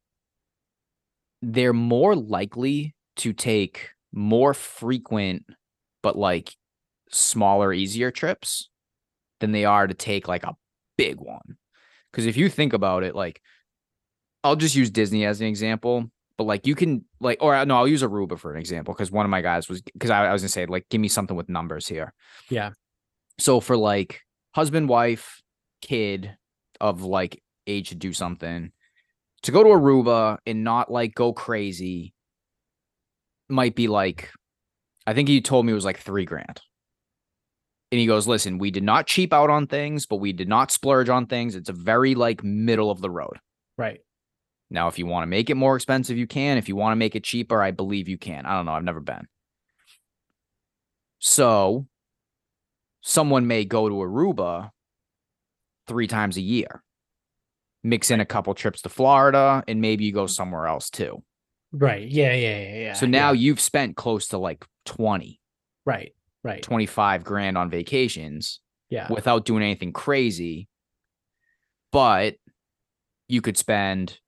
they're 1.40 1.72
more 1.72 2.14
likely 2.14 2.94
to 3.16 3.32
take 3.32 3.90
more 4.12 4.52
frequent, 4.52 5.44
but 6.02 6.16
like 6.16 6.54
smaller, 7.10 7.72
easier 7.72 8.10
trips 8.10 8.68
than 9.40 9.52
they 9.52 9.64
are 9.64 9.86
to 9.86 9.94
take 9.94 10.28
like 10.28 10.44
a 10.44 10.56
big 10.96 11.20
one. 11.20 11.56
Because 12.10 12.26
if 12.26 12.36
you 12.36 12.48
think 12.48 12.72
about 12.72 13.02
it, 13.02 13.14
like 13.14 13.40
I'll 14.42 14.56
just 14.56 14.74
use 14.74 14.90
Disney 14.90 15.24
as 15.24 15.40
an 15.40 15.46
example, 15.46 16.10
but 16.36 16.44
like 16.44 16.66
you 16.66 16.74
can 16.74 17.04
like, 17.20 17.38
or 17.40 17.54
uh, 17.54 17.64
no, 17.64 17.76
I'll 17.76 17.88
use 17.88 18.02
Aruba 18.02 18.38
for 18.38 18.52
an 18.52 18.58
example 18.58 18.94
because 18.94 19.10
one 19.10 19.26
of 19.26 19.30
my 19.30 19.42
guys 19.42 19.68
was 19.68 19.82
because 19.82 20.10
I, 20.10 20.26
I 20.26 20.32
was 20.32 20.42
gonna 20.42 20.48
say 20.48 20.66
like, 20.66 20.88
give 20.88 21.00
me 21.00 21.08
something 21.08 21.36
with 21.36 21.48
numbers 21.48 21.86
here. 21.86 22.14
Yeah. 22.48 22.70
So 23.38 23.60
for 23.60 23.76
like 23.76 24.20
husband, 24.54 24.88
wife, 24.88 25.42
kid 25.82 26.36
of 26.80 27.02
like 27.02 27.42
age 27.66 27.90
to 27.90 27.94
do 27.94 28.12
something, 28.12 28.72
to 29.42 29.52
go 29.52 29.62
to 29.62 29.70
Aruba 29.70 30.38
and 30.46 30.64
not 30.64 30.90
like 30.90 31.14
go 31.14 31.32
crazy 31.32 32.14
might 33.48 33.74
be 33.74 33.88
like, 33.88 34.30
I 35.06 35.14
think 35.14 35.28
he 35.28 35.40
told 35.40 35.64
me 35.64 35.72
it 35.72 35.76
was 35.76 35.84
like 35.84 35.98
three 35.98 36.24
grand. 36.24 36.60
And 37.90 37.98
he 37.98 38.06
goes, 38.06 38.26
listen, 38.26 38.58
we 38.58 38.70
did 38.70 38.82
not 38.82 39.06
cheap 39.06 39.32
out 39.32 39.48
on 39.48 39.66
things, 39.66 40.04
but 40.04 40.16
we 40.16 40.32
did 40.32 40.48
not 40.48 40.70
splurge 40.70 41.08
on 41.08 41.26
things. 41.26 41.54
It's 41.54 41.70
a 41.70 41.74
very 41.74 42.14
like 42.14 42.44
middle 42.44 42.90
of 42.90 43.00
the 43.00 43.10
road. 43.10 43.38
Right. 43.78 44.00
Now, 44.70 44.88
if 44.88 44.98
you 44.98 45.06
want 45.06 45.22
to 45.22 45.26
make 45.26 45.48
it 45.48 45.54
more 45.54 45.76
expensive, 45.76 46.18
you 46.18 46.26
can. 46.26 46.58
If 46.58 46.68
you 46.68 46.76
want 46.76 46.92
to 46.92 46.96
make 46.96 47.16
it 47.16 47.24
cheaper, 47.24 47.62
I 47.62 47.70
believe 47.70 48.08
you 48.08 48.18
can. 48.18 48.44
I 48.44 48.54
don't 48.56 48.66
know. 48.66 48.72
I've 48.72 48.84
never 48.84 49.00
been. 49.00 49.26
So 51.18 51.86
someone 53.00 53.46
may 53.46 53.64
go 53.64 53.88
to 53.88 53.94
Aruba 53.94 54.70
three 55.86 56.06
times 56.06 56.36
a 56.36 56.42
year, 56.42 56.82
mix 57.82 58.10
in 58.10 58.20
a 58.20 58.26
couple 58.26 58.52
trips 58.54 58.82
to 58.82 58.90
Florida, 58.90 59.64
and 59.66 59.80
maybe 59.80 60.04
you 60.04 60.12
go 60.12 60.26
somewhere 60.26 60.66
else 60.66 60.90
too. 60.90 61.22
Right. 61.72 62.06
Yeah. 62.06 62.34
Yeah. 62.34 62.58
Yeah. 62.58 62.78
yeah 62.78 62.92
So 62.92 63.06
now 63.06 63.32
yeah. 63.32 63.40
you've 63.40 63.60
spent 63.60 63.96
close 63.96 64.28
to 64.28 64.38
like 64.38 64.66
20, 64.84 65.40
Right. 65.86 66.12
Right. 66.44 66.62
25 66.62 67.24
grand 67.24 67.58
on 67.58 67.68
vacations 67.70 68.60
Yeah. 68.90 69.10
without 69.12 69.44
doing 69.44 69.62
anything 69.62 69.92
crazy. 69.92 70.68
But 71.92 72.36
you 73.28 73.40
could 73.40 73.56
spend 73.56 74.18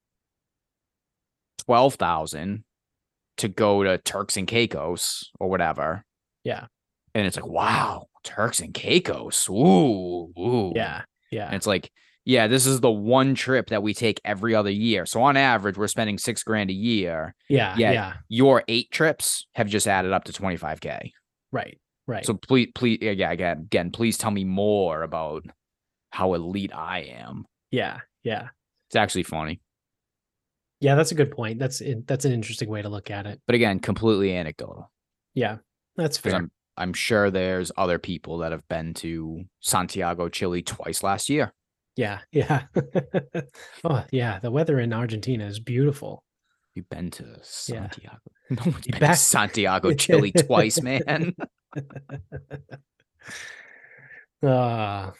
12,000 1.59 2.65
to 3.39 3.49
go 3.49 3.83
to 3.85 3.99
Turks 3.99 4.37
and 4.37 4.47
Caicos 4.47 5.31
or 5.39 5.49
whatever. 5.49 6.05
Yeah. 6.45 6.67
And 7.15 7.27
it's 7.27 7.37
like, 7.37 7.47
wow, 7.47 8.07
Turks 8.25 8.61
and 8.61 8.75
Caicos. 8.75 9.49
Ooh, 9.49 10.33
ooh. 10.39 10.73
Yeah. 10.75 11.03
Yeah. 11.31 11.47
And 11.47 11.55
it's 11.55 11.67
like, 11.67 11.91
yeah, 12.25 12.47
this 12.49 12.67
is 12.67 12.81
the 12.81 12.91
one 12.91 13.35
trip 13.35 13.69
that 13.69 13.83
we 13.83 13.95
take 13.95 14.21
every 14.25 14.55
other 14.55 14.71
year. 14.71 15.07
So 15.07 15.23
on 15.23 15.37
average, 15.37 15.77
we're 15.79 15.89
spending 15.89 16.19
six 16.19 16.43
grand 16.43 16.71
a 16.71 16.75
year. 16.75 17.35
Yeah. 17.49 17.75
Yeah. 17.79 17.93
Yeah. 17.93 18.13
Your 18.29 18.63
eight 18.69 18.91
trips 18.91 19.47
have 19.55 19.69
just 19.69 19.87
added 19.89 20.13
up 20.13 20.25
to 20.25 20.33
25K. 20.33 21.13
Right. 21.51 21.79
Right. 22.11 22.27
So 22.27 22.35
please, 22.35 22.71
please, 22.75 22.99
yeah, 23.01 23.31
again, 23.31 23.59
again, 23.61 23.91
please 23.93 24.19
tell 24.19 24.33
me 24.33 24.43
more 24.45 25.03
about 25.03 25.45
how 26.11 26.35
elite 26.35 26.73
I 26.75 27.01
am. 27.17 27.47
yeah. 27.71 27.99
Yeah. 28.25 28.49
It's 28.89 28.97
actually 28.97 29.23
funny. 29.23 29.61
Yeah. 30.81 30.97
That's 30.97 31.13
a 31.13 31.15
good 31.15 31.31
point. 31.31 31.59
That's. 31.61 31.81
That's 32.07 32.25
an 32.25 32.33
interesting 32.33 32.69
way 32.69 32.83
to 32.83 32.89
look 32.89 33.11
at 33.11 33.27
it. 33.27 33.41
But 33.47 33.55
again, 33.55 33.79
completely 33.79 34.35
anecdotal. 34.37 34.91
Yeah. 35.35 35.59
That's 35.97 36.19
fair. 36.19 36.35
I'm 36.35 36.51
I'm 36.77 36.93
sure 36.93 37.31
there's 37.31 37.71
other 37.77 37.99
people 38.01 38.39
that 38.39 38.51
have 38.53 38.67
been 38.69 38.93
to 38.95 39.45
Santiago, 39.61 40.29
Chile 40.29 40.63
twice 40.63 41.03
last 41.05 41.29
year. 41.31 41.53
Yeah. 41.97 42.19
Yeah. 42.33 42.63
oh, 43.85 44.05
yeah. 44.11 44.39
The 44.41 44.51
weather 44.51 44.81
in 44.81 44.93
Argentina 44.93 45.47
is 45.47 45.61
beautiful. 45.61 46.25
You've 46.75 46.89
been 46.89 47.11
to 47.13 47.25
Yeah. 47.25 47.37
Santiago. 47.43 48.19
No 48.51 48.63
one's 48.67 48.87
You 48.87 48.93
been 48.93 49.01
back- 49.01 49.11
to 49.13 49.17
Santiago, 49.17 49.95
Chile 50.05 50.33
twice, 50.33 50.83
man. 50.83 51.35
Uh, 54.43 55.11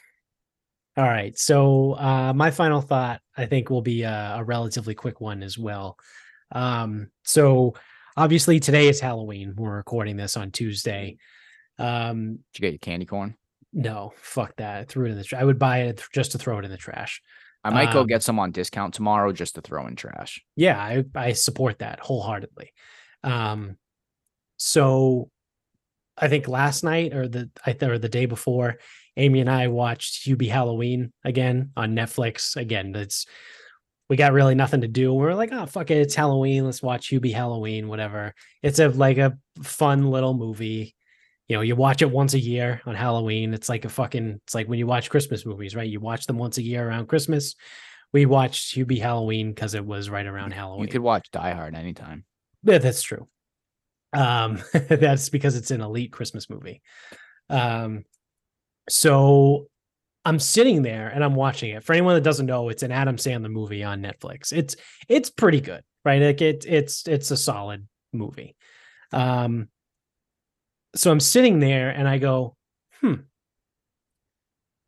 all 0.97 1.05
right. 1.05 1.39
So 1.39 1.93
uh, 1.93 2.33
my 2.35 2.51
final 2.51 2.81
thought, 2.81 3.21
I 3.37 3.47
think, 3.47 3.69
will 3.69 3.83
be 3.83 4.03
a, 4.03 4.37
a 4.39 4.45
relatively 4.45 4.95
quick 4.95 5.21
one 5.21 5.43
as 5.43 5.59
well. 5.59 5.99
Um, 6.53 7.11
so 7.25 7.75
obviously 8.17 8.61
today 8.61 8.89
is 8.89 8.99
Halloween. 8.99 9.55
We're 9.57 9.77
recording 9.77 10.17
this 10.17 10.37
on 10.39 10.51
Tuesday. 10.53 11.19
Um, 11.79 12.39
Did 12.55 12.59
you 12.59 12.63
get 12.63 12.73
your 12.73 12.79
candy 12.79 13.07
corn? 13.07 13.37
no, 13.73 14.13
fuck 14.17 14.57
that. 14.57 14.81
I 14.81 14.85
threw 14.85 15.07
it 15.07 15.11
in 15.13 15.19
the 15.19 15.23
trash. 15.25 15.41
I 15.41 15.45
would 15.45 15.59
buy 15.59 15.83
it 15.83 16.03
just 16.13 16.33
to 16.33 16.39
throw 16.39 16.59
it 16.59 16.65
in 16.65 16.71
the 16.71 16.77
trash. 16.77 17.23
I 17.63 17.71
might 17.71 17.93
go 17.93 18.01
Um, 18.01 18.07
get 18.07 18.23
some 18.23 18.39
on 18.39 18.51
discount 18.53 18.95
tomorrow 18.95 19.33
just 19.33 19.55
to 19.57 19.61
throw 19.61 19.87
in 19.87 19.97
trash. 19.97 20.43
Yeah, 20.57 20.79
I, 20.79 21.05
I 21.15 21.33
support 21.35 21.81
that 21.81 22.01
wholeheartedly. 22.01 22.73
Um, 23.23 23.77
so 24.57 25.31
I 26.21 26.29
think 26.29 26.47
last 26.49 26.85
night 26.85 27.15
or 27.15 27.27
the 27.27 27.51
or 27.83 27.99
the 27.99 28.09
day 28.09 28.27
before, 28.27 28.79
Amy 29.17 29.41
and 29.41 29.51
I 29.51 29.69
watched 29.69 30.27
Hubie 30.27 30.51
Halloween 30.51 31.13
again 31.25 31.71
on 31.77 31.95
Netflix. 31.95 32.57
Again, 32.57 32.95
it's 32.95 33.27
we 34.09 34.17
got 34.17 34.33
really 34.33 34.55
nothing 34.55 34.83
to 34.83 34.89
do. 34.89 35.15
We 35.15 35.27
are 35.27 35.35
like, 35.35 35.53
oh 35.53 35.67
fuck 35.67 35.91
it, 35.91 35.99
it's 35.99 36.15
Halloween. 36.15 36.65
Let's 36.65 36.83
watch 36.83 37.11
Hubie 37.11 37.33
Halloween, 37.33 37.89
whatever. 37.89 38.35
It's 38.63 38.79
a 38.79 38.89
like 38.89 39.19
a 39.19 39.39
fun 39.63 40.11
little 40.11 40.35
movie. 40.35 40.95
You 41.49 41.57
know, 41.57 41.63
you 41.63 41.75
watch 41.75 42.03
it 42.03 42.11
once 42.11 42.35
a 42.35 42.39
year 42.39 42.83
on 42.87 42.95
Halloween. 42.95 43.55
It's 43.55 43.69
like 43.69 43.85
a 43.85 43.89
fucking 43.89 44.41
it's 44.45 44.55
like 44.55 44.69
when 44.69 44.79
you 44.79 44.87
watch 44.87 45.11
Christmas 45.11 45.47
movies, 45.47 45.75
right? 45.75 45.89
You 45.89 46.01
watch 46.01 46.27
them 46.27 46.39
once 46.39 46.59
a 46.59 46.63
year 46.63 46.87
around 46.87 47.07
Christmas. 47.07 47.55
We 48.13 48.27
watched 48.27 48.77
Hubie 48.77 49.01
Halloween 49.01 49.53
because 49.53 49.75
it 49.75 49.85
was 49.85 50.11
right 50.11 50.27
around 50.27 50.53
Halloween. 50.53 50.87
You 50.87 50.93
could 50.93 51.03
watch 51.03 51.31
Die 51.31 51.53
Hard 51.53 51.75
anytime. 51.75 52.25
Yeah, 52.63 52.79
that's 52.79 53.03
true. 53.03 53.29
Um, 54.13 54.63
that's 54.73 55.29
because 55.29 55.57
it's 55.57 55.71
an 55.71 55.81
elite 55.81 56.13
Christmas 56.13 56.51
movie. 56.51 56.83
Um, 57.49 58.05
so 58.89 59.69
I'm 60.25 60.39
sitting 60.39 60.83
there 60.83 61.09
and 61.09 61.25
I'm 61.25 61.35
watching 61.35 61.71
it. 61.71 61.85
For 61.85 61.93
anyone 61.93 62.15
that 62.15 62.23
doesn't 62.23 62.47
know, 62.47 62.69
it's 62.69 62.83
an 62.83 62.93
Adam 62.93 63.17
Sandler 63.17 63.51
movie 63.51 63.85
on 63.85 64.03
Netflix. 64.03 64.53
It's 64.53 64.77
it's 65.09 65.31
pretty 65.31 65.61
good, 65.61 65.83
right? 66.05 66.21
Like 66.21 66.43
it 66.43 66.65
it's 66.67 67.07
it's 67.09 67.31
a 67.31 67.37
solid 67.37 67.87
movie. 68.13 68.57
Um, 69.13 69.69
so 70.95 71.11
I'm 71.11 71.21
sitting 71.21 71.61
there 71.61 71.91
and 71.91 72.09
I 72.09 72.19
go, 72.19 72.57
hmm. 73.01 73.15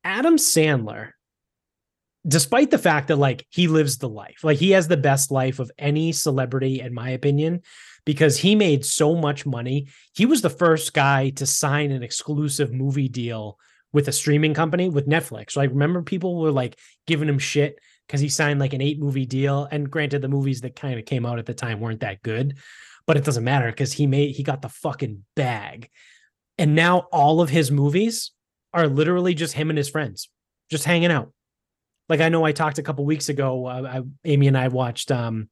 Adam 0.05 0.37
Sandler, 0.37 1.11
despite 2.27 2.71
the 2.71 2.79
fact 2.79 3.09
that 3.09 3.17
like 3.17 3.47
he 3.51 3.69
lives 3.69 3.99
the 3.99 4.09
life, 4.09 4.43
like 4.43 4.59
he 4.59 4.73
has 4.73 4.89
the 4.89 4.97
best 4.97 5.31
life 5.31 5.61
of 5.61 5.71
any 5.79 6.13
celebrity, 6.13 6.81
in 6.81 6.93
my 6.93 7.11
opinion, 7.11 7.63
because 8.05 8.39
he 8.39 8.55
made 8.55 8.85
so 8.85 9.15
much 9.15 9.47
money. 9.47 9.89
He 10.15 10.27
was 10.27 10.43
the 10.43 10.51
first 10.51 10.93
guy 10.93 11.31
to 11.31 11.47
sign 11.47 11.91
an 11.91 12.03
exclusive 12.03 12.73
movie 12.73 13.09
deal 13.09 13.59
with 13.93 14.09
a 14.09 14.13
streaming 14.13 14.55
company 14.55 14.89
with 14.89 15.09
Netflix. 15.09 15.57
Like, 15.57 15.71
remember 15.71 16.03
people 16.03 16.41
were 16.41 16.51
like 16.51 16.79
giving 17.07 17.29
him 17.29 17.39
shit 17.39 17.79
because 18.07 18.21
he 18.21 18.29
signed 18.29 18.61
like 18.61 18.73
an 18.73 18.81
eight 18.81 18.99
movie 18.99 19.27
deal. 19.27 19.69
And 19.71 19.91
granted, 19.91 20.23
the 20.23 20.29
movies 20.29 20.63
that 20.63 20.77
kind 20.77 20.99
of 20.99 21.05
came 21.05 21.27
out 21.27 21.39
at 21.39 21.47
the 21.47 21.55
time 21.55 21.81
weren't 21.81 22.01
that 22.01 22.23
good, 22.23 22.59
but 23.07 23.17
it 23.17 23.25
doesn't 23.25 23.45
matter 23.45 23.71
because 23.71 23.93
he 23.93 24.07
made 24.07 24.35
he 24.35 24.43
got 24.43 24.63
the 24.63 24.69
fucking 24.69 25.25
bag. 25.37 25.91
And 26.59 26.75
now 26.75 27.07
all 27.13 27.41
of 27.41 27.51
his 27.51 27.71
movies 27.71 28.33
are 28.75 28.87
literally 28.87 29.35
just 29.35 29.55
him 29.55 29.71
and 29.71 29.77
his 29.77 29.89
friends 29.89 30.29
just 30.71 30.85
hanging 30.85 31.11
out. 31.11 31.33
Like 32.09 32.21
I 32.21 32.29
know 32.29 32.45
I 32.45 32.53
talked 32.53 32.79
a 32.79 32.83
couple 32.83 33.05
weeks 33.05 33.29
ago. 33.29 33.67
Uh, 33.67 34.01
I, 34.01 34.29
Amy 34.29 34.49
and 34.49 34.59
I 34.59 34.69
watched 34.69 35.11
um, 35.11 35.49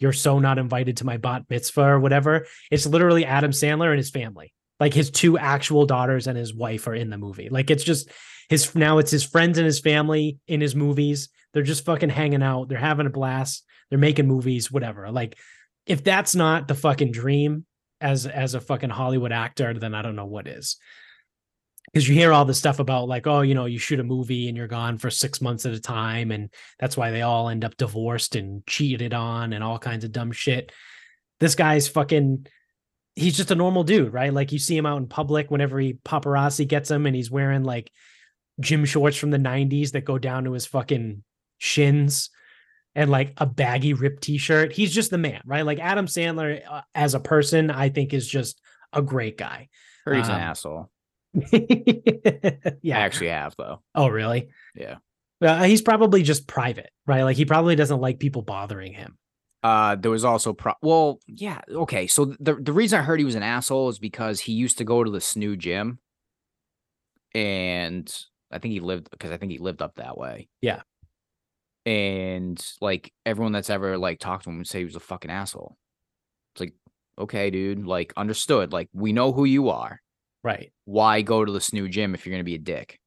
"You're 0.00 0.12
So 0.12 0.38
Not 0.38 0.58
Invited 0.58 0.96
to 0.98 1.06
My 1.06 1.16
Bat 1.16 1.44
Mitzvah" 1.48 1.82
or 1.82 2.00
whatever. 2.00 2.46
It's 2.70 2.86
literally 2.86 3.24
Adam 3.24 3.52
Sandler 3.52 3.90
and 3.90 3.98
his 3.98 4.10
family. 4.10 4.52
Like 4.80 4.94
his 4.94 5.10
two 5.10 5.38
actual 5.38 5.86
daughters 5.86 6.26
and 6.26 6.36
his 6.36 6.54
wife 6.54 6.86
are 6.86 6.94
in 6.94 7.10
the 7.10 7.18
movie. 7.18 7.48
Like 7.50 7.70
it's 7.70 7.84
just 7.84 8.10
his 8.48 8.74
now 8.74 8.98
it's 8.98 9.10
his 9.10 9.24
friends 9.24 9.58
and 9.58 9.64
his 9.64 9.80
family 9.80 10.38
in 10.48 10.60
his 10.60 10.74
movies. 10.74 11.28
They're 11.52 11.62
just 11.62 11.84
fucking 11.84 12.08
hanging 12.08 12.42
out. 12.42 12.68
They're 12.68 12.78
having 12.78 13.06
a 13.06 13.10
blast. 13.10 13.64
They're 13.90 13.98
making 13.98 14.26
movies, 14.26 14.72
whatever. 14.72 15.10
Like 15.10 15.38
if 15.86 16.02
that's 16.02 16.34
not 16.34 16.66
the 16.66 16.74
fucking 16.74 17.12
dream 17.12 17.66
as 18.00 18.26
as 18.26 18.54
a 18.54 18.60
fucking 18.60 18.90
Hollywood 18.90 19.32
actor, 19.32 19.74
then 19.74 19.94
I 19.94 20.02
don't 20.02 20.16
know 20.16 20.26
what 20.26 20.48
is 20.48 20.78
because 21.92 22.08
you 22.08 22.14
hear 22.14 22.32
all 22.32 22.44
this 22.44 22.58
stuff 22.58 22.78
about 22.78 23.08
like 23.08 23.26
oh 23.26 23.40
you 23.40 23.54
know 23.54 23.64
you 23.64 23.78
shoot 23.78 24.00
a 24.00 24.04
movie 24.04 24.48
and 24.48 24.56
you're 24.56 24.68
gone 24.68 24.98
for 24.98 25.10
six 25.10 25.40
months 25.40 25.66
at 25.66 25.72
a 25.72 25.80
time 25.80 26.30
and 26.30 26.50
that's 26.78 26.96
why 26.96 27.10
they 27.10 27.22
all 27.22 27.48
end 27.48 27.64
up 27.64 27.76
divorced 27.76 28.36
and 28.36 28.64
cheated 28.66 29.12
on 29.12 29.52
and 29.52 29.64
all 29.64 29.78
kinds 29.78 30.04
of 30.04 30.12
dumb 30.12 30.32
shit. 30.32 30.72
This 31.40 31.54
guy's 31.54 31.88
fucking 31.88 32.46
he's 33.16 33.36
just 33.36 33.50
a 33.50 33.56
normal 33.56 33.82
dude 33.84 34.12
right? 34.12 34.32
Like 34.32 34.52
you 34.52 34.58
see 34.58 34.76
him 34.76 34.86
out 34.86 34.98
in 34.98 35.06
public 35.08 35.50
whenever 35.50 35.78
he 35.80 35.94
paparazzi 35.94 36.66
gets 36.66 36.90
him 36.90 37.06
and 37.06 37.16
he's 37.16 37.30
wearing 37.30 37.64
like 37.64 37.90
gym 38.60 38.84
shorts 38.84 39.16
from 39.16 39.30
the 39.30 39.38
90s 39.38 39.92
that 39.92 40.04
go 40.04 40.18
down 40.18 40.44
to 40.44 40.52
his 40.52 40.66
fucking 40.66 41.24
shins 41.58 42.30
and 42.94 43.10
like 43.10 43.32
a 43.36 43.46
baggy 43.46 43.94
ripped 43.94 44.22
t-shirt. 44.22 44.72
He's 44.72 44.94
just 44.94 45.10
the 45.10 45.18
man 45.18 45.40
right? 45.44 45.64
Like 45.66 45.80
adam 45.80 46.06
sandler 46.06 46.60
uh, 46.68 46.82
as 46.94 47.14
a 47.14 47.20
person 47.20 47.70
i 47.70 47.88
think 47.88 48.12
is 48.14 48.28
just 48.28 48.60
a 48.92 49.02
great 49.02 49.36
guy. 49.38 49.68
Heard 50.04 50.16
he's 50.18 50.28
an 50.28 50.34
Um, 50.34 50.40
asshole. 50.40 50.90
yeah 51.52 52.98
I 52.98 53.00
actually 53.00 53.28
have 53.28 53.54
though. 53.56 53.82
Oh, 53.94 54.08
really? 54.08 54.48
Yeah. 54.74 54.96
Uh, 55.40 55.64
he's 55.64 55.82
probably 55.82 56.22
just 56.22 56.46
private, 56.46 56.90
right? 57.06 57.22
Like 57.22 57.36
he 57.36 57.44
probably 57.44 57.76
doesn't 57.76 58.00
like 58.00 58.18
people 58.18 58.42
bothering 58.42 58.92
him. 58.92 59.16
Uh, 59.62 59.94
there 59.96 60.10
was 60.10 60.24
also 60.24 60.52
pro. 60.52 60.72
Well, 60.82 61.20
yeah, 61.26 61.60
okay. 61.68 62.06
So 62.06 62.26
the 62.40 62.54
the 62.54 62.72
reason 62.72 62.98
I 62.98 63.02
heard 63.02 63.18
he 63.18 63.24
was 63.24 63.34
an 63.34 63.42
asshole 63.42 63.88
is 63.90 63.98
because 63.98 64.40
he 64.40 64.52
used 64.52 64.78
to 64.78 64.84
go 64.84 65.04
to 65.04 65.10
the 65.10 65.18
snoo 65.18 65.56
gym, 65.56 65.98
and 67.34 68.10
I 68.50 68.58
think 68.58 68.72
he 68.72 68.80
lived 68.80 69.10
because 69.10 69.30
I 69.30 69.36
think 69.36 69.52
he 69.52 69.58
lived 69.58 69.82
up 69.82 69.96
that 69.96 70.18
way. 70.18 70.48
Yeah. 70.60 70.82
And 71.86 72.62
like 72.80 73.12
everyone 73.24 73.52
that's 73.52 73.70
ever 73.70 73.96
like 73.96 74.18
talked 74.18 74.44
to 74.44 74.50
him 74.50 74.58
would 74.58 74.66
say 74.66 74.80
he 74.80 74.84
was 74.84 74.96
a 74.96 75.00
fucking 75.00 75.30
asshole. 75.30 75.76
It's 76.54 76.60
like, 76.60 76.74
okay, 77.18 77.50
dude, 77.50 77.86
like 77.86 78.12
understood. 78.16 78.72
Like 78.72 78.88
we 78.92 79.12
know 79.12 79.32
who 79.32 79.44
you 79.44 79.70
are. 79.70 80.00
Right. 80.42 80.72
Why 80.84 81.22
go 81.22 81.44
to 81.44 81.52
the 81.52 81.58
snoo 81.58 81.88
gym 81.90 82.14
if 82.14 82.24
you're 82.24 82.32
gonna 82.32 82.44
be 82.44 82.54
a 82.54 82.58
dick? 82.58 82.98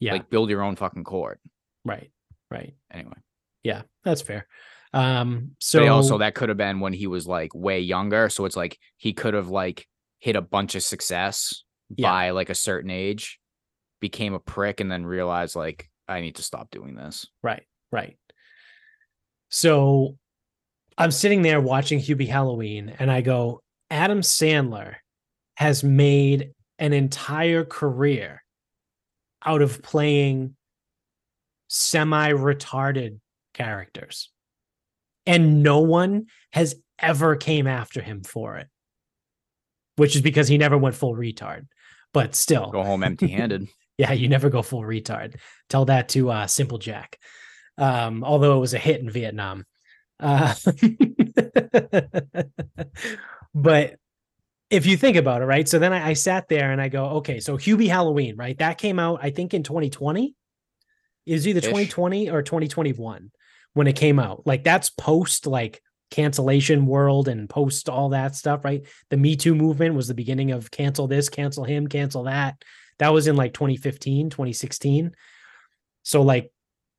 Yeah. 0.00 0.12
Like 0.12 0.30
build 0.30 0.50
your 0.50 0.62
own 0.62 0.76
fucking 0.76 1.04
court. 1.04 1.40
right. 1.84 2.10
Right. 2.50 2.74
Anyway. 2.90 3.16
Yeah, 3.62 3.82
that's 4.04 4.22
fair. 4.22 4.46
Um, 4.94 5.50
so 5.60 5.80
But 5.80 5.88
also 5.88 6.18
that 6.18 6.34
could 6.34 6.48
have 6.48 6.56
been 6.56 6.80
when 6.80 6.94
he 6.94 7.06
was 7.06 7.26
like 7.26 7.50
way 7.54 7.80
younger. 7.80 8.30
So 8.30 8.46
it's 8.46 8.56
like 8.56 8.78
he 8.96 9.12
could 9.12 9.34
have 9.34 9.48
like 9.48 9.86
hit 10.18 10.34
a 10.36 10.40
bunch 10.40 10.74
of 10.74 10.82
success 10.82 11.62
Yeah. 11.94 12.08
by 12.10 12.30
like 12.30 12.48
a 12.48 12.54
certain 12.54 12.90
age, 12.90 13.38
became 14.00 14.32
a 14.32 14.38
prick, 14.38 14.80
and 14.80 14.90
then 14.90 15.04
realized 15.04 15.56
like 15.56 15.90
I 16.08 16.22
need 16.22 16.36
to 16.36 16.42
stop 16.42 16.70
doing 16.70 16.94
this. 16.94 17.26
Right, 17.42 17.64
right. 17.92 18.16
So 19.50 20.16
I'm 20.96 21.10
sitting 21.10 21.42
there 21.42 21.60
watching 21.60 21.98
Hubie 22.00 22.28
Halloween 22.28 22.94
and 22.98 23.10
I 23.10 23.20
go, 23.20 23.62
Adam 23.90 24.20
Sandler 24.20 24.94
has 25.56 25.82
made 25.84 26.52
an 26.78 26.92
entire 26.92 27.64
career 27.64 28.42
out 29.44 29.62
of 29.62 29.82
playing 29.82 30.56
semi 31.68 32.32
retarded 32.32 33.20
characters. 33.54 34.30
And 35.26 35.62
no 35.62 35.80
one 35.80 36.26
has 36.52 36.76
ever 36.98 37.36
came 37.36 37.66
after 37.66 38.00
him 38.00 38.22
for 38.22 38.56
it. 38.56 38.68
Which 39.96 40.16
is 40.16 40.22
because 40.22 40.48
he 40.48 40.58
never 40.58 40.78
went 40.78 40.94
full 40.94 41.14
retard. 41.14 41.66
But 42.14 42.34
still. 42.34 42.70
Go 42.70 42.84
home 42.84 43.02
empty 43.02 43.28
handed. 43.28 43.68
Yeah, 43.98 44.12
you 44.12 44.28
never 44.28 44.48
go 44.48 44.62
full 44.62 44.82
retard. 44.82 45.40
Tell 45.68 45.86
that 45.86 46.10
to 46.10 46.30
uh, 46.30 46.46
Simple 46.46 46.78
Jack. 46.78 47.18
Um, 47.76 48.22
although 48.22 48.56
it 48.56 48.60
was 48.60 48.72
a 48.72 48.78
hit 48.78 49.00
in 49.00 49.10
Vietnam. 49.10 49.64
Uh, 50.20 50.54
but 53.54 53.96
if 54.70 54.86
you 54.86 54.96
think 54.96 55.16
about 55.16 55.42
it, 55.42 55.46
right? 55.46 55.68
So 55.68 55.78
then 55.78 55.92
I, 55.92 56.10
I 56.10 56.12
sat 56.12 56.48
there 56.48 56.72
and 56.72 56.80
I 56.80 56.88
go, 56.88 57.06
okay, 57.16 57.40
so 57.40 57.56
Hubie 57.56 57.88
Halloween, 57.88 58.36
right? 58.36 58.56
That 58.58 58.78
came 58.78 58.98
out, 58.98 59.20
I 59.22 59.30
think, 59.30 59.54
in 59.54 59.62
2020. 59.62 60.34
It 61.26 61.32
was 61.32 61.46
either 61.46 61.58
Ish. 61.58 61.64
2020 61.64 62.30
or 62.30 62.42
2021 62.42 63.30
when 63.74 63.86
it 63.86 63.96
came 63.96 64.18
out. 64.18 64.46
Like 64.46 64.64
that's 64.64 64.90
post 64.90 65.46
like 65.46 65.82
cancellation 66.10 66.86
world 66.86 67.28
and 67.28 67.48
post 67.48 67.88
all 67.88 68.10
that 68.10 68.34
stuff, 68.34 68.64
right? 68.64 68.82
The 69.10 69.16
Me 69.16 69.36
Too 69.36 69.54
movement 69.54 69.94
was 69.94 70.08
the 70.08 70.14
beginning 70.14 70.52
of 70.52 70.70
cancel 70.70 71.06
this, 71.06 71.28
cancel 71.28 71.64
him, 71.64 71.86
cancel 71.86 72.24
that. 72.24 72.62
That 72.98 73.12
was 73.12 73.26
in 73.26 73.36
like 73.36 73.52
2015, 73.54 74.30
2016. 74.30 75.12
So 76.02 76.22
like 76.22 76.50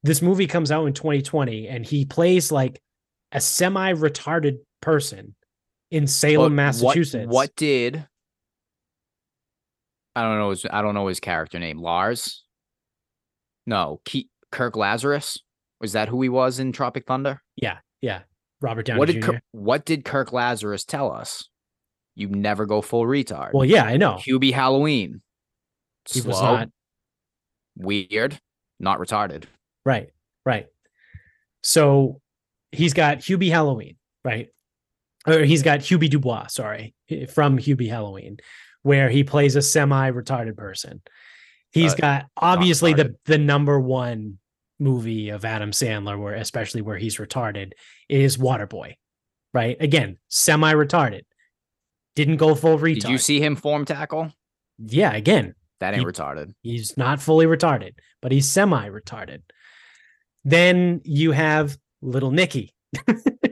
this 0.03 0.21
movie 0.21 0.47
comes 0.47 0.71
out 0.71 0.85
in 0.85 0.93
2020 0.93 1.67
and 1.67 1.85
he 1.85 2.05
plays 2.05 2.51
like 2.51 2.81
a 3.31 3.41
semi-retarded 3.41 4.59
person 4.81 5.35
in 5.91 6.07
Salem, 6.07 6.51
But 6.51 6.55
Massachusetts. 6.55 7.25
What, 7.27 7.33
what 7.33 7.55
did 7.55 8.07
I 10.15 10.23
don't 10.23 10.37
know 10.37 10.49
his 10.49 10.65
I 10.69 10.81
don't 10.81 10.93
know 10.93 11.07
his 11.07 11.19
character 11.19 11.59
name. 11.59 11.79
Lars? 11.79 12.43
No, 13.65 14.01
Ke- 14.07 14.27
Kirk 14.51 14.75
Lazarus? 14.75 15.37
Was 15.79 15.93
that 15.93 16.09
who 16.09 16.21
he 16.21 16.29
was 16.29 16.59
in 16.59 16.71
Tropic 16.71 17.05
Thunder? 17.05 17.41
Yeah, 17.55 17.77
yeah. 18.01 18.21
Robert 18.61 18.85
Downey 18.85 18.99
what 18.99 19.07
did 19.07 19.21
Jr. 19.21 19.31
Kirk, 19.31 19.41
what 19.51 19.85
did 19.85 20.03
Kirk 20.03 20.33
Lazarus 20.33 20.83
tell 20.83 21.11
us? 21.11 21.47
You 22.15 22.27
never 22.27 22.65
go 22.65 22.81
full 22.81 23.05
retard. 23.05 23.53
well, 23.53 23.63
yeah, 23.63 23.85
I 23.85 23.95
know. 23.95 24.15
Hubie 24.15 24.51
Halloween. 24.51 25.21
He 26.09 26.19
Slow, 26.19 26.29
was 26.31 26.41
not 26.41 26.69
weird, 27.77 28.39
not 28.79 28.99
retarded. 28.99 29.45
Right, 29.85 30.09
right. 30.45 30.67
So 31.63 32.19
he's 32.73 32.93
got 32.93 33.19
Hubie 33.19 33.51
Halloween, 33.51 33.95
right? 34.25 34.49
Or 35.27 35.39
he's 35.43 35.63
got 35.63 35.79
Hubie 35.79 36.09
Dubois, 36.09 36.47
sorry, 36.47 36.93
from 37.33 37.57
Hubie 37.57 37.89
Halloween, 37.89 38.37
where 38.83 39.09
he 39.09 39.23
plays 39.23 39.55
a 39.55 39.61
semi-retarded 39.61 40.55
person. 40.55 41.01
He's 41.71 41.93
Uh, 41.93 41.97
got 41.97 42.25
obviously 42.37 42.93
the 42.93 43.15
the 43.25 43.37
number 43.37 43.79
one 43.79 44.39
movie 44.79 45.29
of 45.29 45.43
Adam 45.45 45.71
Sandler, 45.71 46.17
where 46.19 46.33
especially 46.35 46.81
where 46.81 46.97
he's 46.97 47.17
retarded, 47.17 47.73
is 48.07 48.37
Waterboy, 48.37 48.93
right? 49.53 49.75
Again, 49.79 50.17
semi-retarded. 50.29 51.23
Didn't 52.15 52.37
go 52.37 52.55
full 52.55 52.79
retard. 52.79 53.01
Did 53.01 53.09
you 53.09 53.17
see 53.17 53.39
him 53.41 53.55
form 53.55 53.85
tackle? 53.85 54.31
Yeah, 54.79 55.13
again, 55.13 55.53
That 55.79 55.93
ain't 55.93 56.01
He- 56.01 56.05
retarded. 56.05 56.53
He's 56.61 56.97
not 56.97 57.21
fully 57.21 57.45
retarded, 57.45 57.91
but 58.21 58.31
he's 58.31 58.47
semi 58.49 58.89
retarded. 58.89 59.41
Then 60.43 61.01
you 61.03 61.31
have 61.33 61.77
little 62.01 62.31
Nicky. 62.31 62.73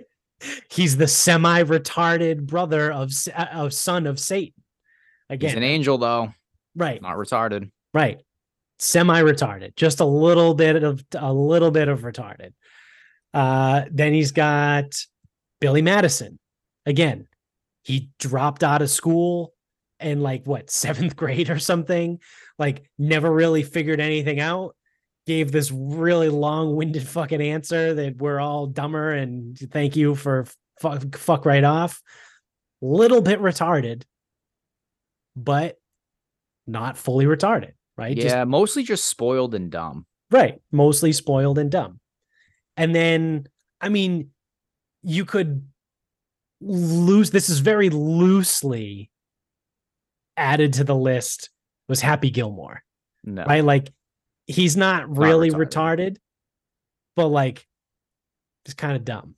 he's 0.70 0.98
the 0.98 1.08
semi 1.08 1.64
retarded 1.64 2.46
brother 2.46 2.92
of 2.92 3.12
uh, 3.36 3.46
of 3.54 3.74
son 3.74 4.08
of 4.08 4.20
Satan. 4.20 4.64
Again, 5.30 5.50
he's 5.50 5.58
an 5.58 5.64
angel 5.64 5.98
though, 5.98 6.34
right, 6.76 7.02
not 7.02 7.18
retarded. 7.18 7.72
right. 7.94 8.22
Semi 8.80 9.22
retarded, 9.24 9.76
just 9.76 10.02
a 10.02 10.06
little 10.06 10.54
bit 10.54 10.84
of 10.84 11.04
a 11.16 11.34
little 11.34 11.72
bit 11.72 11.88
of 11.88 12.02
retarded. 12.02 12.54
Uh, 13.34 13.86
then 13.92 14.14
he's 14.14 14.32
got 14.32 14.86
Billy 15.60 15.82
Madison. 15.82 16.38
Again, 16.86 17.28
he 17.84 18.12
dropped 18.20 18.64
out 18.64 18.84
of 18.84 18.90
school 18.92 19.54
in 20.00 20.22
like 20.22 20.46
what 20.46 20.70
seventh 20.70 21.16
grade 21.18 21.50
or 21.50 21.58
something. 21.58 22.20
Like 22.60 22.88
never 23.00 23.32
really 23.32 23.64
figured 23.64 24.00
anything 24.00 24.40
out. 24.40 24.76
Gave 25.28 25.52
this 25.52 25.72
really 25.72 26.30
long-winded 26.30 27.08
fucking 27.08 27.42
answer 27.42 27.94
that 27.94 28.18
we're 28.18 28.40
all 28.40 28.66
dumber 28.66 29.12
and 29.12 29.58
thank 29.72 29.96
you 29.96 30.16
for 30.16 30.48
fuck, 30.80 31.16
fuck 31.16 31.46
right 31.46 31.64
off. 31.64 32.02
Little 32.82 33.22
bit 33.22 33.40
retarded, 33.40 34.04
but 35.36 35.78
not 36.66 36.98
fully 36.98 37.26
retarded, 37.26 37.74
right? 37.98 38.16
Just 38.16 38.36
Yeah, 38.36 38.44
mostly 38.46 38.84
just 38.84 39.06
spoiled 39.06 39.54
and 39.54 39.70
dumb. 39.72 40.06
Right. 40.32 40.62
Mostly 40.72 41.14
spoiled 41.14 41.58
and 41.60 41.72
dumb. 41.72 42.00
And 42.76 42.94
then, 42.94 43.48
I 43.82 43.90
mean, 43.90 44.32
you 45.04 45.26
could 45.26 45.68
lose 46.62 47.32
this 47.32 47.50
is 47.50 47.60
very 47.60 47.90
loosely 47.90 49.10
added 50.36 50.74
to 50.74 50.84
the 50.84 50.96
list 50.96 51.50
was 51.88 52.02
Happy 52.02 52.30
Gilmore, 52.30 52.84
No, 53.24 53.44
right? 53.46 53.64
Like 53.64 53.92
he's 54.48 54.76
not 54.76 55.16
really 55.16 55.52
retarded. 55.52 55.68
retarded, 55.68 56.18
but 57.16 57.28
like 57.28 57.68
just 58.66 58.78
kind 58.78 58.96
of 58.96 59.06
dumb. 59.06 59.36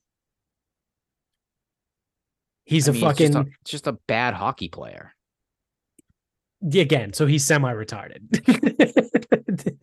He's 2.66 2.88
I 2.88 2.92
a 2.92 2.94
mean, 2.94 3.04
it's 3.04 3.12
fucking 3.20 3.34
just 3.34 3.48
a, 3.48 3.52
just 3.66 3.88
a 3.88 3.94
bad 4.08 4.34
hockey 4.36 4.70
player. 4.70 5.14
again, 6.64 7.14
so 7.14 7.26
he's 7.26 7.46
semi-retarded. 7.46 8.20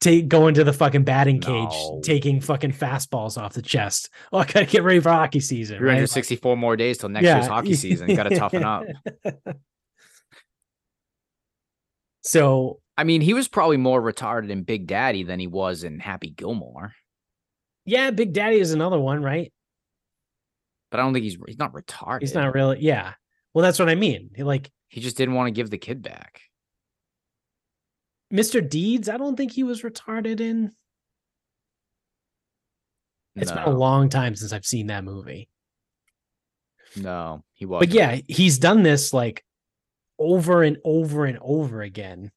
Take 0.00 0.28
going 0.28 0.54
to 0.54 0.62
the 0.62 0.72
fucking 0.72 1.02
batting 1.04 1.40
cage, 1.40 1.70
No. 1.72 2.00
taking 2.04 2.40
fucking 2.40 2.72
fastballs 2.72 3.36
off 3.40 3.54
the 3.54 3.62
chest. 3.62 4.10
Oh, 4.32 4.38
I 4.38 4.44
gotta 4.44 4.66
get 4.66 4.84
ready 4.84 5.00
for 5.00 5.08
hockey 5.10 5.40
season. 5.40 5.76
right? 5.76 5.94
364 5.96 6.56
more 6.56 6.76
days 6.76 6.98
till 6.98 7.08
next 7.08 7.24
year's 7.24 7.46
hockey 7.46 7.74
season. 7.74 8.14
Got 8.14 8.24
to 8.24 8.36
toughen 8.36 8.62
up. 8.64 8.84
So 12.22 12.80
I 12.96 13.04
mean, 13.04 13.20
he 13.20 13.34
was 13.34 13.48
probably 13.48 13.76
more 13.76 14.00
retarded 14.00 14.50
in 14.50 14.62
Big 14.62 14.86
Daddy 14.86 15.22
than 15.22 15.38
he 15.38 15.46
was 15.46 15.84
in 15.84 15.98
Happy 15.98 16.30
Gilmore. 16.30 16.94
yeah, 17.84 18.10
Big 18.10 18.32
Daddy 18.32 18.58
is 18.58 18.72
another 18.72 18.98
one, 18.98 19.22
right? 19.22 19.52
But 20.90 21.00
I 21.00 21.02
don't 21.02 21.12
think 21.12 21.24
he's 21.24 21.36
he's 21.46 21.58
not 21.58 21.72
retarded. 21.72 22.22
He's 22.22 22.34
not 22.34 22.54
really. 22.54 22.78
Yeah. 22.80 23.14
Well, 23.52 23.62
that's 23.62 23.78
what 23.78 23.88
I 23.88 23.94
mean. 23.94 24.30
He, 24.34 24.42
Like 24.42 24.70
He 24.88 25.00
just 25.00 25.16
didn't 25.16 25.34
want 25.34 25.48
to 25.48 25.52
give 25.52 25.70
the 25.70 25.78
kid 25.78 26.02
back. 26.02 26.40
Mr. 28.32 28.66
Deeds, 28.66 29.08
I 29.08 29.18
don't 29.18 29.36
think 29.36 29.52
he 29.52 29.62
was 29.62 29.82
retarded 29.82 30.40
in. 30.40 30.72
It's 33.34 33.52
been 33.52 33.62
a 33.62 33.70
long 33.70 34.08
time 34.08 34.34
since 34.34 34.52
I've 34.52 34.64
seen 34.64 34.86
that 34.86 35.04
movie. 35.04 35.50
No, 36.96 37.44
he 37.52 37.66
was. 37.66 37.80
But 37.80 37.90
yeah, 37.90 38.20
he's 38.26 38.58
done 38.58 38.82
this 38.82 39.12
like 39.12 39.44
over 40.18 40.62
and 40.62 40.78
over 40.84 41.26
and 41.26 41.38
over 41.42 41.82
again 41.82 42.30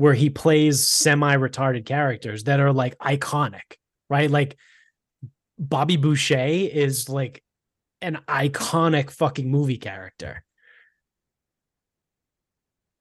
where 0.00 0.14
he 0.14 0.30
plays 0.30 0.86
semi-retarded 0.86 1.84
characters 1.84 2.44
that 2.44 2.58
are 2.58 2.72
like 2.72 2.96
iconic, 2.98 3.76
right? 4.08 4.30
Like 4.30 4.56
Bobby 5.58 5.96
Boucher 5.96 6.38
is 6.38 7.08
like 7.08 7.42
an 8.00 8.18
iconic 8.26 9.10
fucking 9.10 9.50
movie 9.50 9.76
character. 9.76 10.42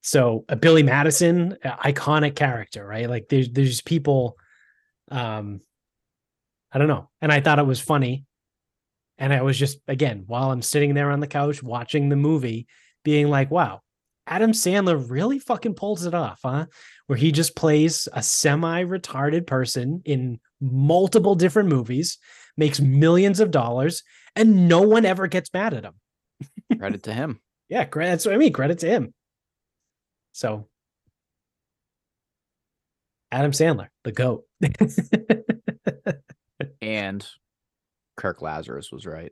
So 0.01 0.45
a 0.49 0.55
Billy 0.55 0.83
Madison, 0.83 1.57
a 1.63 1.91
iconic 1.91 2.35
character, 2.35 2.85
right? 2.85 3.09
Like 3.09 3.29
there's 3.29 3.49
there's 3.49 3.81
people 3.81 4.37
Um, 5.11 5.61
I 6.71 6.77
don't 6.77 6.87
know. 6.87 7.09
And 7.21 7.31
I 7.31 7.41
thought 7.41 7.59
it 7.59 7.65
was 7.65 7.79
funny. 7.79 8.25
And 9.17 9.33
I 9.33 9.41
was 9.41 9.57
just, 9.57 9.79
again, 9.87 10.23
while 10.27 10.51
I'm 10.51 10.61
sitting 10.61 10.93
there 10.93 11.11
on 11.11 11.19
the 11.19 11.27
couch 11.27 11.63
watching 11.63 12.09
the 12.09 12.15
movie, 12.15 12.67
being 13.03 13.27
like, 13.29 13.49
wow, 13.51 13.81
Adam 14.29 14.51
Sandler 14.51 15.03
really 15.09 15.39
fucking 15.39 15.73
pulls 15.73 16.05
it 16.05 16.13
off, 16.13 16.41
huh? 16.43 16.67
Where 17.07 17.17
he 17.17 17.31
just 17.31 17.55
plays 17.55 18.07
a 18.13 18.21
semi 18.21 18.83
retarded 18.83 19.47
person 19.47 20.03
in 20.05 20.39
multiple 20.61 21.33
different 21.33 21.69
movies, 21.69 22.19
makes 22.55 22.79
millions 22.79 23.39
of 23.39 23.49
dollars, 23.49 24.03
and 24.35 24.69
no 24.69 24.81
one 24.81 25.05
ever 25.05 25.25
gets 25.25 25.51
mad 25.51 25.73
at 25.73 25.83
him. 25.83 25.95
Credit 26.77 27.03
to 27.03 27.13
him. 27.13 27.41
Yeah, 27.71 27.85
that's 27.85 28.25
what 28.25 28.33
I 28.33 28.37
mean. 28.37 28.51
Credit 28.51 28.79
to 28.79 28.87
him. 28.87 29.13
So, 30.31 30.67
Adam 33.31 33.51
Sandler, 33.51 33.89
the 34.03 34.11
GOAT. 34.11 34.43
and 36.81 37.27
Kirk 38.17 38.41
Lazarus 38.41 38.91
was 38.91 39.05
right. 39.05 39.31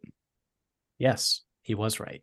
Yes, 1.00 1.42
he 1.64 1.74
was 1.74 2.00
right. 2.00 2.22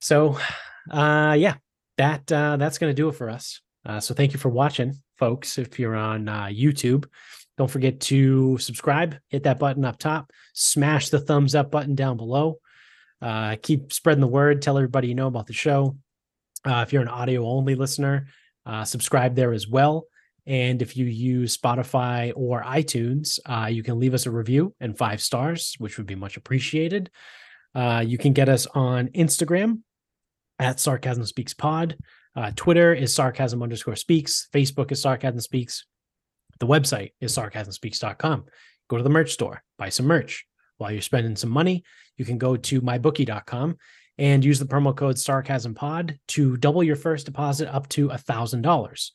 So, 0.00 0.38
uh, 0.90 1.36
yeah, 1.38 1.56
that 1.98 2.30
uh, 2.32 2.56
that's 2.56 2.78
going 2.78 2.90
to 2.90 2.94
do 2.94 3.08
it 3.08 3.14
for 3.14 3.30
us. 3.30 3.60
Uh, 3.84 4.00
so, 4.00 4.14
thank 4.14 4.32
you 4.32 4.38
for 4.38 4.48
watching, 4.48 4.94
folks. 5.18 5.58
If 5.58 5.78
you're 5.78 5.96
on 5.96 6.28
uh, 6.28 6.46
YouTube, 6.46 7.06
don't 7.56 7.70
forget 7.70 8.00
to 8.00 8.56
subscribe, 8.58 9.16
hit 9.28 9.42
that 9.42 9.58
button 9.58 9.84
up 9.84 9.98
top, 9.98 10.32
smash 10.54 11.10
the 11.10 11.20
thumbs 11.20 11.54
up 11.54 11.70
button 11.70 11.94
down 11.94 12.16
below. 12.16 12.58
Uh, 13.20 13.56
keep 13.62 13.92
spreading 13.92 14.22
the 14.22 14.26
word. 14.26 14.62
Tell 14.62 14.78
everybody 14.78 15.08
you 15.08 15.14
know 15.14 15.26
about 15.26 15.46
the 15.46 15.52
show. 15.52 15.96
Uh, 16.64 16.84
if 16.86 16.92
you're 16.92 17.02
an 17.02 17.08
audio 17.08 17.44
only 17.46 17.74
listener, 17.74 18.28
uh, 18.64 18.84
subscribe 18.84 19.34
there 19.34 19.52
as 19.52 19.68
well. 19.68 20.06
And 20.46 20.80
if 20.80 20.96
you 20.96 21.04
use 21.04 21.56
Spotify 21.56 22.32
or 22.34 22.62
iTunes, 22.62 23.38
uh, 23.46 23.66
you 23.66 23.82
can 23.82 23.98
leave 23.98 24.14
us 24.14 24.26
a 24.26 24.30
review 24.30 24.74
and 24.80 24.96
five 24.96 25.20
stars, 25.20 25.74
which 25.78 25.98
would 25.98 26.06
be 26.06 26.14
much 26.14 26.36
appreciated. 26.36 27.10
Uh, 27.74 28.02
you 28.04 28.18
can 28.18 28.32
get 28.32 28.48
us 28.48 28.66
on 28.74 29.08
Instagram 29.08 29.80
at 30.60 30.78
Sarcasm 30.78 31.24
Speaks 31.24 31.54
Pod. 31.54 31.96
Uh, 32.36 32.52
Twitter 32.54 32.94
is 32.94 33.12
sarcasm 33.12 33.62
underscore 33.62 33.96
speaks. 33.96 34.48
Facebook 34.52 34.92
is 34.92 35.02
sarcasm 35.02 35.40
speaks. 35.40 35.86
The 36.60 36.66
website 36.66 37.12
is 37.20 37.34
sarcasmspeaks.com. 37.34 38.44
Go 38.88 38.96
to 38.96 39.02
the 39.02 39.10
merch 39.10 39.32
store, 39.32 39.62
buy 39.78 39.88
some 39.88 40.06
merch. 40.06 40.44
While 40.76 40.92
you're 40.92 41.02
spending 41.02 41.36
some 41.36 41.50
money, 41.50 41.84
you 42.16 42.24
can 42.24 42.38
go 42.38 42.56
to 42.56 42.80
mybookie.com 42.80 43.76
and 44.18 44.44
use 44.44 44.58
the 44.58 44.66
promo 44.66 44.94
code 44.94 45.16
sarcasmpod 45.16 46.18
to 46.28 46.56
double 46.58 46.82
your 46.82 46.96
first 46.96 47.26
deposit 47.26 47.74
up 47.74 47.88
to 47.90 48.10
a 48.10 48.18
thousand 48.18 48.62
dollars. 48.62 49.12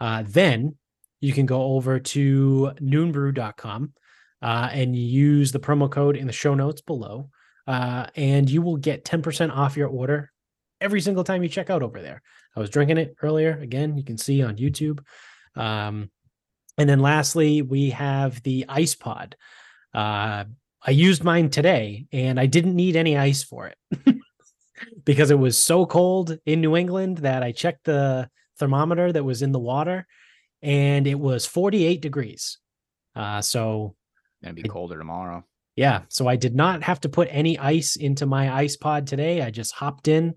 Uh, 0.00 0.22
then 0.26 0.76
you 1.20 1.32
can 1.32 1.46
go 1.46 1.62
over 1.74 1.98
to 1.98 2.72
noonbrew.com 2.80 3.92
uh, 4.42 4.68
and 4.72 4.96
use 4.96 5.52
the 5.52 5.60
promo 5.60 5.90
code 5.90 6.16
in 6.16 6.26
the 6.26 6.32
show 6.32 6.54
notes 6.54 6.80
below, 6.80 7.30
uh, 7.66 8.06
and 8.14 8.48
you 8.48 8.62
will 8.62 8.76
get 8.76 9.04
10% 9.04 9.50
off 9.50 9.76
your 9.76 9.88
order 9.88 10.30
every 10.84 11.00
single 11.00 11.24
time 11.24 11.42
you 11.42 11.48
check 11.48 11.70
out 11.70 11.82
over 11.82 12.02
there. 12.02 12.20
I 12.54 12.60
was 12.60 12.70
drinking 12.70 12.98
it 12.98 13.16
earlier. 13.22 13.58
Again, 13.58 13.96
you 13.96 14.04
can 14.04 14.18
see 14.18 14.42
on 14.42 14.56
YouTube. 14.56 15.00
Um, 15.56 16.10
and 16.76 16.88
then 16.88 17.00
lastly, 17.00 17.62
we 17.62 17.90
have 17.90 18.42
the 18.42 18.66
ice 18.68 18.94
pod. 18.94 19.36
Uh, 19.94 20.44
I 20.86 20.90
used 20.90 21.24
mine 21.24 21.48
today 21.48 22.06
and 22.12 22.38
I 22.38 22.46
didn't 22.46 22.76
need 22.76 22.96
any 22.96 23.16
ice 23.16 23.42
for 23.42 23.68
it 23.68 23.78
because 25.04 25.30
it 25.30 25.38
was 25.38 25.56
so 25.56 25.86
cold 25.86 26.38
in 26.44 26.60
New 26.60 26.76
England 26.76 27.18
that 27.18 27.42
I 27.42 27.52
checked 27.52 27.84
the 27.84 28.28
thermometer 28.58 29.10
that 29.10 29.24
was 29.24 29.40
in 29.40 29.52
the 29.52 29.58
water 29.58 30.06
and 30.62 31.06
it 31.06 31.18
was 31.18 31.46
48 31.46 32.02
degrees. 32.02 32.58
Uh, 33.16 33.40
so 33.40 33.94
gonna 34.42 34.54
be 34.54 34.62
colder 34.64 34.98
tomorrow. 34.98 35.44
Yeah. 35.76 36.02
So 36.08 36.28
I 36.28 36.36
did 36.36 36.54
not 36.54 36.82
have 36.82 37.00
to 37.00 37.08
put 37.08 37.28
any 37.30 37.58
ice 37.58 37.96
into 37.96 38.26
my 38.26 38.54
ice 38.54 38.76
pod 38.76 39.06
today. 39.06 39.40
I 39.40 39.50
just 39.50 39.72
hopped 39.72 40.08
in 40.08 40.34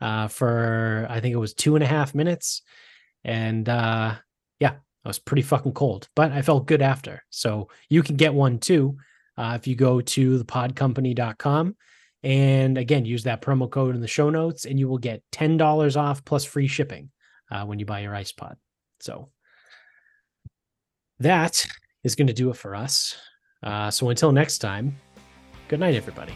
uh, 0.00 0.28
for 0.28 1.06
I 1.08 1.20
think 1.20 1.32
it 1.32 1.38
was 1.38 1.54
two 1.54 1.76
and 1.76 1.84
a 1.84 1.86
half 1.86 2.14
minutes. 2.14 2.62
And 3.24 3.68
uh, 3.68 4.14
yeah, 4.60 4.74
I 5.04 5.08
was 5.08 5.18
pretty 5.18 5.42
fucking 5.42 5.72
cold, 5.72 6.08
but 6.14 6.32
I 6.32 6.42
felt 6.42 6.66
good 6.66 6.82
after. 6.82 7.22
So 7.30 7.68
you 7.88 8.02
can 8.02 8.16
get 8.16 8.34
one 8.34 8.58
too 8.58 8.96
uh, 9.36 9.56
if 9.58 9.66
you 9.66 9.74
go 9.74 10.00
to 10.00 10.38
thepodcompany.com. 10.44 11.76
And 12.22 12.78
again, 12.78 13.04
use 13.04 13.22
that 13.24 13.42
promo 13.42 13.70
code 13.70 13.94
in 13.94 14.00
the 14.00 14.08
show 14.08 14.30
notes 14.30 14.64
and 14.64 14.78
you 14.78 14.88
will 14.88 14.98
get 14.98 15.22
$10 15.32 15.96
off 15.96 16.24
plus 16.24 16.44
free 16.44 16.66
shipping 16.66 17.10
uh, 17.50 17.64
when 17.64 17.78
you 17.78 17.86
buy 17.86 18.00
your 18.00 18.14
ice 18.14 18.32
pod. 18.32 18.56
So 19.00 19.30
that 21.20 21.66
is 22.02 22.14
going 22.14 22.26
to 22.26 22.32
do 22.32 22.50
it 22.50 22.56
for 22.56 22.74
us. 22.74 23.16
Uh, 23.62 23.90
so 23.90 24.10
until 24.10 24.32
next 24.32 24.58
time, 24.58 24.96
good 25.68 25.80
night, 25.80 25.94
everybody. 25.94 26.34